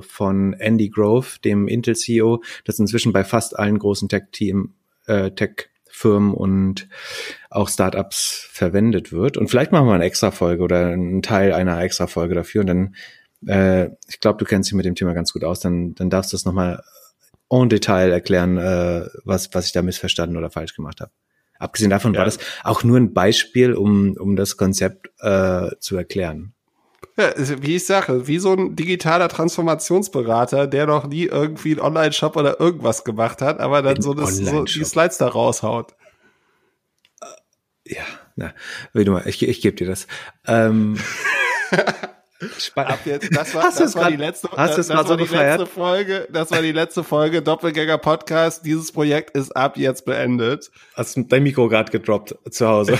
von 0.00 0.54
Andy 0.54 0.88
Grove, 0.88 1.38
dem 1.44 1.68
Intel-CEO, 1.68 2.42
das 2.64 2.80
inzwischen 2.80 3.12
bei 3.12 3.22
fast 3.22 3.56
allen 3.56 3.78
großen 3.78 4.08
Tech-Team, 4.08 4.74
äh, 5.06 5.30
Tech-Firmen 6.02 6.34
und 6.34 6.88
auch 7.50 7.68
Startups 7.68 8.48
verwendet 8.50 9.12
wird. 9.12 9.36
Und 9.36 9.48
vielleicht 9.48 9.72
machen 9.72 9.86
wir 9.86 9.94
eine 9.94 10.04
extra 10.04 10.30
Folge 10.30 10.62
oder 10.62 10.88
einen 10.88 11.22
Teil 11.22 11.52
einer 11.52 11.80
extra 11.80 12.06
Folge 12.06 12.34
dafür. 12.34 12.62
Und 12.62 12.66
dann, 12.66 12.94
äh, 13.46 13.90
ich 14.08 14.20
glaube, 14.20 14.38
du 14.38 14.44
kennst 14.44 14.70
dich 14.70 14.76
mit 14.76 14.84
dem 14.84 14.94
Thema 14.94 15.14
ganz 15.14 15.32
gut 15.32 15.44
aus, 15.44 15.60
dann, 15.60 15.94
dann 15.94 16.10
darfst 16.10 16.32
du 16.32 16.36
es 16.36 16.44
nochmal 16.44 16.82
en 17.50 17.68
Detail 17.68 18.10
erklären, 18.10 18.58
äh, 18.58 19.06
was, 19.24 19.50
was 19.52 19.66
ich 19.66 19.72
da 19.72 19.82
missverstanden 19.82 20.36
oder 20.36 20.50
falsch 20.50 20.74
gemacht 20.74 21.00
habe. 21.00 21.12
Abgesehen 21.58 21.90
davon 21.90 22.14
ja. 22.14 22.18
war 22.18 22.24
das 22.24 22.38
auch 22.64 22.82
nur 22.82 22.98
ein 22.98 23.12
Beispiel, 23.12 23.74
um, 23.74 24.16
um 24.18 24.36
das 24.36 24.56
Konzept 24.56 25.10
äh, 25.20 25.70
zu 25.78 25.96
erklären. 25.96 26.54
Ja, 27.16 27.32
wie 27.36 27.76
ich 27.76 27.86
sage, 27.86 28.26
wie 28.26 28.38
so 28.38 28.52
ein 28.52 28.74
digitaler 28.74 29.28
Transformationsberater, 29.28 30.66
der 30.66 30.86
noch 30.86 31.06
nie 31.06 31.24
irgendwie 31.24 31.72
einen 31.72 31.80
Online-Shop 31.80 32.36
oder 32.36 32.58
irgendwas 32.58 33.04
gemacht 33.04 33.42
hat, 33.42 33.60
aber 33.60 33.82
dann 33.82 34.00
so, 34.00 34.14
das, 34.14 34.36
so 34.36 34.64
die 34.64 34.84
Slides 34.84 35.18
da 35.18 35.28
raushaut. 35.28 35.94
Ja, 37.86 38.04
na, 38.36 38.54
wie 38.94 39.04
du 39.04 39.12
mal, 39.12 39.26
ich, 39.26 39.42
ich 39.42 39.60
gebe 39.60 39.76
dir 39.76 39.86
das. 39.86 40.06
Ähm, 40.46 40.98
jetzt, 43.04 43.36
das 43.36 43.54
war, 43.54 43.62
hast 43.64 43.80
das 43.80 43.94
war 43.94 44.10
die 44.10 44.16
letzte, 44.16 44.48
hast 44.56 44.78
das, 44.78 44.88
das 44.88 45.08
war 45.08 45.16
die 45.16 45.24
letzte 45.24 45.66
Folge, 45.66 46.28
das 46.30 46.50
war 46.50 46.62
die 46.62 46.72
letzte 46.72 47.04
Folge 47.04 47.42
Doppelgänger 47.42 47.98
Podcast. 47.98 48.64
Dieses 48.64 48.92
Projekt 48.92 49.36
ist 49.36 49.54
ab 49.54 49.76
jetzt 49.76 50.04
beendet. 50.04 50.70
Hast 50.94 51.18
dein 51.28 51.42
Mikro 51.42 51.68
gerade 51.68 51.92
gedroppt 51.92 52.34
zu 52.50 52.66
Hause? 52.66 52.98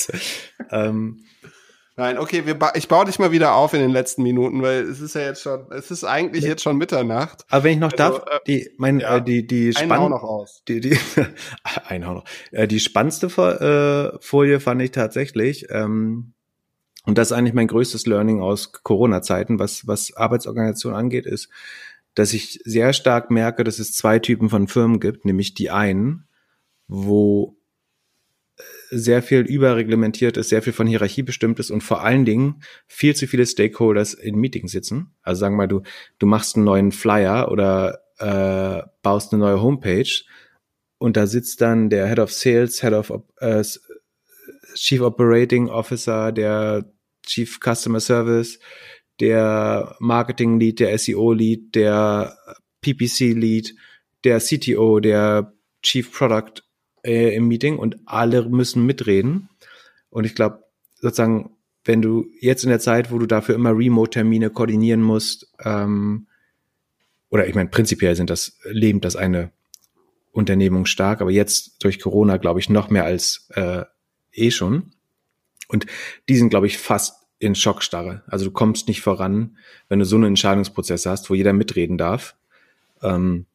ähm, 0.70 1.24
Nein, 2.00 2.16
okay, 2.16 2.46
wir 2.46 2.58
ba 2.58 2.72
ich 2.76 2.88
baue 2.88 3.04
dich 3.04 3.18
mal 3.18 3.30
wieder 3.30 3.54
auf 3.54 3.74
in 3.74 3.80
den 3.80 3.90
letzten 3.90 4.22
Minuten, 4.22 4.62
weil 4.62 4.84
es 4.84 5.02
ist 5.02 5.14
ja 5.14 5.20
jetzt 5.20 5.42
schon, 5.42 5.70
es 5.70 5.90
ist 5.90 6.02
eigentlich 6.02 6.44
jetzt 6.44 6.62
schon 6.62 6.78
Mitternacht. 6.78 7.44
Aber 7.50 7.64
wenn 7.64 7.72
ich 7.72 7.78
noch 7.78 7.92
also, 7.92 8.20
darf, 8.20 8.24
äh, 8.26 8.38
die, 8.46 8.70
mein, 8.78 9.00
ja, 9.00 9.18
äh, 9.18 9.22
die, 9.22 9.46
die 9.46 9.74
spannend, 9.74 10.08
noch 10.08 10.22
aus. 10.22 10.62
Die, 10.66 10.80
die, 10.80 10.96
ein 11.88 12.00
noch. 12.00 12.24
Äh, 12.52 12.66
die 12.68 12.80
spannendste 12.80 13.26
äh, 13.26 14.18
Folie 14.22 14.60
fand 14.60 14.80
ich 14.80 14.92
tatsächlich, 14.92 15.66
ähm, 15.68 16.32
und 17.04 17.18
das 17.18 17.32
ist 17.32 17.36
eigentlich 17.36 17.52
mein 17.52 17.68
größtes 17.68 18.06
Learning 18.06 18.40
aus 18.40 18.72
Corona-Zeiten, 18.72 19.58
was, 19.58 19.86
was 19.86 20.16
Arbeitsorganisation 20.16 20.94
angeht, 20.94 21.26
ist, 21.26 21.50
dass 22.14 22.32
ich 22.32 22.62
sehr 22.64 22.94
stark 22.94 23.30
merke, 23.30 23.62
dass 23.62 23.78
es 23.78 23.92
zwei 23.92 24.20
Typen 24.20 24.48
von 24.48 24.68
Firmen 24.68 25.00
gibt, 25.00 25.26
nämlich 25.26 25.52
die 25.52 25.68
einen, 25.68 26.26
wo 26.88 27.58
sehr 28.90 29.22
viel 29.22 29.40
überreglementiert 29.40 30.36
ist, 30.36 30.48
sehr 30.48 30.62
viel 30.62 30.72
von 30.72 30.86
Hierarchie 30.86 31.22
bestimmt 31.22 31.58
ist 31.60 31.70
und 31.70 31.82
vor 31.82 32.02
allen 32.02 32.24
Dingen 32.24 32.62
viel 32.86 33.14
zu 33.14 33.26
viele 33.26 33.46
Stakeholders 33.46 34.14
in 34.14 34.36
Meetings 34.36 34.72
sitzen. 34.72 35.14
Also 35.22 35.40
sagen 35.40 35.54
wir 35.54 35.58
mal, 35.58 35.68
du, 35.68 35.82
du 36.18 36.26
machst 36.26 36.56
einen 36.56 36.64
neuen 36.64 36.92
Flyer 36.92 37.50
oder 37.50 38.00
äh, 38.18 38.82
baust 39.02 39.32
eine 39.32 39.40
neue 39.40 39.62
Homepage 39.62 40.24
und 40.98 41.16
da 41.16 41.26
sitzt 41.26 41.60
dann 41.60 41.88
der 41.88 42.08
Head 42.08 42.18
of 42.18 42.32
Sales, 42.32 42.82
Head 42.82 42.92
of 42.92 43.12
äh, 43.38 43.64
Chief 44.74 45.00
Operating 45.00 45.68
Officer, 45.68 46.32
der 46.32 46.84
Chief 47.24 47.58
Customer 47.60 48.00
Service, 48.00 48.58
der 49.20 49.96
Marketing 50.00 50.58
Lead, 50.58 50.80
der 50.80 50.98
SEO 50.98 51.32
Lead, 51.32 51.74
der 51.74 52.36
PPC 52.80 53.34
Lead, 53.34 53.74
der 54.24 54.40
CTO, 54.40 55.00
der 55.00 55.52
Chief 55.82 56.10
Product 56.12 56.62
äh, 57.04 57.34
im 57.34 57.48
Meeting 57.48 57.78
und 57.78 57.98
alle 58.06 58.48
müssen 58.48 58.86
mitreden. 58.86 59.48
Und 60.10 60.24
ich 60.24 60.34
glaube, 60.34 60.64
sozusagen, 61.00 61.56
wenn 61.84 62.02
du 62.02 62.26
jetzt 62.40 62.64
in 62.64 62.70
der 62.70 62.80
Zeit, 62.80 63.10
wo 63.10 63.18
du 63.18 63.26
dafür 63.26 63.54
immer 63.54 63.76
Remote-Termine 63.76 64.50
koordinieren 64.50 65.02
musst, 65.02 65.52
ähm, 65.64 66.26
oder 67.30 67.46
ich 67.46 67.54
meine, 67.54 67.68
prinzipiell 67.68 68.16
sind 68.16 68.28
das, 68.28 68.58
lebt 68.64 69.04
das 69.04 69.16
eine 69.16 69.52
Unternehmung 70.32 70.86
stark, 70.86 71.20
aber 71.20 71.30
jetzt 71.30 71.82
durch 71.82 72.00
Corona, 72.00 72.36
glaube 72.36 72.60
ich, 72.60 72.68
noch 72.68 72.90
mehr 72.90 73.04
als 73.04 73.48
äh, 73.54 73.84
eh 74.32 74.50
schon. 74.50 74.92
Und 75.68 75.86
die 76.28 76.36
sind, 76.36 76.50
glaube 76.50 76.66
ich, 76.66 76.78
fast 76.78 77.26
in 77.38 77.54
Schockstarre. 77.54 78.22
Also 78.26 78.44
du 78.46 78.50
kommst 78.50 78.86
nicht 78.88 79.00
voran, 79.00 79.56
wenn 79.88 79.98
du 79.98 80.04
so 80.04 80.16
einen 80.16 80.26
Entscheidungsprozess 80.26 81.06
hast, 81.06 81.30
wo 81.30 81.34
jeder 81.34 81.52
mitreden 81.52 81.96
darf, 81.96 82.36
ähm, 83.02 83.46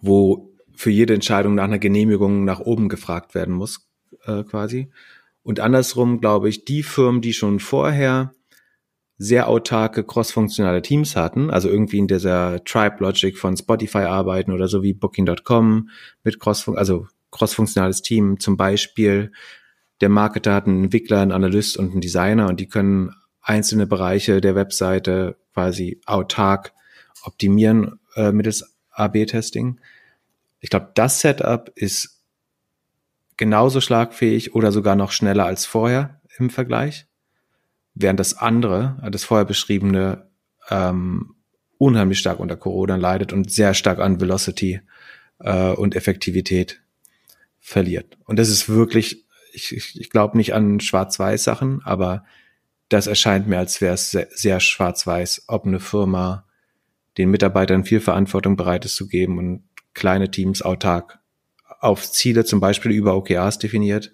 wo 0.00 0.53
für 0.74 0.90
jede 0.90 1.14
Entscheidung 1.14 1.54
nach 1.54 1.64
einer 1.64 1.78
Genehmigung 1.78 2.44
nach 2.44 2.60
oben 2.60 2.88
gefragt 2.88 3.34
werden 3.34 3.54
muss, 3.54 3.88
äh, 4.24 4.42
quasi. 4.44 4.90
Und 5.42 5.60
andersrum, 5.60 6.20
glaube 6.20 6.48
ich, 6.48 6.64
die 6.64 6.82
Firmen, 6.82 7.20
die 7.20 7.32
schon 7.32 7.60
vorher 7.60 8.32
sehr 9.16 9.48
autarke 9.48 10.04
crossfunktionale 10.04 10.82
Teams 10.82 11.14
hatten, 11.14 11.50
also 11.50 11.68
irgendwie 11.68 11.98
in 11.98 12.08
dieser 12.08 12.64
Tribe 12.64 12.96
Logic 12.98 13.38
von 13.38 13.56
Spotify 13.56 13.98
arbeiten 13.98 14.52
oder 14.52 14.68
so 14.68 14.82
wie 14.82 14.92
Booking.com 14.92 15.88
mit 16.24 16.40
cross, 16.40 16.68
also 16.68 17.06
crossfunktionales 17.30 18.02
Team 18.02 18.40
zum 18.40 18.56
Beispiel 18.56 19.30
der 20.00 20.08
Marketer 20.08 20.54
hat 20.54 20.66
einen 20.66 20.84
Entwickler, 20.84 21.20
einen 21.20 21.32
Analyst 21.32 21.76
und 21.76 21.92
einen 21.92 22.00
Designer 22.00 22.48
und 22.48 22.60
die 22.60 22.68
können 22.68 23.12
einzelne 23.40 23.86
Bereiche 23.86 24.40
der 24.40 24.54
Webseite 24.54 25.36
quasi 25.52 26.00
autark 26.06 26.72
optimieren 27.24 28.00
äh, 28.16 28.32
mittels 28.32 28.76
AB-Testing. 28.90 29.80
Ich 30.64 30.70
glaube, 30.70 30.92
das 30.94 31.20
Setup 31.20 31.70
ist 31.74 32.22
genauso 33.36 33.82
schlagfähig 33.82 34.54
oder 34.54 34.72
sogar 34.72 34.96
noch 34.96 35.12
schneller 35.12 35.44
als 35.44 35.66
vorher 35.66 36.22
im 36.38 36.48
Vergleich, 36.48 37.06
während 37.94 38.18
das 38.18 38.38
andere, 38.38 38.96
das 39.12 39.24
vorher 39.24 39.44
beschriebene, 39.44 40.26
ähm, 40.70 41.34
unheimlich 41.76 42.18
stark 42.18 42.40
unter 42.40 42.56
Corona 42.56 42.96
leidet 42.96 43.34
und 43.34 43.50
sehr 43.50 43.74
stark 43.74 43.98
an 43.98 44.22
Velocity 44.22 44.80
äh, 45.40 45.72
und 45.72 45.94
Effektivität 45.94 46.80
verliert. 47.60 48.16
Und 48.24 48.38
das 48.38 48.48
ist 48.48 48.70
wirklich 48.70 49.26
ich, 49.52 49.70
ich, 49.76 50.00
ich 50.00 50.08
glaube 50.08 50.38
nicht 50.38 50.54
an 50.54 50.80
Schwarz-Weiß-Sachen, 50.80 51.82
aber 51.84 52.24
das 52.88 53.06
erscheint 53.06 53.48
mir, 53.48 53.58
als 53.58 53.82
wäre 53.82 53.92
es 53.92 54.12
sehr, 54.12 54.28
sehr 54.30 54.60
schwarz-weiß, 54.60 55.44
ob 55.48 55.66
eine 55.66 55.78
Firma 55.78 56.46
den 57.18 57.30
Mitarbeitern 57.30 57.84
viel 57.84 58.00
Verantwortung 58.00 58.56
bereit 58.56 58.86
ist 58.86 58.96
zu 58.96 59.08
geben 59.08 59.36
und 59.36 59.68
kleine 59.94 60.30
Teams 60.30 60.62
autark 60.62 61.18
auf 61.80 62.10
Ziele 62.10 62.44
zum 62.44 62.60
Beispiel 62.60 62.92
über 62.92 63.16
OKRs 63.16 63.58
definiert, 63.58 64.12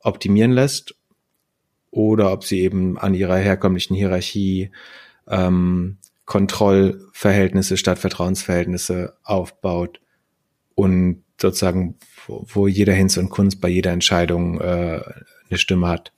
optimieren 0.00 0.52
lässt 0.52 0.94
oder 1.90 2.32
ob 2.32 2.44
sie 2.44 2.60
eben 2.60 2.98
an 2.98 3.14
ihrer 3.14 3.36
herkömmlichen 3.36 3.94
Hierarchie 3.94 4.70
ähm, 5.28 5.98
Kontrollverhältnisse 6.24 7.76
statt 7.76 7.98
Vertrauensverhältnisse 7.98 9.14
aufbaut 9.22 10.00
und 10.74 11.22
sozusagen 11.40 11.96
wo, 12.26 12.44
wo 12.48 12.66
jeder 12.66 12.94
Hinz 12.94 13.16
und 13.16 13.30
Kunst 13.30 13.60
bei 13.60 13.68
jeder 13.68 13.92
Entscheidung 13.92 14.60
äh, 14.60 15.00
eine 15.50 15.58
Stimme 15.58 15.88
hat, 15.88 16.12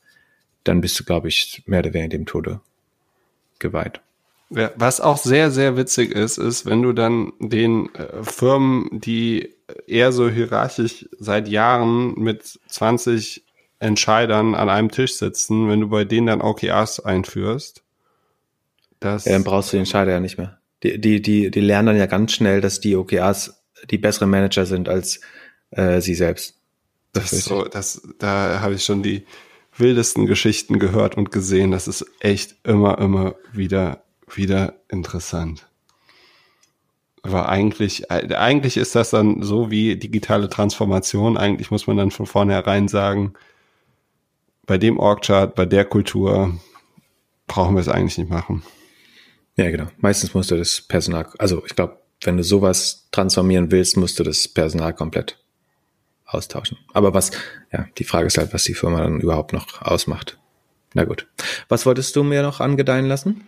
dann 0.62 0.80
bist 0.80 0.98
du, 0.98 1.04
glaube 1.04 1.28
ich, 1.28 1.62
mehr 1.66 1.80
oder 1.80 1.94
weniger 1.94 2.10
dem 2.10 2.26
Tode 2.26 2.60
geweiht. 3.58 4.00
Ja, 4.50 4.70
was 4.76 5.00
auch 5.00 5.16
sehr, 5.16 5.50
sehr 5.50 5.76
witzig 5.76 6.12
ist, 6.12 6.38
ist, 6.38 6.66
wenn 6.66 6.82
du 6.82 6.92
dann 6.92 7.32
den 7.38 7.92
äh, 7.94 8.22
Firmen, 8.22 8.88
die 8.92 9.54
eher 9.86 10.12
so 10.12 10.28
hierarchisch 10.28 11.06
seit 11.18 11.48
Jahren 11.48 12.14
mit 12.18 12.60
20 12.68 13.44
Entscheidern 13.78 14.54
an 14.54 14.68
einem 14.68 14.90
Tisch 14.90 15.14
sitzen, 15.14 15.68
wenn 15.68 15.80
du 15.80 15.88
bei 15.88 16.04
denen 16.04 16.26
dann 16.26 16.40
OKRs 16.40 17.00
einführst. 17.00 17.82
Das 19.00 19.24
ja, 19.24 19.32
dann 19.32 19.44
brauchst 19.44 19.72
du 19.72 19.76
den 19.76 19.80
Entscheider 19.80 20.12
ja 20.12 20.20
nicht 20.20 20.38
mehr. 20.38 20.58
Die, 20.82 21.00
die, 21.00 21.20
die, 21.20 21.50
die 21.50 21.60
lernen 21.60 21.86
dann 21.86 21.96
ja 21.96 22.06
ganz 22.06 22.32
schnell, 22.32 22.60
dass 22.60 22.80
die 22.80 22.96
OKRs 22.96 23.64
die 23.90 23.98
besseren 23.98 24.30
Manager 24.30 24.66
sind 24.66 24.88
als 24.88 25.20
äh, 25.70 26.00
sie 26.00 26.14
selbst. 26.14 26.56
Das, 27.12 27.32
ist 27.32 27.44
so, 27.44 27.64
das, 27.64 28.02
da 28.18 28.60
habe 28.60 28.74
ich 28.74 28.84
schon 28.84 29.02
die 29.02 29.26
wildesten 29.76 30.26
Geschichten 30.26 30.78
gehört 30.78 31.16
und 31.16 31.30
gesehen. 31.30 31.70
Das 31.70 31.88
ist 31.88 32.04
echt 32.20 32.56
immer, 32.64 32.98
immer 32.98 33.34
wieder, 33.52 34.03
wieder 34.36 34.80
interessant. 34.88 35.68
Aber 37.22 37.48
eigentlich, 37.48 38.10
äh, 38.10 38.34
eigentlich 38.34 38.76
ist 38.76 38.94
das 38.94 39.10
dann 39.10 39.42
so 39.42 39.70
wie 39.70 39.96
digitale 39.96 40.48
Transformation. 40.48 41.38
Eigentlich 41.38 41.70
muss 41.70 41.86
man 41.86 41.96
dann 41.96 42.10
von 42.10 42.26
vornherein 42.26 42.86
sagen, 42.86 43.32
bei 44.66 44.78
dem 44.78 44.98
Org-Chart, 44.98 45.54
bei 45.54 45.64
der 45.64 45.86
Kultur 45.86 46.58
brauchen 47.46 47.74
wir 47.74 47.80
es 47.80 47.88
eigentlich 47.88 48.18
nicht 48.18 48.30
machen. 48.30 48.62
Ja, 49.56 49.70
genau. 49.70 49.86
Meistens 49.98 50.34
musst 50.34 50.50
du 50.50 50.56
das 50.56 50.82
Personal, 50.82 51.26
also 51.38 51.64
ich 51.64 51.74
glaube, 51.74 51.98
wenn 52.22 52.36
du 52.36 52.44
sowas 52.44 53.08
transformieren 53.10 53.70
willst, 53.70 53.96
musst 53.96 54.18
du 54.18 54.24
das 54.24 54.48
Personal 54.48 54.92
komplett 54.92 55.38
austauschen. 56.26 56.78
Aber 56.92 57.14
was, 57.14 57.30
ja, 57.72 57.86
die 57.98 58.04
Frage 58.04 58.26
ist 58.26 58.38
halt, 58.38 58.52
was 58.52 58.64
die 58.64 58.74
Firma 58.74 59.00
dann 59.00 59.20
überhaupt 59.20 59.52
noch 59.52 59.82
ausmacht. 59.82 60.38
Na 60.94 61.04
gut. 61.04 61.26
Was 61.68 61.86
wolltest 61.86 62.16
du 62.16 62.22
mir 62.22 62.42
noch 62.42 62.60
angedeihen 62.60 63.06
lassen? 63.06 63.46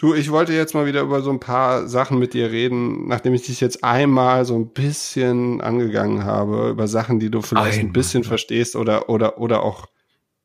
Du, 0.00 0.14
ich 0.14 0.30
wollte 0.30 0.54
jetzt 0.54 0.74
mal 0.74 0.86
wieder 0.86 1.02
über 1.02 1.20
so 1.20 1.28
ein 1.28 1.40
paar 1.40 1.86
Sachen 1.86 2.18
mit 2.18 2.32
dir 2.32 2.50
reden, 2.50 3.06
nachdem 3.06 3.34
ich 3.34 3.42
dich 3.42 3.60
jetzt 3.60 3.84
einmal 3.84 4.46
so 4.46 4.56
ein 4.56 4.70
bisschen 4.70 5.60
angegangen 5.60 6.24
habe, 6.24 6.70
über 6.70 6.88
Sachen, 6.88 7.20
die 7.20 7.30
du 7.30 7.42
vielleicht 7.42 7.80
einmal. 7.80 7.90
ein 7.90 7.92
bisschen 7.92 8.24
verstehst 8.24 8.76
oder, 8.76 9.10
oder, 9.10 9.36
oder 9.36 9.62
auch 9.62 9.84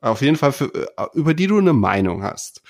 auf 0.01 0.21
jeden 0.21 0.35
Fall 0.35 0.51
für, 0.51 0.65
äh, 0.75 1.05
über 1.13 1.33
die 1.33 1.47
du 1.47 1.57
eine 1.57 1.71
Meinung 1.71 2.21
hast. 2.21 2.63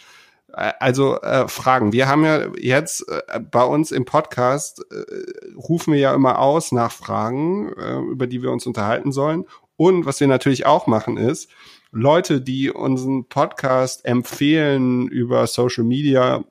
Also 0.54 1.20
äh, 1.22 1.48
Fragen. 1.48 1.92
Wir 1.92 2.08
haben 2.08 2.24
ja 2.24 2.50
jetzt 2.56 3.10
äh, 3.10 3.40
bei 3.40 3.64
uns 3.64 3.92
im 3.92 4.06
Podcast 4.06 4.86
äh, 4.92 5.56
rufen 5.56 5.92
wir 5.92 6.00
ja 6.00 6.14
immer 6.14 6.38
aus 6.38 6.72
nach 6.72 6.92
Fragen, 6.92 7.74
äh, 7.80 7.98
über 7.98 8.28
die 8.28 8.44
wir 8.44 8.52
uns 8.52 8.68
unterhalten 8.68 9.12
sollen. 9.12 9.46
Und 9.76 10.06
was 10.06 10.20
wir 10.20 10.28
natürlich 10.28 10.68
auch 10.68 10.86
machen 10.86 11.18
ist, 11.18 11.50
Leute, 11.92 12.42
die 12.42 12.70
unseren 12.70 13.26
Podcast 13.26 14.06
empfehlen 14.06 15.08
über 15.08 15.48
Social 15.48 15.84
Media 15.84 16.44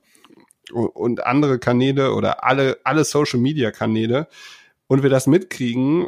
und 0.72 1.26
andere 1.26 1.58
Kanäle 1.58 2.14
oder 2.14 2.44
alle, 2.44 2.78
alle 2.84 3.04
Social 3.04 3.40
Media 3.40 3.70
Kanäle 3.70 4.28
und 4.86 5.02
wir 5.02 5.10
das 5.10 5.26
mitkriegen 5.26 6.06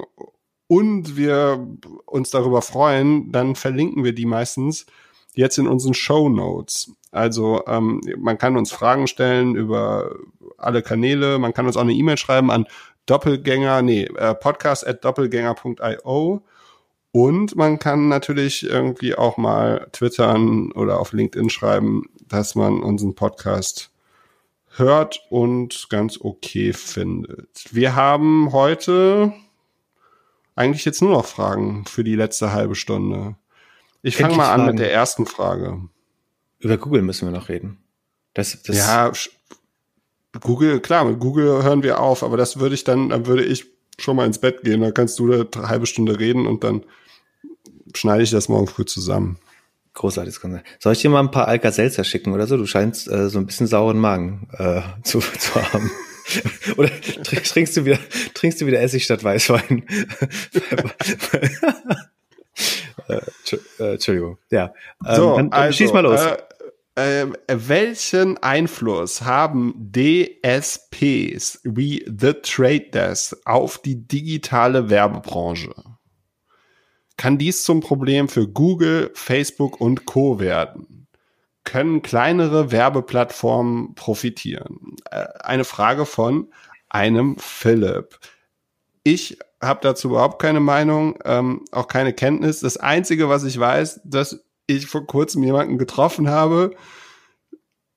und 0.69 1.16
wir 1.16 1.66
uns 2.07 2.31
darüber 2.31 2.62
freuen, 2.62 3.31
dann 3.33 3.55
verlinken 3.55 4.05
wir 4.05 4.12
die 4.12 4.27
meistens 4.27 4.87
jetzt 5.35 5.59
in 5.59 5.69
unseren 5.69 5.95
Show 5.95 6.28
Notes. 6.28 6.93
Also 7.12 7.62
ähm, 7.66 8.01
man 8.19 8.39
kann 8.39 8.57
uns 8.57 8.73
Fragen 8.73 9.07
stellen 9.07 9.55
über 9.55 10.16
alle 10.59 10.83
Kanäle, 10.83 11.39
man 11.39 11.55
kann 11.55 11.66
uns 11.66 11.77
auch 11.77 11.83
eine 11.83 11.93
E-Mail 11.93 12.16
schreiben 12.16 12.51
an 12.51 12.66
Doppelgänger, 13.07 13.83
nee, 13.83 14.05
äh, 14.05 14.35
podcast 14.35 14.87
at 14.87 15.05
doppelgänger.io 15.05 16.43
und 17.12 17.57
man 17.57 17.78
kann 17.78 18.09
natürlich 18.09 18.69
irgendwie 18.69 19.15
auch 19.15 19.37
mal 19.37 19.89
twittern 19.93 20.73
oder 20.73 20.99
auf 20.99 21.12
LinkedIn 21.12 21.51
schreiben, 21.51 22.03
dass 22.28 22.57
man 22.57 22.83
unseren 22.83 23.15
Podcast 23.15 23.91
hört 24.78 25.20
und 25.31 25.89
ganz 25.90 26.19
okay 26.20 26.73
findet. 26.73 27.65
Wir 27.70 27.94
haben 27.94 28.53
heute 28.53 29.32
eigentlich 30.55 30.85
jetzt 30.85 31.03
nur 31.03 31.11
noch 31.11 31.27
Fragen 31.27 31.85
für 31.86 32.05
die 32.05 32.16
letzte 32.16 32.53
halbe 32.53 32.74
Stunde. 32.74 33.36
Ich 34.03 34.16
fange 34.16 34.36
mal 34.36 34.53
an 34.53 34.61
Fragen. 34.61 34.70
mit 34.73 34.78
der 34.78 34.93
ersten 34.93 35.27
Frage. 35.27 35.81
Über 36.59 36.78
Google 36.78 37.03
müssen 37.03 37.27
wir 37.27 37.36
noch 37.36 37.48
reden. 37.48 37.78
Das, 38.35 38.62
das 38.62 38.77
ja, 38.77 39.12
Google, 40.40 40.81
klar, 40.81 41.05
mit 41.05 41.19
Google 41.20 41.62
hören 41.62 41.82
wir 41.82 42.01
auf, 42.01 42.23
aber 42.23 42.36
das 42.36 42.59
würde 42.59 42.74
ich 42.74 42.85
dann, 42.85 43.09
dann 43.09 43.27
würde 43.27 43.44
ich 43.44 43.66
schon 43.98 44.16
mal 44.16 44.27
ins 44.27 44.39
Bett 44.39 44.62
gehen, 44.62 44.82
dann 44.82 44.94
kannst 44.94 45.19
du 45.19 45.28
da 45.28 45.59
eine 45.59 45.69
halbe 45.69 45.86
Stunde 45.86 46.19
reden 46.19 46.47
und 46.47 46.65
dann 46.65 46.85
schneide 47.94 48.23
ich 48.23 48.31
das 48.31 48.48
morgen 48.48 48.66
früh 48.66 48.85
zusammen. 48.85 49.39
Großartiges 49.97 50.40
Konzept. 50.40 50.66
Soll 50.78 50.93
ich 50.93 51.01
dir 51.01 51.10
mal 51.10 51.20
ein 51.20 51.31
paar 51.31 51.48
Alka-Seltzer 51.48 52.05
schicken 52.05 52.32
oder 52.32 52.47
so? 52.47 52.56
Du 52.59 52.66
scheinst 52.66 53.10
äh, 53.10 53.28
so 53.31 53.39
ein 53.39 53.47
bisschen 53.47 53.66
sauren 53.66 53.98
Magen 53.98 54.48
äh, 54.59 54.82
zu, 55.02 55.20
zu 55.20 55.55
haben. 55.73 55.90
oder 56.77 56.90
trinkst 57.01 57.77
du 57.77 57.85
wieder, 57.85 57.98
trinkst 58.35 58.60
du 58.60 58.66
wieder 58.66 58.81
Essig 58.81 59.05
statt 59.05 59.24
Weißwein? 59.24 59.86
äh, 63.09 63.20
äh, 63.78 63.93
Entschuldigung. 63.93 64.39
Ja. 64.51 64.74
Ähm, 65.06 65.16
so, 65.16 65.36
dann, 65.36 65.51
dann 65.51 65.60
also, 65.60 65.77
schieß 65.77 65.93
mal 65.93 66.01
los. 66.01 66.20
Äh, 66.97 67.23
äh, 67.23 67.27
welchen 67.48 68.36
Einfluss 68.39 69.23
haben 69.23 69.93
DSPs 69.94 71.60
wie 71.64 72.05
The 72.06 72.35
Trade 72.43 72.90
Desk 72.93 73.35
auf 73.47 73.78
die 73.78 74.06
digitale 74.06 74.90
Werbebranche? 74.90 75.74
Kann 77.16 77.38
dies 77.38 77.64
zum 77.64 77.80
Problem 77.80 78.28
für 78.28 78.48
Google, 78.48 79.10
Facebook 79.14 79.80
und 79.80 80.05
Co 80.06 80.38
werden. 80.38 81.06
Können 81.64 82.02
kleinere 82.02 82.70
Werbeplattformen 82.70 83.94
profitieren? 83.94 84.97
Äh, 85.10 85.26
eine 85.40 85.64
Frage 85.64 86.06
von 86.06 86.52
einem 86.88 87.36
Philipp. 87.38 88.18
Ich 89.02 89.38
habe 89.62 89.80
dazu 89.82 90.09
überhaupt 90.09 90.40
keine 90.40 90.60
Meinung, 90.60 91.18
ähm, 91.24 91.64
auch 91.72 91.88
keine 91.88 92.12
Kenntnis. 92.12 92.60
Das 92.60 92.76
Einzige, 92.76 93.28
was 93.28 93.44
ich 93.44 93.59
weiß, 93.59 94.01
dass 94.05 94.44
ich 94.66 94.86
vor 94.86 95.06
kurzem 95.06 95.43
jemanden 95.43 95.78
getroffen 95.78 96.28
habe, 96.28 96.74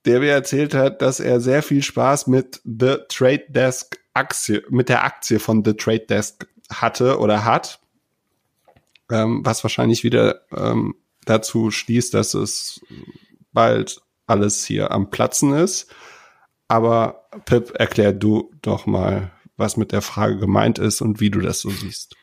der 0.04 0.20
mir 0.20 0.32
erzählt 0.32 0.74
hat, 0.74 1.02
dass 1.02 1.20
er 1.20 1.40
sehr 1.40 1.62
viel 1.62 1.82
Spaß 1.82 2.26
mit 2.26 2.60
The 2.64 2.96
Trade 3.08 3.44
Desk 3.48 3.98
Aktie, 4.14 4.64
mit 4.70 4.88
der 4.88 5.04
Aktie 5.04 5.38
von 5.38 5.64
The 5.64 5.74
Trade 5.74 6.06
Desk 6.08 6.46
hatte 6.70 7.18
oder 7.18 7.44
hat 7.44 7.80
ähm, 9.10 9.40
was 9.44 9.64
wahrscheinlich 9.64 10.04
wieder 10.04 10.42
ähm, 10.56 10.94
dazu 11.24 11.70
schließt, 11.70 12.14
dass 12.14 12.34
es 12.34 12.80
bald 13.52 14.00
alles 14.26 14.64
hier 14.64 14.90
am 14.90 15.10
Platzen 15.10 15.52
ist. 15.52 15.92
Aber 16.68 17.28
Pip, 17.46 17.72
erklär 17.74 18.12
du 18.12 18.52
doch 18.62 18.86
mal, 18.86 19.32
was 19.56 19.76
mit 19.76 19.92
der 19.92 20.02
Frage 20.02 20.38
gemeint 20.38 20.78
ist 20.78 21.00
und 21.00 21.20
wie 21.20 21.30
du 21.30 21.40
das 21.40 21.60
so 21.60 21.70
siehst. 21.70 22.14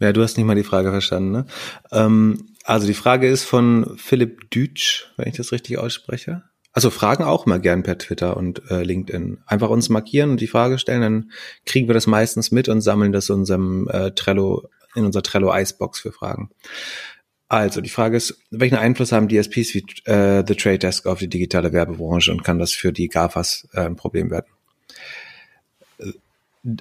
Ja, 0.00 0.12
du 0.12 0.22
hast 0.22 0.36
nicht 0.36 0.46
mal 0.46 0.56
die 0.56 0.64
Frage 0.64 0.90
verstanden, 0.90 1.30
ne? 1.30 1.46
Ähm, 1.92 2.48
also 2.64 2.86
die 2.86 2.94
Frage 2.94 3.28
ist 3.28 3.44
von 3.44 3.96
Philipp 3.96 4.50
Dütsch, 4.50 5.06
wenn 5.16 5.28
ich 5.28 5.36
das 5.36 5.52
richtig 5.52 5.78
ausspreche. 5.78 6.42
Also 6.72 6.90
Fragen 6.90 7.22
auch 7.22 7.46
mal 7.46 7.60
gern 7.60 7.84
per 7.84 7.98
Twitter 7.98 8.36
und 8.36 8.68
äh, 8.70 8.82
LinkedIn. 8.82 9.38
Einfach 9.46 9.70
uns 9.70 9.90
markieren 9.90 10.30
und 10.30 10.40
die 10.40 10.48
Frage 10.48 10.78
stellen, 10.78 11.02
dann 11.02 11.30
kriegen 11.66 11.88
wir 11.88 11.94
das 11.94 12.08
meistens 12.08 12.50
mit 12.50 12.68
und 12.68 12.80
sammeln 12.80 13.12
das 13.12 13.28
in 13.28 13.36
unserem 13.36 13.88
äh, 13.88 14.10
Trello 14.10 14.68
in 14.94 15.04
unserer 15.04 15.22
Trello 15.22 15.54
Icebox 15.54 16.00
für 16.00 16.12
Fragen. 16.12 16.50
Also, 17.48 17.80
die 17.80 17.90
Frage 17.90 18.16
ist, 18.16 18.40
welchen 18.50 18.76
Einfluss 18.76 19.12
haben 19.12 19.28
DSPs 19.28 19.74
wie 19.74 19.84
äh, 20.06 20.44
The 20.46 20.54
Trade 20.54 20.78
Desk 20.78 21.06
auf 21.06 21.18
die 21.18 21.28
digitale 21.28 21.72
Werbebranche 21.72 22.32
und 22.32 22.42
kann 22.42 22.58
das 22.58 22.72
für 22.72 22.92
die 22.92 23.08
GAFAs 23.08 23.68
äh, 23.74 23.80
ein 23.82 23.96
Problem 23.96 24.30
werden? 24.30 24.46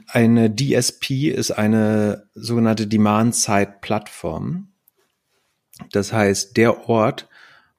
Eine 0.08 0.50
DSP 0.50 1.30
ist 1.30 1.52
eine 1.52 2.28
sogenannte 2.34 2.88
Demand-Side-Plattform. 2.88 4.70
Das 5.92 6.14
heißt, 6.14 6.56
der 6.56 6.88
Ort, 6.88 7.28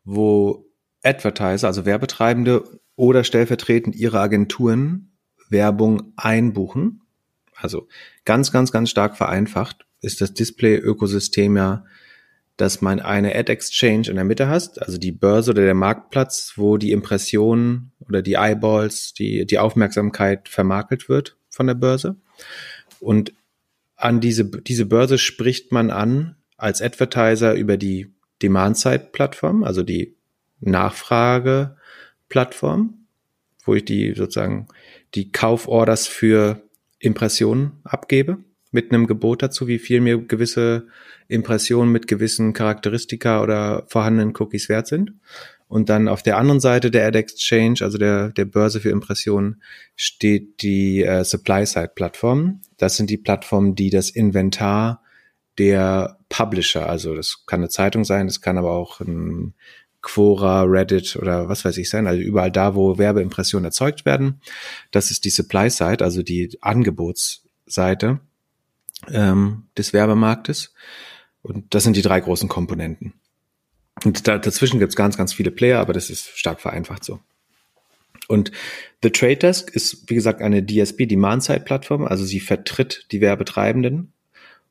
wo 0.05 0.67
Advertiser, 1.03 1.69
also 1.69 1.87
Werbetreibende 1.87 2.81
oder 2.97 3.25
stellvertretend 3.25 3.97
ihre 3.97 4.21
Agenturen 4.21 5.13
Werbung 5.49 6.13
einbuchen. 6.17 7.03
Also 7.55 7.89
ganz, 8.25 8.53
ganz, 8.53 8.73
ganz 8.73 8.91
stark 8.91 9.17
vereinfacht 9.17 9.87
ist 10.05 10.21
das 10.21 10.35
Display-Ökosystem 10.35 11.57
ja, 11.57 11.85
dass 12.57 12.81
man 12.81 13.01
eine 13.01 13.35
Ad-Exchange 13.35 14.09
in 14.09 14.15
der 14.15 14.25
Mitte 14.25 14.47
hast, 14.47 14.81
also 14.81 14.97
die 14.97 15.11
Börse 15.11 15.51
oder 15.51 15.65
der 15.65 15.75
Marktplatz, 15.75 16.53
wo 16.57 16.77
die 16.77 16.93
Impressionen 16.93 17.91
oder 18.07 18.23
die 18.23 18.35
Eyeballs, 18.35 19.13
die, 19.13 19.45
die 19.45 19.59
Aufmerksamkeit 19.59 20.49
vermakelt 20.49 21.09
wird 21.09 21.37
von 21.49 21.67
der 21.67 21.75
Börse. 21.75 22.15
Und 23.01 23.33
an 23.97 24.21
diese, 24.21 24.45
diese 24.45 24.87
Börse 24.87 25.19
spricht 25.19 25.73
man 25.73 25.91
an 25.91 26.37
als 26.57 26.81
Advertiser 26.81 27.55
über 27.55 27.77
die 27.77 28.15
Demand-Side-Plattform, 28.43 29.65
also 29.65 29.83
die 29.83 30.15
Nachfrage-Plattform, 30.61 33.07
wo 33.65 33.75
ich 33.75 33.85
die 33.85 34.15
sozusagen 34.15 34.69
die 35.15 35.33
Kauforders 35.33 36.07
für 36.07 36.63
Impressionen 36.99 37.81
abgebe 37.83 38.39
mit 38.75 38.93
einem 38.93 39.07
Gebot 39.07 39.43
dazu, 39.43 39.67
wie 39.67 39.79
viel 39.79 40.01
mir 40.01 40.19
gewisse 40.19 40.89
Impressionen 41.29 41.91
mit 41.91 42.07
gewissen 42.07 42.53
Charakteristika 42.53 43.43
oder 43.43 43.85
vorhandenen 43.89 44.35
Cookies 44.37 44.69
wert 44.69 44.87
sind. 44.87 45.13
Und 45.67 45.89
dann 45.89 46.09
auf 46.09 46.23
der 46.23 46.37
anderen 46.37 46.61
Seite 46.61 46.91
der 46.91 47.07
Ad 47.07 47.19
Exchange, 47.19 47.77
also 47.81 47.97
der, 47.97 48.31
der 48.31 48.45
Börse 48.45 48.81
für 48.81 48.91
Impressionen, 48.91 49.63
steht 49.97 50.63
die 50.63 51.03
äh, 51.03 51.25
Supply-Side-Plattform. 51.25 52.61
Das 52.77 52.97
sind 52.97 53.09
die 53.11 53.17
Plattformen, 53.17 53.75
die 53.75 53.91
das 53.91 54.11
Inventar 54.11 55.03
der 55.59 56.19
Publisher, 56.29 56.89
also 56.89 57.15
das 57.15 57.45
kann 57.47 57.61
eine 57.61 57.69
Zeitung 57.69 58.05
sein, 58.05 58.27
das 58.27 58.41
kann 58.41 58.59
aber 58.59 58.73
auch 58.73 59.01
ein 59.01 59.55
Quora, 60.03 60.63
Reddit 60.65 61.17
oder 61.17 61.49
was 61.49 61.65
weiß 61.65 61.79
ich 61.79 61.89
sein, 61.89 62.07
also 62.07 62.21
überall 62.21 62.51
da, 62.51 62.75
wo 62.75 62.99
Werbeimpressionen 62.99 63.65
erzeugt 63.65 64.05
werden. 64.05 64.41
Das 64.91 65.11
ist 65.11 65.25
die 65.25 65.31
Supply-Side, 65.31 66.05
also 66.05 66.23
die 66.23 66.59
Angebotsseite 66.61 68.21
ähm, 69.13 69.65
des 69.77 69.93
Werbemarktes. 69.93 70.75
Und 71.43 71.75
das 71.75 71.85
sind 71.85 71.97
die 71.97 72.03
drei 72.03 72.21
großen 72.21 72.49
Komponenten. 72.49 73.13
Und 74.05 74.27
da, 74.27 74.39
dazwischen 74.39 74.81
gibt's 74.81 74.97
ganz, 74.97 75.17
ganz 75.17 75.33
viele 75.33 75.51
Player, 75.51 75.81
aber 75.81 75.93
das 75.93 76.11
ist 76.11 76.37
stark 76.39 76.61
vereinfacht 76.61 77.05
so. 77.05 77.21
Und 78.29 78.51
The 79.03 79.11
Trade 79.11 79.37
Desk 79.37 79.71
ist, 79.71 80.09
wie 80.09 80.15
gesagt, 80.15 80.41
eine 80.41 80.65
DSP, 80.65 81.07
Demand-Side-Plattform, 81.07 82.07
also 82.07 82.25
sie 82.25 82.41
vertritt 82.41 83.07
die 83.13 83.21
Werbetreibenden 83.21 84.13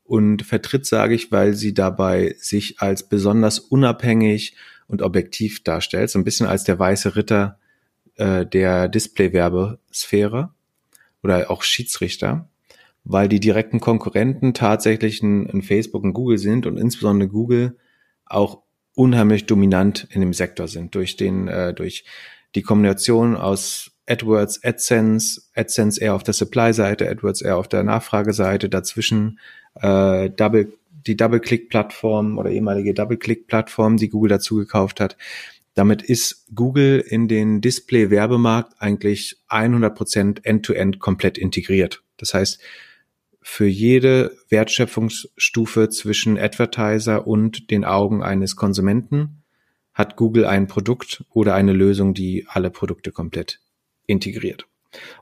und 0.03 0.43
vertritt, 0.43 0.85
sage 0.85 1.13
ich, 1.13 1.31
weil 1.31 1.53
sie 1.53 1.73
dabei 1.73 2.35
sich 2.39 2.81
als 2.81 3.07
besonders 3.07 3.59
unabhängig 3.59 4.55
und 4.87 5.01
objektiv 5.01 5.63
darstellt, 5.63 6.09
so 6.09 6.19
ein 6.19 6.23
bisschen 6.23 6.47
als 6.47 6.63
der 6.63 6.79
weiße 6.79 7.15
Ritter 7.15 7.59
äh, 8.15 8.45
der 8.45 8.87
Display-Werbesphäre 8.87 10.51
oder 11.21 11.49
auch 11.49 11.63
Schiedsrichter 11.63 12.49
weil 13.03 13.27
die 13.27 13.39
direkten 13.39 13.79
Konkurrenten 13.79 14.53
tatsächlich 14.53 15.21
ein, 15.21 15.49
ein 15.49 15.61
Facebook 15.61 16.03
und 16.03 16.13
Google 16.13 16.37
sind 16.37 16.65
und 16.65 16.77
insbesondere 16.77 17.29
Google 17.29 17.77
auch 18.25 18.61
unheimlich 18.95 19.45
dominant 19.45 20.07
in 20.11 20.21
dem 20.21 20.33
Sektor 20.33 20.67
sind 20.67 20.95
durch 20.95 21.17
den 21.17 21.47
äh, 21.47 21.73
durch 21.73 22.05
die 22.55 22.61
Kombination 22.61 23.35
aus 23.35 23.91
AdWords, 24.07 24.63
AdSense, 24.63 25.41
AdSense 25.55 26.01
eher 26.01 26.13
auf 26.13 26.23
der 26.23 26.33
Supply-Seite, 26.33 27.09
AdWords 27.09 27.41
eher 27.41 27.57
auf 27.57 27.67
der 27.67 27.83
Nachfrageseite, 27.83 28.69
dazwischen 28.69 29.39
äh, 29.75 30.29
Double, 30.29 30.73
die 31.07 31.17
Double-Click-Plattform 31.17 32.37
oder 32.37 32.49
ehemalige 32.51 32.93
Double-Click-Plattform, 32.93 33.97
die 33.97 34.09
Google 34.09 34.29
dazu 34.29 34.57
gekauft 34.57 34.99
hat. 34.99 35.17
Damit 35.73 36.03
ist 36.03 36.45
Google 36.53 36.99
in 36.99 37.27
den 37.27 37.61
Display-Werbemarkt 37.61 38.73
eigentlich 38.79 39.37
100% 39.49 40.43
End-to-End 40.43 40.99
komplett 40.99 41.37
integriert. 41.37 42.03
Das 42.17 42.33
heißt, 42.33 42.61
für 43.43 43.67
jede 43.67 44.35
Wertschöpfungsstufe 44.49 45.89
zwischen 45.89 46.37
Advertiser 46.37 47.27
und 47.27 47.69
den 47.69 47.85
Augen 47.85 48.23
eines 48.23 48.55
Konsumenten 48.55 49.43
hat 49.93 50.15
Google 50.15 50.45
ein 50.45 50.67
Produkt 50.67 51.23
oder 51.29 51.53
eine 51.53 51.73
Lösung, 51.73 52.13
die 52.13 52.47
alle 52.47 52.71
Produkte 52.71 53.11
komplett 53.11 53.59
integriert. 54.07 54.65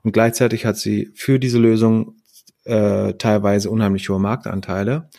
Und 0.04 0.12
gleichzeitig 0.12 0.66
hat 0.66 0.78
sie 0.78 1.12
für 1.14 1.40
diese 1.40 1.60
Lösung 1.60 2.16
äh, 2.64 3.14
teilweise 3.14 3.70
unheimlich 3.70 4.08
hohe 4.10 4.20
Marktanteile, 4.20 5.10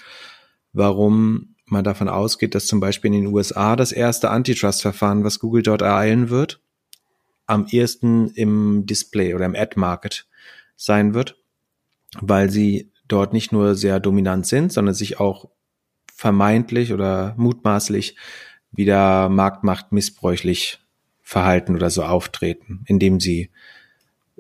warum 0.73 1.57
man 1.67 1.85
davon 1.85 2.09
ausgeht, 2.09 2.55
dass 2.55 2.67
zum 2.67 2.81
Beispiel 2.81 3.13
in 3.13 3.25
den 3.25 3.33
USA 3.33 3.77
das 3.77 3.93
erste 3.93 4.31
Antitrust-Verfahren, 4.31 5.25
was 5.25 5.41
Google 5.41 5.63
dort 5.63 5.83
ereilen 5.83 6.31
wird, 6.31 6.61
am 7.47 7.67
ehesten 7.67 8.29
im 8.31 8.87
Display 8.87 9.35
oder 9.35 9.47
im 9.47 9.57
Ad-Market 9.57 10.27
sein 10.77 11.15
wird, 11.15 11.37
weil 12.21 12.51
sie 12.51 12.92
dort 13.13 13.33
nicht 13.33 13.53
nur 13.53 13.75
sehr 13.75 14.01
dominant 14.01 14.47
sind, 14.47 14.73
sondern 14.73 14.95
sich 14.95 15.21
auch 15.21 15.49
vermeintlich 16.15 16.93
oder 16.93 17.35
mutmaßlich 17.37 18.17
wieder 18.71 19.29
Marktmacht 19.29 19.93
missbräuchlich 19.93 20.81
verhalten 21.21 21.75
oder 21.75 21.91
so 21.91 22.05
auftreten, 22.05 22.85
indem 22.87 23.21
sie 23.21 23.51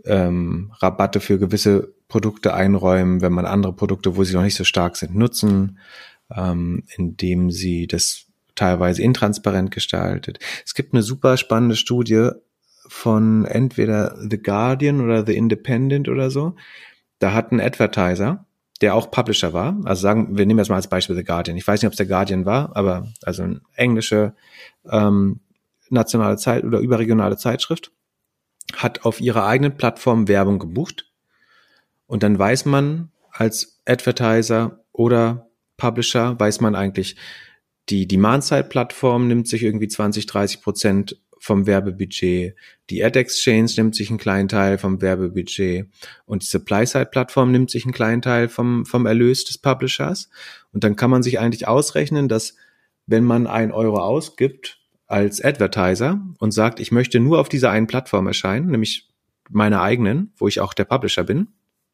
ähm, 0.04 0.72
Rabatte 0.80 1.20
für 1.20 1.38
gewisse 1.38 1.94
Produkte 2.08 2.54
einräumen, 2.54 3.20
wenn 3.20 3.32
man 3.32 3.46
andere 3.46 3.72
Produkte, 3.72 4.16
wo 4.16 4.24
sie 4.24 4.34
noch 4.34 4.42
nicht 4.42 4.54
so 4.54 4.64
stark 4.64 4.96
sind, 4.96 5.14
nutzen, 5.14 5.78
ähm, 6.34 6.84
indem 6.96 7.50
sie 7.50 7.86
das 7.86 8.26
teilweise 8.54 9.02
intransparent 9.02 9.70
gestaltet. 9.70 10.38
Es 10.64 10.74
gibt 10.74 10.92
eine 10.92 11.02
super 11.02 11.36
spannende 11.36 11.76
Studie 11.76 12.30
von 12.86 13.44
entweder 13.46 14.16
The 14.28 14.42
Guardian 14.42 15.00
oder 15.00 15.24
The 15.24 15.36
Independent 15.36 16.08
oder 16.08 16.30
so. 16.30 16.54
Da 17.18 17.32
hat 17.32 17.52
ein 17.52 17.60
Advertiser 17.60 18.46
der 18.82 18.94
auch 18.94 19.10
Publisher 19.10 19.52
war. 19.52 19.80
Also 19.84 20.02
sagen, 20.02 20.36
wir 20.36 20.44
nehmen 20.44 20.58
jetzt 20.58 20.68
mal 20.68 20.76
als 20.76 20.88
Beispiel 20.88 21.16
The 21.16 21.24
Guardian. 21.24 21.56
Ich 21.56 21.66
weiß 21.66 21.80
nicht, 21.80 21.86
ob 21.86 21.92
es 21.92 21.96
der 21.98 22.06
Guardian 22.06 22.44
war, 22.44 22.76
aber 22.76 23.08
also 23.22 23.44
eine 23.44 23.60
englische 23.74 24.34
ähm, 24.90 25.40
nationale 25.88 26.36
Zeit 26.36 26.64
oder 26.64 26.80
überregionale 26.80 27.36
Zeitschrift 27.36 27.92
hat 28.74 29.04
auf 29.04 29.20
ihrer 29.20 29.46
eigenen 29.46 29.76
Plattform 29.76 30.28
Werbung 30.28 30.58
gebucht. 30.58 31.10
Und 32.06 32.22
dann 32.22 32.38
weiß 32.38 32.64
man 32.64 33.10
als 33.30 33.80
Advertiser 33.86 34.80
oder 34.92 35.48
Publisher, 35.76 36.38
weiß 36.38 36.60
man 36.60 36.74
eigentlich, 36.74 37.16
die 37.88 38.06
Demand-Side-Plattform 38.06 39.26
nimmt 39.26 39.48
sich 39.48 39.62
irgendwie 39.62 39.88
20, 39.88 40.26
30 40.26 40.62
Prozent 40.62 41.20
vom 41.42 41.66
Werbebudget. 41.66 42.54
Die 42.88 43.02
Ad 43.04 43.18
Exchange 43.18 43.72
nimmt 43.76 43.96
sich 43.96 44.10
einen 44.10 44.18
kleinen 44.18 44.48
Teil 44.48 44.78
vom 44.78 45.02
Werbebudget 45.02 45.88
und 46.24 46.44
die 46.44 46.46
Supply-Side-Plattform 46.46 47.50
nimmt 47.50 47.68
sich 47.68 47.84
einen 47.84 47.92
kleinen 47.92 48.22
Teil 48.22 48.48
vom, 48.48 48.86
vom 48.86 49.06
Erlös 49.06 49.44
des 49.44 49.58
Publishers. 49.58 50.30
Und 50.72 50.84
dann 50.84 50.94
kann 50.94 51.10
man 51.10 51.24
sich 51.24 51.40
eigentlich 51.40 51.66
ausrechnen, 51.66 52.28
dass 52.28 52.54
wenn 53.06 53.24
man 53.24 53.48
ein 53.48 53.72
Euro 53.72 53.98
ausgibt 53.98 54.78
als 55.08 55.42
Advertiser 55.42 56.24
und 56.38 56.52
sagt, 56.52 56.78
ich 56.78 56.92
möchte 56.92 57.18
nur 57.18 57.40
auf 57.40 57.48
dieser 57.48 57.72
einen 57.72 57.88
Plattform 57.88 58.28
erscheinen, 58.28 58.68
nämlich 58.68 59.10
meiner 59.50 59.82
eigenen, 59.82 60.32
wo 60.36 60.46
ich 60.46 60.60
auch 60.60 60.74
der 60.74 60.84
Publisher 60.84 61.24
bin. 61.24 61.48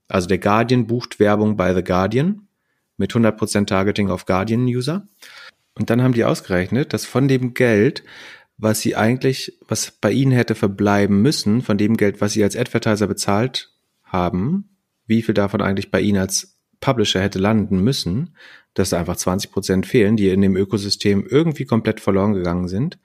Also 0.08 0.28
der 0.28 0.38
Guardian 0.38 0.86
bucht 0.86 1.18
Werbung 1.18 1.56
bei 1.56 1.74
The 1.74 1.82
Guardian 1.82 2.48
mit 2.98 3.12
100% 3.12 3.64
Targeting 3.64 4.10
auf 4.10 4.26
Guardian-User. 4.26 5.06
Und 5.78 5.88
dann 5.88 6.02
haben 6.02 6.12
die 6.12 6.24
ausgerechnet, 6.24 6.92
dass 6.92 7.06
von 7.06 7.28
dem 7.28 7.54
Geld 7.54 8.02
was 8.58 8.80
sie 8.80 8.96
eigentlich, 8.96 9.56
was 9.68 9.92
bei 9.92 10.10
ihnen 10.10 10.32
hätte 10.32 10.54
verbleiben 10.54 11.22
müssen, 11.22 11.62
von 11.62 11.78
dem 11.78 11.96
Geld, 11.96 12.20
was 12.20 12.32
sie 12.32 12.42
als 12.42 12.56
Advertiser 12.56 13.06
bezahlt 13.06 13.72
haben, 14.02 14.76
wie 15.06 15.22
viel 15.22 15.34
davon 15.34 15.62
eigentlich 15.62 15.90
bei 15.90 16.00
ihnen 16.00 16.18
als 16.18 16.58
Publisher 16.80 17.20
hätte 17.20 17.38
landen 17.38 17.82
müssen, 17.82 18.36
dass 18.74 18.90
da 18.90 18.98
einfach 18.98 19.16
20 19.16 19.50
Prozent 19.50 19.86
fehlen, 19.86 20.16
die 20.16 20.28
in 20.28 20.42
dem 20.42 20.56
Ökosystem 20.56 21.26
irgendwie 21.26 21.64
komplett 21.64 22.00
verloren 22.00 22.34
gegangen 22.34 22.68
sind. 22.68 22.98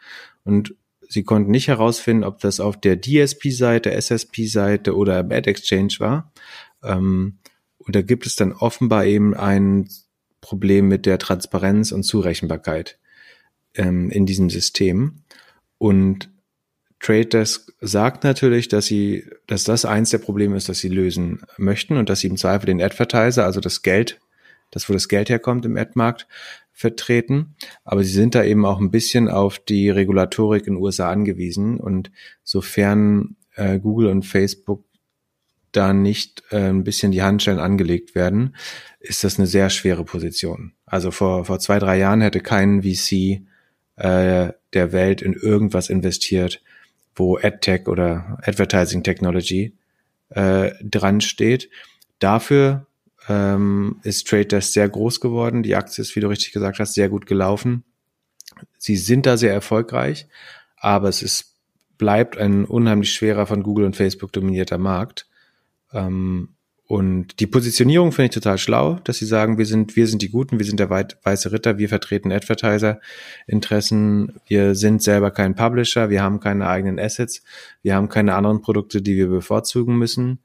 Und 0.43 0.75
sie 1.07 1.23
konnten 1.23 1.51
nicht 1.51 1.67
herausfinden, 1.67 2.23
ob 2.23 2.39
das 2.39 2.59
auf 2.59 2.79
der 2.79 2.99
DSP-Seite, 2.99 3.91
SSP-Seite 3.91 4.95
oder 4.95 5.19
Ad 5.19 5.49
Exchange 5.49 5.95
war. 5.99 6.31
Ähm, 6.83 7.37
und 7.77 7.95
da 7.95 8.01
gibt 8.01 8.25
es 8.25 8.35
dann 8.35 8.53
offenbar 8.53 9.05
eben 9.05 9.33
ein 9.33 9.89
Problem 10.41 10.87
mit 10.87 11.05
der 11.05 11.19
Transparenz 11.19 11.91
und 11.91 12.03
Zurechenbarkeit 12.03 12.97
ähm, 13.75 14.09
in 14.09 14.25
diesem 14.25 14.49
System. 14.49 15.23
Und 15.83 16.29
Trade 17.01 17.25
Desk 17.25 17.73
sagt 17.81 18.23
natürlich, 18.23 18.69
dass 18.69 18.85
sie, 18.85 19.25
dass 19.47 19.65
das 19.65 19.83
eins 19.83 20.11
der 20.11 20.19
Probleme 20.19 20.55
ist, 20.55 20.69
dass 20.69 20.79
sie 20.79 20.87
lösen 20.87 21.41
möchten 21.57 21.97
und 21.97 22.09
dass 22.09 22.21
sie 22.21 22.27
im 22.27 22.37
Zweifel 22.37 22.67
den 22.67 22.81
Advertiser, 22.81 23.43
also 23.43 23.59
das 23.59 23.81
Geld, 23.81 24.21
das 24.71 24.87
wo 24.87 24.93
das 24.93 25.09
Geld 25.09 25.29
herkommt 25.29 25.65
im 25.65 25.75
Ad-Markt, 25.75 26.25
vertreten. 26.71 27.57
Aber 27.83 28.05
sie 28.05 28.13
sind 28.13 28.33
da 28.33 28.45
eben 28.45 28.65
auch 28.65 28.79
ein 28.79 28.91
bisschen 28.91 29.27
auf 29.27 29.59
die 29.59 29.89
Regulatorik 29.89 30.67
in 30.67 30.75
den 30.75 30.81
USA 30.81 31.11
angewiesen 31.11 31.81
und 31.81 32.11
sofern 32.45 33.35
äh, 33.55 33.77
Google 33.77 34.07
und 34.07 34.23
Facebook 34.23 34.85
da 35.73 35.91
nicht 35.91 36.43
äh, 36.51 36.69
ein 36.69 36.85
bisschen 36.85 37.11
die 37.11 37.23
Handschellen 37.23 37.59
angelegt 37.59 38.15
werden, 38.15 38.55
ist 39.01 39.25
das 39.25 39.37
eine 39.37 39.47
sehr 39.47 39.69
schwere 39.69 40.05
Position. 40.05 40.71
Also 40.85 41.11
vor, 41.11 41.43
vor 41.43 41.59
zwei, 41.59 41.77
drei 41.77 41.97
Jahren 41.97 42.21
hätte 42.21 42.39
kein 42.39 42.83
VC 42.83 43.41
äh, 43.97 44.53
der 44.73 44.91
Welt 44.91 45.21
in 45.21 45.33
irgendwas 45.33 45.89
investiert, 45.89 46.61
wo 47.15 47.37
AdTech 47.37 47.87
oder 47.87 48.39
Advertising 48.43 49.03
Technology 49.03 49.73
äh, 50.29 50.71
dran 50.81 51.21
steht. 51.21 51.69
Dafür 52.19 52.87
ähm, 53.29 53.99
ist 54.03 54.27
Trade 54.27 54.45
Desk 54.45 54.73
sehr 54.73 54.89
groß 54.89 55.19
geworden. 55.19 55.63
Die 55.63 55.75
Aktie 55.75 56.01
ist, 56.01 56.15
wie 56.15 56.19
du 56.19 56.27
richtig 56.27 56.51
gesagt 56.51 56.79
hast, 56.79 56.93
sehr 56.93 57.09
gut 57.09 57.25
gelaufen. 57.25 57.83
Sie 58.77 58.97
sind 58.97 59.25
da 59.25 59.37
sehr 59.37 59.53
erfolgreich, 59.53 60.27
aber 60.77 61.09
es 61.09 61.21
ist, 61.21 61.55
bleibt 61.97 62.37
ein 62.37 62.65
unheimlich 62.65 63.13
schwerer 63.13 63.45
von 63.45 63.63
Google 63.63 63.85
und 63.85 63.95
Facebook 63.95 64.33
dominierter 64.33 64.77
Markt. 64.77 65.27
Ähm, 65.91 66.52
und 66.85 67.39
die 67.39 67.47
Positionierung 67.47 68.11
finde 68.11 68.25
ich 68.25 68.33
total 68.33 68.57
schlau, 68.57 68.95
dass 69.05 69.17
sie 69.17 69.25
sagen, 69.25 69.57
wir 69.57 69.65
sind, 69.65 69.95
wir 69.95 70.05
sind 70.05 70.21
die 70.21 70.29
Guten, 70.29 70.59
wir 70.59 70.65
sind 70.65 70.81
der 70.81 70.89
weiße 70.89 71.51
Ritter, 71.51 71.77
wir 71.77 71.87
vertreten 71.87 72.31
Advertiser-Interessen, 72.31 74.33
wir 74.47 74.75
sind 74.75 75.01
selber 75.01 75.31
kein 75.31 75.55
Publisher, 75.55 76.09
wir 76.09 76.21
haben 76.21 76.41
keine 76.41 76.67
eigenen 76.67 76.99
Assets, 76.99 77.41
wir 77.83 77.95
haben 77.95 78.09
keine 78.09 78.35
anderen 78.35 78.61
Produkte, 78.61 79.01
die 79.01 79.15
wir 79.15 79.27
bevorzugen 79.27 79.97
müssen. 79.97 80.39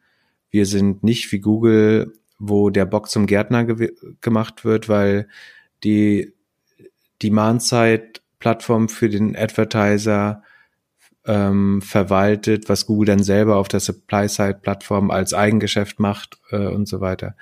Wir 0.51 0.65
sind 0.65 1.03
nicht 1.03 1.31
wie 1.33 1.41
Google, 1.41 2.13
wo 2.39 2.71
der 2.71 2.87
Bock 2.87 3.11
zum 3.11 3.27
Gärtner 3.27 3.65
ge 3.65 3.93
gemacht 4.21 4.65
wird, 4.65 4.89
weil 4.89 5.27
die 5.83 6.33
Demand-Side-Plattform 7.21 8.89
für 8.89 9.09
den 9.09 9.37
Advertiser 9.37 10.45
ähm, 11.29 11.83
verwaltet, 11.83 12.69
was 12.69 12.87
Google 12.87 13.07
dann 13.07 13.23
selber 13.23 13.57
auf 13.57 13.69
der 13.69 13.81
Supply-Side-Plattform 13.81 15.11
als 15.11 15.35
Eigengeschäft 15.35 16.01
macht 16.01 16.39
äh, 16.51 16.67
und 16.67 16.89
so 16.89 17.01
weiter. 17.01 17.37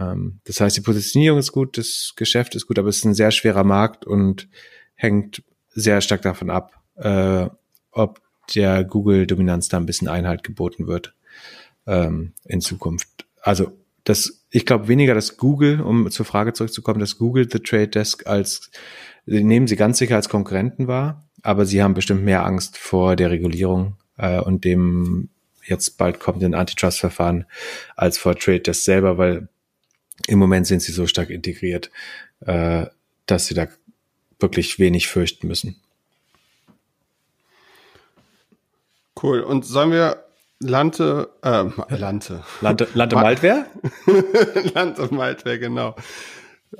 Ähm, 0.00 0.40
das 0.44 0.60
heißt, 0.60 0.76
die 0.78 0.80
Positionierung 0.80 1.38
ist 1.38 1.52
gut, 1.52 1.76
das 1.76 2.14
Geschäft 2.16 2.56
ist 2.56 2.66
gut, 2.66 2.78
aber 2.78 2.88
es 2.88 2.96
ist 2.96 3.04
ein 3.04 3.14
sehr 3.14 3.30
schwerer 3.30 3.62
Markt 3.62 4.06
und 4.06 4.48
hängt 4.94 5.42
sehr 5.68 6.00
stark 6.00 6.22
davon 6.22 6.50
ab, 6.50 6.82
äh, 6.96 7.46
ob 7.92 8.22
der 8.54 8.84
Google-Dominanz 8.84 9.68
da 9.68 9.76
ein 9.76 9.86
bisschen 9.86 10.08
Einhalt 10.08 10.42
geboten 10.42 10.86
wird 10.86 11.14
ähm, 11.86 12.32
in 12.46 12.62
Zukunft. 12.62 13.26
Also 13.42 13.72
das, 14.04 14.46
ich 14.50 14.64
glaube 14.64 14.88
weniger, 14.88 15.14
dass 15.14 15.36
Google, 15.36 15.82
um 15.82 16.10
zur 16.10 16.24
Frage 16.24 16.54
zurückzukommen, 16.54 17.00
dass 17.00 17.18
Google 17.18 17.46
The 17.50 17.58
Trade 17.58 17.88
Desk 17.88 18.26
als 18.26 18.70
nehmen 19.26 19.66
sie 19.66 19.76
ganz 19.76 19.98
sicher 19.98 20.16
als 20.16 20.28
Konkurrenten 20.28 20.88
wahr, 20.88 21.29
aber 21.42 21.66
sie 21.66 21.82
haben 21.82 21.94
bestimmt 21.94 22.22
mehr 22.24 22.44
Angst 22.44 22.78
vor 22.78 23.16
der 23.16 23.30
Regulierung 23.30 23.96
äh, 24.16 24.40
und 24.40 24.64
dem 24.64 25.28
jetzt 25.64 25.98
bald 25.98 26.20
kommenden 26.20 26.54
Antitrust-Verfahren 26.54 27.46
als 27.96 28.18
vor 28.18 28.36
Trade 28.36 28.60
Desk 28.60 28.82
selber, 28.82 29.18
weil 29.18 29.48
im 30.26 30.38
Moment 30.38 30.66
sind 30.66 30.80
sie 30.82 30.92
so 30.92 31.06
stark 31.06 31.30
integriert, 31.30 31.90
äh, 32.40 32.86
dass 33.26 33.46
sie 33.46 33.54
da 33.54 33.68
wirklich 34.38 34.78
wenig 34.78 35.08
fürchten 35.08 35.46
müssen. 35.48 35.76
Cool. 39.22 39.40
Und 39.40 39.66
sollen 39.66 39.92
wir 39.92 40.24
Lante, 40.60 41.30
äh, 41.42 41.64
Lante. 41.94 42.42
Lante, 42.60 42.88
Lante 42.94 43.16
Maltwehr? 43.16 43.66
Lante 44.74 45.12
Maltwehr, 45.14 45.58
genau. 45.58 45.94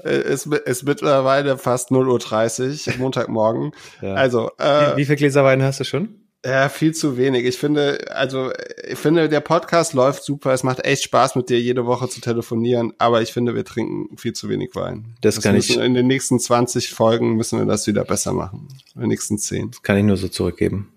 Es 0.05 0.47
ist 0.47 0.85
mittlerweile 0.85 1.59
fast 1.59 1.91
0.30 1.91 2.89
Uhr, 2.89 2.99
Montagmorgen. 2.99 3.73
Ja. 4.03 4.15
Also, 4.15 4.51
äh, 4.59 4.93
wie, 4.93 4.99
wie 4.99 5.05
viele 5.05 5.17
Gläser 5.17 5.45
Wein 5.45 5.63
hast 5.63 5.81
du 5.81 5.85
schon? 5.85 6.21
Ja, 6.45 6.71
viel 6.71 6.95
zu 6.95 7.19
wenig. 7.19 7.45
Ich 7.45 7.59
finde, 7.59 7.99
also 8.11 8.51
ich 8.89 8.99
finde, 8.99 9.29
der 9.29 9.41
Podcast 9.41 9.93
läuft 9.93 10.25
super. 10.25 10.55
Es 10.55 10.63
macht 10.63 10.85
echt 10.87 11.03
Spaß, 11.03 11.35
mit 11.35 11.51
dir 11.51 11.61
jede 11.61 11.85
Woche 11.85 12.09
zu 12.09 12.23
telefonieren. 12.23 12.95
Aber 12.97 13.21
ich 13.21 13.33
finde, 13.33 13.55
wir 13.55 13.65
trinken 13.65 14.17
viel 14.17 14.33
zu 14.33 14.49
wenig 14.49 14.71
Wein. 14.75 15.17
Das, 15.21 15.35
das 15.35 15.45
kann 15.45 15.57
ich. 15.57 15.77
In 15.77 15.93
den 15.93 16.07
nächsten 16.07 16.41
20 16.41 16.95
Folgen 16.95 17.37
müssen 17.37 17.59
wir 17.59 17.67
das 17.67 17.87
wieder 17.87 18.05
besser 18.05 18.33
machen. 18.33 18.69
In 18.95 19.03
den 19.03 19.11
nächsten 19.11 19.37
10. 19.37 19.73
Das 19.73 19.83
kann 19.83 19.99
ich 19.99 20.05
nur 20.05 20.17
so 20.17 20.29
zurückgeben. 20.29 20.91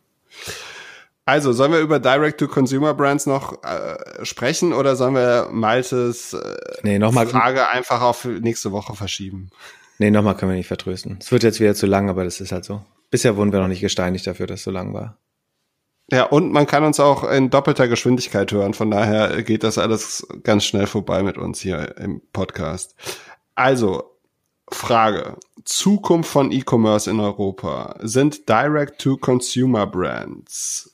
Also, 1.26 1.54
sollen 1.54 1.72
wir 1.72 1.80
über 1.80 2.00
Direct-to-Consumer-Brands 2.00 3.28
noch 3.28 3.64
äh, 3.64 4.26
sprechen 4.26 4.74
oder 4.74 4.98
sollen 4.98 5.16
wir 5.16 5.48
Maltes 5.52 6.34
äh, 6.34 6.58
nee, 6.84 7.00
noch 7.00 7.14
mal, 7.14 7.28
Frage 7.28 7.70
einfach 7.70 8.02
auf 8.02 8.26
nächste 8.26 8.74
Woche 8.74 8.94
verschieben? 8.96 9.50
Nee, 10.00 10.12
nochmal 10.12 10.36
können 10.36 10.52
wir 10.52 10.58
nicht 10.58 10.68
vertrösten. 10.68 11.20
Es 11.22 11.32
wird 11.32 11.44
jetzt 11.44 11.62
wieder 11.62 11.76
zu 11.76 11.86
lang, 11.86 12.10
aber 12.10 12.26
das 12.26 12.42
ist 12.42 12.52
halt 12.52 12.66
so. 12.66 12.84
Bisher 13.10 13.38
wurden 13.38 13.54
wir 13.54 13.62
noch 13.62 13.70
nicht 13.70 13.82
gesteinigt 13.82 14.28
dafür, 14.28 14.48
dass 14.48 14.62
es 14.62 14.66
so 14.66 14.72
lang 14.72 14.94
war. 14.94 15.18
Ja, 16.12 16.26
und 16.26 16.52
man 16.52 16.68
kann 16.68 16.84
uns 16.84 17.00
auch 17.00 17.24
in 17.24 17.50
doppelter 17.50 17.88
Geschwindigkeit 17.88 18.52
hören. 18.52 18.74
Von 18.74 18.92
daher 18.92 19.42
geht 19.44 19.64
das 19.64 19.78
alles 19.78 20.28
ganz 20.44 20.66
schnell 20.66 20.88
vorbei 20.88 21.24
mit 21.24 21.38
uns 21.38 21.62
hier 21.62 21.96
im 21.98 22.22
Podcast. 22.34 22.96
Also, 23.56 24.18
Frage. 24.70 25.38
Zukunft 25.64 26.30
von 26.30 26.52
E-Commerce 26.52 27.10
in 27.10 27.22
Europa. 27.22 27.96
Sind 28.02 28.50
Direct-to-Consumer-Brands, 28.50 30.93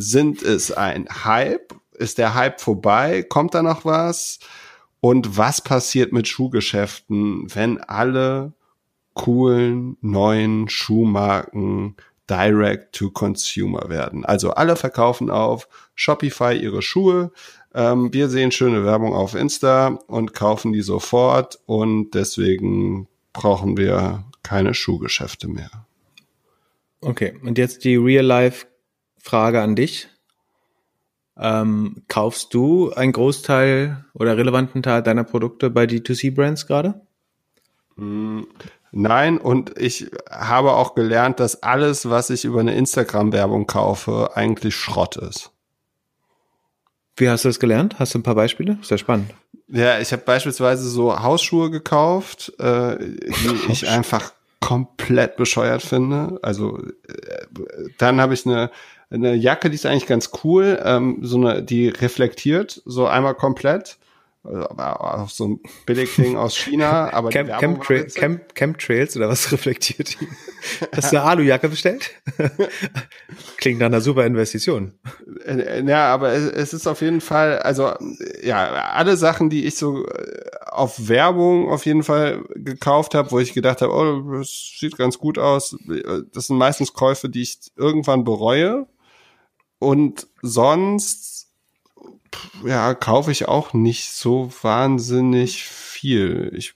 sind 0.00 0.42
es 0.42 0.72
ein 0.72 1.06
Hype? 1.24 1.74
Ist 1.92 2.18
der 2.18 2.34
Hype 2.34 2.60
vorbei? 2.60 3.22
Kommt 3.22 3.54
da 3.54 3.62
noch 3.62 3.84
was? 3.84 4.38
Und 5.00 5.36
was 5.36 5.60
passiert 5.60 6.12
mit 6.12 6.26
Schuhgeschäften, 6.26 7.54
wenn 7.54 7.78
alle 7.78 8.52
coolen 9.14 9.96
neuen 10.00 10.68
Schuhmarken 10.68 11.96
Direct 12.28 12.94
to 12.94 13.10
Consumer 13.10 13.88
werden. 13.88 14.24
Also 14.24 14.50
alle 14.50 14.76
verkaufen 14.76 15.30
auf 15.30 15.68
Shopify 15.94 16.54
ihre 16.54 16.82
Schuhe. 16.82 17.32
Ähm, 17.74 18.12
wir 18.12 18.28
sehen 18.28 18.52
schöne 18.52 18.84
Werbung 18.84 19.14
auf 19.14 19.34
Insta 19.34 19.98
und 20.06 20.34
kaufen 20.34 20.72
die 20.72 20.82
sofort 20.82 21.58
und 21.66 22.10
deswegen 22.10 23.08
brauchen 23.32 23.76
wir 23.76 24.24
keine 24.42 24.74
Schuhgeschäfte 24.74 25.48
mehr. 25.48 25.70
Okay, 27.00 27.34
und 27.42 27.58
jetzt 27.58 27.84
die 27.84 27.96
Real-Life-Frage 29.28 29.60
an 29.60 29.76
dich. 29.76 30.08
Ähm, 31.36 32.02
kaufst 32.08 32.52
du 32.52 32.92
einen 32.92 33.12
Großteil 33.12 34.04
oder 34.12 34.36
relevanten 34.36 34.82
Teil 34.82 35.02
deiner 35.02 35.24
Produkte 35.24 35.70
bei 35.70 35.84
D2C-Brands 35.84 36.66
gerade? 36.66 37.00
Hm, 37.96 38.46
Nein, 38.90 39.36
und 39.36 39.78
ich 39.78 40.10
habe 40.30 40.72
auch 40.72 40.94
gelernt, 40.94 41.40
dass 41.40 41.62
alles, 41.62 42.08
was 42.08 42.30
ich 42.30 42.46
über 42.46 42.60
eine 42.60 42.74
Instagram-Werbung 42.74 43.66
kaufe, 43.66 44.30
eigentlich 44.34 44.74
Schrott 44.74 45.16
ist. 45.16 45.50
Wie 47.16 47.28
hast 47.28 47.44
du 47.44 47.50
das 47.50 47.60
gelernt? 47.60 47.98
Hast 47.98 48.14
du 48.14 48.18
ein 48.18 48.22
paar 48.22 48.34
Beispiele? 48.34 48.78
Sehr 48.80 48.96
spannend. 48.96 49.34
Ja, 49.68 49.98
ich 49.98 50.10
habe 50.12 50.22
beispielsweise 50.22 50.88
so 50.88 51.22
Hausschuhe 51.22 51.70
gekauft, 51.70 52.54
äh, 52.58 52.96
die 52.98 53.58
ich 53.72 53.86
einfach 53.86 54.32
komplett 54.60 55.36
bescheuert 55.36 55.82
finde. 55.82 56.38
Also 56.42 56.78
äh, 56.78 57.46
dann 57.98 58.20
habe 58.20 58.34
ich 58.34 58.46
eine 58.46 58.70
eine 59.10 59.34
Jacke, 59.34 59.70
die 59.70 59.76
ist 59.76 59.86
eigentlich 59.86 60.06
ganz 60.06 60.30
cool, 60.44 60.80
ähm, 60.84 61.18
so 61.22 61.36
eine, 61.38 61.62
die 61.62 61.88
reflektiert 61.88 62.82
so 62.84 63.06
einmal 63.06 63.34
komplett 63.34 63.98
auf 64.44 65.30
so 65.30 65.48
ein 65.48 65.60
Billigding 65.84 66.36
aus 66.36 66.56
China, 66.56 67.10
aber 67.12 67.30
Camp, 67.30 67.50
Camp, 67.58 67.82
Tra 67.82 68.02
Camp, 68.02 68.54
Camp 68.54 68.78
Trails 68.78 69.16
oder 69.16 69.28
was 69.28 69.50
reflektiert 69.52 70.20
die? 70.20 70.28
Hast 70.94 71.12
du 71.12 71.18
eine 71.18 71.26
Alujacke 71.26 71.68
bestellt? 71.68 72.10
Klingt 73.56 73.80
nach 73.80 73.86
einer 73.86 74.00
super 74.00 74.24
Investition. 74.24 74.92
Äh, 75.44 75.82
ja, 75.84 76.12
aber 76.12 76.32
es 76.32 76.72
ist 76.72 76.86
auf 76.86 77.00
jeden 77.00 77.20
Fall, 77.20 77.58
also 77.58 77.92
ja, 78.42 78.90
alle 78.92 79.16
Sachen, 79.16 79.50
die 79.50 79.66
ich 79.66 79.76
so 79.76 80.06
äh, 80.06 80.46
auf 80.66 81.08
Werbung 81.08 81.68
auf 81.68 81.84
jeden 81.84 82.02
Fall 82.02 82.44
gekauft 82.54 83.14
habe, 83.14 83.30
wo 83.32 83.40
ich 83.40 83.52
gedacht 83.52 83.82
habe, 83.82 83.92
oh, 83.92 84.38
das 84.38 84.76
sieht 84.78 84.96
ganz 84.96 85.18
gut 85.18 85.38
aus. 85.38 85.76
Das 86.32 86.46
sind 86.46 86.56
meistens 86.56 86.92
Käufe, 86.92 87.28
die 87.28 87.42
ich 87.42 87.58
irgendwann 87.76 88.24
bereue. 88.24 88.86
Und 89.78 90.26
sonst 90.42 91.48
ja, 92.64 92.94
kaufe 92.94 93.30
ich 93.30 93.48
auch 93.48 93.72
nicht 93.72 94.12
so 94.12 94.50
wahnsinnig 94.62 95.64
viel. 95.64 96.52
Ich 96.56 96.74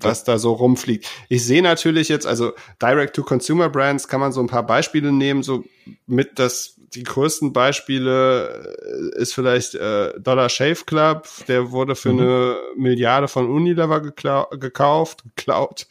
was 0.00 0.24
da 0.24 0.38
so 0.38 0.52
rumfliegt. 0.52 1.06
Ich 1.28 1.44
sehe 1.44 1.62
natürlich 1.62 2.08
jetzt, 2.08 2.26
also 2.26 2.52
Direct-to-Consumer-Brands 2.80 4.08
kann 4.08 4.20
man 4.20 4.32
so 4.32 4.40
ein 4.40 4.46
paar 4.46 4.66
Beispiele 4.66 5.12
nehmen, 5.12 5.42
so 5.42 5.64
mit 6.06 6.38
das 6.38 6.74
die 6.94 7.02
größten 7.02 7.52
Beispiele 7.52 9.12
äh, 9.16 9.20
ist 9.20 9.34
vielleicht 9.34 9.74
äh, 9.74 10.18
Dollar 10.20 10.48
Shave 10.48 10.84
Club, 10.86 11.28
der 11.48 11.72
wurde 11.72 11.96
für 11.96 12.12
mhm. 12.12 12.20
eine 12.20 12.56
Milliarde 12.76 13.28
von 13.28 13.50
Unilever 13.50 14.00
gekauft, 14.00 15.24
geklaut. 15.24 15.86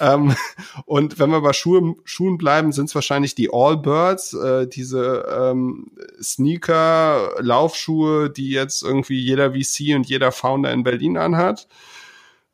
Ähm, 0.00 0.34
und 0.84 1.18
wenn 1.18 1.30
wir 1.30 1.40
bei 1.40 1.52
Schuhe, 1.52 1.94
Schuhen 2.04 2.38
bleiben, 2.38 2.72
sind 2.72 2.86
es 2.86 2.94
wahrscheinlich 2.94 3.34
die 3.34 3.52
Allbirds, 3.52 4.34
äh, 4.34 4.66
diese 4.66 5.26
ähm, 5.34 5.90
Sneaker, 6.22 7.34
Laufschuhe, 7.38 8.30
die 8.30 8.50
jetzt 8.50 8.82
irgendwie 8.82 9.18
jeder 9.18 9.52
VC 9.52 9.94
und 9.94 10.08
jeder 10.08 10.32
Founder 10.32 10.72
in 10.72 10.82
Berlin 10.82 11.16
anhat. 11.16 11.66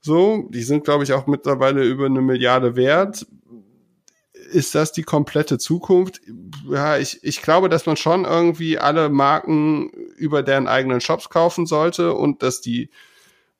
So, 0.09 0.49
die 0.49 0.63
sind, 0.63 0.85
glaube 0.85 1.05
ich, 1.05 1.13
auch 1.13 1.27
mittlerweile 1.27 1.85
über 1.85 2.07
eine 2.07 2.23
Milliarde 2.23 2.77
wert 2.77 3.27
ist 4.51 4.75
das 4.75 4.93
die 4.93 5.03
komplette 5.03 5.59
Zukunft? 5.59 6.21
Ja, 6.69 6.97
ich, 6.97 7.23
ich 7.23 7.43
glaube, 7.43 7.69
dass 7.69 7.85
man 7.87 7.97
schon 7.97 8.25
irgendwie 8.25 8.79
alle 8.79 9.09
Marken 9.11 9.91
über 10.17 10.43
deren 10.43 10.69
eigenen 10.69 11.01
Shops 11.01 11.29
kaufen 11.29 11.67
sollte 11.67 12.15
und 12.15 12.43
dass 12.43 12.61
die 12.61 12.91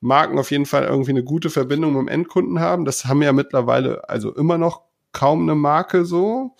Marken 0.01 0.39
auf 0.39 0.51
jeden 0.51 0.65
Fall 0.65 0.85
irgendwie 0.85 1.11
eine 1.11 1.23
gute 1.23 1.49
Verbindung 1.49 1.93
mit 1.93 2.01
dem 2.01 2.07
Endkunden 2.07 2.59
haben. 2.59 2.85
Das 2.85 3.05
haben 3.05 3.21
ja 3.21 3.33
mittlerweile 3.33 4.09
also 4.09 4.33
immer 4.33 4.57
noch 4.57 4.81
kaum 5.11 5.43
eine 5.43 5.55
Marke 5.55 6.05
so. 6.05 6.55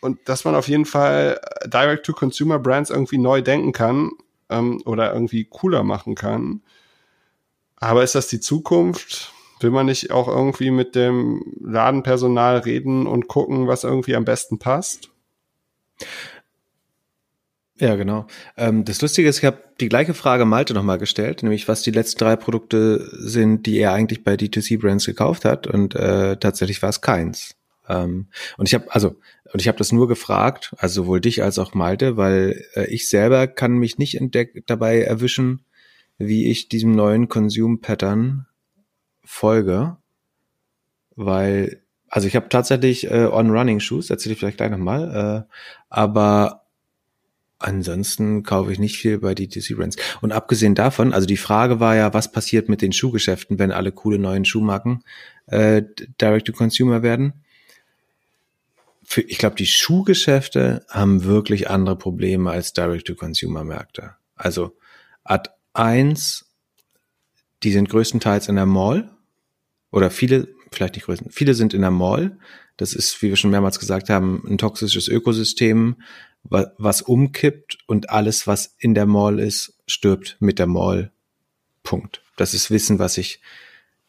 Und 0.00 0.28
dass 0.28 0.44
man 0.44 0.54
auf 0.54 0.68
jeden 0.68 0.84
Fall 0.84 1.40
Direct-to-Consumer-Brands 1.66 2.90
irgendwie 2.90 3.18
neu 3.18 3.40
denken 3.42 3.72
kann 3.72 4.10
ähm, 4.50 4.82
oder 4.84 5.12
irgendwie 5.12 5.44
cooler 5.44 5.82
machen 5.82 6.14
kann. 6.14 6.62
Aber 7.80 8.04
ist 8.04 8.14
das 8.14 8.28
die 8.28 8.40
Zukunft? 8.40 9.32
Will 9.60 9.70
man 9.70 9.86
nicht 9.86 10.10
auch 10.10 10.28
irgendwie 10.28 10.70
mit 10.70 10.94
dem 10.94 11.42
Ladenpersonal 11.60 12.58
reden 12.58 13.06
und 13.06 13.28
gucken, 13.28 13.66
was 13.66 13.84
irgendwie 13.84 14.14
am 14.14 14.24
besten 14.24 14.58
passt? 14.58 15.10
Ja, 17.78 17.96
genau. 17.96 18.26
Ähm, 18.58 18.84
das 18.84 19.00
Lustige 19.00 19.28
ist, 19.28 19.38
ich 19.38 19.44
habe 19.44 19.58
die 19.80 19.88
gleiche 19.88 20.12
Frage 20.12 20.44
Malte 20.44 20.74
nochmal 20.74 20.98
gestellt, 20.98 21.42
nämlich 21.42 21.66
was 21.66 21.80
die 21.80 21.90
letzten 21.90 22.18
drei 22.18 22.36
Produkte 22.36 23.08
sind, 23.12 23.64
die 23.64 23.78
er 23.78 23.94
eigentlich 23.94 24.22
bei 24.22 24.34
D2C-Brands 24.34 25.06
gekauft 25.06 25.46
hat 25.46 25.66
und 25.66 25.94
äh, 25.94 26.36
tatsächlich 26.36 26.82
war 26.82 26.90
es 26.90 27.00
keins. 27.00 27.56
Ähm, 27.88 28.28
und 28.58 28.68
ich 28.68 28.74
habe 28.74 28.92
also 28.92 29.16
und 29.52 29.60
ich 29.60 29.68
habe 29.68 29.78
das 29.78 29.92
nur 29.92 30.08
gefragt, 30.08 30.74
also 30.76 31.02
sowohl 31.02 31.20
dich 31.20 31.42
als 31.42 31.58
auch 31.58 31.74
Malte, 31.74 32.16
weil 32.16 32.62
äh, 32.74 32.84
ich 32.86 33.08
selber 33.08 33.46
kann 33.48 33.72
mich 33.72 33.98
nicht 33.98 34.14
entdeck 34.14 34.62
dabei 34.66 35.00
erwischen, 35.00 35.64
wie 36.20 36.50
ich 36.50 36.68
diesem 36.68 36.92
neuen 36.92 37.28
Consume 37.28 37.78
Pattern 37.78 38.46
folge, 39.24 39.96
weil, 41.16 41.82
also 42.08 42.28
ich 42.28 42.36
habe 42.36 42.50
tatsächlich 42.50 43.10
äh, 43.10 43.24
On-Running-Shoes, 43.24 44.10
erzähle 44.10 44.34
ich 44.34 44.38
vielleicht 44.38 44.58
gleich 44.58 44.70
nochmal, 44.70 45.46
äh, 45.48 45.52
aber 45.88 46.66
ansonsten 47.58 48.42
kaufe 48.42 48.70
ich 48.70 48.78
nicht 48.78 48.98
viel 48.98 49.18
bei 49.18 49.34
DTC 49.34 49.76
Brands. 49.76 49.96
Und 50.20 50.32
abgesehen 50.32 50.74
davon, 50.74 51.14
also 51.14 51.26
die 51.26 51.38
Frage 51.38 51.80
war 51.80 51.96
ja, 51.96 52.12
was 52.12 52.30
passiert 52.30 52.68
mit 52.68 52.82
den 52.82 52.92
Schuhgeschäften, 52.92 53.58
wenn 53.58 53.72
alle 53.72 53.90
coole 53.90 54.18
neuen 54.18 54.44
Schuhmarken 54.44 55.02
äh, 55.46 55.82
Direct-to-Consumer 56.20 57.02
werden? 57.02 57.32
Für, 59.04 59.22
ich 59.22 59.38
glaube, 59.38 59.56
die 59.56 59.66
Schuhgeschäfte 59.66 60.84
haben 60.90 61.24
wirklich 61.24 61.70
andere 61.70 61.96
Probleme 61.96 62.50
als 62.50 62.74
Direct-to-Consumer-Märkte. 62.74 64.16
Also 64.36 64.76
Ad 65.24 65.50
1, 65.80 66.46
die 67.62 67.72
sind 67.72 67.88
größtenteils 67.88 68.48
in 68.48 68.56
der 68.56 68.66
Mall, 68.66 69.10
oder 69.90 70.10
viele, 70.10 70.48
vielleicht 70.70 70.94
nicht 70.94 71.06
größten, 71.06 71.30
viele 71.30 71.54
sind 71.54 71.74
in 71.74 71.80
der 71.80 71.90
Mall. 71.90 72.38
Das 72.76 72.92
ist, 72.94 73.20
wie 73.22 73.28
wir 73.28 73.36
schon 73.36 73.50
mehrmals 73.50 73.78
gesagt 73.78 74.08
haben, 74.08 74.44
ein 74.46 74.58
toxisches 74.58 75.08
Ökosystem, 75.08 75.96
was 76.42 77.02
umkippt 77.02 77.78
und 77.86 78.10
alles, 78.10 78.46
was 78.46 78.74
in 78.78 78.94
der 78.94 79.06
Mall 79.06 79.40
ist, 79.40 79.78
stirbt 79.86 80.36
mit 80.40 80.58
der 80.58 80.66
Mall. 80.66 81.12
Punkt. 81.82 82.22
Das 82.36 82.54
ist 82.54 82.70
Wissen, 82.70 82.98
was 82.98 83.14
sich 83.14 83.40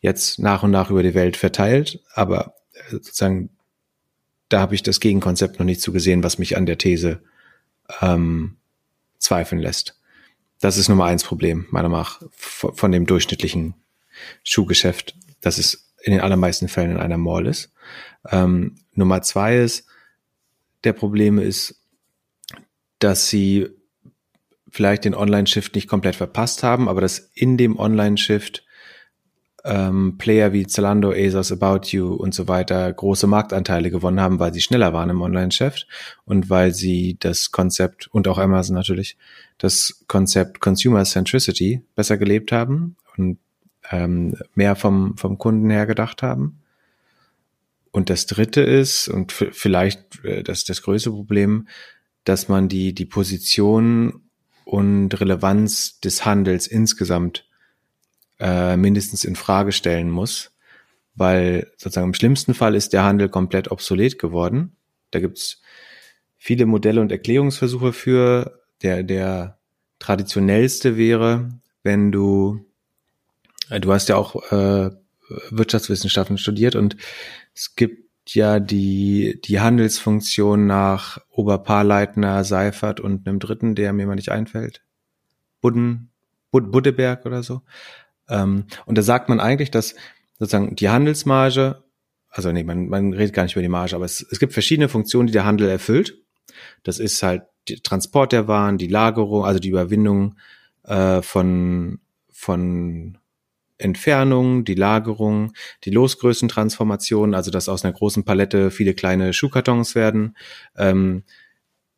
jetzt 0.01 0.39
nach 0.39 0.63
und 0.63 0.71
nach 0.71 0.89
über 0.89 1.03
die 1.03 1.13
Welt 1.13 1.35
verteilt, 1.35 2.01
aber 2.13 2.55
äh, 2.73 2.91
sozusagen 2.91 3.49
da 4.51 4.59
habe 4.59 4.75
ich 4.75 4.83
das 4.83 4.99
Gegenkonzept 4.99 5.59
noch 5.59 5.65
nicht 5.65 5.81
zugesehen, 5.81 6.23
was 6.23 6.37
mich 6.37 6.57
an 6.57 6.65
der 6.65 6.77
These 6.77 7.21
ähm, 8.01 8.57
zweifeln 9.17 9.61
lässt. 9.61 10.00
Das 10.61 10.77
ist 10.77 10.87
Nummer 10.87 11.05
eins 11.05 11.23
Problem, 11.23 11.65
meiner 11.71 11.89
Meinung 11.89 12.05
nach, 12.05 12.21
von 12.31 12.91
dem 12.91 13.05
durchschnittlichen 13.05 13.73
Schuhgeschäft 14.43 15.15
dass 15.41 15.57
es 15.57 15.91
in 16.03 16.13
den 16.13 16.21
allermeisten 16.21 16.67
Fällen 16.67 16.91
in 16.91 16.97
einer 16.97 17.17
Mall 17.17 17.47
ist. 17.47 17.73
Ähm, 18.29 18.75
Nummer 18.93 19.21
zwei 19.21 19.57
ist, 19.57 19.87
der 20.83 20.93
Problem 20.93 21.37
ist, 21.37 21.81
dass 22.99 23.27
sie 23.27 23.67
vielleicht 24.69 25.05
den 25.05 25.15
Online-Shift 25.15 25.75
nicht 25.75 25.87
komplett 25.87 26.15
verpasst 26.15 26.63
haben, 26.63 26.87
aber 26.87 27.01
dass 27.01 27.19
in 27.33 27.57
dem 27.57 27.77
Online-Shift 27.77 28.63
ähm, 29.63 30.17
Player 30.17 30.53
wie 30.53 30.67
Zalando, 30.67 31.11
ASOS, 31.11 31.51
About 31.51 31.87
You 31.87 32.13
und 32.13 32.33
so 32.33 32.47
weiter 32.47 32.91
große 32.91 33.27
Marktanteile 33.27 33.91
gewonnen 33.91 34.19
haben, 34.19 34.39
weil 34.39 34.53
sie 34.53 34.61
schneller 34.61 34.93
waren 34.93 35.09
im 35.09 35.21
Online-Geschäft 35.21 35.87
und 36.25 36.49
weil 36.49 36.73
sie 36.73 37.17
das 37.19 37.51
Konzept 37.51 38.07
und 38.07 38.27
auch 38.27 38.37
Amazon 38.37 38.75
natürlich 38.75 39.17
das 39.57 40.03
Konzept 40.07 40.59
Consumer 40.59 41.03
Centricity 41.03 41.81
besser 41.95 42.17
gelebt 42.17 42.51
haben 42.51 42.95
und 43.17 43.37
ähm, 43.91 44.35
mehr 44.55 44.75
vom, 44.75 45.17
vom 45.17 45.37
Kunden 45.37 45.69
her 45.69 45.85
gedacht 45.85 46.23
haben. 46.23 46.59
Und 47.91 48.09
das 48.09 48.25
dritte 48.25 48.61
ist, 48.61 49.09
und 49.09 49.31
vielleicht 49.31 50.23
äh, 50.23 50.43
das 50.43 50.63
das 50.63 50.81
größte 50.81 51.11
Problem, 51.11 51.67
dass 52.23 52.47
man 52.47 52.69
die, 52.69 52.93
die 52.93 53.05
Position 53.05 54.21
und 54.65 55.19
Relevanz 55.19 55.99
des 55.99 56.23
Handels 56.25 56.67
insgesamt 56.67 57.45
äh, 58.41 58.75
mindestens 58.75 59.23
in 59.23 59.35
Frage 59.35 59.71
stellen 59.71 60.09
muss, 60.09 60.51
weil 61.15 61.71
sozusagen 61.77 62.07
im 62.07 62.13
schlimmsten 62.13 62.53
Fall 62.53 62.75
ist 62.75 62.93
der 62.93 63.03
Handel 63.03 63.29
komplett 63.29 63.71
obsolet 63.71 64.19
geworden. 64.19 64.75
Da 65.11 65.19
gibt's 65.19 65.61
viele 66.37 66.65
Modelle 66.65 67.01
und 67.01 67.11
Erklärungsversuche 67.11 67.93
für. 67.93 68.59
Der, 68.81 69.03
der 69.03 69.59
traditionellste 69.99 70.97
wäre, 70.97 71.49
wenn 71.83 72.11
du, 72.11 72.65
äh, 73.69 73.79
du 73.79 73.93
hast 73.93 74.09
ja 74.09 74.15
auch 74.15 74.51
äh, 74.51 74.89
Wirtschaftswissenschaften 75.51 76.39
studiert 76.39 76.75
und 76.75 76.97
es 77.53 77.75
gibt 77.75 78.01
ja 78.27 78.59
die, 78.59 79.39
die 79.43 79.59
Handelsfunktion 79.59 80.65
nach 80.65 81.19
Oberpaarleitner, 81.29 82.43
Seifert 82.43 82.99
und 82.99 83.27
einem 83.27 83.39
dritten, 83.39 83.75
der 83.75 83.93
mir 83.93 84.07
mal 84.07 84.15
nicht 84.15 84.31
einfällt. 84.31 84.81
Budden, 85.61 86.09
Bud, 86.49 86.71
Buddeberg 86.71 87.25
oder 87.25 87.43
so. 87.43 87.61
Ähm, 88.29 88.65
und 88.85 88.97
da 88.97 89.01
sagt 89.01 89.29
man 89.29 89.39
eigentlich, 89.39 89.71
dass 89.71 89.95
sozusagen 90.39 90.75
die 90.75 90.89
Handelsmarge, 90.89 91.83
also 92.29 92.51
nee, 92.51 92.63
man, 92.63 92.87
man 92.87 93.13
redet 93.13 93.33
gar 93.33 93.43
nicht 93.43 93.53
über 93.53 93.61
die 93.61 93.69
Marge, 93.69 93.95
aber 93.95 94.05
es, 94.05 94.25
es 94.31 94.39
gibt 94.39 94.53
verschiedene 94.53 94.89
Funktionen, 94.89 95.27
die 95.27 95.33
der 95.33 95.45
Handel 95.45 95.69
erfüllt. 95.69 96.17
Das 96.83 96.99
ist 96.99 97.21
halt 97.23 97.43
der 97.69 97.81
Transport 97.83 98.31
der 98.31 98.47
Waren, 98.47 98.77
die 98.77 98.87
Lagerung, 98.87 99.45
also 99.45 99.59
die 99.59 99.69
Überwindung 99.69 100.35
äh, 100.83 101.21
von, 101.21 101.99
von 102.31 103.17
Entfernung, 103.77 104.63
die 104.63 104.75
Lagerung, 104.75 105.53
die 105.83 105.91
Losgrößentransformation, 105.91 107.33
also 107.33 107.51
dass 107.51 107.69
aus 107.69 107.83
einer 107.83 107.93
großen 107.93 108.23
Palette 108.23 108.71
viele 108.71 108.93
kleine 108.93 109.33
Schuhkartons 109.33 109.95
werden, 109.95 110.35
ähm, 110.77 111.23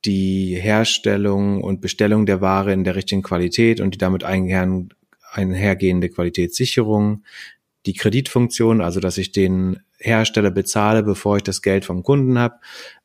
die 0.06 0.58
Herstellung 0.60 1.64
und 1.64 1.80
Bestellung 1.80 2.26
der 2.26 2.42
Ware 2.42 2.74
in 2.74 2.84
der 2.84 2.96
richtigen 2.96 3.22
Qualität 3.22 3.80
und 3.80 3.94
die 3.94 3.98
damit 3.98 4.24
einhergehenden 4.24 4.94
einhergehende 5.34 6.10
Qualitätssicherung, 6.10 7.24
die 7.86 7.94
Kreditfunktion, 7.94 8.82
also 8.82 9.00
dass 9.00 9.18
ich 9.18 9.32
den 9.32 9.80
Hersteller 10.00 10.52
bezahle, 10.52 11.04
bevor 11.04 11.38
ich 11.38 11.44
das 11.44 11.62
Geld 11.62 11.86
vom 11.86 12.04
Kunden 12.04 12.38
habe, 12.40 12.56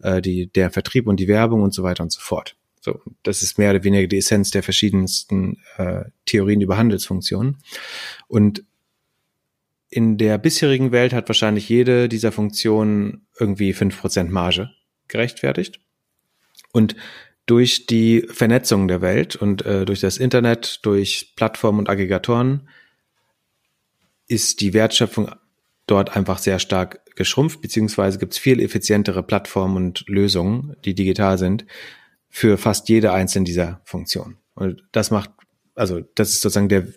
äh, 0.02 0.20
die, 0.20 0.46
der 0.52 0.70
Vertrieb 0.70 1.06
und 1.06 1.18
die 1.18 1.28
Werbung 1.28 1.62
und 1.62 1.74
so 1.74 1.82
weiter 1.82 2.02
und 2.02 2.12
so 2.12 2.20
fort. 2.20 2.56
So, 2.80 3.00
das 3.22 3.42
ist 3.42 3.58
mehr 3.58 3.70
oder 3.70 3.84
weniger 3.84 4.06
die 4.06 4.18
Essenz 4.18 4.50
der 4.50 4.62
verschiedensten 4.62 5.58
äh, 5.76 6.04
Theorien 6.26 6.60
über 6.60 6.76
Handelsfunktionen. 6.76 7.58
Und 8.28 8.64
in 9.90 10.18
der 10.18 10.38
bisherigen 10.38 10.92
Welt 10.92 11.12
hat 11.12 11.28
wahrscheinlich 11.28 11.68
jede 11.68 12.08
dieser 12.08 12.30
Funktionen 12.30 13.26
irgendwie 13.38 13.72
fünf 13.72 14.00
Prozent 14.00 14.30
Marge 14.30 14.70
gerechtfertigt. 15.08 15.80
Und 16.72 16.94
durch 17.48 17.86
die 17.86 18.26
Vernetzung 18.30 18.88
der 18.88 19.00
Welt 19.00 19.34
und 19.34 19.64
äh, 19.64 19.86
durch 19.86 20.00
das 20.00 20.18
Internet, 20.18 20.80
durch 20.82 21.32
Plattformen 21.34 21.80
und 21.80 21.88
Aggregatoren 21.88 22.68
ist 24.28 24.60
die 24.60 24.74
Wertschöpfung 24.74 25.30
dort 25.86 26.14
einfach 26.14 26.36
sehr 26.36 26.58
stark 26.58 27.00
geschrumpft, 27.16 27.62
beziehungsweise 27.62 28.18
gibt 28.18 28.34
es 28.34 28.38
viel 28.38 28.60
effizientere 28.60 29.22
Plattformen 29.22 29.76
und 29.76 30.04
Lösungen, 30.06 30.76
die 30.84 30.94
digital 30.94 31.38
sind, 31.38 31.64
für 32.28 32.58
fast 32.58 32.90
jede 32.90 33.14
einzelne 33.14 33.46
dieser 33.46 33.80
Funktionen. 33.84 34.36
Und 34.54 34.84
das 34.92 35.10
macht, 35.10 35.30
also 35.74 36.02
das 36.14 36.28
ist 36.28 36.42
sozusagen 36.42 36.68
der, 36.68 36.88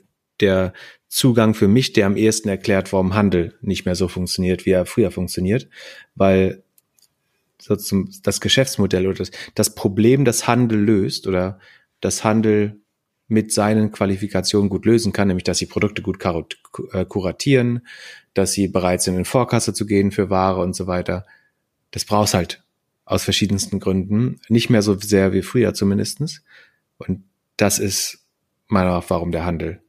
der 0.42 0.74
Zugang 1.08 1.54
für 1.54 1.70
mich, 1.70 1.94
der 1.94 2.08
am 2.08 2.18
ehesten 2.18 2.50
erklärt, 2.50 2.92
warum 2.92 3.14
Handel 3.14 3.58
nicht 3.62 3.86
mehr 3.86 3.96
so 3.96 4.10
funktioniert, 4.10 4.66
wie 4.66 4.72
er 4.72 4.86
früher 4.86 5.12
funktioniert, 5.12 5.70
weil 6.14 6.64
das 7.68 8.42
Geschäftsmodell 8.42 9.08
oder 9.08 9.26
das, 9.56 9.76
Problem, 9.76 10.26
das 10.26 10.48
Handel 10.48 10.80
löst 10.80 11.28
oder 11.28 11.60
das 12.00 12.24
Handel 12.24 12.82
mit 13.28 13.54
seinen 13.54 13.92
Qualifikationen 13.92 14.70
gut 14.70 14.86
lösen 14.86 15.14
kann, 15.14 15.30
nämlich 15.30 15.46
dass 15.46 15.58
sie 15.58 15.66
Produkte 15.66 16.02
gut 16.02 16.24
äh, 16.92 17.06
kuratieren, 17.06 17.88
dass 18.34 18.52
sie 18.52 18.68
bereit 18.68 19.02
sind, 19.02 19.16
in 19.16 19.26
Vorkasse 19.26 19.74
zu 19.74 19.86
gehen 19.86 20.12
für 20.12 20.30
Ware 20.30 20.62
und 20.62 20.76
so 20.76 20.88
weiter. 20.88 21.26
Das 21.92 22.06
brauchst 22.06 22.34
halt 22.34 22.64
aus 23.06 23.24
verschiedensten 23.24 23.80
Gründen. 23.80 24.40
Nicht 24.50 24.70
mehr 24.70 24.82
so 24.82 24.98
sehr 24.98 25.34
wie 25.34 25.42
früher 25.42 25.74
zumindestens. 25.74 26.44
Und 26.98 27.24
das 27.58 27.80
ist 27.80 28.26
meiner 28.68 28.88
Meinung 28.88 29.02
nach, 29.02 29.10
warum 29.10 29.32
der 29.32 29.46
Handel 29.46 29.82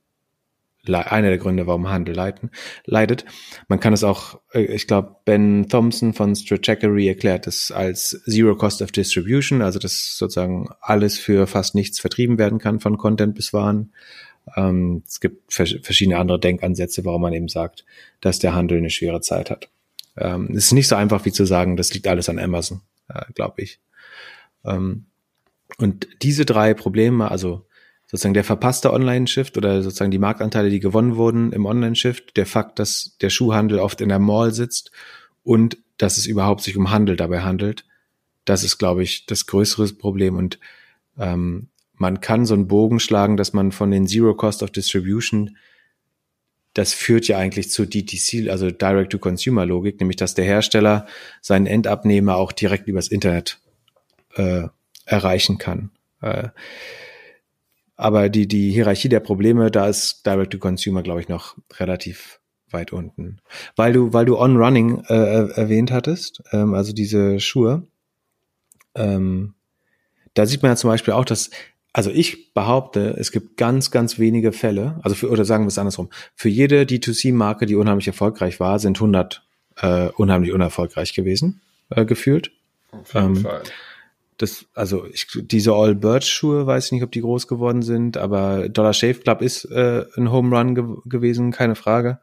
einer 0.89 1.29
der 1.29 1.39
Gründe, 1.39 1.67
warum 1.67 1.89
Handel 1.89 2.15
leiten, 2.15 2.51
leidet. 2.85 3.25
Man 3.69 3.79
kann 3.79 3.93
es 3.93 4.03
auch, 4.03 4.41
äh, 4.53 4.63
ich 4.63 4.87
glaube, 4.87 5.17
Ben 5.25 5.69
Thompson 5.69 6.13
von 6.13 6.35
Stratechery 6.35 7.07
erklärt 7.07 7.47
es 7.47 7.71
als 7.71 8.21
Zero 8.25 8.57
Cost 8.57 8.83
of 8.83 8.91
Distribution, 8.91 9.63
also 9.63 9.79
dass 9.79 10.17
sozusagen 10.17 10.69
alles 10.81 11.19
für 11.19 11.47
fast 11.47 11.75
nichts 11.75 12.01
vertrieben 12.01 12.39
werden 12.39 12.59
kann, 12.59 12.81
von 12.81 12.99
Content 12.99 13.35
bis 13.35 13.53
Waren. 13.53 13.93
Ähm, 14.57 15.05
es 15.07 15.21
gibt 15.21 15.53
verschiedene 15.53 16.19
andere 16.19 16.41
Denkansätze, 16.41 17.05
warum 17.05 17.23
man 17.23 17.33
eben 17.33 17.49
sagt, 17.49 17.85
dass 18.21 18.41
der 18.41 18.55
Handel 18.55 18.79
eine 18.79 18.91
schwere 18.91 19.21
Zeit 19.21 19.51
hat. 19.51 19.69
Ähm, 20.17 20.49
es 20.51 20.67
ist 20.67 20.73
nicht 20.73 20.89
so 20.89 20.97
einfach 20.97 21.25
wie 21.25 21.33
zu 21.33 21.45
sagen, 21.45 21.77
das 21.77 21.95
liegt 21.95 22.09
alles 22.09 22.29
an 22.29 22.41
Amazon, 22.41 22.81
äh, 23.09 23.23
glaube 23.35 23.63
ich. 23.63 23.81
Ähm, 24.65 25.07
und 25.79 26.09
diese 26.23 26.45
drei 26.45 26.75
Probleme, 26.75 27.31
also 27.31 27.67
sozusagen 28.13 28.35
der 28.35 28.45
verpasste 28.45 28.93
Online-Shift 28.93 29.57
oder 29.57 29.83
sozusagen 29.83 30.11
die 30.11 30.19
Marktanteile, 30.19 30.69
die 30.69 30.81
gewonnen 30.81 31.17
wurden 31.17 31.51
im 31.53 31.65
Online-Shift, 31.65 32.37
der 32.37 32.45
Fakt, 32.45 32.79
dass 32.79 33.17
der 33.23 33.31
Schuhhandel 33.31 33.79
oft 33.79 34.03
in 34.03 34.11
der 34.11 34.19
Mall 34.19 34.53
sitzt 34.53 34.93
und 35.43 35.79
dass 35.97 36.19
es 36.19 36.27
überhaupt 36.27 36.63
sich 36.63 36.77
um 36.77 36.91
Handel 36.91 37.17
dabei 37.17 37.41
handelt, 37.41 37.87
das 38.45 38.65
ist, 38.65 38.77
glaube 38.77 39.03
ich, 39.03 39.25
das 39.25 39.47
größere 39.47 39.87
Problem. 39.95 40.37
Und 40.37 40.59
ähm, 41.19 41.69
man 41.95 42.21
kann 42.21 42.45
so 42.45 42.53
einen 42.55 42.69
Bogen 42.69 43.01
schlagen, 43.01 43.39
dass 43.39 43.55
man 43.55 43.73
von 43.73 43.91
den 43.91 44.07
Zero 44.07 44.35
Cost 44.35 44.63
of 44.63 44.71
Distribution, 44.71 45.57
das 46.75 46.93
führt 46.93 47.29
ja 47.29 47.39
eigentlich 47.39 47.71
zu 47.71 47.87
DTC, 47.87 48.51
also 48.51 48.71
Direct-to-Consumer-Logik, 48.71 50.01
nämlich 50.01 50.17
dass 50.17 50.35
der 50.35 50.45
Hersteller 50.45 51.07
seinen 51.41 51.67
Endabnehmer 51.67 52.37
auch 52.37 52.53
direkt 52.53 52.89
übers 52.89 53.09
Internet 53.09 53.59
äh, 54.35 54.65
erreichen 55.07 55.57
kann. 55.57 55.91
Äh, 56.21 56.49
aber 57.97 58.29
die, 58.29 58.49
die 58.49 58.71
Hierarchie 58.71 59.09
der 59.09 59.21
Probleme, 59.21 59.71
da 59.71 59.87
ist 59.87 60.27
Direct-to-Consumer, 60.27 61.03
glaube 61.03 61.21
ich, 61.21 61.29
noch 61.29 61.57
relativ 61.79 62.41
weit 62.71 62.93
unten. 62.93 63.39
Weil 63.77 63.93
du, 63.93 64.13
weil 64.13 64.25
du 64.25 64.39
On-Running 64.39 65.05
äh, 65.09 65.51
erwähnt 65.53 65.93
hattest, 65.93 66.43
ähm, 66.53 66.75
also 66.75 66.93
diese 66.93 67.39
Schuhe, 67.39 67.87
ähm, 68.95 69.55
da 70.35 70.47
sieht 70.47 70.63
man 70.63 70.73
ja 70.73 70.77
zum 70.77 70.89
Beispiel 70.89 71.13
auch, 71.13 71.27
dass, 71.27 71.51
also 71.93 72.11
ich 72.11 72.55
behaupte, 72.55 73.15
es 73.19 73.31
gibt 73.31 73.59
ganz, 73.59 73.91
ganz 73.91 74.19
wenige 74.19 74.53
Fälle, 74.53 74.99
also 75.03 75.15
für, 75.15 75.31
oder 75.31 75.45
sagen 75.45 75.65
wir 75.65 75.69
es 75.69 75.79
andersrum, 75.79 76.09
für 76.35 76.49
jede 76.49 76.83
D2C-Marke, 76.83 77.67
die 77.67 77.75
unheimlich 77.77 78.07
erfolgreich 78.07 78.59
war, 78.59 78.79
sind 78.79 78.97
100 78.97 79.47
äh, 79.77 80.09
unheimlich 80.17 80.53
unerfolgreich 80.53 81.13
gewesen, 81.15 81.61
äh, 81.91 82.07
gefühlt. 82.07 82.53
Auf 82.91 83.15
jeden 83.15 83.37
ähm, 83.37 83.37
Fall 83.37 83.63
das, 84.39 84.67
also 84.75 85.05
ich, 85.07 85.27
diese 85.35 85.73
All 85.73 85.95
Birds 85.95 86.29
Schuhe, 86.29 86.67
weiß 86.67 86.87
ich 86.87 86.93
nicht, 86.93 87.03
ob 87.03 87.13
die 87.13 87.21
groß 87.21 87.47
geworden 87.47 87.83
sind, 87.83 88.17
aber 88.17 88.69
Dollar 88.69 88.93
Shave 88.93 89.21
Club 89.21 89.43
ist 89.43 89.65
äh, 89.67 90.05
ein 90.17 90.31
Home 90.31 90.57
Run 90.57 90.75
ge 90.75 90.85
gewesen, 91.05 91.53
keine 91.53 91.75
Frage. 91.75 92.19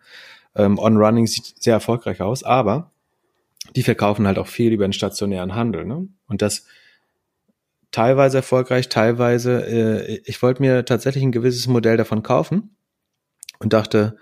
Ähm, 0.56 0.80
On 0.80 0.98
Running 0.98 1.27
sieht 1.27 1.61
sehr 1.61 1.73
erfolgreich 1.73 2.22
aus, 2.22 2.44
aber 2.44 2.91
die 3.76 3.84
verkaufen 3.84 4.27
halt 4.27 4.40
auch 4.40 4.48
viel 4.48 4.73
über 4.73 4.88
den 4.88 4.94
stationären 4.94 5.56
Handel, 5.56 5.86
ne? 5.86 6.07
Und 6.27 6.41
das 6.41 6.65
teilweise 7.91 8.38
erfolgreich, 8.38 8.90
teilweise. 8.90 9.65
Äh, 9.65 10.22
ich 10.26 10.41
wollte 10.41 10.61
mir 10.61 10.86
tatsächlich 10.86 11.23
ein 11.23 11.31
gewisses 11.31 11.68
Modell 11.68 11.98
davon 11.98 12.23
kaufen 12.23 12.76
und 13.60 13.73
dachte, 13.73 14.18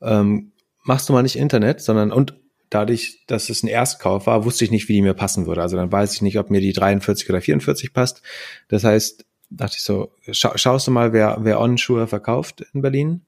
ähm, 0.00 0.52
machst 0.84 1.08
du 1.08 1.12
mal 1.12 1.22
nicht 1.22 1.36
Internet, 1.36 1.80
sondern 1.80 2.12
und 2.12 2.39
dadurch, 2.70 3.22
dass 3.26 3.50
es 3.50 3.62
ein 3.62 3.68
Erstkauf 3.68 4.26
war, 4.26 4.44
wusste 4.44 4.64
ich 4.64 4.70
nicht, 4.70 4.88
wie 4.88 4.94
die 4.94 5.02
mir 5.02 5.14
passen 5.14 5.46
würde. 5.46 5.62
Also 5.62 5.76
dann 5.76 5.92
weiß 5.92 6.14
ich 6.14 6.22
nicht, 6.22 6.38
ob 6.38 6.50
mir 6.50 6.60
die 6.60 6.72
43 6.72 7.28
oder 7.28 7.40
44 7.40 7.92
passt. 7.92 8.22
Das 8.68 8.84
heißt, 8.84 9.24
dachte 9.50 9.76
ich 9.76 9.82
so, 9.82 10.14
scha 10.30 10.56
schaust 10.56 10.86
du 10.86 10.92
mal, 10.92 11.12
wer, 11.12 11.38
wer 11.40 11.60
On-Schuhe 11.60 12.06
verkauft 12.06 12.64
in 12.72 12.80
Berlin. 12.82 13.26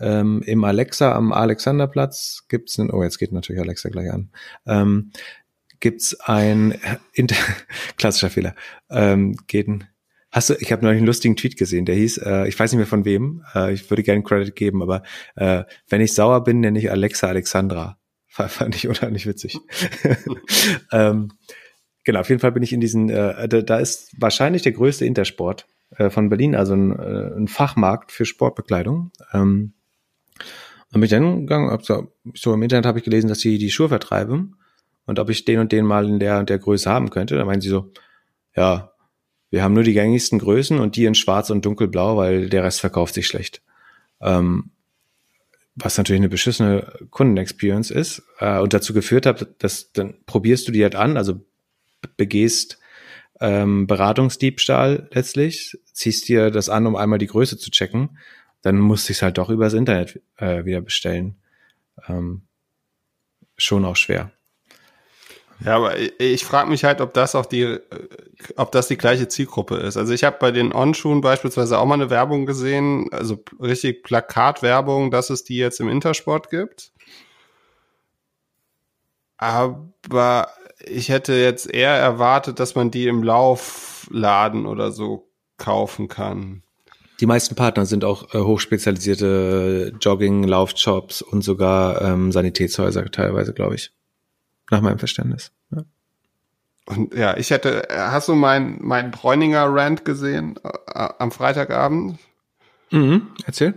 Ähm, 0.00 0.42
Im 0.44 0.64
Alexa 0.64 1.14
am 1.14 1.32
Alexanderplatz 1.32 2.44
gibt's 2.48 2.78
einen, 2.78 2.90
oh, 2.90 3.02
jetzt 3.02 3.18
geht 3.18 3.32
natürlich 3.32 3.62
Alexa 3.62 3.88
gleich 3.88 4.12
an. 4.12 4.30
Ähm, 4.66 5.12
gibt's 5.80 6.18
ein 6.20 6.78
inter, 7.12 7.36
klassischer 7.96 8.30
Fehler. 8.30 8.54
Ähm, 8.90 9.36
geht 9.46 9.68
ein, 9.68 9.88
Hast 10.30 10.50
du, 10.50 10.54
ich 10.58 10.72
habe 10.72 10.82
neulich 10.82 10.98
einen 10.98 11.06
lustigen 11.06 11.36
Tweet 11.36 11.56
gesehen, 11.56 11.84
der 11.84 11.94
hieß, 11.94 12.18
äh, 12.18 12.48
ich 12.48 12.58
weiß 12.58 12.72
nicht 12.72 12.78
mehr 12.78 12.88
von 12.88 13.04
wem, 13.04 13.44
äh, 13.54 13.72
ich 13.72 13.88
würde 13.88 14.02
gerne 14.02 14.24
Credit 14.24 14.56
geben, 14.56 14.82
aber 14.82 15.04
äh, 15.36 15.62
wenn 15.88 16.00
ich 16.00 16.12
sauer 16.12 16.42
bin, 16.42 16.58
nenne 16.58 16.76
ich 16.76 16.90
Alexa 16.90 17.28
Alexandra. 17.28 18.00
Fand 18.34 18.74
ich 18.74 18.88
unheimlich 18.88 19.26
witzig. 19.26 19.60
ähm, 20.92 21.32
genau, 22.02 22.18
auf 22.18 22.28
jeden 22.28 22.40
Fall 22.40 22.50
bin 22.50 22.64
ich 22.64 22.72
in 22.72 22.80
diesen, 22.80 23.08
äh, 23.08 23.48
da, 23.48 23.62
da 23.62 23.78
ist 23.78 24.12
wahrscheinlich 24.18 24.62
der 24.62 24.72
größte 24.72 25.04
Intersport 25.06 25.68
äh, 25.96 26.10
von 26.10 26.28
Berlin, 26.30 26.56
also 26.56 26.74
ein, 26.74 26.98
äh, 26.98 27.36
ein 27.36 27.46
Fachmarkt 27.46 28.10
für 28.10 28.24
Sportbekleidung. 28.24 29.12
Ähm, 29.32 29.74
und 30.92 31.00
bin 31.00 31.04
ich 31.04 31.10
dann 31.10 31.42
gegangen, 31.42 31.70
hab 31.70 31.84
so, 31.84 32.12
so 32.34 32.52
im 32.52 32.62
Internet 32.62 32.86
habe 32.86 32.98
ich 32.98 33.04
gelesen, 33.04 33.28
dass 33.28 33.38
sie 33.38 33.56
die 33.58 33.70
Schuhe 33.70 33.88
vertreiben 33.88 34.56
und 35.06 35.20
ob 35.20 35.30
ich 35.30 35.44
den 35.44 35.60
und 35.60 35.70
den 35.70 35.84
mal 35.84 36.08
in 36.08 36.18
der 36.18 36.40
und 36.40 36.50
der 36.50 36.58
Größe 36.58 36.90
haben 36.90 37.10
könnte. 37.10 37.36
Da 37.36 37.44
meinen 37.44 37.60
sie 37.60 37.68
so, 37.68 37.92
ja, 38.56 38.92
wir 39.50 39.62
haben 39.62 39.74
nur 39.74 39.84
die 39.84 39.92
gängigsten 39.92 40.40
Größen 40.40 40.80
und 40.80 40.96
die 40.96 41.04
in 41.04 41.14
schwarz 41.14 41.50
und 41.50 41.64
dunkelblau, 41.64 42.16
weil 42.16 42.48
der 42.48 42.64
Rest 42.64 42.80
verkauft 42.80 43.14
sich 43.14 43.28
schlecht. 43.28 43.62
Ähm, 44.20 44.70
was 45.76 45.98
natürlich 45.98 46.20
eine 46.20 46.28
beschissene 46.28 46.92
Kundenexperience 47.10 47.90
ist 47.90 48.22
äh, 48.38 48.58
und 48.58 48.72
dazu 48.72 48.94
geführt 48.94 49.26
hat, 49.26 49.62
dass 49.62 49.92
dann 49.92 50.14
probierst 50.26 50.68
du 50.68 50.72
die 50.72 50.82
halt 50.82 50.94
an, 50.94 51.16
also 51.16 51.44
begehst 52.16 52.78
ähm, 53.40 53.86
Beratungsdiebstahl 53.86 55.08
letztlich, 55.12 55.78
ziehst 55.92 56.28
dir 56.28 56.50
das 56.50 56.68
an, 56.68 56.86
um 56.86 56.96
einmal 56.96 57.18
die 57.18 57.26
Größe 57.26 57.58
zu 57.58 57.70
checken, 57.70 58.18
dann 58.62 58.78
musst 58.78 59.08
du 59.08 59.12
es 59.12 59.22
halt 59.22 59.38
doch 59.38 59.50
übers 59.50 59.74
Internet 59.74 60.20
äh, 60.36 60.64
wieder 60.64 60.80
bestellen. 60.80 61.36
Ähm, 62.08 62.42
schon 63.56 63.84
auch 63.84 63.96
schwer. 63.96 64.30
Ja, 65.64 65.76
aber 65.76 65.98
ich, 65.98 66.12
ich 66.18 66.44
frage 66.44 66.68
mich 66.68 66.84
halt, 66.84 67.00
ob 67.00 67.14
das 67.14 67.34
auch 67.34 67.46
die, 67.46 67.62
äh, 67.62 67.80
ob 68.56 68.72
das 68.72 68.88
die 68.88 68.98
gleiche 68.98 69.28
Zielgruppe 69.28 69.76
ist. 69.76 69.96
Also 69.96 70.12
ich 70.12 70.24
habe 70.24 70.36
bei 70.38 70.50
den 70.50 70.74
On-Schuhen 70.74 71.20
beispielsweise 71.20 71.78
auch 71.78 71.86
mal 71.86 71.94
eine 71.94 72.10
Werbung 72.10 72.46
gesehen, 72.46 73.08
also 73.12 73.42
richtig 73.60 74.02
Plakatwerbung, 74.02 75.10
dass 75.10 75.30
es 75.30 75.44
die 75.44 75.56
jetzt 75.56 75.80
im 75.80 75.88
Intersport 75.88 76.50
gibt. 76.50 76.92
Aber 79.38 80.48
ich 80.84 81.08
hätte 81.08 81.34
jetzt 81.34 81.72
eher 81.72 81.94
erwartet, 81.94 82.60
dass 82.60 82.74
man 82.74 82.90
die 82.90 83.08
im 83.08 83.22
Laufladen 83.22 84.66
oder 84.66 84.92
so 84.92 85.28
kaufen 85.56 86.08
kann. 86.08 86.62
Die 87.20 87.26
meisten 87.26 87.54
Partner 87.54 87.86
sind 87.86 88.04
auch 88.04 88.34
äh, 88.34 88.38
hochspezialisierte 88.38 89.94
Jogging, 90.00 90.44
Laufshops 90.44 91.22
und 91.22 91.42
sogar 91.42 92.02
ähm, 92.02 92.32
Sanitätshäuser 92.32 93.10
teilweise, 93.10 93.54
glaube 93.54 93.76
ich 93.76 93.92
nach 94.70 94.80
meinem 94.80 94.98
Verständnis. 94.98 95.52
Ja. 95.70 95.84
Und 96.86 97.14
ja, 97.14 97.36
ich 97.36 97.50
hätte, 97.50 97.88
hast 97.90 98.28
du 98.28 98.34
mein, 98.34 98.78
mein 98.80 99.10
Bräuninger 99.10 99.66
Rant 99.68 100.04
gesehen 100.04 100.58
äh, 100.62 101.08
am 101.18 101.30
Freitagabend? 101.30 102.18
Mhm, 102.90 103.28
erzähl. 103.46 103.74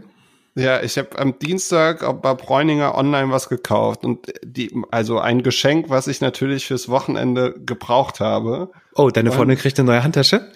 Ja, 0.56 0.82
ich 0.82 0.98
habe 0.98 1.18
am 1.20 1.38
Dienstag 1.38 2.02
bei 2.22 2.34
Bräuninger 2.34 2.96
online 2.96 3.32
was 3.32 3.48
gekauft 3.48 4.04
und 4.04 4.34
die, 4.44 4.76
also 4.90 5.20
ein 5.20 5.44
Geschenk, 5.44 5.90
was 5.90 6.08
ich 6.08 6.20
natürlich 6.20 6.66
fürs 6.66 6.90
Wochenende 6.90 7.54
gebraucht 7.64 8.20
habe. 8.20 8.72
Oh, 8.96 9.12
deine 9.12 9.32
Freundin 9.32 9.58
kriegt 9.58 9.78
eine 9.80 9.86
neue 9.86 10.04
Handtasche? 10.04 10.52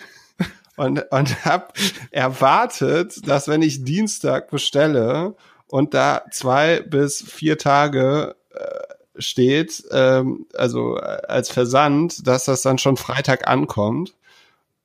Und, 0.75 1.05
und 1.11 1.45
hab 1.45 1.73
erwartet, 2.09 3.27
dass 3.27 3.47
wenn 3.47 3.61
ich 3.61 3.83
Dienstag 3.83 4.49
bestelle 4.49 5.35
und 5.67 5.93
da 5.93 6.23
zwei 6.31 6.79
bis 6.81 7.21
vier 7.21 7.59
Tage 7.59 8.35
äh, 8.55 8.90
steht, 9.15 9.83
ähm, 9.91 10.45
also 10.53 10.95
als 10.95 11.49
Versand, 11.49 12.27
dass 12.27 12.45
das 12.45 12.61
dann 12.61 12.77
schon 12.77 12.97
Freitag 12.97 13.47
ankommt. 13.47 14.15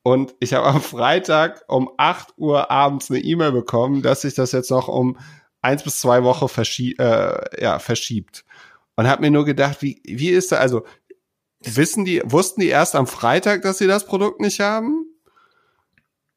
Und 0.03 0.35
ich 0.39 0.55
habe 0.55 0.67
am 0.67 0.81
Freitag 0.81 1.65
um 1.69 1.91
8 1.97 2.35
Uhr 2.37 2.71
abends 2.71 3.11
eine 3.11 3.21
E-Mail 3.21 3.53
bekommen, 3.53 4.03
dass 4.03 4.21
sich 4.23 4.35
das 4.35 4.53
jetzt 4.53 4.71
noch 4.71 4.89
um 4.89 5.19
eins 5.63 5.83
bis 5.83 5.99
zwei 5.99 6.23
Wochen 6.23 6.49
verschie 6.49 6.97
äh, 6.99 7.63
ja, 7.63 7.79
verschiebt. 7.79 8.45
Und 8.95 9.09
habe 9.09 9.23
mir 9.23 9.31
nur 9.31 9.45
gedacht, 9.45 9.83
wie, 9.83 10.01
wie 10.05 10.31
ist 10.31 10.53
da, 10.53 10.57
also 10.57 10.85
wissen 11.61 12.05
die, 12.05 12.23
wussten 12.25 12.61
die 12.61 12.69
erst 12.69 12.95
am 12.95 13.07
Freitag, 13.07 13.63
dass 13.63 13.79
sie 13.79 13.87
das 13.87 14.07
Produkt 14.07 14.41
nicht 14.41 14.61
haben? 14.61 15.07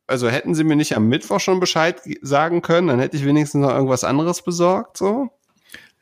Also 0.08 0.28
hätten 0.30 0.56
sie 0.56 0.64
mir 0.64 0.76
nicht 0.76 0.96
am 0.96 1.08
Mittwoch 1.08 1.40
schon 1.40 1.60
Bescheid 1.60 2.02
sagen 2.22 2.64
können, 2.64 2.88
dann 2.88 3.00
hätte 3.00 3.18
ich 3.18 3.26
wenigstens 3.26 3.62
noch 3.62 3.70
irgendwas 3.70 4.04
anderes 4.04 4.42
besorgt, 4.42 4.98
so. 4.98 5.30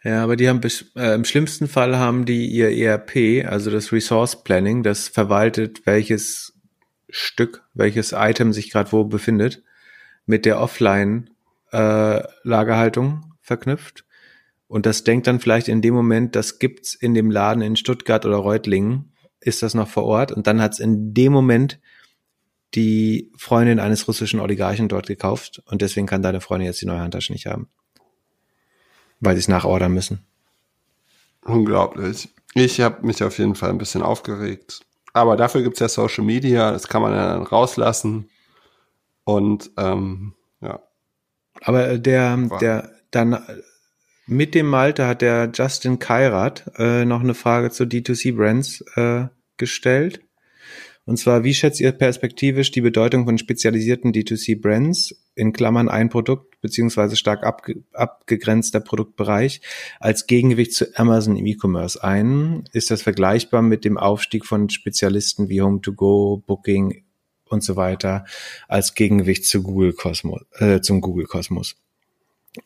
Ja, 0.03 0.24
aber 0.24 0.36
die 0.36 0.48
haben 0.48 0.61
äh, 0.95 1.15
im 1.15 1.26
schlimmsten 1.26 1.68
Fall 1.68 1.98
haben 1.98 2.26
die 2.26 2.48
ihr 2.48 2.69
ERP, 2.69 3.45
also 3.48 3.72
das 3.72 3.91
Resource 3.91 4.44
Planning, 4.44 4.84
das 4.84 5.07
verwaltet, 5.07 5.86
welches 5.86 6.53
Stück, 7.10 7.64
welches 7.74 8.14
Item 8.15 8.53
sich 8.53 8.72
gerade 8.72 8.91
wo 8.91 9.06
befindet, 9.06 9.64
mit 10.26 10.45
der 10.45 10.60
Offline 10.60 11.30
äh, 11.72 12.22
Lagerhaltung 12.44 13.34
verknüpft. 13.41 14.06
Und 14.68 14.86
das 14.86 15.03
denkt 15.03 15.28
dann 15.28 15.40
vielleicht 15.40 15.68
in 15.68 15.82
dem 15.82 15.94
Moment, 15.94 16.36
das 16.36 16.60
gibt's 16.60 16.94
in 16.94 17.14
dem 17.14 17.32
Laden 17.32 17.64
in 17.64 17.76
Stuttgart 17.76 18.26
oder 18.26 18.38
Reutlingen, 18.38 19.14
ist 19.40 19.64
das 19.64 19.74
noch 19.74 19.88
vor 19.88 20.03
Ort. 20.03 20.32
Und 20.32 20.45
dann 20.45 20.61
hat's 20.61 20.80
in 20.80 21.14
dem 21.14 21.32
Moment 21.32 21.80
die 22.76 23.32
Freundin 23.38 23.80
eines 23.80 24.07
russischen 24.07 24.41
Oligarchen 24.41 24.90
dort 24.90 25.07
gekauft. 25.07 25.64
Und 25.65 25.82
deswegen 25.82 26.06
kann 26.06 26.22
deine 26.22 26.41
Freundin 26.41 26.68
jetzt 26.68 26.82
die 26.82 26.86
neue 26.86 26.99
Handtasche 26.99 27.32
nicht 27.32 27.45
haben 27.45 27.69
weil 29.19 29.35
sie 29.35 29.41
es 29.41 29.48
nachordern 29.48 29.94
müssen. 29.94 30.26
Unglaublich. 31.44 32.30
Ich 32.53 32.81
habe 32.81 33.06
mich 33.06 33.23
auf 33.23 33.38
jeden 33.38 33.56
Fall 33.56 33.69
ein 33.69 33.77
bisschen 33.77 34.02
aufgeregt. 34.02 34.81
Aber 35.14 35.38
dafür 35.38 35.61
gibt's 35.61 35.80
ja 35.80 35.89
Social 35.89 36.23
Media, 36.23 36.72
das 36.72 36.88
kann 36.88 37.02
man 37.02 37.14
ja 37.14 37.34
dann 37.34 37.44
rauslassen. 37.44 38.30
Und 39.23 39.72
ähm, 39.77 40.34
ja. 40.61 40.80
Aber 41.61 41.98
der, 41.98 42.38
der 42.61 42.91
dann 43.11 43.44
mit 44.27 44.53
dem 44.56 44.68
Malte 44.68 45.07
hat 45.07 45.22
der 45.22 45.49
Justin 45.53 45.99
Kairat 45.99 46.72
äh, 46.77 47.06
noch 47.06 47.22
eine 47.22 47.34
Frage 47.34 47.72
zu 47.72 47.85
D2C-Brands 47.85 48.81
äh, 48.95 49.27
gestellt. 49.57 50.22
Und 51.08 51.16
zwar, 51.16 51.46
wie 51.46 51.54
schätzt 51.54 51.80
ihr 51.80 51.94
perspektivisch 51.94 52.70
die 52.72 52.82
Bedeutung 52.82 53.24
von 53.24 53.38
spezialisierten 53.38 54.12
D2C-Brands, 54.12 55.16
in 55.36 55.54
Klammern 55.54 55.88
ein 55.88 56.10
Produkt 56.10 56.60
beziehungsweise 56.60 57.16
stark 57.16 57.46
abge 57.46 57.82
abgegrenzter 57.94 58.82
Produktbereich, 58.82 59.62
als 60.02 60.28
Gegengewicht 60.28 60.74
zu 60.74 60.86
Amazon 60.98 61.38
im 61.38 61.46
E-Commerce 61.46 62.04
ein? 62.04 62.68
Ist 62.74 62.92
das 62.92 63.04
vergleichbar 63.04 63.62
mit 63.62 63.86
dem 63.86 63.98
Aufstieg 63.98 64.46
von 64.46 64.70
Spezialisten 64.70 65.48
wie 65.48 65.62
Home2Go, 65.62 66.44
Booking 66.46 67.06
und 67.46 67.64
so 67.64 67.78
weiter 67.78 68.26
als 68.68 68.94
Gegengewicht 68.94 69.46
zu 69.46 69.64
Google 69.64 69.94
Kosmos, 69.94 70.42
äh, 70.60 70.82
zum 70.82 71.00
Google 71.00 71.26
Kosmos? 71.26 71.78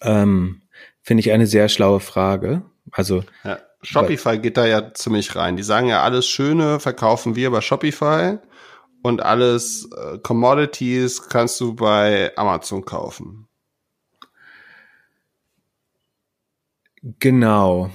Ähm, 0.01 0.63
Finde 1.03 1.21
ich 1.21 1.31
eine 1.31 1.45
sehr 1.45 1.69
schlaue 1.69 1.99
Frage. 1.99 2.63
Also 2.91 3.23
ja. 3.43 3.59
Shopify 3.83 4.37
geht 4.37 4.57
da 4.57 4.65
ja 4.65 4.93
ziemlich 4.93 5.35
rein. 5.35 5.57
Die 5.57 5.63
sagen 5.63 5.87
ja, 5.87 6.03
alles 6.03 6.27
Schöne 6.27 6.79
verkaufen 6.79 7.35
wir 7.35 7.49
bei 7.51 7.61
Shopify 7.61 8.37
und 9.01 9.21
alles 9.23 9.89
äh, 9.95 10.19
Commodities 10.19 11.27
kannst 11.27 11.59
du 11.59 11.73
bei 11.73 12.35
Amazon 12.37 12.85
kaufen. 12.85 13.47
Genau. 17.19 17.89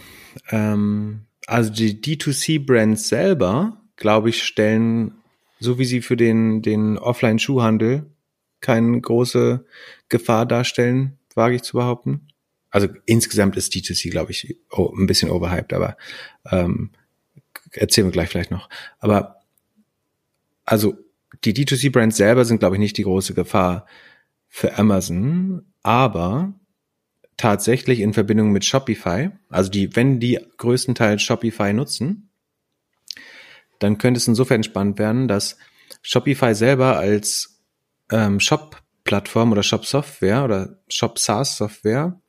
Ähm, 0.51 1.27
also 1.47 1.73
die 1.73 2.01
D2C-Brands 2.01 3.09
selber, 3.09 3.81
glaube 3.95 4.31
ich, 4.31 4.43
stellen, 4.43 5.23
so 5.61 5.79
wie 5.79 5.85
sie 5.85 6.03
für 6.03 6.17
den, 6.17 6.63
den 6.63 6.99
Offline-Schuhhandel 6.99 8.11
keine 8.61 9.01
große 9.01 9.65
Gefahr 10.09 10.47
darstellen, 10.47 11.19
wage 11.35 11.57
ich 11.57 11.63
zu 11.63 11.77
behaupten 11.77 12.27
also 12.77 12.89
insgesamt 13.07 13.57
ist 13.57 13.73
D2C, 13.73 14.11
glaube 14.11 14.33
ich, 14.33 14.55
ein 14.77 15.07
bisschen 15.07 15.31
overhyped, 15.31 15.73
aber 15.73 15.97
ähm, 16.51 16.91
erzählen 17.73 18.07
wir 18.07 18.13
gleich 18.13 18.29
vielleicht 18.29 18.51
noch. 18.51 18.69
Aber 18.99 19.37
also 20.67 20.99
die 21.43 21.55
D2C-Brands 21.55 22.19
selber 22.19 22.45
sind, 22.45 22.59
glaube 22.59 22.77
ich, 22.77 22.81
nicht 22.81 22.99
die 22.99 23.05
große 23.05 23.33
Gefahr 23.33 23.87
für 24.51 24.77
Amazon, 24.77 25.65
aber 25.83 26.53
tatsächlich 27.39 28.01
in 28.01 28.13
Verbindung 28.13 28.53
mit 28.53 28.67
Shopify, 28.67 29.31
also 29.49 29.71
die, 29.71 29.97
wenn 29.97 30.21
die 30.21 30.39
größtenteils 30.59 31.23
Shopify 31.23 31.73
nutzen, 31.73 32.29
dann 33.79 33.97
könnte 33.97 34.19
es 34.19 34.29
insofern 34.29 34.65
spannend 34.65 34.99
werden, 34.99 35.29
dass 35.29 35.57
Shopify 36.03 36.55
selber 36.55 36.99
als 36.99 37.59
ähm, 38.11 38.39
Shop-Plattform 38.39 39.53
oder 39.53 39.63
Shop-Software 39.63 40.45
oder 40.45 40.79
Shop-SaaS-Software 40.89 42.21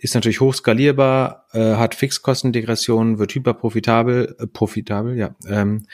ist 0.00 0.14
natürlich 0.14 0.40
hochskalierbar, 0.40 1.46
äh, 1.52 1.74
hat 1.76 1.94
Fixkostendegression, 1.94 3.18
wird 3.18 3.34
hyperprofitabel, 3.34 4.36
äh, 4.38 4.46
profitabel, 4.46 5.16
ja, 5.16 5.34
ähm, 5.46 5.86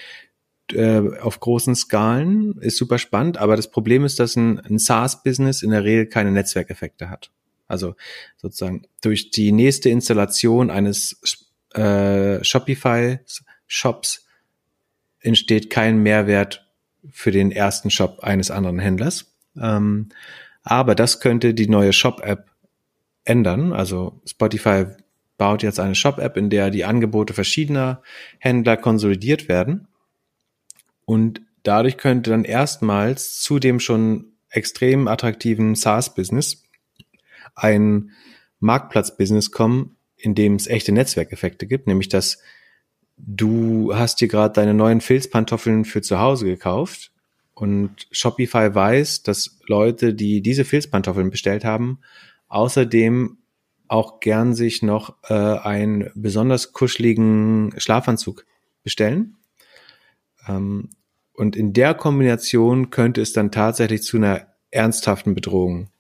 äh, 0.73 1.01
auf 1.21 1.41
großen 1.41 1.75
Skalen, 1.75 2.59
ist 2.61 2.77
super 2.77 2.99
spannend, 2.99 3.37
aber 3.39 3.57
das 3.57 3.71
Problem 3.71 4.05
ist, 4.05 4.21
dass 4.21 4.37
ein, 4.37 4.61
ein 4.61 4.79
SaaS-Business 4.79 5.63
in 5.63 5.71
der 5.71 5.85
Regel 5.85 6.07
keine 6.07 6.31
Netzwerkeffekte 6.31 7.11
hat. 7.11 7.31
Also 7.67 7.97
sozusagen 8.37 8.83
durch 9.03 9.31
die 9.31 9.51
nächste 9.51 9.89
Installation 9.91 10.71
eines 10.71 11.21
äh, 11.75 12.43
Shopify-Shops 12.45 14.27
entsteht 15.19 15.69
kein 15.69 15.99
Mehrwert 15.99 16.65
für 17.11 17.33
den 17.33 17.51
ersten 17.51 17.91
Shop 17.91 18.21
eines 18.21 18.53
anderen 18.53 18.79
Händlers. 18.79 19.33
Ähm, 19.61 20.11
aber 20.63 20.95
das 20.95 21.21
könnte 21.21 21.55
die 21.55 21.69
neue 21.69 21.93
Shop-App 21.93 22.51
ändern. 23.27 23.75
Also 23.75 24.21
Spotify 24.25 24.87
baut 25.37 25.63
jetzt 25.63 25.79
eine 25.79 25.95
Shop-App, 25.95 26.37
in 26.37 26.49
der 26.49 26.71
die 26.71 26.85
Angebote 26.85 27.35
verschiedener 27.35 28.03
Händler 28.39 28.79
konsolidiert 28.79 29.49
werden. 29.49 29.89
Und 31.05 31.43
dadurch 31.63 31.99
könnte 31.99 32.31
dann 32.31 32.45
erstmals 32.45 33.39
zu 33.41 33.59
dem 33.59 33.81
schon 33.81 34.33
extrem 34.49 35.09
attraktiven 35.09 35.75
SaaS-Business 35.75 36.63
ein 37.55 38.13
Marktplatz-Business 38.61 39.51
kommen, 39.51 39.97
in 40.17 40.35
dem 40.35 40.55
es 40.55 40.67
echte 40.67 40.93
Netzwerkeffekte 40.93 41.67
gibt, 41.67 41.87
nämlich 41.87 42.09
dass 42.09 42.39
du 43.19 43.95
hast 43.95 44.21
dir 44.21 44.29
gerade 44.29 44.55
deine 44.55 44.75
neuen 44.75 45.01
Filzpantoffeln 45.01 45.85
für 45.85 46.03
zu 46.03 46.19
Hause 46.19 46.47
gekauft 46.47 47.13
und 47.55 48.07
Shopify 48.11 48.75
weiß, 48.75 49.23
dass 49.23 49.59
Leute, 49.67 50.15
die 50.15 50.43
diese 50.43 50.65
Filzpantoffeln 50.65 51.31
bestellt 51.31 51.65
haben, 51.65 52.01
außerdem 52.49 53.39
auch 53.89 54.21
gern 54.21 54.55
sich 54.55 54.83
noch 54.83 55.17
äh, 55.29 55.35
einen 55.35 56.11
besonders 56.15 56.73
kuscheligen 56.73 57.73
Schlafanzug 57.77 58.45
bestellen. 58.83 59.37
Ähm, 60.49 60.91
und 61.33 61.55
in 61.55 61.73
der 61.73 61.95
Kombination 61.95 62.91
könnte 62.91 63.21
es 63.21 63.33
dann 63.33 63.53
tatsächlich 63.53 64.03
zu 64.03 64.17
einer 64.17 64.47
ernsthaften 64.71 65.35
Bedrohung 65.35 65.91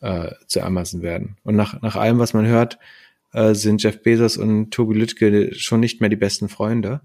äh, 0.00 0.30
zu 0.46 0.62
Amazon 0.62 1.02
werden. 1.02 1.36
Und 1.42 1.56
nach, 1.56 1.80
nach 1.82 1.96
allem, 1.96 2.18
was 2.18 2.34
man 2.34 2.46
hört, 2.46 2.78
äh, 3.32 3.54
sind 3.54 3.82
Jeff 3.82 4.02
Bezos 4.02 4.36
und 4.36 4.70
Tobi 4.70 4.94
Lütke 4.94 5.54
schon 5.54 5.80
nicht 5.80 6.00
mehr 6.00 6.10
die 6.10 6.16
besten 6.16 6.48
Freunde. 6.48 7.00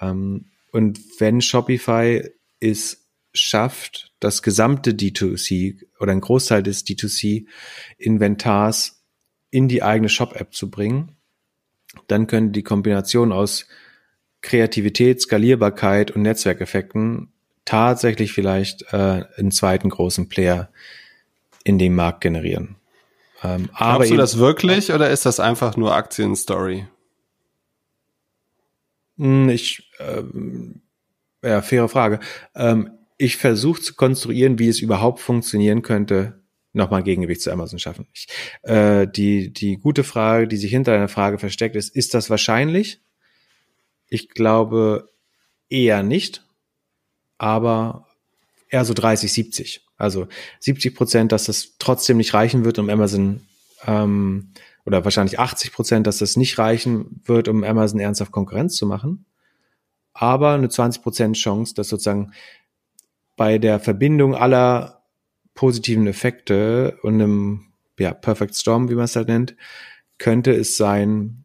Ähm, 0.00 0.46
und 0.72 1.00
wenn 1.20 1.40
Shopify 1.40 2.28
es 2.60 3.03
schafft, 3.34 4.12
das 4.20 4.42
gesamte 4.42 4.92
D2C 4.92 5.82
oder 6.00 6.12
ein 6.12 6.20
Großteil 6.20 6.62
des 6.62 6.86
D2C-Inventars 6.86 9.02
in 9.50 9.68
die 9.68 9.82
eigene 9.82 10.08
Shop-App 10.08 10.54
zu 10.54 10.70
bringen, 10.70 11.16
dann 12.06 12.26
könnte 12.26 12.52
die 12.52 12.62
Kombination 12.62 13.32
aus 13.32 13.66
Kreativität, 14.40 15.20
Skalierbarkeit 15.20 16.10
und 16.10 16.22
Netzwerkeffekten 16.22 17.32
tatsächlich 17.64 18.32
vielleicht 18.32 18.82
äh, 18.92 19.24
einen 19.36 19.50
zweiten 19.50 19.88
großen 19.88 20.28
Player 20.28 20.70
in 21.64 21.78
dem 21.78 21.94
Markt 21.94 22.20
generieren. 22.20 22.76
Ähm, 23.42 23.70
aber 23.72 23.98
Glaubst 23.98 24.10
du 24.10 24.16
das 24.16 24.38
wirklich 24.38 24.92
oder 24.92 25.10
ist 25.10 25.26
das 25.26 25.40
einfach 25.40 25.76
nur 25.76 25.94
Aktienstory? 25.94 26.86
Hm, 29.16 29.48
ich, 29.48 29.90
ähm, 29.98 30.82
ja, 31.42 31.62
faire 31.62 31.88
Frage. 31.88 32.20
Ähm, 32.54 32.90
ich 33.24 33.38
versuche 33.38 33.80
zu 33.80 33.94
konstruieren, 33.94 34.58
wie 34.58 34.68
es 34.68 34.80
überhaupt 34.80 35.18
funktionieren 35.18 35.80
könnte, 35.80 36.42
nochmal 36.74 37.02
Gegengewicht 37.02 37.40
zu 37.40 37.50
Amazon 37.50 37.78
schaffen. 37.78 38.06
Ich, 38.12 38.28
äh, 38.64 39.06
die, 39.06 39.50
die 39.50 39.78
gute 39.78 40.04
Frage, 40.04 40.46
die 40.46 40.58
sich 40.58 40.70
hinter 40.70 40.92
einer 40.92 41.08
Frage 41.08 41.38
versteckt, 41.38 41.74
ist, 41.74 41.96
ist 41.96 42.12
das 42.12 42.28
wahrscheinlich? 42.28 43.00
Ich 44.08 44.28
glaube 44.28 45.08
eher 45.70 46.02
nicht, 46.02 46.44
aber 47.38 48.08
eher 48.68 48.84
so 48.84 48.92
30, 48.92 49.32
70. 49.32 49.86
Also 49.96 50.28
70 50.60 50.94
Prozent, 50.94 51.32
dass 51.32 51.44
das 51.44 51.76
trotzdem 51.78 52.18
nicht 52.18 52.34
reichen 52.34 52.66
wird, 52.66 52.78
um 52.78 52.90
Amazon 52.90 53.46
ähm, 53.86 54.52
oder 54.84 55.02
wahrscheinlich 55.04 55.38
80 55.38 55.72
Prozent, 55.72 56.06
dass 56.06 56.18
das 56.18 56.36
nicht 56.36 56.58
reichen 56.58 57.22
wird, 57.24 57.48
um 57.48 57.64
Amazon 57.64 58.00
ernsthaft 58.00 58.32
Konkurrenz 58.32 58.74
zu 58.74 58.84
machen. 58.84 59.24
Aber 60.12 60.52
eine 60.52 60.68
20 60.68 61.02
Prozent 61.02 61.36
Chance, 61.36 61.74
dass 61.74 61.88
sozusagen 61.88 62.32
bei 63.36 63.58
der 63.58 63.80
Verbindung 63.80 64.34
aller 64.34 65.04
positiven 65.54 66.06
Effekte 66.06 66.98
und 67.02 67.14
einem 67.14 67.72
ja, 67.98 68.12
Perfect 68.12 68.56
Storm, 68.56 68.88
wie 68.90 68.94
man 68.94 69.04
es 69.04 69.16
halt 69.16 69.28
nennt, 69.28 69.56
könnte 70.18 70.52
es 70.52 70.76
sein, 70.76 71.44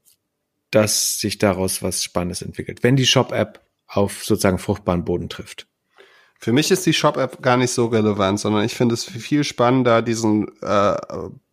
dass 0.71 1.19
sich 1.19 1.37
daraus 1.37 1.81
was 1.81 2.03
Spannendes 2.03 2.41
entwickelt, 2.41 2.83
wenn 2.83 2.95
die 2.95 3.05
Shop-App 3.05 3.63
auf 3.87 4.23
sozusagen 4.23 4.59
fruchtbaren 4.59 5.05
Boden 5.05 5.29
trifft. 5.29 5.68
Für 6.41 6.53
mich 6.53 6.71
ist 6.71 6.85
die 6.85 6.93
Shop-App 6.93 7.41
gar 7.41 7.57
nicht 7.57 7.71
so 7.71 7.87
relevant, 7.87 8.39
sondern 8.39 8.63
ich 8.63 8.73
finde 8.73 8.93
es 8.93 9.03
viel 9.03 9.43
spannender, 9.43 10.01
diesen 10.01 10.47
äh, 10.61 10.95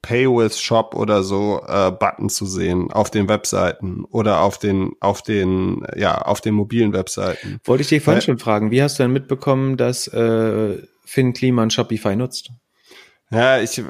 Pay 0.01 0.29
with 0.29 0.61
Shop 0.61 0.95
oder 0.95 1.25
so 1.25 1.61
äh, 1.67 1.91
Button 1.91 2.29
zu 2.29 2.47
sehen 2.47 2.93
auf 2.93 3.11
den 3.11 3.29
Webseiten 3.29 4.05
oder 4.05 4.43
auf 4.43 4.59
den 4.59 4.93
auf 5.01 5.23
den 5.23 5.85
ja 5.97 6.23
auf 6.23 6.41
den 6.41 6.55
mobilen 6.55 6.93
Webseiten. 6.93 7.59
Wollte 7.65 7.83
ich 7.83 7.89
dich 7.89 8.05
vorhin 8.05 8.23
schon 8.23 8.39
fragen, 8.39 8.71
wie 8.71 8.81
hast 8.81 9.01
du 9.01 9.03
denn 9.03 9.13
mitbekommen, 9.13 9.77
dass 9.77 10.07
äh, 10.07 10.81
Finn 11.05 11.33
Kliman 11.33 11.71
Shopify 11.71 12.15
nutzt? 12.15 12.51
Ja, 13.33 13.59
ich 13.59 13.83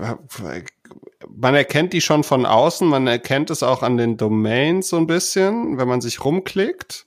man 1.29 1.55
erkennt 1.55 1.93
die 1.93 2.01
schon 2.01 2.25
von 2.25 2.47
außen, 2.47 2.89
man 2.89 3.07
erkennt 3.07 3.51
es 3.51 3.63
auch 3.63 3.83
an 3.83 3.99
den 3.99 4.17
Domains 4.17 4.89
so 4.89 4.97
ein 4.97 5.07
bisschen, 5.07 5.77
wenn 5.77 5.89
man 5.89 6.01
sich 6.01 6.25
rumklickt. 6.25 7.07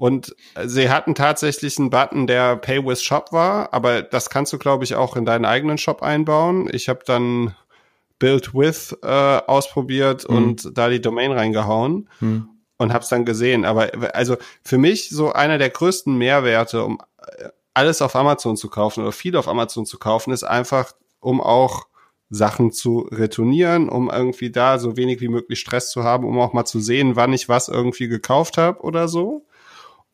Und 0.00 0.34
sie 0.64 0.88
hatten 0.88 1.14
tatsächlich 1.14 1.78
einen 1.78 1.90
Button, 1.90 2.26
der 2.26 2.56
Pay 2.56 2.86
with 2.86 3.02
Shop 3.02 3.32
war, 3.32 3.74
aber 3.74 4.00
das 4.00 4.30
kannst 4.30 4.50
du, 4.50 4.56
glaube 4.56 4.82
ich, 4.82 4.94
auch 4.94 5.14
in 5.14 5.26
deinen 5.26 5.44
eigenen 5.44 5.76
Shop 5.76 6.02
einbauen. 6.02 6.70
Ich 6.72 6.88
habe 6.88 7.00
dann 7.04 7.54
Build 8.18 8.54
with 8.54 8.96
äh, 9.02 9.06
ausprobiert 9.06 10.26
mhm. 10.26 10.36
und 10.36 10.78
da 10.78 10.88
die 10.88 11.02
Domain 11.02 11.32
reingehauen 11.32 12.08
mhm. 12.20 12.48
und 12.78 12.94
habe 12.94 13.02
es 13.02 13.10
dann 13.10 13.26
gesehen. 13.26 13.66
Aber 13.66 13.90
also 14.14 14.38
für 14.64 14.78
mich 14.78 15.10
so 15.10 15.34
einer 15.34 15.58
der 15.58 15.68
größten 15.68 16.16
Mehrwerte, 16.16 16.82
um 16.82 17.02
äh, 17.18 17.50
alles 17.74 18.00
auf 18.00 18.16
Amazon 18.16 18.56
zu 18.56 18.70
kaufen 18.70 19.02
oder 19.02 19.12
viel 19.12 19.36
auf 19.36 19.48
Amazon 19.48 19.84
zu 19.84 19.98
kaufen, 19.98 20.32
ist 20.32 20.44
einfach, 20.44 20.92
um 21.20 21.42
auch 21.42 21.88
Sachen 22.30 22.72
zu 22.72 23.00
retournieren, 23.00 23.90
um 23.90 24.08
irgendwie 24.08 24.50
da 24.50 24.78
so 24.78 24.96
wenig 24.96 25.20
wie 25.20 25.28
möglich 25.28 25.60
Stress 25.60 25.90
zu 25.90 26.04
haben, 26.04 26.24
um 26.24 26.40
auch 26.40 26.54
mal 26.54 26.64
zu 26.64 26.80
sehen, 26.80 27.16
wann 27.16 27.34
ich 27.34 27.50
was 27.50 27.68
irgendwie 27.68 28.08
gekauft 28.08 28.56
habe 28.56 28.80
oder 28.80 29.06
so. 29.06 29.44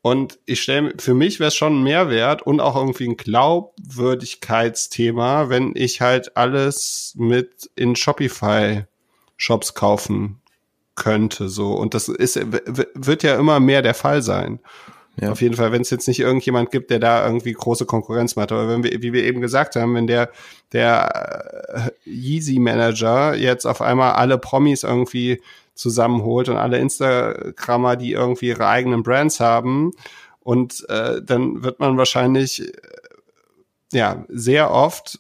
Und 0.07 0.39
ich 0.47 0.63
stelle, 0.63 0.95
für 0.99 1.15
mich 1.15 1.41
wäre 1.41 1.49
es 1.49 1.57
schon 1.57 1.81
ein 1.81 1.83
Mehrwert 1.83 2.43
und 2.43 2.61
auch 2.61 2.77
irgendwie 2.77 3.09
ein 3.09 3.17
Glaubwürdigkeitsthema, 3.17 5.49
wenn 5.49 5.73
ich 5.75 6.01
halt 6.01 6.37
alles 6.37 7.13
mit 7.17 7.69
in 7.75 7.97
Shopify 7.97 8.85
Shops 9.37 9.75
kaufen 9.75 10.41
könnte, 10.95 11.49
so. 11.49 11.73
Und 11.73 11.95
das 11.95 12.07
ist, 12.07 12.39
wird 12.95 13.25
ja 13.25 13.35
immer 13.35 13.59
mehr 13.59 13.83
der 13.83 13.95
Fall 13.95 14.23
sein. 14.23 14.61
Ja. 15.21 15.33
Auf 15.33 15.43
jeden 15.43 15.57
Fall, 15.57 15.73
wenn 15.73 15.83
es 15.83 15.91
jetzt 15.91 16.07
nicht 16.07 16.21
irgendjemand 16.21 16.71
gibt, 16.71 16.93
der 16.93 17.01
da 17.01 17.27
irgendwie 17.27 17.55
große 17.55 17.85
Konkurrenz 17.85 18.37
macht. 18.37 18.53
Aber 18.53 18.69
wenn 18.69 18.85
wir, 18.85 19.03
wie 19.03 19.13
wir 19.13 19.25
eben 19.25 19.41
gesagt 19.41 19.75
haben, 19.75 19.97
wenn 19.97 20.07
der, 20.07 20.31
der 20.73 21.65
äh, 21.75 21.91
Yeezy 22.09 22.61
Manager 22.61 23.35
jetzt 23.35 23.67
auf 23.67 23.83
einmal 23.83 24.13
alle 24.13 24.39
Promis 24.39 24.85
irgendwie 24.85 25.43
zusammenholt 25.77 26.49
und 26.49 26.57
alle 26.57 26.79
Instagrammer, 26.79 27.97
die 27.97 28.13
irgendwie 28.13 28.49
ihre 28.49 28.67
eigenen 28.67 29.03
Brands 29.03 29.41
haben. 29.41 29.93
Und 30.41 30.85
äh, 30.89 31.23
dann 31.23 31.63
wird 31.63 31.81
man 31.81 31.97
wahrscheinlich 31.97 32.63
äh, 32.63 32.73
ja 33.93 34.25
sehr 34.29 34.71
oft 34.71 35.19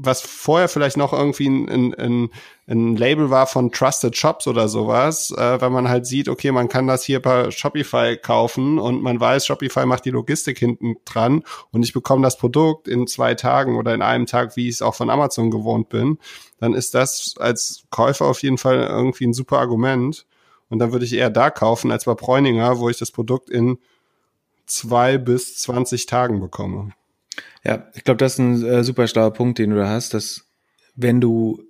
was 0.00 0.20
vorher 0.20 0.68
vielleicht 0.68 0.96
noch 0.96 1.12
irgendwie 1.12 1.48
ein, 1.48 1.94
ein, 1.94 2.30
ein 2.66 2.96
Label 2.96 3.30
war 3.30 3.46
von 3.46 3.72
Trusted 3.72 4.16
Shops 4.16 4.46
oder 4.46 4.68
sowas, 4.68 5.32
äh, 5.36 5.60
weil 5.60 5.70
man 5.70 5.88
halt 5.88 6.06
sieht, 6.06 6.28
okay, 6.28 6.52
man 6.52 6.68
kann 6.68 6.86
das 6.86 7.04
hier 7.04 7.20
bei 7.20 7.50
Shopify 7.50 8.16
kaufen 8.16 8.78
und 8.78 9.02
man 9.02 9.18
weiß, 9.18 9.46
Shopify 9.46 9.86
macht 9.86 10.04
die 10.04 10.10
Logistik 10.10 10.58
hinten 10.58 10.96
dran 11.04 11.42
und 11.72 11.82
ich 11.82 11.92
bekomme 11.92 12.22
das 12.22 12.38
Produkt 12.38 12.86
in 12.86 13.06
zwei 13.06 13.34
Tagen 13.34 13.76
oder 13.76 13.94
in 13.94 14.02
einem 14.02 14.26
Tag, 14.26 14.56
wie 14.56 14.68
ich 14.68 14.76
es 14.76 14.82
auch 14.82 14.94
von 14.94 15.10
Amazon 15.10 15.50
gewohnt 15.50 15.88
bin, 15.88 16.18
dann 16.60 16.74
ist 16.74 16.94
das 16.94 17.34
als 17.38 17.84
Käufer 17.90 18.26
auf 18.26 18.42
jeden 18.42 18.58
Fall 18.58 18.78
irgendwie 18.78 19.26
ein 19.26 19.32
super 19.32 19.58
Argument. 19.58 20.26
Und 20.68 20.80
dann 20.80 20.92
würde 20.92 21.04
ich 21.04 21.14
eher 21.14 21.30
da 21.30 21.50
kaufen 21.50 21.90
als 21.90 22.04
bei 22.04 22.14
Bräuninger, 22.14 22.78
wo 22.78 22.90
ich 22.90 22.98
das 22.98 23.10
Produkt 23.10 23.48
in 23.48 23.78
zwei 24.66 25.16
bis 25.16 25.56
zwanzig 25.58 26.06
Tagen 26.06 26.40
bekomme. 26.40 26.92
Ja, 27.64 27.88
ich 27.94 28.04
glaube, 28.04 28.18
das 28.18 28.34
ist 28.34 28.38
ein 28.38 28.64
äh, 28.64 28.84
super 28.84 29.08
schlauer 29.08 29.32
Punkt, 29.32 29.58
den 29.58 29.70
du 29.70 29.76
da 29.76 29.88
hast, 29.88 30.12
dass 30.14 30.44
wenn 30.94 31.20
du 31.20 31.62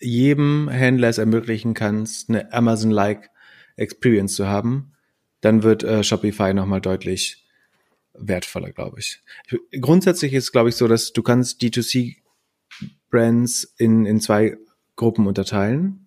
jedem 0.00 0.68
Händler 0.68 1.08
es 1.08 1.18
ermöglichen 1.18 1.72
kannst, 1.72 2.28
eine 2.28 2.52
Amazon-like 2.52 3.30
Experience 3.76 4.34
zu 4.34 4.46
haben, 4.46 4.92
dann 5.40 5.62
wird 5.62 5.82
äh, 5.82 6.04
Shopify 6.04 6.52
nochmal 6.52 6.80
deutlich 6.80 7.46
wertvoller, 8.12 8.72
glaube 8.72 9.00
ich. 9.00 9.22
Grundsätzlich 9.80 10.32
ist, 10.34 10.52
glaube 10.52 10.68
ich, 10.68 10.76
so, 10.76 10.86
dass 10.86 11.12
du 11.12 11.22
kannst 11.22 11.62
D2C-Brands 13.14 13.74
in, 13.78 14.06
in 14.06 14.20
zwei 14.20 14.56
Gruppen 14.96 15.26
unterteilen, 15.26 16.06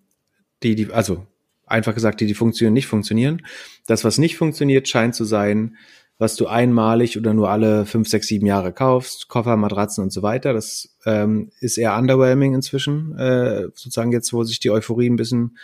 die, 0.62 0.74
die, 0.74 0.92
also 0.92 1.26
einfach 1.66 1.94
gesagt, 1.94 2.20
die, 2.20 2.26
die 2.26 2.34
funktionieren, 2.34 2.74
nicht 2.74 2.86
funktionieren. 2.86 3.42
Das, 3.86 4.04
was 4.04 4.18
nicht 4.18 4.36
funktioniert, 4.36 4.88
scheint 4.88 5.14
zu 5.14 5.24
sein, 5.24 5.76
was 6.18 6.34
du 6.34 6.48
einmalig 6.48 7.16
oder 7.16 7.32
nur 7.32 7.48
alle 7.48 7.86
fünf, 7.86 8.08
sechs, 8.08 8.26
sieben 8.26 8.46
Jahre 8.46 8.72
kaufst, 8.72 9.28
Koffer, 9.28 9.56
Matratzen 9.56 10.02
und 10.02 10.12
so 10.12 10.22
weiter. 10.22 10.52
Das 10.52 10.96
ähm, 11.06 11.50
ist 11.60 11.78
eher 11.78 11.96
underwhelming 11.96 12.54
inzwischen, 12.54 13.16
äh, 13.16 13.64
sozusagen 13.74 14.12
jetzt, 14.12 14.32
wo 14.32 14.42
sich 14.42 14.58
die 14.58 14.70
Euphorie 14.70 15.08
ein 15.08 15.16
bisschen 15.16 15.58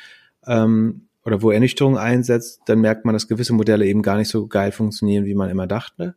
ähm, 0.46 1.08
oder 1.24 1.42
wo 1.42 1.50
Ernüchterung 1.50 1.98
einsetzt, 1.98 2.60
dann 2.66 2.80
merkt 2.80 3.04
man, 3.04 3.14
dass 3.14 3.26
gewisse 3.26 3.54
Modelle 3.54 3.86
eben 3.86 4.02
gar 4.02 4.18
nicht 4.18 4.28
so 4.28 4.46
geil 4.46 4.70
funktionieren, 4.70 5.24
wie 5.24 5.34
man 5.34 5.50
immer 5.50 5.66
dachte. 5.66 6.14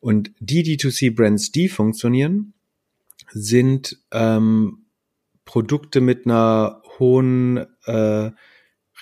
Und 0.00 0.32
die 0.40 0.62
D2C-Brands, 0.64 1.52
die 1.52 1.68
funktionieren, 1.68 2.53
sind 3.34 3.98
ähm, 4.12 4.86
Produkte 5.44 6.00
mit 6.00 6.24
einer 6.24 6.80
hohen 6.98 7.66
äh, 7.84 8.30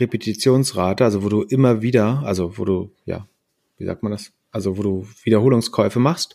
Repetitionsrate, 0.00 1.04
also 1.04 1.22
wo 1.22 1.28
du 1.28 1.42
immer 1.42 1.82
wieder, 1.82 2.22
also 2.24 2.59
wo 2.59 2.64
du, 2.64 2.94
ja, 3.04 3.28
wie 3.76 3.84
sagt 3.84 4.02
man 4.02 4.12
das? 4.12 4.32
Also 4.50 4.78
wo 4.78 4.82
du 4.82 5.06
Wiederholungskäufe 5.22 6.00
machst. 6.00 6.34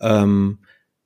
Ähm, 0.00 0.60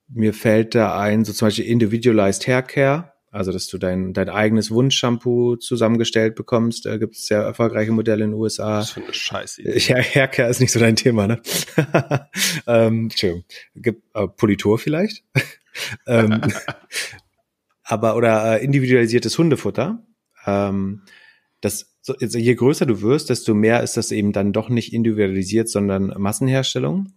mir 0.08 0.34
fällt 0.34 0.74
da 0.74 0.98
ein, 0.98 1.24
so 1.24 1.32
zum 1.32 1.46
Beispiel 1.46 1.64
Individualized 1.64 2.46
Hair 2.46 2.62
Care, 2.62 3.12
also 3.30 3.52
dass 3.52 3.66
du 3.66 3.78
dein, 3.78 4.12
dein 4.12 4.28
eigenes 4.28 4.70
Wunschshampoo 4.70 5.56
zusammengestellt 5.56 6.34
bekommst. 6.34 6.86
Da 6.86 6.96
gibt 6.96 7.16
es 7.16 7.26
sehr 7.26 7.40
erfolgreiche 7.40 7.92
Modelle 7.92 8.24
in 8.24 8.30
den 8.30 8.40
USA. 8.40 8.78
Das 8.78 8.90
ist 8.90 8.96
eine 8.96 9.14
Scheiße. 9.14 9.78
Ja, 9.78 9.96
Haircare 9.96 10.48
ist 10.48 10.60
nicht 10.60 10.72
so 10.72 10.80
dein 10.80 10.96
Thema, 10.96 11.26
ne? 11.26 11.40
ähm, 12.66 13.04
Entschuldigung. 13.04 13.44
Gibt 13.74 14.02
äh, 14.14 14.26
Politur 14.28 14.78
vielleicht? 14.78 15.24
ähm, 16.06 16.40
aber 17.82 18.16
oder 18.16 18.60
äh, 18.60 18.64
individualisiertes 18.64 19.36
Hundefutter. 19.36 20.02
Ähm, 20.46 21.02
das 21.60 21.96
so, 22.06 22.14
also 22.14 22.38
je 22.38 22.54
größer 22.54 22.86
du 22.86 23.02
wirst, 23.02 23.30
desto 23.30 23.52
mehr 23.52 23.82
ist 23.82 23.96
das 23.96 24.12
eben 24.12 24.32
dann 24.32 24.52
doch 24.52 24.68
nicht 24.68 24.92
individualisiert, 24.92 25.68
sondern 25.68 26.14
Massenherstellung. 26.16 27.12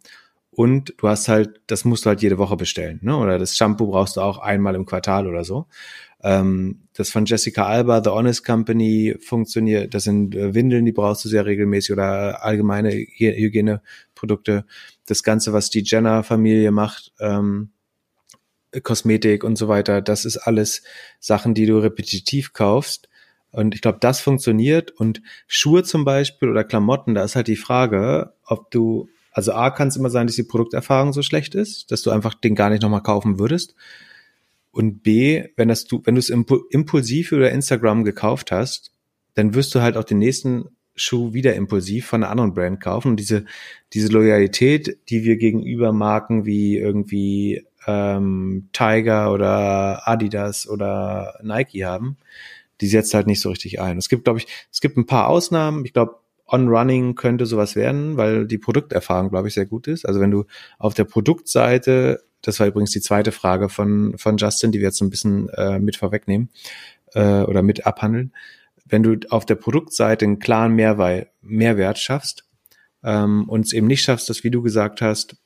Und 0.59 0.93
du 0.97 1.07
hast 1.07 1.29
halt, 1.29 1.61
das 1.67 1.85
musst 1.85 2.03
du 2.03 2.09
halt 2.09 2.21
jede 2.21 2.37
Woche 2.37 2.57
bestellen, 2.57 2.99
ne? 3.01 3.15
Oder 3.15 3.39
das 3.39 3.55
Shampoo 3.55 3.87
brauchst 3.87 4.17
du 4.17 4.21
auch 4.21 4.39
einmal 4.39 4.75
im 4.75 4.85
Quartal 4.85 5.25
oder 5.25 5.45
so. 5.45 5.67
Ähm, 6.21 6.81
das 6.91 7.11
von 7.11 7.23
Jessica 7.23 7.65
Alba, 7.65 8.03
The 8.03 8.09
Honest 8.09 8.45
Company, 8.45 9.15
funktioniert. 9.21 9.93
Das 9.93 10.03
sind 10.03 10.35
äh, 10.35 10.53
Windeln, 10.53 10.83
die 10.83 10.91
brauchst 10.91 11.23
du 11.23 11.29
sehr 11.29 11.45
regelmäßig 11.45 11.93
oder 11.93 12.43
allgemeine 12.43 12.91
Hygieneprodukte. 12.91 14.65
Das 15.05 15.23
Ganze, 15.23 15.53
was 15.53 15.69
die 15.69 15.81
Jenner-Familie 15.81 16.71
macht, 16.71 17.13
ähm, 17.21 17.69
Kosmetik 18.83 19.45
und 19.45 19.55
so 19.55 19.69
weiter, 19.69 20.01
das 20.01 20.25
ist 20.25 20.35
alles 20.35 20.83
Sachen, 21.21 21.53
die 21.53 21.67
du 21.67 21.77
repetitiv 21.77 22.51
kaufst. 22.51 23.07
Und 23.51 23.75
ich 23.75 23.81
glaube, 23.81 23.99
das 24.01 24.19
funktioniert. 24.19 24.91
Und 24.91 25.21
Schuhe 25.47 25.83
zum 25.83 26.03
Beispiel 26.03 26.49
oder 26.49 26.65
Klamotten, 26.65 27.15
da 27.15 27.23
ist 27.23 27.37
halt 27.37 27.47
die 27.47 27.55
Frage, 27.55 28.33
ob 28.43 28.71
du, 28.71 29.07
also 29.39 29.53
A, 29.53 29.69
kann 29.69 29.87
es 29.87 29.95
immer 29.95 30.09
sein, 30.09 30.27
dass 30.27 30.35
die 30.35 30.43
Produkterfahrung 30.43 31.13
so 31.13 31.21
schlecht 31.21 31.55
ist, 31.55 31.91
dass 31.91 32.01
du 32.01 32.11
einfach 32.11 32.33
den 32.33 32.55
gar 32.55 32.69
nicht 32.69 32.81
nochmal 32.81 33.01
kaufen 33.01 33.39
würdest. 33.39 33.73
Und 34.71 35.01
B, 35.01 35.45
wenn 35.55 35.69
das 35.69 35.85
du, 35.85 36.01
wenn 36.03 36.15
du 36.15 36.19
es 36.19 36.29
impulsiv 36.29 37.31
über 37.31 37.49
Instagram 37.49 38.03
gekauft 38.03 38.51
hast, 38.51 38.91
dann 39.35 39.53
wirst 39.53 39.73
du 39.73 39.81
halt 39.81 39.95
auch 39.95 40.03
den 40.03 40.17
nächsten 40.17 40.65
Schuh 40.93 41.31
wieder 41.31 41.55
impulsiv 41.55 42.07
von 42.07 42.21
einer 42.21 42.31
anderen 42.31 42.53
Brand 42.53 42.81
kaufen. 42.81 43.11
Und 43.11 43.15
diese, 43.21 43.45
diese 43.93 44.09
Loyalität, 44.09 44.97
die 45.09 45.23
wir 45.23 45.37
gegenüber 45.37 45.93
Marken 45.93 46.45
wie 46.45 46.77
irgendwie 46.77 47.65
ähm, 47.87 48.67
Tiger 48.73 49.31
oder 49.31 50.05
Adidas 50.05 50.67
oder 50.67 51.39
Nike 51.43 51.85
haben, 51.85 52.17
die 52.81 52.87
setzt 52.87 53.13
halt 53.13 53.27
nicht 53.27 53.39
so 53.39 53.51
richtig 53.51 53.79
ein. 53.79 53.97
Es 53.97 54.09
gibt, 54.09 54.25
glaube 54.25 54.39
ich, 54.39 54.47
es 54.69 54.81
gibt 54.81 54.97
ein 54.97 55.05
paar 55.05 55.29
Ausnahmen. 55.29 55.85
Ich 55.85 55.93
glaube, 55.93 56.17
On-Running 56.51 57.15
könnte 57.15 57.45
sowas 57.45 57.75
werden, 57.75 58.17
weil 58.17 58.47
die 58.47 58.57
Produkterfahrung, 58.57 59.29
glaube 59.29 59.47
ich, 59.47 59.53
sehr 59.53 59.65
gut 59.65 59.87
ist. 59.87 60.05
Also 60.05 60.19
wenn 60.19 60.31
du 60.31 60.45
auf 60.77 60.93
der 60.93 61.05
Produktseite, 61.05 62.23
das 62.41 62.59
war 62.59 62.67
übrigens 62.67 62.91
die 62.91 63.01
zweite 63.01 63.31
Frage 63.31 63.69
von, 63.69 64.17
von 64.17 64.37
Justin, 64.37 64.71
die 64.71 64.79
wir 64.79 64.87
jetzt 64.87 65.01
ein 65.01 65.09
bisschen 65.09 65.49
äh, 65.49 65.79
mit 65.79 65.95
vorwegnehmen 65.95 66.49
äh, 67.13 67.41
oder 67.43 67.61
mit 67.61 67.85
abhandeln. 67.85 68.33
Wenn 68.85 69.03
du 69.03 69.17
auf 69.29 69.45
der 69.45 69.55
Produktseite 69.55 70.25
einen 70.25 70.39
klaren 70.39 70.73
Mehrwert, 70.73 71.29
Mehrwert 71.41 71.99
schaffst 71.99 72.45
ähm, 73.03 73.47
und 73.47 73.65
es 73.65 73.73
eben 73.73 73.87
nicht 73.87 74.01
schaffst, 74.01 74.29
dass, 74.29 74.43
wie 74.43 74.51
du 74.51 74.61
gesagt 74.61 75.01
hast, 75.01 75.37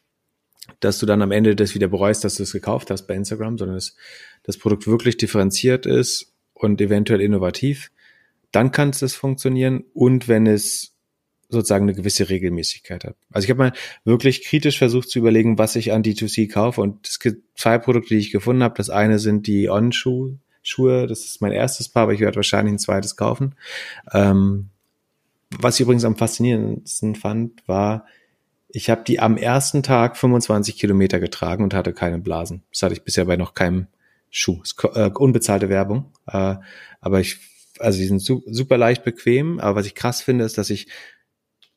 dass 0.79 0.99
du 0.99 1.05
dann 1.05 1.21
am 1.21 1.31
Ende 1.31 1.55
das 1.55 1.75
wieder 1.75 1.89
bereust, 1.89 2.23
dass 2.23 2.35
du 2.35 2.43
es 2.43 2.53
gekauft 2.53 2.89
hast 2.89 3.05
bei 3.07 3.15
Instagram, 3.15 3.57
sondern 3.57 3.75
dass 3.75 3.95
das 4.43 4.57
Produkt 4.57 4.87
wirklich 4.87 5.17
differenziert 5.17 5.85
ist 5.85 6.33
und 6.53 6.79
eventuell 6.79 7.19
innovativ, 7.19 7.91
dann 8.51 8.71
kann 8.71 8.89
es 8.89 9.13
funktionieren 9.13 9.83
und 9.93 10.27
wenn 10.27 10.47
es 10.47 10.92
sozusagen 11.53 11.85
eine 11.85 11.93
gewisse 11.93 12.29
Regelmäßigkeit 12.29 13.03
hat. 13.03 13.15
Also 13.31 13.45
ich 13.45 13.49
habe 13.49 13.59
mal 13.59 13.73
wirklich 14.03 14.43
kritisch 14.43 14.77
versucht 14.77 15.09
zu 15.09 15.19
überlegen, 15.19 15.57
was 15.57 15.75
ich 15.75 15.93
an 15.93 16.03
D2C 16.03 16.51
kaufe 16.51 16.81
und 16.81 17.07
es 17.07 17.19
gibt 17.19 17.57
zwei 17.57 17.77
Produkte, 17.77 18.15
die 18.15 18.19
ich 18.19 18.31
gefunden 18.31 18.63
habe. 18.63 18.75
Das 18.75 18.89
eine 18.89 19.19
sind 19.19 19.47
die 19.47 19.69
On-Schuhe, 19.69 20.37
Schuhe, 20.61 21.07
das 21.07 21.25
ist 21.25 21.41
mein 21.41 21.51
erstes 21.51 21.89
Paar, 21.89 22.03
aber 22.03 22.13
ich 22.13 22.21
werde 22.21 22.37
wahrscheinlich 22.37 22.73
ein 22.73 22.79
zweites 22.79 23.15
kaufen. 23.15 23.55
Ähm, 24.11 24.69
was 25.59 25.75
ich 25.75 25.81
übrigens 25.81 26.05
am 26.05 26.15
faszinierendsten 26.15 27.15
fand, 27.15 27.67
war, 27.67 28.05
ich 28.69 28.89
habe 28.89 29.03
die 29.05 29.19
am 29.19 29.37
ersten 29.37 29.83
Tag 29.83 30.17
25 30.17 30.77
Kilometer 30.77 31.19
getragen 31.19 31.63
und 31.63 31.73
hatte 31.73 31.93
keine 31.93 32.17
Blasen. 32.17 32.63
Das 32.71 32.81
hatte 32.81 32.93
ich 32.93 33.03
bisher 33.03 33.25
bei 33.25 33.37
noch 33.37 33.53
keinem 33.53 33.87
Schuh. 34.31 34.63
Äh, 34.95 35.11
unbezahlte 35.11 35.69
Werbung. 35.69 36.11
Äh, 36.25 36.55
aber 36.99 37.19
ich, 37.19 37.37
also 37.77 37.99
die 37.99 38.07
sind 38.07 38.19
su 38.19 38.41
super 38.47 38.79
leicht 38.79 39.03
bequem. 39.03 39.59
Aber 39.59 39.75
was 39.75 39.85
ich 39.85 39.93
krass 39.93 40.21
finde, 40.21 40.43
ist, 40.43 40.57
dass 40.57 40.71
ich, 40.71 40.87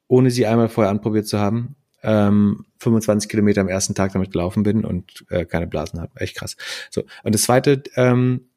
ohne 0.09 0.31
sie 0.31 0.47
einmal 0.47 0.69
vorher 0.69 0.91
anprobiert 0.91 1.27
zu 1.27 1.39
haben, 1.39 1.77
ähm, 2.03 2.67
25 2.79 3.29
Kilometer 3.29 3.61
am 3.61 3.69
ersten 3.69 3.95
Tag 3.95 4.13
damit 4.13 4.33
gelaufen 4.33 4.63
bin 4.63 4.85
und 4.85 5.25
äh, 5.31 5.45
keine 5.45 5.67
Blasen 5.67 6.01
habe. 6.01 6.13
Echt 6.21 6.37
krass. 6.37 6.57
So. 6.91 7.03
Und 7.25 7.35
das 7.35 7.43
zweite 7.43 7.83
ähm, 7.97 8.49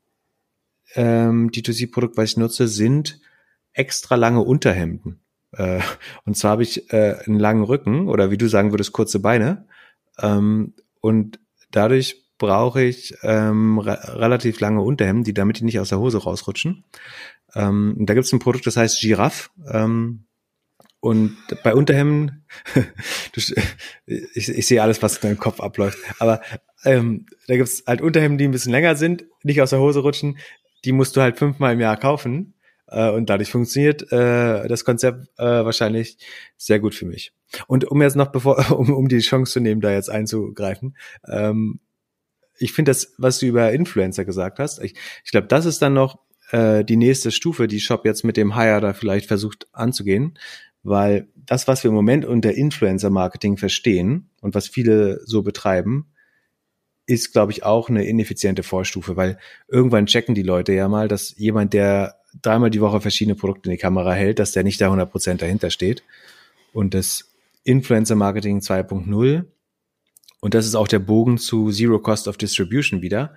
ähm, 0.95 1.49
D2C-Produkt, 1.51 2.17
was 2.17 2.31
ich 2.31 2.37
nutze, 2.37 2.67
sind 2.67 3.19
extra 3.73 4.15
lange 4.15 4.41
Unterhemden. 4.41 5.19
Äh, 5.51 5.79
und 6.25 6.37
zwar 6.37 6.51
habe 6.51 6.63
ich 6.63 6.91
äh, 6.93 7.15
einen 7.25 7.39
langen 7.39 7.63
Rücken 7.63 8.07
oder 8.07 8.31
wie 8.31 8.37
du 8.37 8.47
sagen 8.47 8.71
würdest, 8.71 8.91
kurze 8.91 9.19
Beine. 9.19 9.65
Ähm, 10.19 10.73
und 11.01 11.39
dadurch 11.71 12.25
brauche 12.37 12.81
ich 12.81 13.15
ähm, 13.23 13.79
re 13.79 13.99
relativ 14.19 14.59
lange 14.59 14.81
Unterhemden, 14.81 15.23
die 15.23 15.33
damit 15.33 15.59
die 15.59 15.65
nicht 15.65 15.79
aus 15.79 15.89
der 15.89 15.99
Hose 15.99 16.19
rausrutschen. 16.19 16.83
Ähm, 17.55 17.95
da 17.99 18.13
gibt 18.13 18.25
es 18.25 18.33
ein 18.33 18.39
Produkt, 18.39 18.67
das 18.67 18.77
heißt 18.77 19.01
Giraffe. 19.01 19.49
Ähm, 19.67 20.25
und 20.99 21.37
bei 21.63 21.73
Unterhemden, 21.73 22.45
ich, 23.35 23.55
ich 24.35 24.67
sehe 24.67 24.81
alles, 24.81 25.01
was 25.01 25.17
in 25.17 25.21
deinem 25.21 25.39
Kopf 25.39 25.59
abläuft, 25.61 25.99
aber 26.19 26.41
ähm, 26.83 27.25
da 27.47 27.55
gibt 27.55 27.69
es 27.69 27.83
halt 27.85 28.01
Unterhemden, 28.01 28.37
die 28.37 28.45
ein 28.45 28.51
bisschen 28.51 28.71
länger 28.71 28.95
sind, 28.95 29.25
nicht 29.43 29.61
aus 29.61 29.71
der 29.71 29.79
Hose 29.79 29.99
rutschen. 29.99 30.37
Die 30.85 30.91
musst 30.91 31.15
du 31.15 31.21
halt 31.21 31.37
fünfmal 31.37 31.73
im 31.73 31.79
Jahr 31.79 31.97
kaufen. 31.97 32.53
Äh, 32.87 33.09
und 33.09 33.29
dadurch 33.29 33.51
funktioniert 33.51 34.11
äh, 34.11 34.67
das 34.67 34.85
Konzept 34.85 35.27
äh, 35.37 35.43
wahrscheinlich 35.43 36.17
sehr 36.57 36.79
gut 36.79 36.95
für 36.95 37.05
mich. 37.05 37.33
Und 37.67 37.85
um 37.85 38.01
jetzt 38.01 38.15
noch 38.15 38.31
bevor, 38.31 38.71
um, 38.77 38.93
um 38.93 39.07
die 39.07 39.19
Chance 39.19 39.53
zu 39.53 39.59
nehmen, 39.59 39.81
da 39.81 39.91
jetzt 39.91 40.09
einzugreifen, 40.09 40.97
ähm, 41.27 41.79
ich 42.57 42.73
finde 42.73 42.89
das, 42.89 43.13
was 43.17 43.39
du 43.39 43.45
über 43.45 43.71
Influencer 43.71 44.25
gesagt 44.25 44.59
hast, 44.59 44.83
ich, 44.83 44.95
ich 45.23 45.31
glaube, 45.31 45.47
das 45.47 45.65
ist 45.65 45.81
dann 45.81 45.93
noch 45.93 46.19
äh, 46.51 46.83
die 46.83 46.97
nächste 46.97 47.31
Stufe, 47.31 47.67
die 47.67 47.79
Shop 47.79 48.03
jetzt 48.05 48.25
mit 48.25 48.35
dem 48.35 48.55
Hire 48.55 48.81
da 48.81 48.93
vielleicht 48.93 49.27
versucht 49.27 49.67
anzugehen, 49.71 50.37
weil 50.83 51.27
das, 51.35 51.67
was 51.67 51.83
wir 51.83 51.89
im 51.89 51.95
Moment 51.95 52.25
unter 52.25 52.53
Influencer-Marketing 52.53 53.57
verstehen 53.57 54.29
und 54.41 54.55
was 54.55 54.67
viele 54.67 55.21
so 55.25 55.41
betreiben, 55.41 56.07
ist, 57.05 57.33
glaube 57.33 57.51
ich, 57.51 57.63
auch 57.63 57.89
eine 57.89 58.05
ineffiziente 58.05 58.61
Vorstufe, 58.61 59.17
weil 59.17 59.39
irgendwann 59.67 60.05
checken 60.05 60.35
die 60.35 60.43
Leute 60.43 60.73
ja 60.73 60.87
mal, 60.87 61.07
dass 61.07 61.35
jemand, 61.37 61.73
der 61.73 62.19
dreimal 62.41 62.69
die 62.69 62.81
Woche 62.81 63.01
verschiedene 63.01 63.35
Produkte 63.35 63.69
in 63.69 63.71
die 63.71 63.81
Kamera 63.81 64.13
hält, 64.13 64.37
dass 64.37 64.51
der 64.51 64.63
nicht 64.63 64.79
da 64.79 64.93
100% 64.93 65.37
dahinter 65.37 65.71
steht. 65.71 66.03
Und 66.71 66.93
das 66.93 67.33
Influencer 67.63 68.15
Marketing 68.15 68.59
2.0, 68.59 69.45
und 70.41 70.53
das 70.53 70.65
ist 70.65 70.75
auch 70.75 70.87
der 70.87 70.99
Bogen 70.99 71.37
zu 71.37 71.71
Zero 71.71 71.99
Cost 71.99 72.27
of 72.27 72.37
Distribution 72.37 73.01
wieder. 73.01 73.35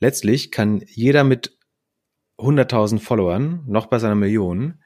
Letztlich 0.00 0.50
kann 0.50 0.84
jeder 0.86 1.24
mit 1.24 1.56
100.000 2.38 3.00
Followern, 3.00 3.64
noch 3.66 3.86
bei 3.86 3.98
seiner 3.98 4.14
Million, 4.14 4.82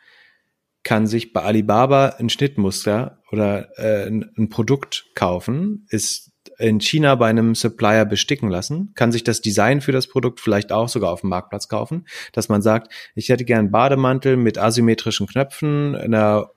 kann 0.89 1.07
sich 1.07 1.35
bei 1.35 1.43
Alibaba 1.43 2.15
ein 2.19 2.31
Schnittmuster 2.31 3.19
oder 3.31 3.79
äh, 3.79 4.09
ein 4.09 4.49
Produkt 4.49 5.05
kaufen, 5.15 5.87
ist 5.91 6.33
in 6.59 6.81
China 6.81 7.15
bei 7.17 7.29
einem 7.29 7.55
Supplier 7.55 8.07
besticken 8.07 8.49
lassen, 8.49 8.93
kann 8.95 9.13
sich 9.13 9.23
das 9.23 9.43
Design 9.43 9.83
für 9.83 9.93
das 9.93 10.07
Produkt 10.07 10.41
vielleicht 10.41 10.73
auch 10.73 10.89
sogar 10.89 11.13
auf 11.13 11.21
dem 11.21 11.29
Marktplatz 11.29 11.69
kaufen, 11.69 12.07
dass 12.33 12.49
man 12.49 12.63
sagt, 12.63 12.91
ich 13.15 13.29
hätte 13.29 13.45
gern 13.45 13.71
Bademantel 13.71 14.39
mit 14.39 14.57
asymmetrischen 14.57 15.27
Knöpfen, 15.27 15.95
einer 15.95 16.53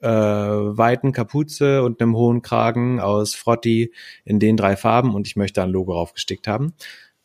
äh, 0.00 0.08
weiten 0.08 1.12
Kapuze 1.12 1.82
und 1.82 2.00
einem 2.00 2.16
hohen 2.16 2.40
Kragen 2.40 3.00
aus 3.00 3.34
Frotti 3.34 3.92
in 4.24 4.38
den 4.38 4.56
drei 4.56 4.76
Farben 4.76 5.14
und 5.14 5.26
ich 5.26 5.36
möchte 5.36 5.62
ein 5.62 5.68
Logo 5.68 5.92
raufgestickt 5.92 6.48
haben. 6.48 6.72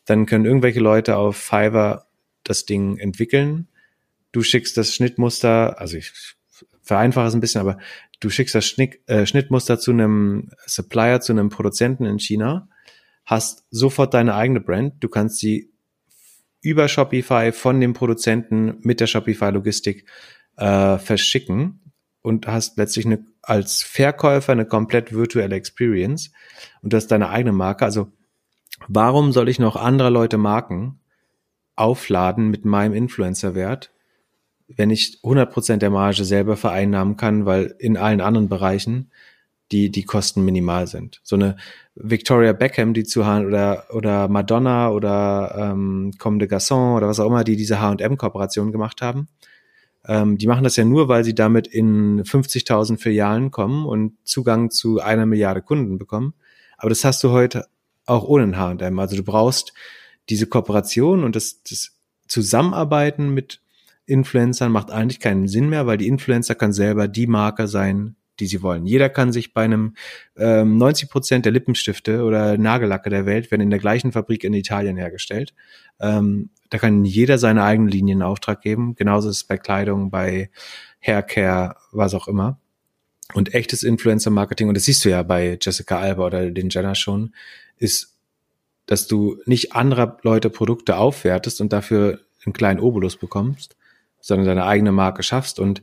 Dann 0.03 0.25
können 0.25 0.43
irgendwelche 0.43 0.81
Leute 0.81 1.15
auf 1.15 1.37
Fiverr 1.37 2.07
das 2.43 2.65
Ding 2.65 2.97
entwickeln. 2.97 3.69
Du 4.33 4.41
schickst 4.41 4.75
das 4.75 4.93
Schnittmuster, 4.93 5.79
also 5.79 5.95
ich 5.95 6.35
vereinfache 6.89 7.27
es 7.27 7.35
ein 7.35 7.39
bisschen, 7.39 7.61
aber 7.61 7.77
du 8.19 8.31
schickst 8.31 8.55
das 8.55 8.65
Schnick, 8.65 9.03
äh, 9.05 9.27
Schnittmuster 9.27 9.77
zu 9.77 9.91
einem 9.91 10.49
Supplier, 10.65 11.21
zu 11.21 11.31
einem 11.31 11.49
Produzenten 11.49 12.05
in 12.05 12.17
China, 12.17 12.67
hast 13.25 13.67
sofort 13.69 14.15
deine 14.15 14.33
eigene 14.33 14.59
Brand, 14.59 14.95
du 15.03 15.07
kannst 15.07 15.37
sie 15.37 15.71
über 16.61 16.87
Shopify 16.87 17.51
von 17.51 17.79
dem 17.79 17.93
Produzenten 17.93 18.79
mit 18.81 18.99
der 18.99 19.05
Shopify-Logistik 19.05 20.09
äh, 20.57 20.97
verschicken 20.97 21.91
und 22.23 22.47
hast 22.47 22.77
letztlich 22.77 23.05
eine, 23.05 23.23
als 23.43 23.83
Verkäufer 23.83 24.51
eine 24.51 24.65
komplett 24.65 25.13
virtuelle 25.13 25.55
Experience. 25.55 26.31
Und 26.81 26.91
du 26.91 26.97
hast 26.97 27.07
deine 27.07 27.29
eigene 27.29 27.53
Marke. 27.53 27.85
Also 27.85 28.11
warum 28.87 29.31
soll 29.31 29.47
ich 29.47 29.59
noch 29.59 29.75
andere 29.75 30.09
Leute 30.09 30.39
Marken 30.39 30.99
aufladen 31.75 32.49
mit 32.49 32.65
meinem 32.65 32.93
Influencer-Wert, 32.93 33.93
wenn 34.75 34.89
ich 34.89 35.19
100% 35.23 35.77
der 35.77 35.89
Marge 35.89 36.23
selber 36.23 36.55
vereinnahmen 36.55 37.17
kann, 37.17 37.45
weil 37.45 37.75
in 37.79 37.97
allen 37.97 38.21
anderen 38.21 38.49
Bereichen 38.49 39.11
die, 39.71 39.91
die 39.91 40.03
Kosten 40.03 40.43
minimal 40.43 40.87
sind. 40.87 41.19
So 41.23 41.35
eine 41.35 41.57
Victoria 41.95 42.53
Beckham, 42.53 42.93
die 42.93 43.03
zu 43.03 43.25
H 43.25 43.41
oder, 43.41 43.85
oder 43.91 44.27
Madonna 44.27 44.89
oder 44.89 45.55
ähm, 45.57 46.11
Comme 46.17 46.39
de 46.39 46.47
Garçon 46.47 46.95
oder 46.95 47.07
was 47.07 47.19
auch 47.19 47.27
immer, 47.27 47.43
die 47.43 47.55
diese 47.55 47.79
H&M-Kooperation 47.79 48.71
gemacht 48.71 49.01
haben, 49.01 49.27
ähm, 50.07 50.37
die 50.37 50.47
machen 50.47 50.63
das 50.63 50.75
ja 50.75 50.85
nur, 50.85 51.07
weil 51.07 51.23
sie 51.23 51.35
damit 51.35 51.67
in 51.67 52.23
50.000 52.23 52.97
Filialen 52.97 53.51
kommen 53.51 53.85
und 53.85 54.13
Zugang 54.23 54.71
zu 54.71 54.99
einer 55.01 55.25
Milliarde 55.25 55.61
Kunden 55.61 55.97
bekommen. 55.97 56.33
Aber 56.77 56.89
das 56.89 57.03
hast 57.03 57.23
du 57.23 57.31
heute 57.31 57.67
auch 58.05 58.23
ohne 58.23 58.57
H&M. 58.57 58.99
Also 58.99 59.15
du 59.15 59.23
brauchst 59.23 59.73
diese 60.29 60.47
Kooperation 60.47 61.23
und 61.23 61.35
das, 61.35 61.61
das 61.63 61.91
Zusammenarbeiten 62.27 63.33
mit 63.33 63.61
Influencern 64.09 64.71
macht 64.71 64.91
eigentlich 64.91 65.19
keinen 65.19 65.47
Sinn 65.47 65.69
mehr, 65.69 65.87
weil 65.87 65.97
die 65.97 66.07
Influencer 66.07 66.55
kann 66.55 66.73
selber 66.73 67.07
die 67.07 67.27
Marke 67.27 67.67
sein, 67.67 68.15
die 68.39 68.47
sie 68.47 68.61
wollen. 68.61 68.85
Jeder 68.85 69.09
kann 69.09 69.31
sich 69.31 69.53
bei 69.53 69.63
einem 69.63 69.95
ähm, 70.37 70.77
90 70.77 71.09
Prozent 71.09 71.45
der 71.45 71.51
Lippenstifte 71.51 72.23
oder 72.23 72.57
Nagellacke 72.57 73.09
der 73.09 73.25
Welt 73.25 73.51
werden 73.51 73.61
in 73.61 73.69
der 73.69 73.79
gleichen 73.79 74.11
Fabrik 74.11 74.43
in 74.43 74.53
Italien 74.53 74.97
hergestellt. 74.97 75.53
Ähm, 75.99 76.49
da 76.69 76.77
kann 76.77 77.05
jeder 77.05 77.37
seine 77.37 77.63
eigene 77.63 77.89
Linie 77.89 78.15
in 78.15 78.21
Auftrag 78.21 78.61
geben. 78.61 78.95
Genauso 78.95 79.29
ist 79.29 79.37
es 79.37 79.43
bei 79.43 79.57
Kleidung, 79.57 80.11
bei 80.11 80.49
Haircare, 81.01 81.75
was 81.91 82.13
auch 82.13 82.27
immer. 82.27 82.59
Und 83.33 83.53
echtes 83.53 83.83
Influencer-Marketing, 83.83 84.69
und 84.69 84.75
das 84.75 84.85
siehst 84.85 85.05
du 85.05 85.09
ja 85.09 85.21
bei 85.23 85.57
Jessica 85.61 85.99
Alba 85.99 86.25
oder 86.25 86.49
den 86.49 86.69
Jenner 86.69 86.95
schon, 86.95 87.35
ist, 87.77 88.15
dass 88.87 89.07
du 89.07 89.37
nicht 89.45 89.73
anderer 89.73 90.17
Leute 90.23 90.49
Produkte 90.49 90.97
aufwertest 90.97 91.61
und 91.61 91.71
dafür 91.71 92.21
einen 92.45 92.53
kleinen 92.53 92.79
Obolus 92.79 93.17
bekommst, 93.17 93.75
sondern 94.21 94.47
deine 94.47 94.65
eigene 94.65 94.91
Marke 94.91 95.23
schaffst 95.23 95.59
und 95.59 95.81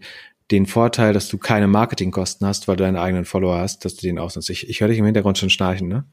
den 0.51 0.67
Vorteil, 0.67 1.13
dass 1.13 1.29
du 1.29 1.39
keine 1.39 1.67
Marketingkosten 1.67 2.47
hast, 2.47 2.69
weil 2.69 2.77
du 2.77 2.85
deine 2.85 3.01
eigenen 3.01 3.25
Follower 3.25 3.59
hast, 3.59 3.85
dass 3.85 3.97
du 3.97 4.07
den 4.07 4.19
ausnutzt. 4.19 4.51
Ich, 4.51 4.69
ich 4.69 4.81
höre 4.81 4.89
dich 4.89 4.99
im 4.99 5.05
Hintergrund 5.05 5.39
schon 5.39 5.51
schnarchen, 5.51 5.89
ne? 5.89 6.05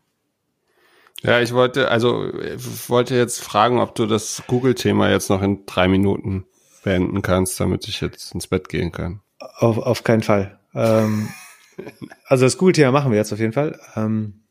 Ja, 1.22 1.40
ich 1.40 1.54
wollte, 1.54 1.90
also 1.90 2.34
ich 2.34 2.90
wollte 2.90 3.16
jetzt 3.16 3.42
fragen, 3.42 3.80
ob 3.80 3.96
du 3.96 4.06
das 4.06 4.44
Google-Thema 4.48 5.10
jetzt 5.10 5.30
noch 5.30 5.42
in 5.42 5.66
drei 5.66 5.88
Minuten 5.88 6.46
beenden 6.84 7.22
kannst, 7.22 7.60
damit 7.60 7.88
ich 7.88 8.02
jetzt 8.02 8.34
ins 8.34 8.48
Bett 8.48 8.68
gehen 8.68 8.92
kann. 8.92 9.22
Auf, 9.40 9.78
auf 9.78 10.04
keinen 10.04 10.24
Fall. 10.24 10.60
Ähm, 10.74 11.30
also 12.26 12.46
das 12.46 12.58
Google-Thema 12.58 12.92
machen 12.92 13.12
wir 13.12 13.18
jetzt 13.18 13.32
auf 13.32 13.40
jeden 13.40 13.54
Fall. 13.54 13.80
Ähm, 13.96 14.44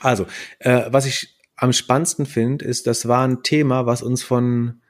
also, 0.00 0.26
äh, 0.58 0.84
was 0.88 1.04
ich 1.04 1.36
am 1.56 1.72
spannendsten 1.72 2.24
finde, 2.24 2.64
ist, 2.64 2.86
das 2.86 3.08
war 3.08 3.26
ein 3.26 3.42
Thema, 3.42 3.84
was 3.84 4.02
uns 4.02 4.22
von 4.22 4.80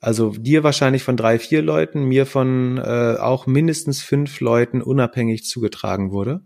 also 0.00 0.30
dir 0.30 0.64
wahrscheinlich 0.64 1.02
von 1.02 1.16
drei, 1.16 1.38
vier 1.38 1.62
Leuten, 1.62 2.04
mir 2.04 2.24
von 2.24 2.78
äh, 2.78 3.16
auch 3.18 3.46
mindestens 3.46 4.02
fünf 4.02 4.40
Leuten 4.40 4.80
unabhängig 4.80 5.44
zugetragen 5.44 6.10
wurde. 6.10 6.40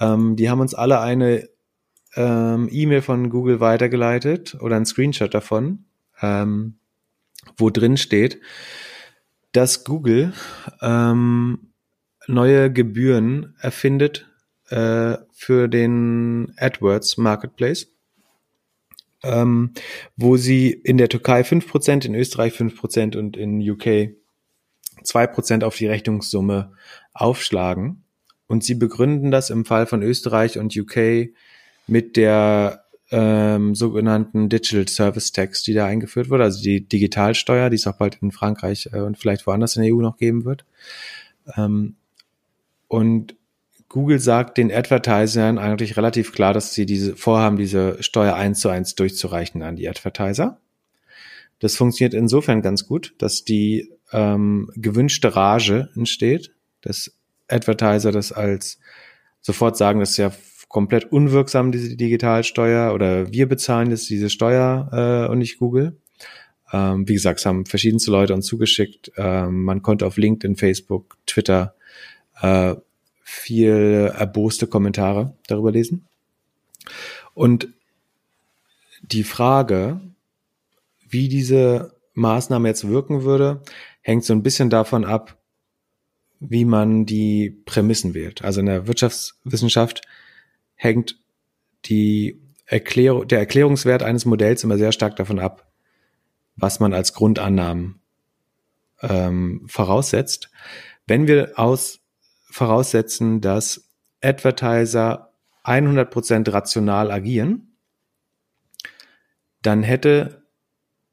Ähm, 0.00 0.36
die 0.36 0.48
haben 0.48 0.60
uns 0.60 0.74
alle 0.74 1.00
eine 1.00 1.48
ähm, 2.16 2.68
E-Mail 2.70 3.02
von 3.02 3.28
Google 3.28 3.60
weitergeleitet 3.60 4.56
oder 4.60 4.76
ein 4.76 4.86
Screenshot 4.86 5.34
davon, 5.34 5.84
ähm, 6.22 6.78
wo 7.56 7.68
drin 7.68 7.98
steht, 7.98 8.40
dass 9.52 9.84
Google 9.84 10.32
ähm, 10.80 11.72
neue 12.26 12.72
Gebühren 12.72 13.56
erfindet 13.60 14.26
äh, 14.68 15.16
für 15.32 15.68
den 15.68 16.54
AdWords 16.56 17.18
Marketplace 17.18 17.88
ähm, 19.22 19.72
wo 20.16 20.36
sie 20.36 20.70
in 20.70 20.98
der 20.98 21.08
Türkei 21.08 21.44
fünf 21.44 21.68
Prozent, 21.68 22.04
in 22.04 22.14
Österreich 22.14 22.52
fünf 22.52 22.76
Prozent 22.76 23.16
und 23.16 23.36
in 23.36 23.60
UK 23.68 24.10
zwei 25.02 25.26
Prozent 25.26 25.64
auf 25.64 25.76
die 25.76 25.86
Rechnungssumme 25.86 26.72
aufschlagen. 27.12 28.04
Und 28.46 28.64
sie 28.64 28.74
begründen 28.74 29.30
das 29.30 29.50
im 29.50 29.64
Fall 29.64 29.86
von 29.86 30.02
Österreich 30.02 30.58
und 30.58 30.76
UK 30.76 31.30
mit 31.86 32.16
der 32.16 32.84
ähm, 33.10 33.74
sogenannten 33.74 34.48
Digital 34.48 34.88
Service 34.88 35.32
Tax, 35.32 35.62
die 35.62 35.72
da 35.72 35.86
eingeführt 35.86 36.30
wurde, 36.30 36.44
also 36.44 36.62
die 36.62 36.86
Digitalsteuer, 36.86 37.70
die 37.70 37.76
es 37.76 37.86
auch 37.86 37.96
bald 37.96 38.18
in 38.20 38.32
Frankreich 38.32 38.90
äh, 38.92 39.00
und 39.00 39.18
vielleicht 39.18 39.46
woanders 39.46 39.76
in 39.76 39.82
der 39.82 39.94
EU 39.94 40.00
noch 40.00 40.18
geben 40.18 40.44
wird. 40.44 40.64
Ähm, 41.56 41.96
und 42.86 43.37
Google 43.88 44.18
sagt 44.18 44.58
den 44.58 44.70
Advertisern 44.70 45.58
eigentlich 45.58 45.96
relativ 45.96 46.32
klar, 46.32 46.52
dass 46.52 46.74
sie 46.74 46.84
diese 46.84 47.16
vorhaben, 47.16 47.56
diese 47.56 48.02
Steuer 48.02 48.34
eins 48.34 48.60
zu 48.60 48.68
eins 48.68 48.94
durchzureichen 48.94 49.62
an 49.62 49.76
die 49.76 49.88
Advertiser. 49.88 50.60
Das 51.58 51.76
funktioniert 51.76 52.14
insofern 52.14 52.62
ganz 52.62 52.86
gut, 52.86 53.14
dass 53.18 53.44
die 53.44 53.90
ähm, 54.12 54.70
gewünschte 54.76 55.34
Rage 55.34 55.88
entsteht, 55.96 56.52
dass 56.82 57.12
Advertiser 57.48 58.12
das 58.12 58.30
als 58.30 58.78
sofort 59.40 59.76
sagen, 59.76 60.00
das 60.00 60.10
ist 60.10 60.16
ja 60.18 60.32
komplett 60.68 61.10
unwirksam, 61.10 61.72
diese 61.72 61.96
Digitalsteuer, 61.96 62.92
oder 62.92 63.32
wir 63.32 63.48
bezahlen 63.48 63.90
jetzt 63.90 64.10
diese 64.10 64.28
Steuer 64.28 64.90
äh, 64.92 65.32
und 65.32 65.38
nicht 65.38 65.58
Google. 65.58 65.96
Ähm, 66.72 67.08
wie 67.08 67.14
gesagt, 67.14 67.40
es 67.40 67.46
haben 67.46 67.64
verschiedenste 67.64 68.10
Leute 68.10 68.34
uns 68.34 68.46
zugeschickt. 68.46 69.10
Ähm, 69.16 69.62
man 69.62 69.80
konnte 69.82 70.06
auf 70.06 70.18
LinkedIn, 70.18 70.56
Facebook, 70.56 71.16
Twitter 71.26 71.74
äh, 72.42 72.74
viel 73.30 74.10
erboste 74.16 74.66
Kommentare 74.66 75.34
darüber 75.46 75.70
lesen. 75.70 76.06
Und 77.34 77.68
die 79.02 79.22
Frage, 79.22 80.00
wie 81.06 81.28
diese 81.28 81.94
Maßnahme 82.14 82.68
jetzt 82.68 82.88
wirken 82.88 83.24
würde, 83.24 83.60
hängt 84.00 84.24
so 84.24 84.32
ein 84.32 84.42
bisschen 84.42 84.70
davon 84.70 85.04
ab, 85.04 85.36
wie 86.40 86.64
man 86.64 87.04
die 87.04 87.50
Prämissen 87.66 88.14
wählt. 88.14 88.42
Also 88.42 88.60
in 88.60 88.66
der 88.66 88.86
Wirtschaftswissenschaft 88.86 90.00
hängt 90.74 91.20
die 91.84 92.40
Erklärung, 92.64 93.28
der 93.28 93.40
Erklärungswert 93.40 94.02
eines 94.02 94.24
Modells 94.24 94.64
immer 94.64 94.78
sehr 94.78 94.92
stark 94.92 95.16
davon 95.16 95.38
ab, 95.38 95.70
was 96.56 96.80
man 96.80 96.94
als 96.94 97.12
Grundannahmen 97.12 98.00
ähm, 99.02 99.66
voraussetzt. 99.68 100.50
Wenn 101.06 101.26
wir 101.26 101.58
aus 101.58 102.00
voraussetzen, 102.50 103.40
dass 103.40 103.88
Advertiser 104.22 105.32
100% 105.64 106.52
rational 106.52 107.10
agieren, 107.10 107.76
dann 109.62 109.82
hätte, 109.82 110.42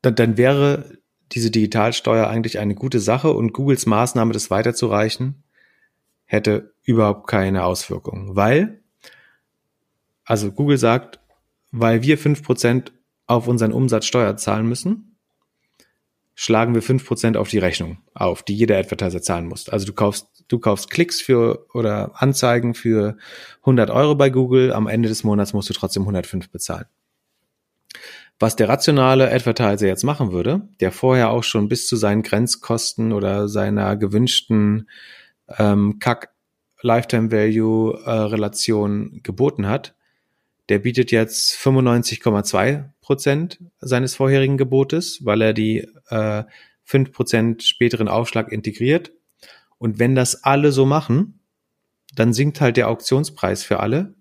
dann, 0.02 0.16
dann 0.16 0.38
wäre 0.38 0.98
diese 1.32 1.52
Digitalsteuer 1.52 2.28
eigentlich 2.28 2.60
eine 2.60 2.76
gute 2.76 2.99
Sache 2.99 3.32
und 3.32 3.53
Googles 3.53 3.86
Maßnahme, 3.86 4.34
das 4.34 4.52
weiterzureichen, 4.52 5.44
hätte 6.26 6.74
überhaupt 6.84 7.28
keine 7.28 7.64
Auswirkungen, 7.64 8.36
weil, 8.36 8.84
also 10.24 10.52
Google 10.52 10.78
sagt, 10.78 11.20
weil 11.72 12.03
wir 12.03 12.18
5% 12.18 12.91
auf 13.28 13.48
unseren 13.48 13.74
Umsatz 13.74 14.06
Steuer 14.06 14.38
zahlen 14.38 14.68
müssen, 14.68 15.15
schlagen 16.36 16.76
wir 16.76 16.82
fünf 16.82 17.06
Prozent 17.06 17.38
auf 17.38 17.48
die 17.48 17.57
Rechnung 17.57 17.98
auf, 18.14 18.44
die 18.44 18.53
jeder 18.53 18.78
Advertiser 18.78 19.22
zahlen 19.22 19.48
muss. 19.48 19.70
Also 19.70 19.86
du 19.86 19.94
kaufst, 19.94 20.28
du 20.49 20.60
kaufst 20.60 20.91
Klicks 20.91 21.22
für 21.22 21.66
oder 21.74 22.12
Anzeigen 22.22 22.76
für 22.76 23.18
100 23.62 23.90
Euro 23.90 24.16
bei 24.16 24.30
Google, 24.30 24.74
am 24.74 24.88
Ende 24.88 25.07
des 25.07 25.24
Monats 25.24 25.53
musst 25.53 25.70
du 25.70 25.74
trotzdem 25.74 26.03
105 26.03 26.49
bezahlen. 26.49 26.86
Was 28.38 28.57
der 28.57 28.68
rationale 28.68 29.32
Advertiser 29.32 29.88
jetzt 29.88 30.03
machen 30.03 30.34
würde, 30.34 30.68
der 30.82 30.91
vorher 30.91 31.30
auch 31.30 31.44
schon 31.44 31.70
bis 31.70 31.88
zu 31.88 31.95
seinen 31.95 32.22
Grenzkosten 32.22 33.14
oder 33.14 33.48
seiner 33.48 33.95
gewünschten 33.95 34.90
ähm, 35.57 35.99
Kack 35.99 36.34
Lifetime 36.82 37.32
Value 37.32 37.98
äh, 38.06 39.22
geboten 39.22 39.68
hat, 39.68 39.95
der 40.68 40.80
bietet 40.80 41.12
jetzt 41.12 41.56
95,2 41.56 42.90
Prozent 43.06 43.60
seines 43.80 44.15
vorherigen 44.15 44.57
Gebotes, 44.57 45.23
weil 45.23 45.41
er 45.44 45.53
die 45.53 45.88
äh, 46.10 46.44
5 46.86 47.11
Prozent 47.11 47.64
späteren 47.64 48.07
Aufschlag 48.07 48.52
integriert. 48.52 49.11
Und 49.77 49.99
wenn 49.99 50.15
das 50.15 50.44
alle 50.44 50.72
so 50.72 50.88
machen, 50.88 51.40
dann 52.15 52.34
sinkt 52.34 52.61
halt 52.61 52.77
der 52.77 52.90
Auktionspreis 52.90 53.64
für 53.64 53.80
alle. 53.80 54.15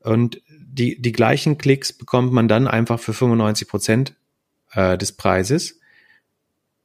Und 0.00 0.42
die, 0.48 1.00
die 1.00 1.12
gleichen 1.12 1.56
Klicks 1.56 1.92
bekommt 1.94 2.32
man 2.32 2.46
dann 2.46 2.68
einfach 2.68 3.00
für 3.00 3.14
95 3.14 3.68
Prozent 3.68 4.16
äh, 4.72 4.98
des 4.98 5.12
Preises. 5.12 5.80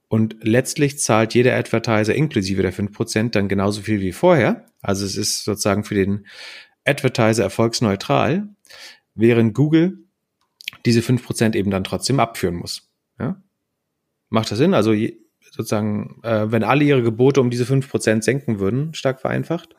Und 0.08 0.38
letztlich 0.42 1.00
zahlt 1.00 1.34
jeder 1.34 1.58
Advertiser 1.58 2.16
inklusive 2.16 2.62
der 2.62 2.72
5 2.72 2.94
Prozent 2.94 3.36
dann 3.36 3.50
genauso 3.50 3.82
viel 3.82 4.00
wie 4.00 4.14
vorher. 4.14 4.66
Also 4.82 5.06
es 5.06 5.18
ist 5.18 5.44
sozusagen 5.44 5.84
für 5.84 5.96
den 5.96 6.26
Advertiser 6.86 7.44
erfolgsneutral, 7.44 8.48
während 9.16 9.54
Google 9.54 10.05
diese 10.86 11.02
fünf 11.02 11.24
Prozent 11.26 11.56
eben 11.56 11.72
dann 11.72 11.84
trotzdem 11.84 12.20
abführen 12.20 12.56
muss. 12.56 12.90
Ja? 13.20 13.42
Macht 14.30 14.52
das 14.52 14.58
Sinn? 14.58 14.74
Also 14.74 14.94
sozusagen, 15.52 16.20
äh, 16.24 16.52
wenn 16.52 16.64
alle 16.64 16.84
ihre 16.84 17.04
Gebote 17.04 17.42
um 17.42 17.50
diese 17.50 17.66
fünf 17.66 17.90
Prozent 17.90 18.24
senken 18.24 18.60
würden, 18.60 18.94
stark 18.94 19.22
vereinfacht, 19.22 19.76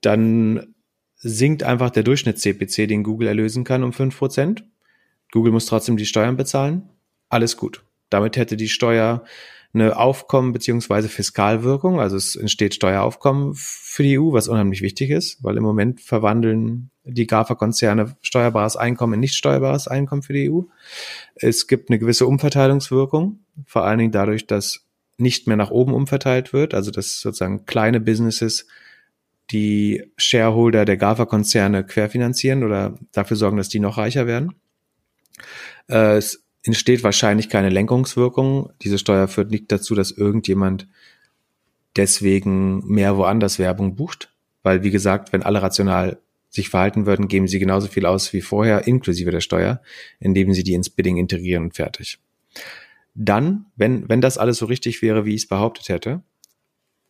dann 0.00 0.74
sinkt 1.16 1.62
einfach 1.62 1.90
der 1.90 2.04
Durchschnitts-CPC, 2.04 2.86
den 2.86 3.02
Google 3.02 3.28
erlösen 3.28 3.64
kann, 3.64 3.82
um 3.82 3.92
fünf 3.92 4.16
Prozent. 4.16 4.64
Google 5.32 5.52
muss 5.52 5.66
trotzdem 5.66 5.96
die 5.96 6.06
Steuern 6.06 6.36
bezahlen. 6.36 6.88
Alles 7.28 7.56
gut. 7.56 7.82
Damit 8.10 8.36
hätte 8.36 8.56
die 8.56 8.68
Steuer 8.68 9.24
eine 9.74 9.98
Aufkommen 9.98 10.52
beziehungsweise 10.52 11.08
Fiskalwirkung. 11.08 12.00
Also 12.00 12.16
es 12.16 12.36
entsteht 12.36 12.74
Steueraufkommen 12.74 13.52
für 13.54 14.02
die 14.02 14.18
EU, 14.18 14.32
was 14.32 14.48
unheimlich 14.48 14.82
wichtig 14.82 15.10
ist, 15.10 15.42
weil 15.44 15.56
im 15.56 15.62
Moment 15.62 16.00
verwandeln 16.00 16.90
die 17.04 17.26
GAFA-Konzerne 17.26 18.16
steuerbares 18.22 18.76
Einkommen 18.76 19.14
in 19.14 19.20
nicht 19.20 19.34
steuerbares 19.34 19.88
Einkommen 19.88 20.22
für 20.22 20.32
die 20.32 20.50
EU. 20.50 20.62
Es 21.34 21.66
gibt 21.66 21.90
eine 21.90 21.98
gewisse 21.98 22.26
Umverteilungswirkung, 22.26 23.40
vor 23.66 23.84
allen 23.84 23.98
Dingen 23.98 24.12
dadurch, 24.12 24.46
dass 24.46 24.86
nicht 25.18 25.46
mehr 25.46 25.56
nach 25.56 25.70
oben 25.70 25.92
umverteilt 25.92 26.52
wird, 26.52 26.74
also 26.74 26.90
dass 26.90 27.20
sozusagen 27.20 27.66
kleine 27.66 28.00
Businesses 28.00 28.66
die 29.50 30.04
Shareholder 30.16 30.84
der 30.84 30.96
GAFA-Konzerne 30.96 31.84
querfinanzieren 31.84 32.64
oder 32.64 32.98
dafür 33.12 33.36
sorgen, 33.36 33.56
dass 33.56 33.68
die 33.68 33.80
noch 33.80 33.98
reicher 33.98 34.26
werden. 34.26 34.54
Äh, 35.88 36.16
es 36.16 36.44
entsteht 36.62 37.02
wahrscheinlich 37.02 37.48
keine 37.48 37.70
Lenkungswirkung. 37.70 38.70
Diese 38.82 38.98
Steuer 38.98 39.28
führt 39.28 39.50
nicht 39.50 39.70
dazu, 39.70 39.94
dass 39.94 40.10
irgendjemand 40.10 40.86
deswegen 41.96 42.86
mehr 42.86 43.16
woanders 43.16 43.58
Werbung 43.58 43.96
bucht, 43.96 44.32
weil 44.62 44.82
wie 44.82 44.90
gesagt, 44.90 45.32
wenn 45.32 45.42
alle 45.42 45.62
rational 45.62 46.18
sich 46.48 46.70
verhalten 46.70 47.06
würden, 47.06 47.28
geben 47.28 47.46
sie 47.46 47.58
genauso 47.58 47.88
viel 47.88 48.06
aus 48.06 48.32
wie 48.32 48.40
vorher, 48.40 48.86
inklusive 48.86 49.30
der 49.30 49.40
Steuer, 49.40 49.82
indem 50.18 50.52
sie 50.54 50.62
die 50.62 50.74
ins 50.74 50.90
Bidding 50.90 51.16
integrieren 51.16 51.64
und 51.64 51.74
fertig. 51.74 52.18
Dann, 53.14 53.66
wenn, 53.76 54.08
wenn 54.08 54.20
das 54.20 54.38
alles 54.38 54.58
so 54.58 54.66
richtig 54.66 55.02
wäre, 55.02 55.24
wie 55.24 55.34
ich 55.34 55.42
es 55.42 55.48
behauptet 55.48 55.88
hätte, 55.88 56.22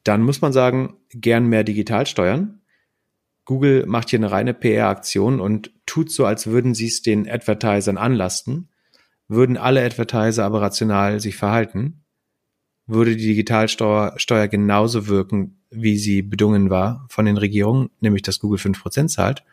dann 0.04 0.22
muss 0.22 0.40
man 0.40 0.52
sagen, 0.52 0.96
gern 1.10 1.46
mehr 1.46 1.64
digital 1.64 2.06
steuern. 2.06 2.60
Google 3.44 3.86
macht 3.86 4.10
hier 4.10 4.18
eine 4.18 4.30
reine 4.30 4.54
PR-Aktion 4.54 5.40
und 5.40 5.70
tut 5.86 6.10
so, 6.10 6.24
als 6.24 6.46
würden 6.46 6.74
sie 6.74 6.86
es 6.86 7.02
den 7.02 7.28
Advertisern 7.28 7.98
anlasten. 7.98 8.67
Würden 9.28 9.56
alle 9.56 9.84
Advertiser 9.84 10.44
aber 10.44 10.62
rational 10.62 11.20
sich 11.20 11.36
verhalten, 11.36 12.04
würde 12.86 13.14
die 13.14 13.26
Digitalsteuer 13.26 14.14
Steuer 14.16 14.48
genauso 14.48 15.06
wirken, 15.06 15.62
wie 15.70 15.98
sie 15.98 16.22
bedungen 16.22 16.70
war 16.70 17.06
von 17.10 17.26
den 17.26 17.36
Regierungen, 17.36 17.90
nämlich 18.00 18.22
dass 18.22 18.40
Google 18.40 18.58
fünf 18.58 18.82
Prozent 18.82 19.10
zahlt 19.10 19.44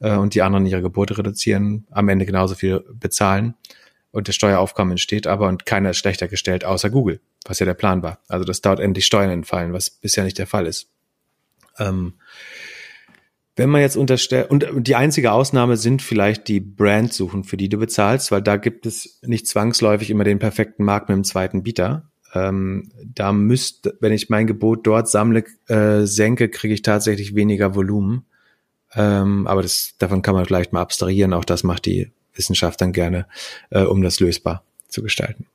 äh, 0.00 0.16
und 0.16 0.34
die 0.34 0.40
anderen 0.40 0.64
ihre 0.64 0.80
Gebote 0.80 1.18
reduzieren, 1.18 1.86
am 1.90 2.08
Ende 2.08 2.24
genauso 2.24 2.54
viel 2.54 2.82
bezahlen 2.94 3.54
und 4.14 4.28
das 4.28 4.36
Steueraufkommen 4.36 4.92
entsteht 4.92 5.26
aber 5.26 5.48
und 5.48 5.66
keiner 5.66 5.90
ist 5.90 5.98
schlechter 5.98 6.28
gestellt 6.28 6.64
außer 6.64 6.88
Google, 6.88 7.20
was 7.44 7.58
ja 7.58 7.66
der 7.66 7.74
Plan 7.74 8.02
war. 8.02 8.20
Also 8.28 8.44
dass 8.44 8.60
dort 8.60 8.80
endlich 8.80 9.06
Steuern 9.06 9.30
entfallen, 9.30 9.72
was 9.72 9.90
bisher 9.90 10.24
nicht 10.24 10.38
der 10.38 10.46
Fall 10.46 10.66
ist. 10.66 10.88
Ähm, 11.78 12.14
wenn 13.56 13.70
man 13.70 13.80
jetzt 13.80 13.96
unterstellt, 13.96 14.50
und 14.50 14.66
die 14.74 14.96
einzige 14.96 15.32
Ausnahme 15.32 15.76
sind 15.76 16.02
vielleicht 16.02 16.48
die 16.48 16.60
Brandsuchen, 16.60 17.44
für 17.44 17.56
die 17.56 17.68
du 17.68 17.78
bezahlst, 17.78 18.32
weil 18.32 18.42
da 18.42 18.56
gibt 18.56 18.84
es 18.84 19.20
nicht 19.22 19.46
zwangsläufig 19.46 20.10
immer 20.10 20.24
den 20.24 20.40
perfekten 20.40 20.84
Markt 20.84 21.08
mit 21.08 21.16
dem 21.16 21.24
zweiten 21.24 21.62
Bieter. 21.62 22.10
Ähm, 22.34 22.90
da 23.04 23.32
müsste, 23.32 23.96
wenn 24.00 24.12
ich 24.12 24.28
mein 24.28 24.48
Gebot 24.48 24.86
dort 24.86 25.08
sammle, 25.08 25.44
äh, 25.68 26.04
senke, 26.04 26.48
kriege 26.48 26.74
ich 26.74 26.82
tatsächlich 26.82 27.36
weniger 27.36 27.76
Volumen. 27.76 28.24
Ähm, 28.94 29.46
aber 29.46 29.62
das, 29.62 29.94
davon 29.98 30.22
kann 30.22 30.34
man 30.34 30.44
vielleicht 30.44 30.72
mal 30.72 30.82
abstrahieren. 30.82 31.32
Auch 31.32 31.44
das 31.44 31.62
macht 31.62 31.86
die 31.86 32.10
Wissenschaft 32.34 32.80
dann 32.80 32.92
gerne, 32.92 33.26
äh, 33.70 33.82
um 33.82 34.02
das 34.02 34.18
lösbar 34.18 34.64
zu 34.88 35.02
gestalten. 35.02 35.46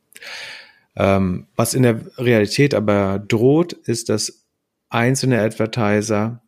Ähm, 0.96 1.48
was 1.58 1.74
in 1.74 1.84
der 1.84 2.00
Realität 2.18 2.74
aber 2.74 3.20
droht, 3.20 3.74
ist, 3.74 4.08
dass 4.08 4.46
einzelne 4.90 5.42
Advertiser 5.42 6.42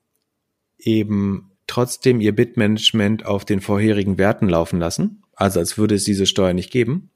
eben 0.82 1.52
trotzdem 1.68 2.20
ihr 2.20 2.36
Bitmanagement 2.36 3.26
auf 3.26 3.45
den 3.45 3.62
vorherigen 3.62 4.18
Werten 4.18 4.49
laufen 4.49 4.80
lassen, 4.80 5.24
also 5.36 5.60
als 5.60 5.78
würde 5.78 5.95
es 5.95 6.03
diese 6.03 6.26
Steuer 6.26 6.53
nicht 6.53 6.72
geben. 6.72 7.12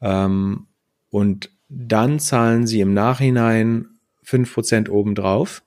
Ähm, 0.00 0.66
und 1.10 1.50
dann 1.68 2.18
zahlen 2.18 2.66
sie 2.66 2.80
im 2.80 2.94
Nachhinein 2.94 3.86
fünf 4.22 4.54
Prozent 4.54 4.88
obendrauf. 4.88 5.62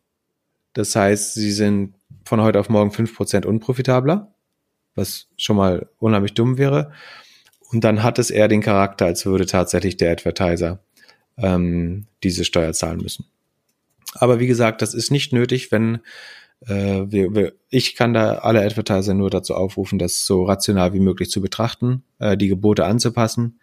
Das 0.73 0.95
heißt, 0.95 1.35
sie 1.35 1.51
sind 1.51 1.93
von 2.25 2.41
heute 2.41 2.59
auf 2.59 2.69
morgen 2.69 2.91
fünf 2.91 3.15
Prozent 3.15 3.45
unprofitabler, 3.45 4.33
was 4.95 5.27
schon 5.37 5.57
mal 5.57 5.89
unheimlich 5.99 6.33
dumm 6.33 6.57
wäre. 6.57 6.91
Und 7.71 7.83
dann 7.83 8.03
hat 8.03 8.19
es 8.19 8.31
eher 8.31 8.47
den 8.47 8.61
Charakter, 8.61 9.05
als 9.05 9.25
würde 9.25 9.45
tatsächlich 9.45 9.97
der 9.97 10.11
Advertiser 10.11 10.79
ähm, 11.37 12.05
diese 12.23 12.45
Steuer 12.45 12.73
zahlen 12.73 13.01
müssen. 13.01 13.25
Aber 14.15 14.39
wie 14.39 14.47
gesagt, 14.47 14.81
das 14.81 14.93
ist 14.93 15.11
nicht 15.11 15.33
nötig, 15.33 15.71
wenn 15.71 15.99
äh, 16.67 17.11
wir, 17.11 17.33
wir, 17.35 17.53
ich 17.69 17.95
kann 17.95 18.13
da 18.13 18.35
alle 18.35 18.63
Advertiser 18.63 19.13
nur 19.13 19.29
dazu 19.29 19.55
aufrufen, 19.55 19.99
das 19.99 20.25
so 20.25 20.43
rational 20.43 20.93
wie 20.93 20.99
möglich 20.99 21.29
zu 21.29 21.41
betrachten, 21.41 22.03
äh, 22.19 22.37
die 22.37 22.47
Gebote 22.47 22.85
anzupassen. 22.85 23.59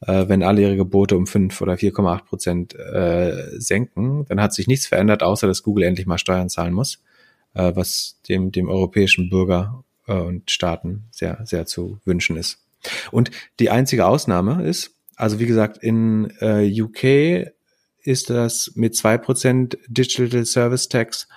Äh, 0.00 0.28
wenn 0.28 0.42
alle 0.42 0.62
ihre 0.62 0.76
Gebote 0.76 1.16
um 1.16 1.26
5 1.26 1.60
oder 1.60 1.74
4,8 1.74 2.24
Prozent 2.24 2.74
äh, 2.74 3.60
senken, 3.60 4.24
dann 4.28 4.40
hat 4.40 4.54
sich 4.54 4.66
nichts 4.66 4.86
verändert, 4.86 5.22
außer 5.22 5.46
dass 5.46 5.62
Google 5.62 5.84
endlich 5.84 6.06
mal 6.06 6.18
Steuern 6.18 6.48
zahlen 6.48 6.72
muss, 6.72 7.02
äh, 7.54 7.72
was 7.74 8.18
dem, 8.28 8.50
dem 8.50 8.68
europäischen 8.68 9.30
Bürger 9.30 9.84
äh, 10.06 10.14
und 10.14 10.50
Staaten 10.50 11.04
sehr, 11.10 11.40
sehr 11.44 11.66
zu 11.66 12.00
wünschen 12.04 12.36
ist. 12.36 12.58
Und 13.10 13.30
die 13.58 13.70
einzige 13.70 14.06
Ausnahme 14.06 14.64
ist, 14.64 14.94
also 15.16 15.38
wie 15.38 15.46
gesagt, 15.46 15.78
in 15.78 16.32
äh, 16.40 16.80
UK 16.80 17.52
ist 18.02 18.30
das 18.30 18.72
mit 18.74 18.96
zwei 18.96 19.18
Prozent 19.18 19.76
Digital 19.86 20.46
Service 20.46 20.88
Tax 20.88 21.28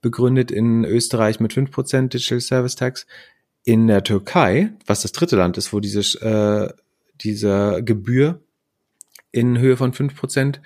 begründet, 0.00 0.50
in 0.50 0.84
Österreich 0.84 1.40
mit 1.40 1.52
fünf 1.52 1.70
Prozent 1.70 2.14
Digital 2.14 2.40
Service 2.40 2.76
Tax. 2.76 3.06
In 3.64 3.86
der 3.86 4.02
Türkei, 4.04 4.72
was 4.86 5.02
das 5.02 5.12
dritte 5.12 5.36
Land 5.36 5.58
ist, 5.58 5.72
wo 5.72 5.80
diese, 5.80 6.00
äh, 6.20 6.72
diese 7.20 7.82
Gebühr 7.84 8.40
in 9.32 9.58
Höhe 9.58 9.76
von 9.76 9.92
fünf 9.92 10.16
Prozent 10.16 10.62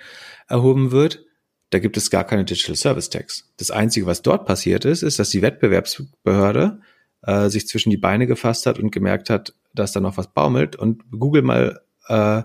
erhoben 0.47 0.91
wird, 0.91 1.25
da 1.71 1.79
gibt 1.79 1.97
es 1.97 2.11
gar 2.11 2.23
keine 2.23 2.45
Digital 2.45 2.75
Service 2.75 3.09
Tax. 3.09 3.51
Das 3.57 3.71
Einzige, 3.71 4.05
was 4.05 4.21
dort 4.21 4.45
passiert 4.45 4.85
ist, 4.85 5.01
ist, 5.01 5.19
dass 5.19 5.31
die 5.31 5.41
Wettbewerbsbehörde 5.41 6.79
äh, 7.23 7.49
sich 7.49 7.67
zwischen 7.67 7.89
die 7.89 7.97
Beine 7.97 8.27
gefasst 8.27 8.65
hat 8.67 8.79
und 8.79 8.91
gemerkt 8.91 9.29
hat, 9.29 9.55
dass 9.73 9.91
da 9.91 9.99
noch 9.99 10.17
was 10.17 10.31
baumelt 10.33 10.75
und 10.75 11.03
Google 11.11 11.41
mal 11.41 11.81
äh, 12.07 12.43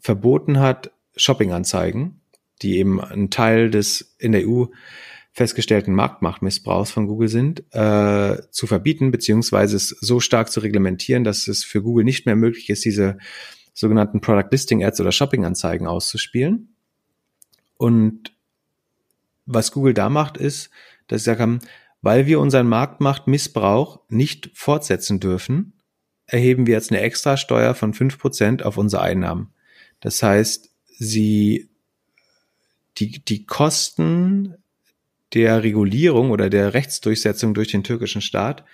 verboten 0.00 0.58
hat, 0.58 0.90
Shopping-Anzeigen, 1.14 2.20
die 2.62 2.78
eben 2.78 3.00
ein 3.00 3.30
Teil 3.30 3.70
des 3.70 4.16
in 4.18 4.32
der 4.32 4.48
EU 4.48 4.66
festgestellten 5.32 5.94
Marktmachtmissbrauchs 5.94 6.90
von 6.90 7.06
Google 7.06 7.28
sind, 7.28 7.64
äh, 7.72 8.36
zu 8.50 8.66
verbieten, 8.66 9.10
beziehungsweise 9.10 9.76
es 9.76 9.88
so 9.88 10.20
stark 10.20 10.50
zu 10.50 10.60
reglementieren, 10.60 11.24
dass 11.24 11.48
es 11.48 11.64
für 11.64 11.82
Google 11.82 12.04
nicht 12.04 12.26
mehr 12.26 12.36
möglich 12.36 12.68
ist, 12.68 12.84
diese 12.84 13.16
sogenannten 13.72 14.20
Product 14.20 14.48
Listing 14.50 14.84
Ads 14.84 15.00
oder 15.00 15.12
Shopping-Anzeigen 15.12 15.86
auszuspielen. 15.86 16.74
Und 17.78 18.34
was 19.46 19.72
Google 19.72 19.94
da 19.94 20.10
macht, 20.10 20.36
ist, 20.36 20.70
dass 21.08 21.22
sie 21.22 21.30
sagen, 21.30 21.60
weil 22.02 22.26
wir 22.26 22.38
unseren 22.38 22.68
Marktmachtmissbrauch 22.68 24.00
nicht 24.08 24.50
fortsetzen 24.54 25.18
dürfen, 25.18 25.72
erheben 26.26 26.66
wir 26.66 26.74
jetzt 26.74 26.90
eine 26.90 27.00
Extrasteuer 27.00 27.74
von 27.74 27.94
fünf 27.94 28.18
Prozent 28.18 28.64
auf 28.64 28.76
unsere 28.76 29.02
Einnahmen. 29.02 29.52
Das 30.00 30.22
heißt, 30.22 30.70
sie 30.86 31.70
die, 32.98 33.24
die 33.24 33.46
Kosten 33.46 34.56
der 35.34 35.62
Regulierung 35.62 36.30
oder 36.30 36.50
der 36.50 36.74
Rechtsdurchsetzung 36.74 37.54
durch 37.54 37.68
den 37.68 37.84
türkischen 37.84 38.20
Staat 38.20 38.64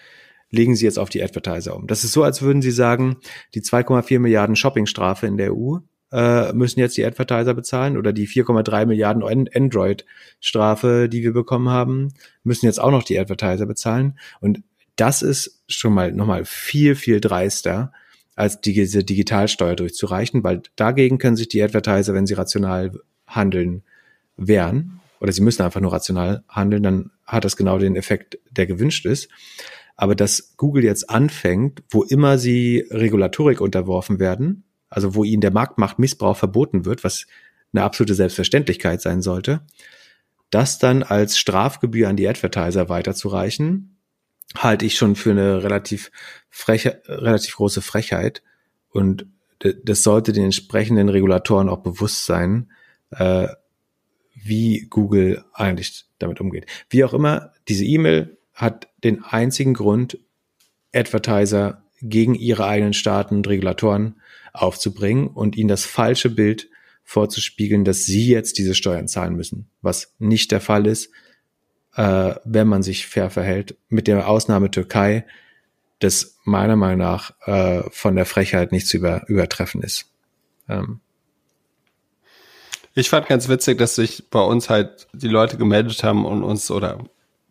legen 0.50 0.74
sie 0.74 0.84
jetzt 0.84 0.98
auf 0.98 1.10
die 1.10 1.22
Advertiser 1.22 1.76
um. 1.76 1.86
Das 1.86 2.04
ist 2.04 2.12
so, 2.12 2.22
als 2.22 2.42
würden 2.42 2.62
sie 2.62 2.70
sagen, 2.70 3.18
die 3.54 3.60
2,4 3.60 4.18
Milliarden 4.18 4.56
Shoppingstrafe 4.56 5.26
in 5.26 5.36
der 5.36 5.54
EU 5.54 5.78
äh, 6.10 6.52
müssen 6.54 6.80
jetzt 6.80 6.96
die 6.96 7.04
Advertiser 7.04 7.54
bezahlen 7.54 7.98
oder 7.98 8.12
die 8.12 8.26
4,3 8.26 8.86
Milliarden 8.86 9.22
Android-Strafe, 9.22 11.08
die 11.08 11.22
wir 11.22 11.32
bekommen 11.32 11.68
haben, 11.68 12.14
müssen 12.44 12.66
jetzt 12.66 12.80
auch 12.80 12.90
noch 12.90 13.02
die 13.02 13.18
Advertiser 13.18 13.66
bezahlen. 13.66 14.18
Und 14.40 14.62
das 14.96 15.22
ist 15.22 15.62
schon 15.68 15.92
mal 15.92 16.12
nochmal 16.12 16.44
viel, 16.44 16.94
viel 16.94 17.20
dreister, 17.20 17.92
als 18.34 18.60
diese 18.60 19.04
Digitalsteuer 19.04 19.76
durchzureichen, 19.76 20.44
weil 20.44 20.62
dagegen 20.76 21.18
können 21.18 21.36
sich 21.36 21.48
die 21.48 21.62
Advertiser, 21.62 22.14
wenn 22.14 22.26
sie 22.26 22.34
rational 22.34 22.92
handeln, 23.26 23.82
wehren 24.36 24.97
oder 25.20 25.32
sie 25.32 25.42
müssen 25.42 25.62
einfach 25.62 25.80
nur 25.80 25.92
rational 25.92 26.44
handeln, 26.48 26.82
dann 26.82 27.10
hat 27.24 27.44
das 27.44 27.56
genau 27.56 27.78
den 27.78 27.96
Effekt, 27.96 28.38
der 28.50 28.66
gewünscht 28.66 29.06
ist. 29.06 29.28
Aber 29.96 30.14
dass 30.14 30.56
Google 30.56 30.84
jetzt 30.84 31.10
anfängt, 31.10 31.82
wo 31.90 32.04
immer 32.04 32.38
sie 32.38 32.86
Regulatorik 32.90 33.60
unterworfen 33.60 34.20
werden, 34.20 34.64
also 34.88 35.14
wo 35.14 35.24
ihnen 35.24 35.40
der 35.40 35.50
Marktmachtmissbrauch 35.52 36.36
verboten 36.36 36.84
wird, 36.84 37.04
was 37.04 37.26
eine 37.72 37.82
absolute 37.82 38.14
Selbstverständlichkeit 38.14 39.02
sein 39.02 39.22
sollte, 39.22 39.62
das 40.50 40.78
dann 40.78 41.02
als 41.02 41.38
Strafgebühr 41.38 42.08
an 42.08 42.16
die 42.16 42.28
Advertiser 42.28 42.88
weiterzureichen, 42.88 43.98
halte 44.56 44.86
ich 44.86 44.96
schon 44.96 45.14
für 45.14 45.32
eine 45.32 45.62
relativ 45.62 46.10
freche, 46.48 47.02
relativ 47.06 47.56
große 47.56 47.82
Frechheit. 47.82 48.42
Und 48.90 49.26
das 49.58 50.02
sollte 50.02 50.32
den 50.32 50.44
entsprechenden 50.44 51.08
Regulatoren 51.08 51.68
auch 51.68 51.82
bewusst 51.82 52.24
sein, 52.24 52.70
äh, 53.10 53.48
wie 54.44 54.86
Google 54.88 55.44
eigentlich 55.52 56.04
damit 56.18 56.40
umgeht. 56.40 56.66
Wie 56.90 57.04
auch 57.04 57.14
immer, 57.14 57.52
diese 57.68 57.84
E-Mail 57.84 58.38
hat 58.54 58.88
den 59.04 59.22
einzigen 59.22 59.74
Grund, 59.74 60.18
Advertiser 60.94 61.84
gegen 62.00 62.34
ihre 62.34 62.66
eigenen 62.66 62.92
Staaten 62.92 63.36
und 63.36 63.48
Regulatoren 63.48 64.20
aufzubringen 64.52 65.28
und 65.28 65.56
ihnen 65.56 65.68
das 65.68 65.84
falsche 65.84 66.30
Bild 66.30 66.68
vorzuspiegeln, 67.04 67.84
dass 67.84 68.04
sie 68.04 68.28
jetzt 68.28 68.58
diese 68.58 68.74
Steuern 68.74 69.08
zahlen 69.08 69.34
müssen, 69.34 69.70
was 69.80 70.14
nicht 70.18 70.50
der 70.52 70.60
Fall 70.60 70.86
ist, 70.86 71.10
äh, 71.94 72.34
wenn 72.44 72.68
man 72.68 72.82
sich 72.82 73.06
fair 73.06 73.30
verhält, 73.30 73.76
mit 73.88 74.06
der 74.06 74.28
Ausnahme 74.28 74.70
Türkei, 74.70 75.24
das 76.00 76.38
meiner 76.44 76.76
Meinung 76.76 76.98
nach 76.98 77.32
äh, 77.46 77.82
von 77.90 78.14
der 78.14 78.26
Frechheit 78.26 78.72
nicht 78.72 78.86
zu 78.86 78.98
über, 78.98 79.28
übertreffen 79.28 79.82
ist. 79.82 80.12
Ähm. 80.68 81.00
Ich 82.98 83.10
fand 83.10 83.28
ganz 83.28 83.48
witzig, 83.48 83.78
dass 83.78 83.94
sich 83.94 84.28
bei 84.28 84.40
uns 84.40 84.68
halt 84.68 85.06
die 85.12 85.28
Leute 85.28 85.56
gemeldet 85.56 86.02
haben 86.02 86.26
und 86.26 86.42
uns 86.42 86.68
oder 86.68 86.98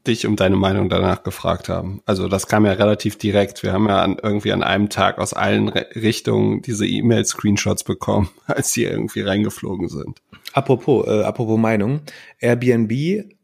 dich 0.06 0.28
um 0.28 0.36
deine 0.36 0.58
Meinung 0.58 0.90
danach 0.90 1.24
gefragt 1.24 1.70
haben. 1.70 2.02
Also 2.06 2.28
das 2.28 2.48
kam 2.48 2.66
ja 2.66 2.74
relativ 2.74 3.18
direkt. 3.18 3.64
Wir 3.64 3.72
haben 3.72 3.88
ja 3.88 4.02
an, 4.02 4.18
irgendwie 4.22 4.52
an 4.52 4.62
einem 4.62 4.90
Tag 4.90 5.20
aus 5.20 5.34
allen 5.34 5.70
Re 5.70 5.88
Richtungen 5.96 6.62
diese 6.64 6.86
E-Mail-Screenshots 6.86 7.86
bekommen, 7.86 8.28
als 8.46 8.74
die 8.74 8.84
irgendwie 8.84 9.22
reingeflogen 9.22 9.88
sind. 9.88 10.22
Apropos, 10.52 11.08
äh, 11.08 11.24
apropos 11.24 11.58
Meinung, 11.58 12.02
Airbnb, 12.42 12.92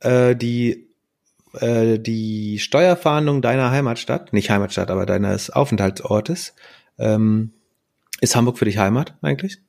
äh, 0.01 0.35
die 0.35 0.89
äh, 1.53 1.99
die 1.99 2.59
Steuerfahndung 2.59 3.41
deiner 3.41 3.71
Heimatstadt, 3.71 4.33
nicht 4.33 4.49
Heimatstadt, 4.49 4.91
aber 4.91 5.05
deines 5.05 5.51
Aufenthaltsortes, 5.51 6.53
ähm, 6.99 7.53
ist 8.19 8.35
Hamburg 8.35 8.57
für 8.57 8.65
dich 8.65 8.77
Heimat 8.77 9.15
eigentlich? 9.21 9.59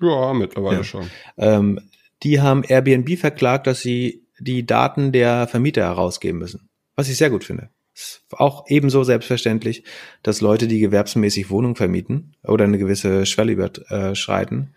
Ja, 0.00 0.32
mittlerweile 0.34 0.78
ja. 0.78 0.84
schon. 0.84 1.10
Ähm, 1.36 1.80
die 2.22 2.40
haben 2.40 2.64
Airbnb 2.64 3.18
verklagt, 3.18 3.66
dass 3.66 3.80
sie 3.80 4.22
die 4.38 4.66
Daten 4.66 5.12
der 5.12 5.46
Vermieter 5.46 5.82
herausgeben 5.82 6.38
müssen. 6.38 6.68
Was 6.94 7.08
ich 7.08 7.16
sehr 7.16 7.30
gut 7.30 7.44
finde. 7.44 7.70
Ist 7.94 8.24
auch 8.30 8.64
ebenso 8.68 9.04
selbstverständlich, 9.04 9.84
dass 10.22 10.42
Leute, 10.42 10.66
die 10.66 10.80
gewerbsmäßig 10.80 11.48
Wohnungen 11.48 11.76
vermieten 11.76 12.34
oder 12.44 12.64
eine 12.64 12.78
gewisse 12.78 13.24
Schwelle 13.24 13.52
überschreiten, 13.52 14.74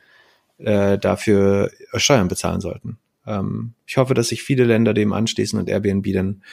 äh, 0.58 0.98
dafür 0.98 1.72
Steuern 1.96 2.30
bezahlen 2.30 2.62
sollten. 2.62 2.98
Ähm, 3.26 3.74
ich 3.86 3.98
hoffe, 3.98 4.14
dass 4.14 4.30
sich 4.30 4.44
viele 4.44 4.64
Länder 4.64 4.94
dem 4.94 5.12
anschließen 5.12 5.60
und 5.60 5.70
Airbnb 5.70 6.14
dann 6.14 6.44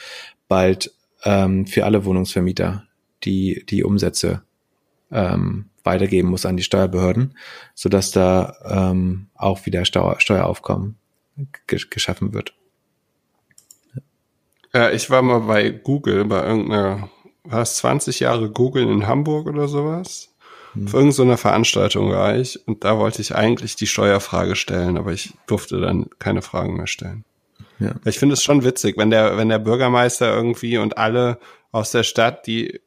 bald 0.49 0.93
ähm, 1.23 1.67
für 1.67 1.85
alle 1.85 2.03
Wohnungsvermieter 2.03 2.83
die, 3.23 3.65
die 3.69 3.83
Umsätze 3.83 4.43
ähm, 5.11 5.69
weitergeben 5.87 6.29
muss 6.29 6.45
an 6.45 6.57
die 6.57 6.63
Steuerbehörden, 6.63 7.35
sodass 7.73 8.11
da 8.11 8.53
ähm, 8.63 9.27
auch 9.33 9.65
wieder 9.65 9.85
Steuer, 9.85 10.19
Steueraufkommen 10.19 10.97
geschaffen 11.65 12.33
wird. 12.33 12.53
Ja, 14.73 14.91
ich 14.91 15.09
war 15.09 15.21
mal 15.21 15.39
bei 15.39 15.69
Google, 15.69 16.25
bei 16.25 16.45
irgendeiner, 16.45 17.09
war 17.43 17.61
es 17.61 17.77
20 17.77 18.19
Jahre 18.19 18.51
Google 18.51 18.87
in 18.87 19.07
Hamburg 19.07 19.47
oder 19.47 19.67
sowas? 19.67 20.35
Hm. 20.73 20.87
Für 20.87 20.97
irgendeine 20.97 21.37
Veranstaltung 21.37 22.11
war 22.11 22.37
ich 22.37 22.67
und 22.67 22.83
da 22.83 22.97
wollte 22.97 23.21
ich 23.21 23.33
eigentlich 23.33 23.75
die 23.75 23.87
Steuerfrage 23.87 24.55
stellen, 24.55 24.97
aber 24.97 25.13
ich 25.13 25.33
durfte 25.47 25.79
dann 25.79 26.07
keine 26.19 26.41
Fragen 26.41 26.75
mehr 26.75 26.87
stellen. 26.87 27.23
Ja. 27.79 27.95
Ich 28.05 28.19
finde 28.19 28.33
es 28.33 28.43
schon 28.43 28.63
witzig, 28.63 28.97
wenn 28.97 29.09
der, 29.09 29.37
wenn 29.37 29.49
der 29.49 29.59
Bürgermeister 29.59 30.33
irgendwie 30.33 30.77
und 30.77 30.97
alle 30.97 31.39
aus 31.71 31.91
der 31.91 32.03
Stadt, 32.03 32.47
die 32.47 32.79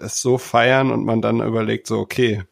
es 0.00 0.20
so 0.20 0.38
feiern 0.38 0.90
und 0.90 1.04
man 1.04 1.22
dann 1.22 1.40
überlegt 1.40 1.86
so, 1.86 1.98
okay, 1.98 2.42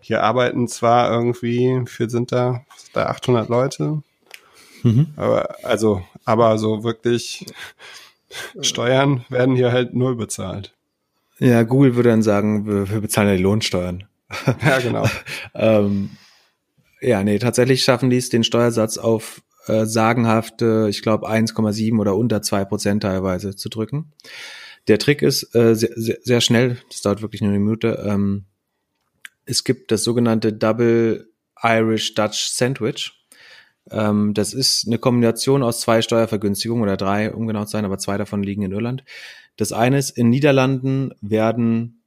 hier 0.00 0.22
arbeiten 0.22 0.68
zwar 0.68 1.10
irgendwie, 1.10 1.82
für 1.86 2.10
sind 2.10 2.32
da, 2.32 2.64
da 2.92 3.06
800 3.06 3.48
Leute, 3.48 4.02
mhm. 4.82 5.08
aber 5.16 5.56
also, 5.62 6.02
aber 6.24 6.58
so 6.58 6.82
wirklich 6.84 7.46
Steuern 8.60 9.24
werden 9.28 9.54
hier 9.54 9.72
halt 9.72 9.94
null 9.94 10.16
bezahlt. 10.16 10.74
Ja, 11.38 11.62
Google 11.62 11.96
würde 11.96 12.10
dann 12.10 12.22
sagen, 12.22 12.66
wir, 12.66 12.90
wir 12.90 13.00
bezahlen 13.00 13.28
ja 13.28 13.36
die 13.36 13.42
Lohnsteuern. 13.42 14.04
Ja, 14.64 14.78
genau. 14.78 15.06
ähm, 15.54 16.10
ja, 17.00 17.22
nee, 17.22 17.38
tatsächlich 17.38 17.84
schaffen 17.84 18.10
die 18.10 18.16
es, 18.16 18.30
den 18.30 18.44
Steuersatz 18.44 18.96
auf 18.96 19.42
äh, 19.66 19.84
sagenhafte, 19.84 20.86
ich 20.88 21.02
glaube 21.02 21.28
1,7 21.28 21.98
oder 21.98 22.16
unter 22.16 22.42
zwei 22.42 22.64
Prozent 22.64 23.02
teilweise 23.02 23.54
zu 23.56 23.68
drücken. 23.68 24.12
Der 24.88 24.98
Trick 24.98 25.22
ist 25.22 25.54
äh, 25.54 25.74
sehr, 25.74 25.92
sehr, 25.94 26.18
sehr 26.22 26.40
schnell, 26.40 26.78
das 26.90 27.02
dauert 27.02 27.22
wirklich 27.22 27.40
nur 27.40 27.50
eine 27.50 27.60
Minute. 27.60 28.04
Ähm, 28.06 28.44
es 29.44 29.64
gibt 29.64 29.90
das 29.90 30.04
sogenannte 30.04 30.52
Double 30.52 31.28
Irish 31.62 32.14
Dutch 32.14 32.48
Sandwich. 32.48 33.12
Ähm, 33.90 34.34
das 34.34 34.54
ist 34.54 34.86
eine 34.86 34.98
Kombination 34.98 35.62
aus 35.62 35.80
zwei 35.80 36.02
Steuervergünstigungen 36.02 36.82
oder 36.82 36.96
drei, 36.96 37.32
um 37.32 37.46
genau 37.46 37.64
zu 37.64 37.72
sein, 37.72 37.84
aber 37.84 37.98
zwei 37.98 38.18
davon 38.18 38.42
liegen 38.42 38.62
in 38.62 38.72
Irland. 38.72 39.04
Das 39.56 39.72
eine 39.72 39.98
ist, 39.98 40.10
in 40.10 40.30
Niederlanden 40.30 41.12
werden 41.20 42.02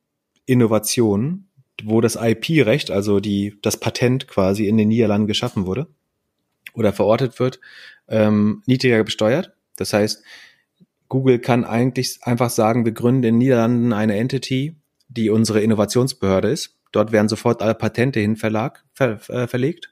Innovationen, 0.46 1.50
wo 1.84 2.02
das 2.02 2.16
IP-Recht, 2.16 2.92
also 2.92 3.20
die, 3.20 3.58
das 3.62 3.78
Patent 3.78 4.28
quasi 4.28 4.68
in 4.68 4.78
den 4.78 4.88
Niederlanden 4.88 5.28
geschaffen 5.28 5.66
wurde 5.66 5.88
oder 6.74 6.94
verortet 6.94 7.40
wird, 7.40 7.60
ähm, 8.08 8.64
niedriger 8.66 9.04
besteuert. 9.04 9.54
Das 9.76 9.94
heißt, 9.94 10.24
Google 11.10 11.40
kann 11.40 11.64
eigentlich 11.64 12.20
einfach 12.24 12.50
sagen, 12.50 12.86
wir 12.86 12.92
gründen 12.92 13.24
in 13.24 13.34
den 13.34 13.38
Niederlanden 13.38 13.94
eine 13.94 14.16
Entity, 14.18 14.76
die 15.08 15.30
unsere 15.30 15.62
Innovationsbehörde 15.62 16.50
ist. 16.50 16.76
Dort 16.92 17.12
werden 17.12 17.30
sofort 17.30 17.62
alle 17.62 17.76
Patente 17.76 18.20
hin 18.20 18.36
Verlag, 18.36 18.84
ver, 18.94 19.20
äh, 19.30 19.48
verlegt. 19.48 19.92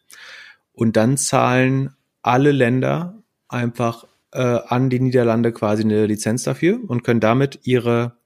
Und 0.71 0.95
dann 0.97 1.17
zahlen 1.17 1.95
alle 2.21 2.51
Länder 2.51 3.21
einfach 3.47 4.05
äh, 4.31 4.39
an 4.39 4.89
die 4.89 4.99
Niederlande 4.99 5.51
quasi 5.51 5.83
eine 5.83 6.05
Lizenz 6.05 6.43
dafür 6.43 6.79
und 6.87 7.03
können 7.03 7.19
damit 7.19 7.59
ihre 7.63 8.17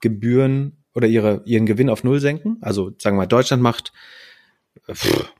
Gebühren 0.00 0.84
oder 0.94 1.08
ihre, 1.08 1.42
ihren 1.44 1.66
Gewinn 1.66 1.90
auf 1.90 2.04
Null 2.04 2.20
senken. 2.20 2.58
Also 2.62 2.92
sagen 2.98 3.16
wir 3.16 3.22
mal, 3.22 3.26
Deutschland 3.26 3.62
macht 3.62 3.92
pff, 4.90 5.32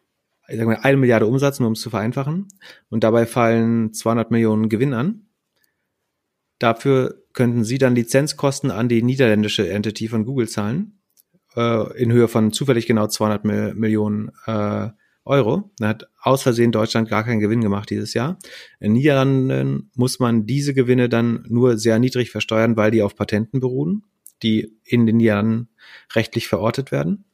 sagen 0.49 0.71
wir, 0.71 0.85
eine 0.85 0.97
Milliarde 0.97 1.27
Umsatz, 1.27 1.61
nur 1.61 1.69
um 1.69 1.73
es 1.73 1.81
zu 1.81 1.91
vereinfachen. 1.91 2.49
Und 2.89 3.05
dabei 3.05 3.27
fallen 3.27 3.93
200 3.93 4.31
Millionen 4.31 4.69
Gewinn 4.69 4.95
an. 4.95 5.26
Dafür 6.59 7.23
könnten 7.33 7.65
Sie 7.65 7.79
dann 7.79 7.95
Lizenzkosten 7.95 8.71
an 8.71 8.89
die 8.89 9.03
niederländische 9.03 9.69
Entity 9.69 10.09
von 10.09 10.25
Google 10.25 10.49
zahlen, 10.49 11.01
äh, 11.55 12.03
in 12.03 12.13
Höhe 12.13 12.29
von 12.29 12.53
zufällig 12.53 12.87
genau 12.87 13.07
200 13.07 13.45
Mil 13.45 13.75
Millionen 13.75 14.31
äh, 14.47 14.89
Euro. 15.27 15.71
Da 15.79 15.89
hat 15.89 16.09
aus 16.21 16.43
Versehen 16.43 16.73
Deutschland 16.73 17.09
gar 17.09 17.25
keinen 17.25 17.41
Gewinn 17.41 17.61
gemacht 17.61 17.91
dieses 17.91 18.15
Jahr. 18.15 18.39
In 18.79 18.93
Niederlanden 18.93 19.91
muss 19.95 20.21
man 20.21 20.47
diese 20.47 20.73
Gewinne 20.73 21.09
dann 21.09 21.45
nur 21.49 21.79
sehr 21.79 21.99
niedrig 21.99 22.31
versteuern, 22.31 22.77
weil 22.77 22.93
die 22.93 23.03
auf 23.03 23.17
Patenten 23.17 23.61
beruhen, 23.61 24.05
die 24.43 24.79
in 24.85 25.05
den 25.05 25.17
Niederlanden 25.17 25.69
rechtlich 26.15 26.47
verortet 26.47 26.93
werden. 26.93 27.25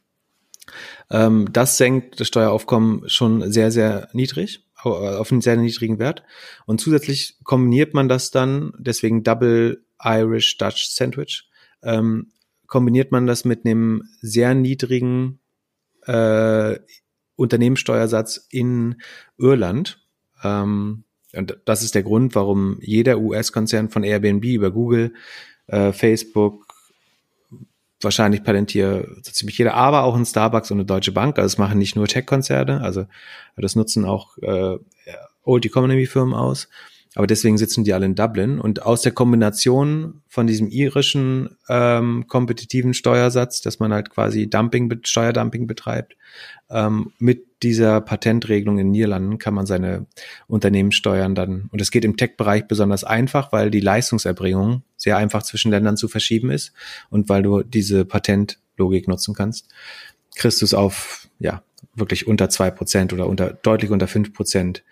Ähm, 1.10 1.48
das 1.52 1.76
senkt 1.76 2.18
das 2.18 2.28
Steueraufkommen 2.28 3.08
schon 3.08 3.52
sehr, 3.52 3.70
sehr 3.70 4.08
niedrig, 4.12 4.64
auf 4.90 5.30
einen 5.32 5.40
sehr 5.40 5.56
niedrigen 5.56 5.98
Wert. 5.98 6.22
Und 6.66 6.80
zusätzlich 6.80 7.36
kombiniert 7.44 7.94
man 7.94 8.08
das 8.08 8.30
dann, 8.30 8.72
deswegen 8.78 9.22
Double 9.22 9.84
Irish 10.02 10.58
Dutch 10.58 10.86
Sandwich, 10.88 11.48
ähm, 11.82 12.32
kombiniert 12.66 13.12
man 13.12 13.26
das 13.26 13.44
mit 13.44 13.64
einem 13.64 14.04
sehr 14.20 14.54
niedrigen 14.54 15.38
äh, 16.06 16.78
Unternehmenssteuersatz 17.36 18.46
in 18.50 18.96
Irland. 19.38 20.00
Ähm, 20.42 21.04
und 21.34 21.58
das 21.64 21.82
ist 21.82 21.94
der 21.94 22.02
Grund, 22.02 22.34
warum 22.34 22.78
jeder 22.80 23.18
US-Konzern 23.18 23.88
von 23.88 24.04
Airbnb 24.04 24.44
über 24.44 24.70
Google, 24.70 25.14
äh, 25.66 25.92
Facebook, 25.92 26.66
wahrscheinlich 28.04 28.42
patentiert 28.42 29.06
so 29.22 29.32
ziemlich 29.32 29.58
jeder, 29.58 29.74
aber 29.74 30.04
auch 30.04 30.16
ein 30.16 30.26
Starbucks 30.26 30.70
und 30.70 30.78
eine 30.78 30.84
Deutsche 30.84 31.12
Bank. 31.12 31.38
Also 31.38 31.46
es 31.46 31.58
machen 31.58 31.78
nicht 31.78 31.96
nur 31.96 32.06
Tech-Konzerne, 32.06 32.80
also 32.82 33.06
das 33.56 33.76
nutzen 33.76 34.04
auch 34.04 34.38
äh, 34.38 34.78
Old 35.44 35.66
Economy-Firmen 35.66 36.34
aus. 36.34 36.68
Aber 37.14 37.26
deswegen 37.26 37.58
sitzen 37.58 37.84
die 37.84 37.92
alle 37.92 38.06
in 38.06 38.14
Dublin. 38.14 38.58
Und 38.58 38.82
aus 38.82 39.02
der 39.02 39.12
Kombination 39.12 40.22
von 40.28 40.46
diesem 40.46 40.68
irischen 40.68 41.56
ähm, 41.68 42.26
kompetitiven 42.26 42.94
Steuersatz, 42.94 43.60
dass 43.60 43.80
man 43.80 43.92
halt 43.92 44.10
quasi 44.10 44.48
Dumping, 44.48 44.90
Steuerdumping 45.04 45.66
betreibt, 45.66 46.16
ähm, 46.70 47.12
mit 47.18 47.44
dieser 47.62 48.00
Patentregelung 48.00 48.78
in 48.78 48.90
Niederlanden 48.90 49.38
kann 49.38 49.54
man 49.54 49.66
seine 49.66 50.06
Unternehmenssteuern 50.48 51.34
dann, 51.34 51.68
und 51.70 51.80
es 51.80 51.90
geht 51.90 52.04
im 52.04 52.16
Tech-Bereich 52.16 52.66
besonders 52.66 53.04
einfach, 53.04 53.52
weil 53.52 53.70
die 53.70 53.80
Leistungserbringung 53.80 54.82
sehr 54.96 55.16
einfach 55.16 55.42
zwischen 55.42 55.70
Ländern 55.70 55.96
zu 55.96 56.08
verschieben 56.08 56.50
ist 56.50 56.72
und 57.10 57.28
weil 57.28 57.42
du 57.42 57.62
diese 57.62 58.04
Patentlogik 58.04 59.06
nutzen 59.06 59.34
kannst, 59.34 59.68
es 60.62 60.74
auf, 60.74 61.28
ja, 61.38 61.62
wirklich 61.94 62.26
unter 62.26 62.48
zwei 62.48 62.70
Prozent 62.70 63.12
oder 63.12 63.26
unter, 63.26 63.52
deutlich 63.52 63.90
unter 63.90 64.08
fünf 64.08 64.32
Prozent 64.32 64.82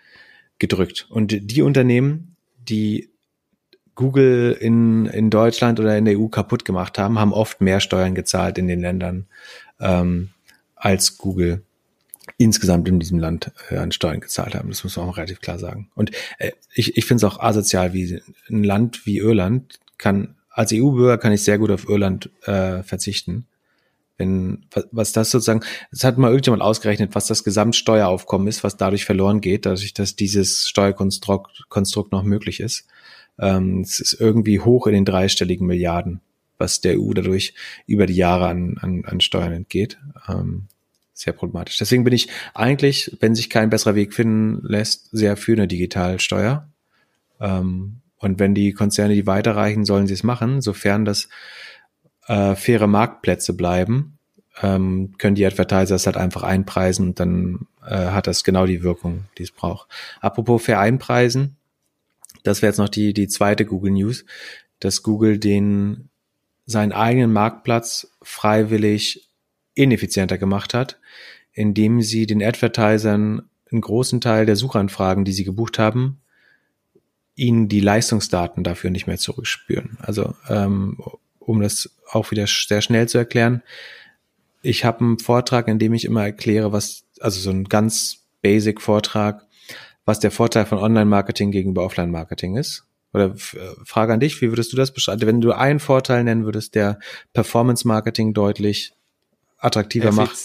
gedrückt. 0.60 1.06
Und 1.10 1.36
die 1.40 1.62
Unternehmen, 1.62 2.36
die 2.56 3.10
Google 3.96 4.56
in, 4.58 5.06
in 5.06 5.30
Deutschland 5.30 5.80
oder 5.80 5.98
in 5.98 6.04
der 6.04 6.18
EU 6.18 6.28
kaputt 6.28 6.64
gemacht 6.64 6.98
haben, 6.98 7.18
haben 7.18 7.32
oft 7.32 7.60
mehr 7.60 7.80
Steuern 7.80 8.14
gezahlt 8.14 8.56
in 8.56 8.68
den 8.68 8.80
Ländern 8.80 9.26
ähm, 9.80 10.30
als 10.76 11.18
Google 11.18 11.62
insgesamt 12.38 12.88
in 12.88 13.00
diesem 13.00 13.18
Land 13.18 13.50
äh, 13.70 13.76
an 13.76 13.92
Steuern 13.92 14.20
gezahlt 14.20 14.54
haben. 14.54 14.68
Das 14.68 14.84
muss 14.84 14.96
man 14.96 15.08
auch 15.08 15.16
relativ 15.16 15.40
klar 15.40 15.58
sagen. 15.58 15.90
Und 15.94 16.12
äh, 16.38 16.52
ich, 16.72 16.96
ich 16.96 17.04
finde 17.04 17.26
es 17.26 17.32
auch 17.32 17.40
asozial, 17.40 17.92
wie 17.92 18.22
ein 18.48 18.64
Land 18.64 19.04
wie 19.04 19.18
Irland 19.18 19.80
kann, 19.98 20.36
als 20.50 20.72
EU-Bürger 20.72 21.18
kann 21.18 21.32
ich 21.32 21.42
sehr 21.42 21.58
gut 21.58 21.70
auf 21.70 21.88
Irland 21.88 22.30
äh, 22.42 22.82
verzichten. 22.82 23.46
Wenn, 24.20 24.66
was, 24.70 24.86
was 24.92 25.12
das 25.12 25.30
sozusagen, 25.30 25.62
es 25.90 26.04
hat 26.04 26.18
mal 26.18 26.28
irgendjemand 26.28 26.62
ausgerechnet, 26.62 27.14
was 27.14 27.26
das 27.26 27.42
Gesamtsteueraufkommen 27.42 28.46
ist, 28.46 28.62
was 28.62 28.76
dadurch 28.76 29.06
verloren 29.06 29.40
geht, 29.40 29.64
dadurch, 29.64 29.94
dass 29.94 30.14
dieses 30.14 30.68
Steuerkonstrukt 30.68 31.64
Konstrukt 31.70 32.12
noch 32.12 32.22
möglich 32.22 32.60
ist. 32.60 32.86
Ähm, 33.38 33.80
es 33.80 33.98
ist 33.98 34.20
irgendwie 34.20 34.60
hoch 34.60 34.86
in 34.86 34.92
den 34.92 35.06
dreistelligen 35.06 35.66
Milliarden, 35.66 36.20
was 36.58 36.82
der 36.82 37.00
EU 37.00 37.14
dadurch 37.14 37.54
über 37.86 38.04
die 38.04 38.14
Jahre 38.14 38.48
an, 38.48 38.76
an, 38.78 39.04
an 39.06 39.20
Steuern 39.22 39.52
entgeht. 39.52 39.98
Ähm, 40.28 40.66
sehr 41.14 41.32
problematisch. 41.32 41.78
Deswegen 41.78 42.04
bin 42.04 42.12
ich 42.12 42.28
eigentlich, 42.52 43.16
wenn 43.20 43.34
sich 43.34 43.48
kein 43.48 43.70
besserer 43.70 43.94
Weg 43.94 44.12
finden 44.12 44.60
lässt, 44.66 45.08
sehr 45.12 45.38
für 45.38 45.52
eine 45.52 45.66
Digitalsteuer. 45.66 46.68
Ähm, 47.40 48.00
und 48.18 48.38
wenn 48.38 48.54
die 48.54 48.74
Konzerne 48.74 49.14
die 49.14 49.26
weiterreichen, 49.26 49.86
sollen 49.86 50.06
sie 50.06 50.14
es 50.14 50.22
machen, 50.22 50.60
sofern 50.60 51.06
das 51.06 51.30
äh, 52.30 52.54
faire 52.54 52.86
Marktplätze 52.86 53.54
bleiben, 53.54 54.18
ähm, 54.62 55.14
können 55.18 55.34
die 55.34 55.44
Advertiser 55.44 55.96
es 55.96 56.06
halt 56.06 56.16
einfach 56.16 56.44
einpreisen 56.44 57.08
und 57.08 57.20
dann 57.20 57.66
äh, 57.84 58.06
hat 58.10 58.28
das 58.28 58.44
genau 58.44 58.66
die 58.66 58.84
Wirkung, 58.84 59.24
die 59.36 59.42
es 59.42 59.50
braucht. 59.50 59.88
Apropos 60.20 60.62
fair 60.62 60.78
einpreisen, 60.78 61.56
das 62.44 62.62
wäre 62.62 62.70
jetzt 62.70 62.78
noch 62.78 62.88
die, 62.88 63.12
die 63.14 63.26
zweite 63.26 63.66
Google 63.66 63.90
News, 63.90 64.24
dass 64.78 65.02
Google 65.02 65.38
den 65.38 66.08
seinen 66.66 66.92
eigenen 66.92 67.32
Marktplatz 67.32 68.12
freiwillig 68.22 69.28
ineffizienter 69.74 70.38
gemacht 70.38 70.72
hat, 70.72 71.00
indem 71.52 72.00
sie 72.00 72.26
den 72.26 72.42
Advertisern 72.42 73.42
einen 73.72 73.80
großen 73.80 74.20
Teil 74.20 74.46
der 74.46 74.56
Suchanfragen, 74.56 75.24
die 75.24 75.32
sie 75.32 75.44
gebucht 75.44 75.80
haben, 75.80 76.20
ihnen 77.34 77.68
die 77.68 77.80
Leistungsdaten 77.80 78.62
dafür 78.62 78.90
nicht 78.90 79.08
mehr 79.08 79.18
zurückspüren. 79.18 79.98
Also 80.00 80.34
ähm, 80.48 80.96
um 81.50 81.60
das 81.60 81.90
auch 82.10 82.30
wieder 82.30 82.46
sehr 82.46 82.80
schnell 82.80 83.08
zu 83.08 83.18
erklären, 83.18 83.62
ich 84.62 84.84
habe 84.84 85.00
einen 85.00 85.18
Vortrag, 85.18 85.68
in 85.68 85.78
dem 85.78 85.94
ich 85.94 86.04
immer 86.04 86.22
erkläre, 86.22 86.72
was, 86.72 87.04
also 87.18 87.40
so 87.40 87.50
ein 87.50 87.64
ganz 87.64 88.26
basic 88.42 88.80
Vortrag, 88.80 89.46
was 90.04 90.20
der 90.20 90.30
Vorteil 90.30 90.66
von 90.66 90.78
Online-Marketing 90.78 91.50
gegenüber 91.50 91.84
Offline-Marketing 91.84 92.56
ist. 92.56 92.84
Oder 93.12 93.34
äh, 93.34 93.34
Frage 93.84 94.12
an 94.12 94.20
dich, 94.20 94.40
wie 94.40 94.50
würdest 94.50 94.72
du 94.72 94.76
das 94.76 94.92
beschreiben? 94.92 95.22
Wenn 95.22 95.40
du 95.40 95.52
einen 95.52 95.80
Vorteil 95.80 96.22
nennen 96.22 96.44
würdest, 96.44 96.74
der 96.76 97.00
Performance-Marketing 97.32 98.32
deutlich 98.32 98.92
attraktiver 99.58 100.08
Effiz 100.08 100.16
macht. 100.16 100.38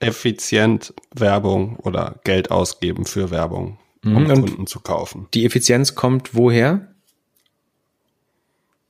Effizient 0.00 0.94
Werbung 1.14 1.76
oder 1.76 2.20
Geld 2.24 2.50
ausgeben 2.50 3.04
für 3.04 3.30
Werbung, 3.30 3.78
um 4.04 4.22
mhm. 4.22 4.28
Kunden 4.28 4.66
zu 4.66 4.80
kaufen. 4.80 5.26
Die 5.34 5.44
Effizienz 5.44 5.94
kommt 5.94 6.34
woher? 6.34 6.94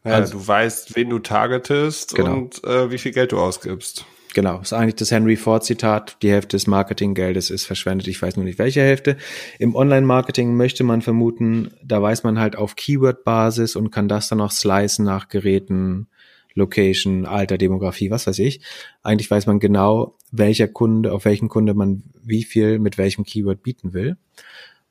Ja, 0.04 0.12
also, 0.12 0.38
du 0.38 0.46
weißt, 0.46 0.96
wen 0.96 1.10
du 1.10 1.18
targetest 1.18 2.14
genau. 2.14 2.34
und 2.34 2.64
äh, 2.64 2.90
wie 2.90 2.98
viel 2.98 3.12
Geld 3.12 3.32
du 3.32 3.38
ausgibst. 3.38 4.04
Genau, 4.34 4.60
ist 4.60 4.72
eigentlich 4.72 4.94
das 4.96 5.10
Henry 5.10 5.36
Ford 5.36 5.64
Zitat, 5.64 6.18
die 6.22 6.30
Hälfte 6.30 6.56
des 6.56 6.66
Marketinggeldes 6.66 7.50
ist 7.50 7.64
verschwendet, 7.64 8.06
ich 8.08 8.20
weiß 8.20 8.36
nur 8.36 8.44
nicht 8.44 8.58
welche 8.58 8.82
Hälfte. 8.82 9.16
Im 9.58 9.74
Online-Marketing 9.74 10.54
möchte 10.54 10.84
man 10.84 11.02
vermuten, 11.02 11.70
da 11.82 12.00
weiß 12.00 12.24
man 12.24 12.38
halt 12.38 12.54
auf 12.54 12.76
Keyword-Basis 12.76 13.74
und 13.74 13.90
kann 13.90 14.08
das 14.08 14.28
dann 14.28 14.40
auch 14.40 14.52
slicen 14.52 15.04
nach 15.04 15.28
Geräten, 15.28 16.08
Location, 16.54 17.24
Alter, 17.24 17.56
Demografie, 17.56 18.10
was 18.10 18.26
weiß 18.26 18.38
ich. 18.40 18.60
Eigentlich 19.02 19.30
weiß 19.30 19.46
man 19.46 19.60
genau, 19.60 20.16
welcher 20.30 20.68
Kunde, 20.68 21.12
auf 21.12 21.24
welchen 21.24 21.48
Kunde 21.48 21.72
man 21.72 22.02
wie 22.22 22.44
viel 22.44 22.78
mit 22.78 22.98
welchem 22.98 23.24
Keyword 23.24 23.62
bieten 23.62 23.92
will. 23.94 24.16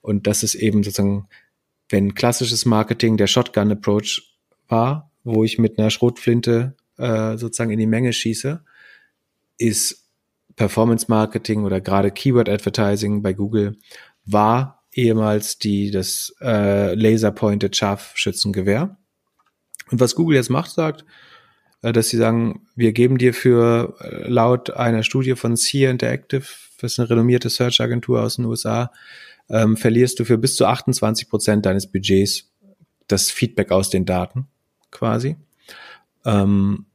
Und 0.02 0.26
das 0.26 0.44
ist 0.44 0.56
eben 0.56 0.84
sozusagen, 0.84 1.28
wenn 1.90 2.16
klassisches 2.16 2.66
Marketing 2.66 3.18
der 3.18 3.28
Shotgun-Approach 3.28 4.37
war, 4.70 5.12
wo 5.24 5.44
ich 5.44 5.58
mit 5.58 5.78
einer 5.78 5.90
Schrotflinte 5.90 6.76
äh, 6.98 7.38
sozusagen 7.38 7.72
in 7.72 7.80
die 7.80 7.88
Menge 7.88 8.14
schieße, 8.14 8.64
ist 9.58 10.08
Performance 10.56 11.06
Marketing 11.10 11.64
oder 11.64 11.82
gerade 11.82 12.12
Keyword 12.12 12.50
Advertising 12.50 13.22
bei 13.22 13.34
Google 13.34 13.78
war 14.26 14.84
ehemals 14.92 15.60
die 15.60 15.92
das 15.92 16.36
äh, 16.42 16.96
Laser 16.96 17.32
Pointed 17.32 17.76
Scharfschützengewehr. 17.76 18.98
Und 19.92 20.00
was 20.00 20.16
Google 20.16 20.36
jetzt 20.36 20.50
macht, 20.50 20.72
sagt, 20.72 21.06
äh, 21.84 21.94
dass 21.94 22.10
sie 22.10 22.18
sagen, 22.18 22.68
wir 22.76 22.92
geben 22.92 23.18
dir 23.18 23.34
für 23.34 23.96
äh, 24.02 24.28
laut 24.28 24.72
einer 24.72 25.04
Studie 25.04 25.36
von 25.36 25.56
Sear 25.56 25.92
Interactive, 25.92 26.46
das 26.80 26.94
ist 26.94 27.00
eine 27.00 27.10
renommierte 27.12 27.50
Search-Agentur 27.50 28.22
aus 28.22 28.38
den 28.38 28.46
USA, 28.46 28.92
ähm, 29.50 29.78
verlierst 29.78 30.20
du 30.20 30.26
für 30.26 30.38
bis 30.38 30.56
zu 30.56 30.66
28 30.66 31.30
Prozent 31.30 31.66
deines 31.66 31.88
Budgets 31.88 32.52
das 33.08 33.30
Feedback 33.30 33.72
aus 33.72 33.90
den 33.90 34.06
Daten 34.06 34.48
quasi. 34.92 35.36
Ähm, 36.26 36.86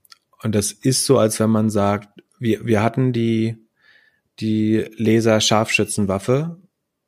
und 0.42 0.54
das 0.54 0.72
ist 0.72 1.06
so, 1.06 1.18
als 1.18 1.38
wenn 1.40 1.50
man 1.50 1.70
sagt, 1.70 2.08
wir, 2.38 2.66
wir 2.66 2.82
hatten 2.82 3.12
die, 3.12 3.56
die 4.40 4.84
Laser-Scharfschützenwaffe 4.96 6.58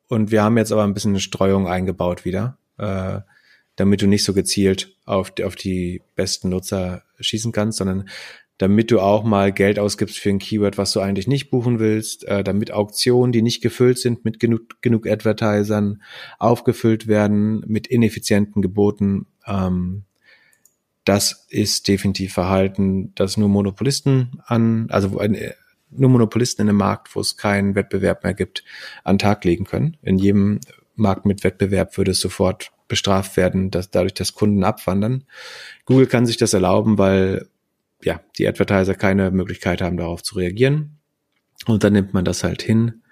und 0.07 0.31
wir 0.31 0.43
haben 0.43 0.57
jetzt 0.57 0.71
aber 0.71 0.83
ein 0.83 0.93
bisschen 0.93 1.11
eine 1.11 1.19
Streuung 1.19 1.67
eingebaut 1.67 2.25
wieder. 2.25 2.57
Äh, 2.77 3.21
damit 3.75 4.01
du 4.01 4.07
nicht 4.07 4.23
so 4.23 4.33
gezielt 4.33 4.95
auf, 5.05 5.33
auf 5.43 5.55
die 5.55 6.01
besten 6.15 6.49
Nutzer 6.49 7.03
schießen 7.19 7.51
kannst, 7.51 7.77
sondern 7.79 8.09
damit 8.57 8.89
du 8.89 9.01
auch 9.01 9.25
mal 9.25 9.51
Geld 9.51 9.79
ausgibst 9.79 10.17
für 10.17 10.29
ein 10.29 10.39
Keyword, 10.39 10.77
was 10.77 10.93
du 10.93 11.01
eigentlich 11.01 11.27
nicht 11.27 11.49
buchen 11.49 11.79
willst, 11.79 12.25
äh, 12.25 12.41
damit 12.41 12.71
Auktionen, 12.71 13.33
die 13.33 13.41
nicht 13.41 13.61
gefüllt 13.61 13.99
sind 13.99 14.23
mit 14.23 14.39
genug, 14.39 14.81
genug 14.81 15.07
Advertisern, 15.07 16.01
aufgefüllt 16.39 17.07
werden 17.07 17.63
mit 17.67 17.87
ineffizienten 17.87 18.61
Geboten. 18.61 19.27
Ähm, 19.45 20.03
das 21.05 21.45
ist 21.49 21.87
definitiv 21.87 22.33
Verhalten, 22.33 23.13
das 23.15 23.37
nur 23.37 23.47
Monopolisten 23.47 24.41
an, 24.45 24.87
also 24.89 25.19
äh, 25.19 25.53
nur 25.91 26.09
Monopolisten 26.09 26.63
in 26.63 26.69
einem 26.69 26.79
Markt, 26.79 27.15
wo 27.15 27.21
es 27.21 27.37
keinen 27.37 27.75
Wettbewerb 27.75 28.23
mehr 28.23 28.33
gibt, 28.33 28.63
an 29.03 29.17
Tag 29.17 29.45
legen 29.45 29.65
können. 29.65 29.97
In 30.01 30.17
jedem 30.17 30.59
Markt 30.95 31.25
mit 31.25 31.43
Wettbewerb 31.43 31.97
würde 31.97 32.11
es 32.11 32.19
sofort 32.19 32.71
bestraft 32.87 33.37
werden, 33.37 33.71
dass 33.71 33.91
dadurch, 33.91 34.13
dass 34.13 34.33
Kunden 34.33 34.63
abwandern. 34.63 35.23
Google 35.85 36.07
kann 36.07 36.25
sich 36.25 36.37
das 36.37 36.53
erlauben, 36.53 36.97
weil 36.97 37.47
ja 38.03 38.21
die 38.37 38.47
Advertiser 38.47 38.95
keine 38.95 39.31
Möglichkeit 39.31 39.81
haben, 39.81 39.97
darauf 39.97 40.23
zu 40.23 40.35
reagieren. 40.35 40.99
Und 41.65 41.83
dann 41.83 41.93
nimmt 41.93 42.13
man 42.13 42.25
das 42.25 42.43
halt 42.43 42.61
hin 42.61 43.03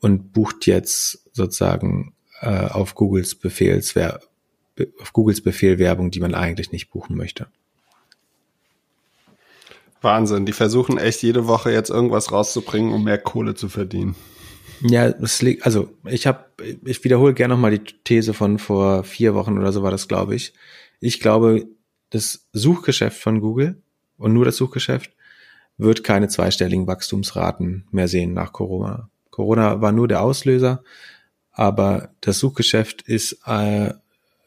und 0.00 0.32
bucht 0.32 0.66
jetzt 0.66 1.30
sozusagen 1.32 2.14
äh, 2.40 2.66
auf 2.66 2.94
Googles 2.94 3.34
Befehls, 3.34 3.94
auf 5.00 5.12
Googles 5.12 5.42
Befehl 5.42 5.78
Werbung, 5.78 6.10
die 6.10 6.20
man 6.20 6.34
eigentlich 6.34 6.72
nicht 6.72 6.90
buchen 6.90 7.16
möchte. 7.16 7.46
Wahnsinn, 10.02 10.46
die 10.46 10.52
versuchen 10.52 10.98
echt 10.98 11.22
jede 11.22 11.46
Woche 11.46 11.72
jetzt 11.72 11.90
irgendwas 11.90 12.30
rauszubringen, 12.30 12.92
um 12.92 13.04
mehr 13.04 13.18
Kohle 13.18 13.54
zu 13.54 13.68
verdienen. 13.68 14.14
Ja, 14.82 15.06
es 15.06 15.40
liegt, 15.42 15.64
also 15.64 15.88
ich 16.04 16.26
habe, 16.26 16.44
ich 16.84 17.02
wiederhole 17.02 17.34
gerne 17.34 17.54
nochmal 17.54 17.78
die 17.78 17.94
These 18.04 18.34
von 18.34 18.58
vor 18.58 19.04
vier 19.04 19.34
Wochen 19.34 19.58
oder 19.58 19.72
so 19.72 19.82
war 19.82 19.90
das, 19.90 20.06
glaube 20.06 20.34
ich. 20.34 20.52
Ich 21.00 21.20
glaube, 21.20 21.66
das 22.10 22.46
Suchgeschäft 22.52 23.20
von 23.20 23.40
Google 23.40 23.82
und 24.18 24.32
nur 24.32 24.44
das 24.44 24.56
Suchgeschäft 24.56 25.12
wird 25.78 26.04
keine 26.04 26.28
zweistelligen 26.28 26.86
Wachstumsraten 26.86 27.86
mehr 27.90 28.08
sehen 28.08 28.32
nach 28.32 28.52
Corona. 28.52 29.10
Corona 29.30 29.80
war 29.80 29.92
nur 29.92 30.08
der 30.08 30.22
Auslöser, 30.22 30.82
aber 31.52 32.10
das 32.20 32.38
Suchgeschäft 32.38 33.02
ist 33.02 33.40
äh, 33.46 33.92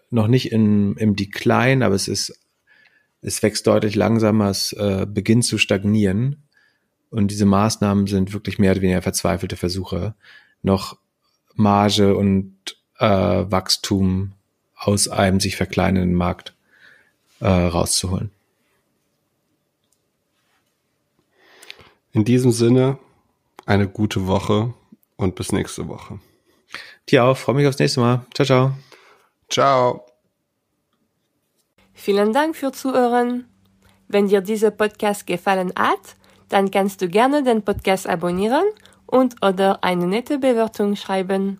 noch 0.10 0.28
nicht 0.28 0.52
in, 0.52 0.96
im 0.98 1.16
Decline, 1.16 1.86
aber 1.86 1.96
es 1.96 2.08
ist, 2.08 2.40
es 3.22 3.44
wächst 3.44 3.68
deutlich 3.68 3.96
langsamer, 3.96 4.50
es 4.50 4.74
äh, 4.74 5.06
beginnt 5.08 5.46
zu 5.46 5.58
stagnieren. 5.58 6.44
Und 7.10 7.32
diese 7.32 7.46
Maßnahmen 7.46 8.08
sind 8.08 8.34
wirklich 8.34 8.60
mehr 8.60 8.72
oder 8.72 8.82
weniger 8.82 9.02
verzweifelte 9.02 9.56
Versuche, 9.56 10.16
noch 10.62 10.98
Marge 11.56 12.16
und 12.16 12.56
äh, 13.00 13.08
Wachstum 13.08 14.34
aus 14.76 15.08
einem 15.08 15.40
sich 15.40 15.58
verkleinernden 15.58 16.16
Markt 16.16 16.56
äh, 17.40 17.48
rauszuholen. 17.48 18.32
In 22.12 22.26
diesem 22.26 22.52
Sinne, 22.52 22.98
eine 23.66 23.88
gute 23.88 24.26
Woche 24.28 24.74
und 25.16 25.36
bis 25.36 25.52
nächste 25.52 25.88
Woche. 25.88 26.20
Dir 27.10 27.24
auch, 27.24 27.38
freue 27.38 27.56
mich 27.56 27.68
aufs 27.68 27.80
nächste 27.80 28.00
Mal. 28.00 28.26
Ciao, 28.34 28.46
ciao. 28.46 28.89
Ciao. 29.50 30.06
Vielen 31.94 32.34
Dank 32.34 32.56
für 32.56 32.72
Zuhören. 32.72 33.46
Wenn 34.08 34.28
dir 34.28 34.42
dieser 34.42 34.72
Podcast 34.72 35.28
gefallen 35.28 35.74
hat, 35.78 36.16
dann 36.50 36.72
kannst 36.72 37.02
du 37.02 37.08
gerne 37.08 37.44
den 37.44 37.64
Podcast 37.64 38.08
abonnieren 38.08 38.64
und 39.06 39.44
oder 39.46 39.84
eine 39.84 40.08
nette 40.08 40.40
Bewertung 40.40 40.96
schreiben. 40.96 41.60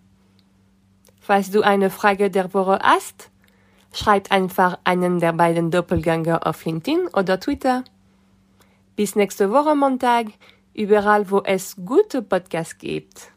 Falls 1.20 1.50
du 1.50 1.62
eine 1.62 1.90
Frage 1.90 2.30
der 2.30 2.52
Woche 2.54 2.78
hast, 2.82 3.30
schreib 3.92 4.32
einfach 4.32 4.78
einen 4.84 5.20
der 5.20 5.32
beiden 5.32 5.70
Doppelgänger 5.70 6.46
auf 6.46 6.64
LinkedIn 6.64 7.08
oder 7.08 7.38
Twitter. 7.38 7.84
Bis 8.96 9.16
nächste 9.16 9.50
Woche 9.50 9.74
Montag. 9.74 10.26
überall, 10.72 11.30
wo 11.30 11.42
es 11.42 11.76
gute 11.84 12.22
Podcasts 12.22 12.78
gibt. 12.78 13.32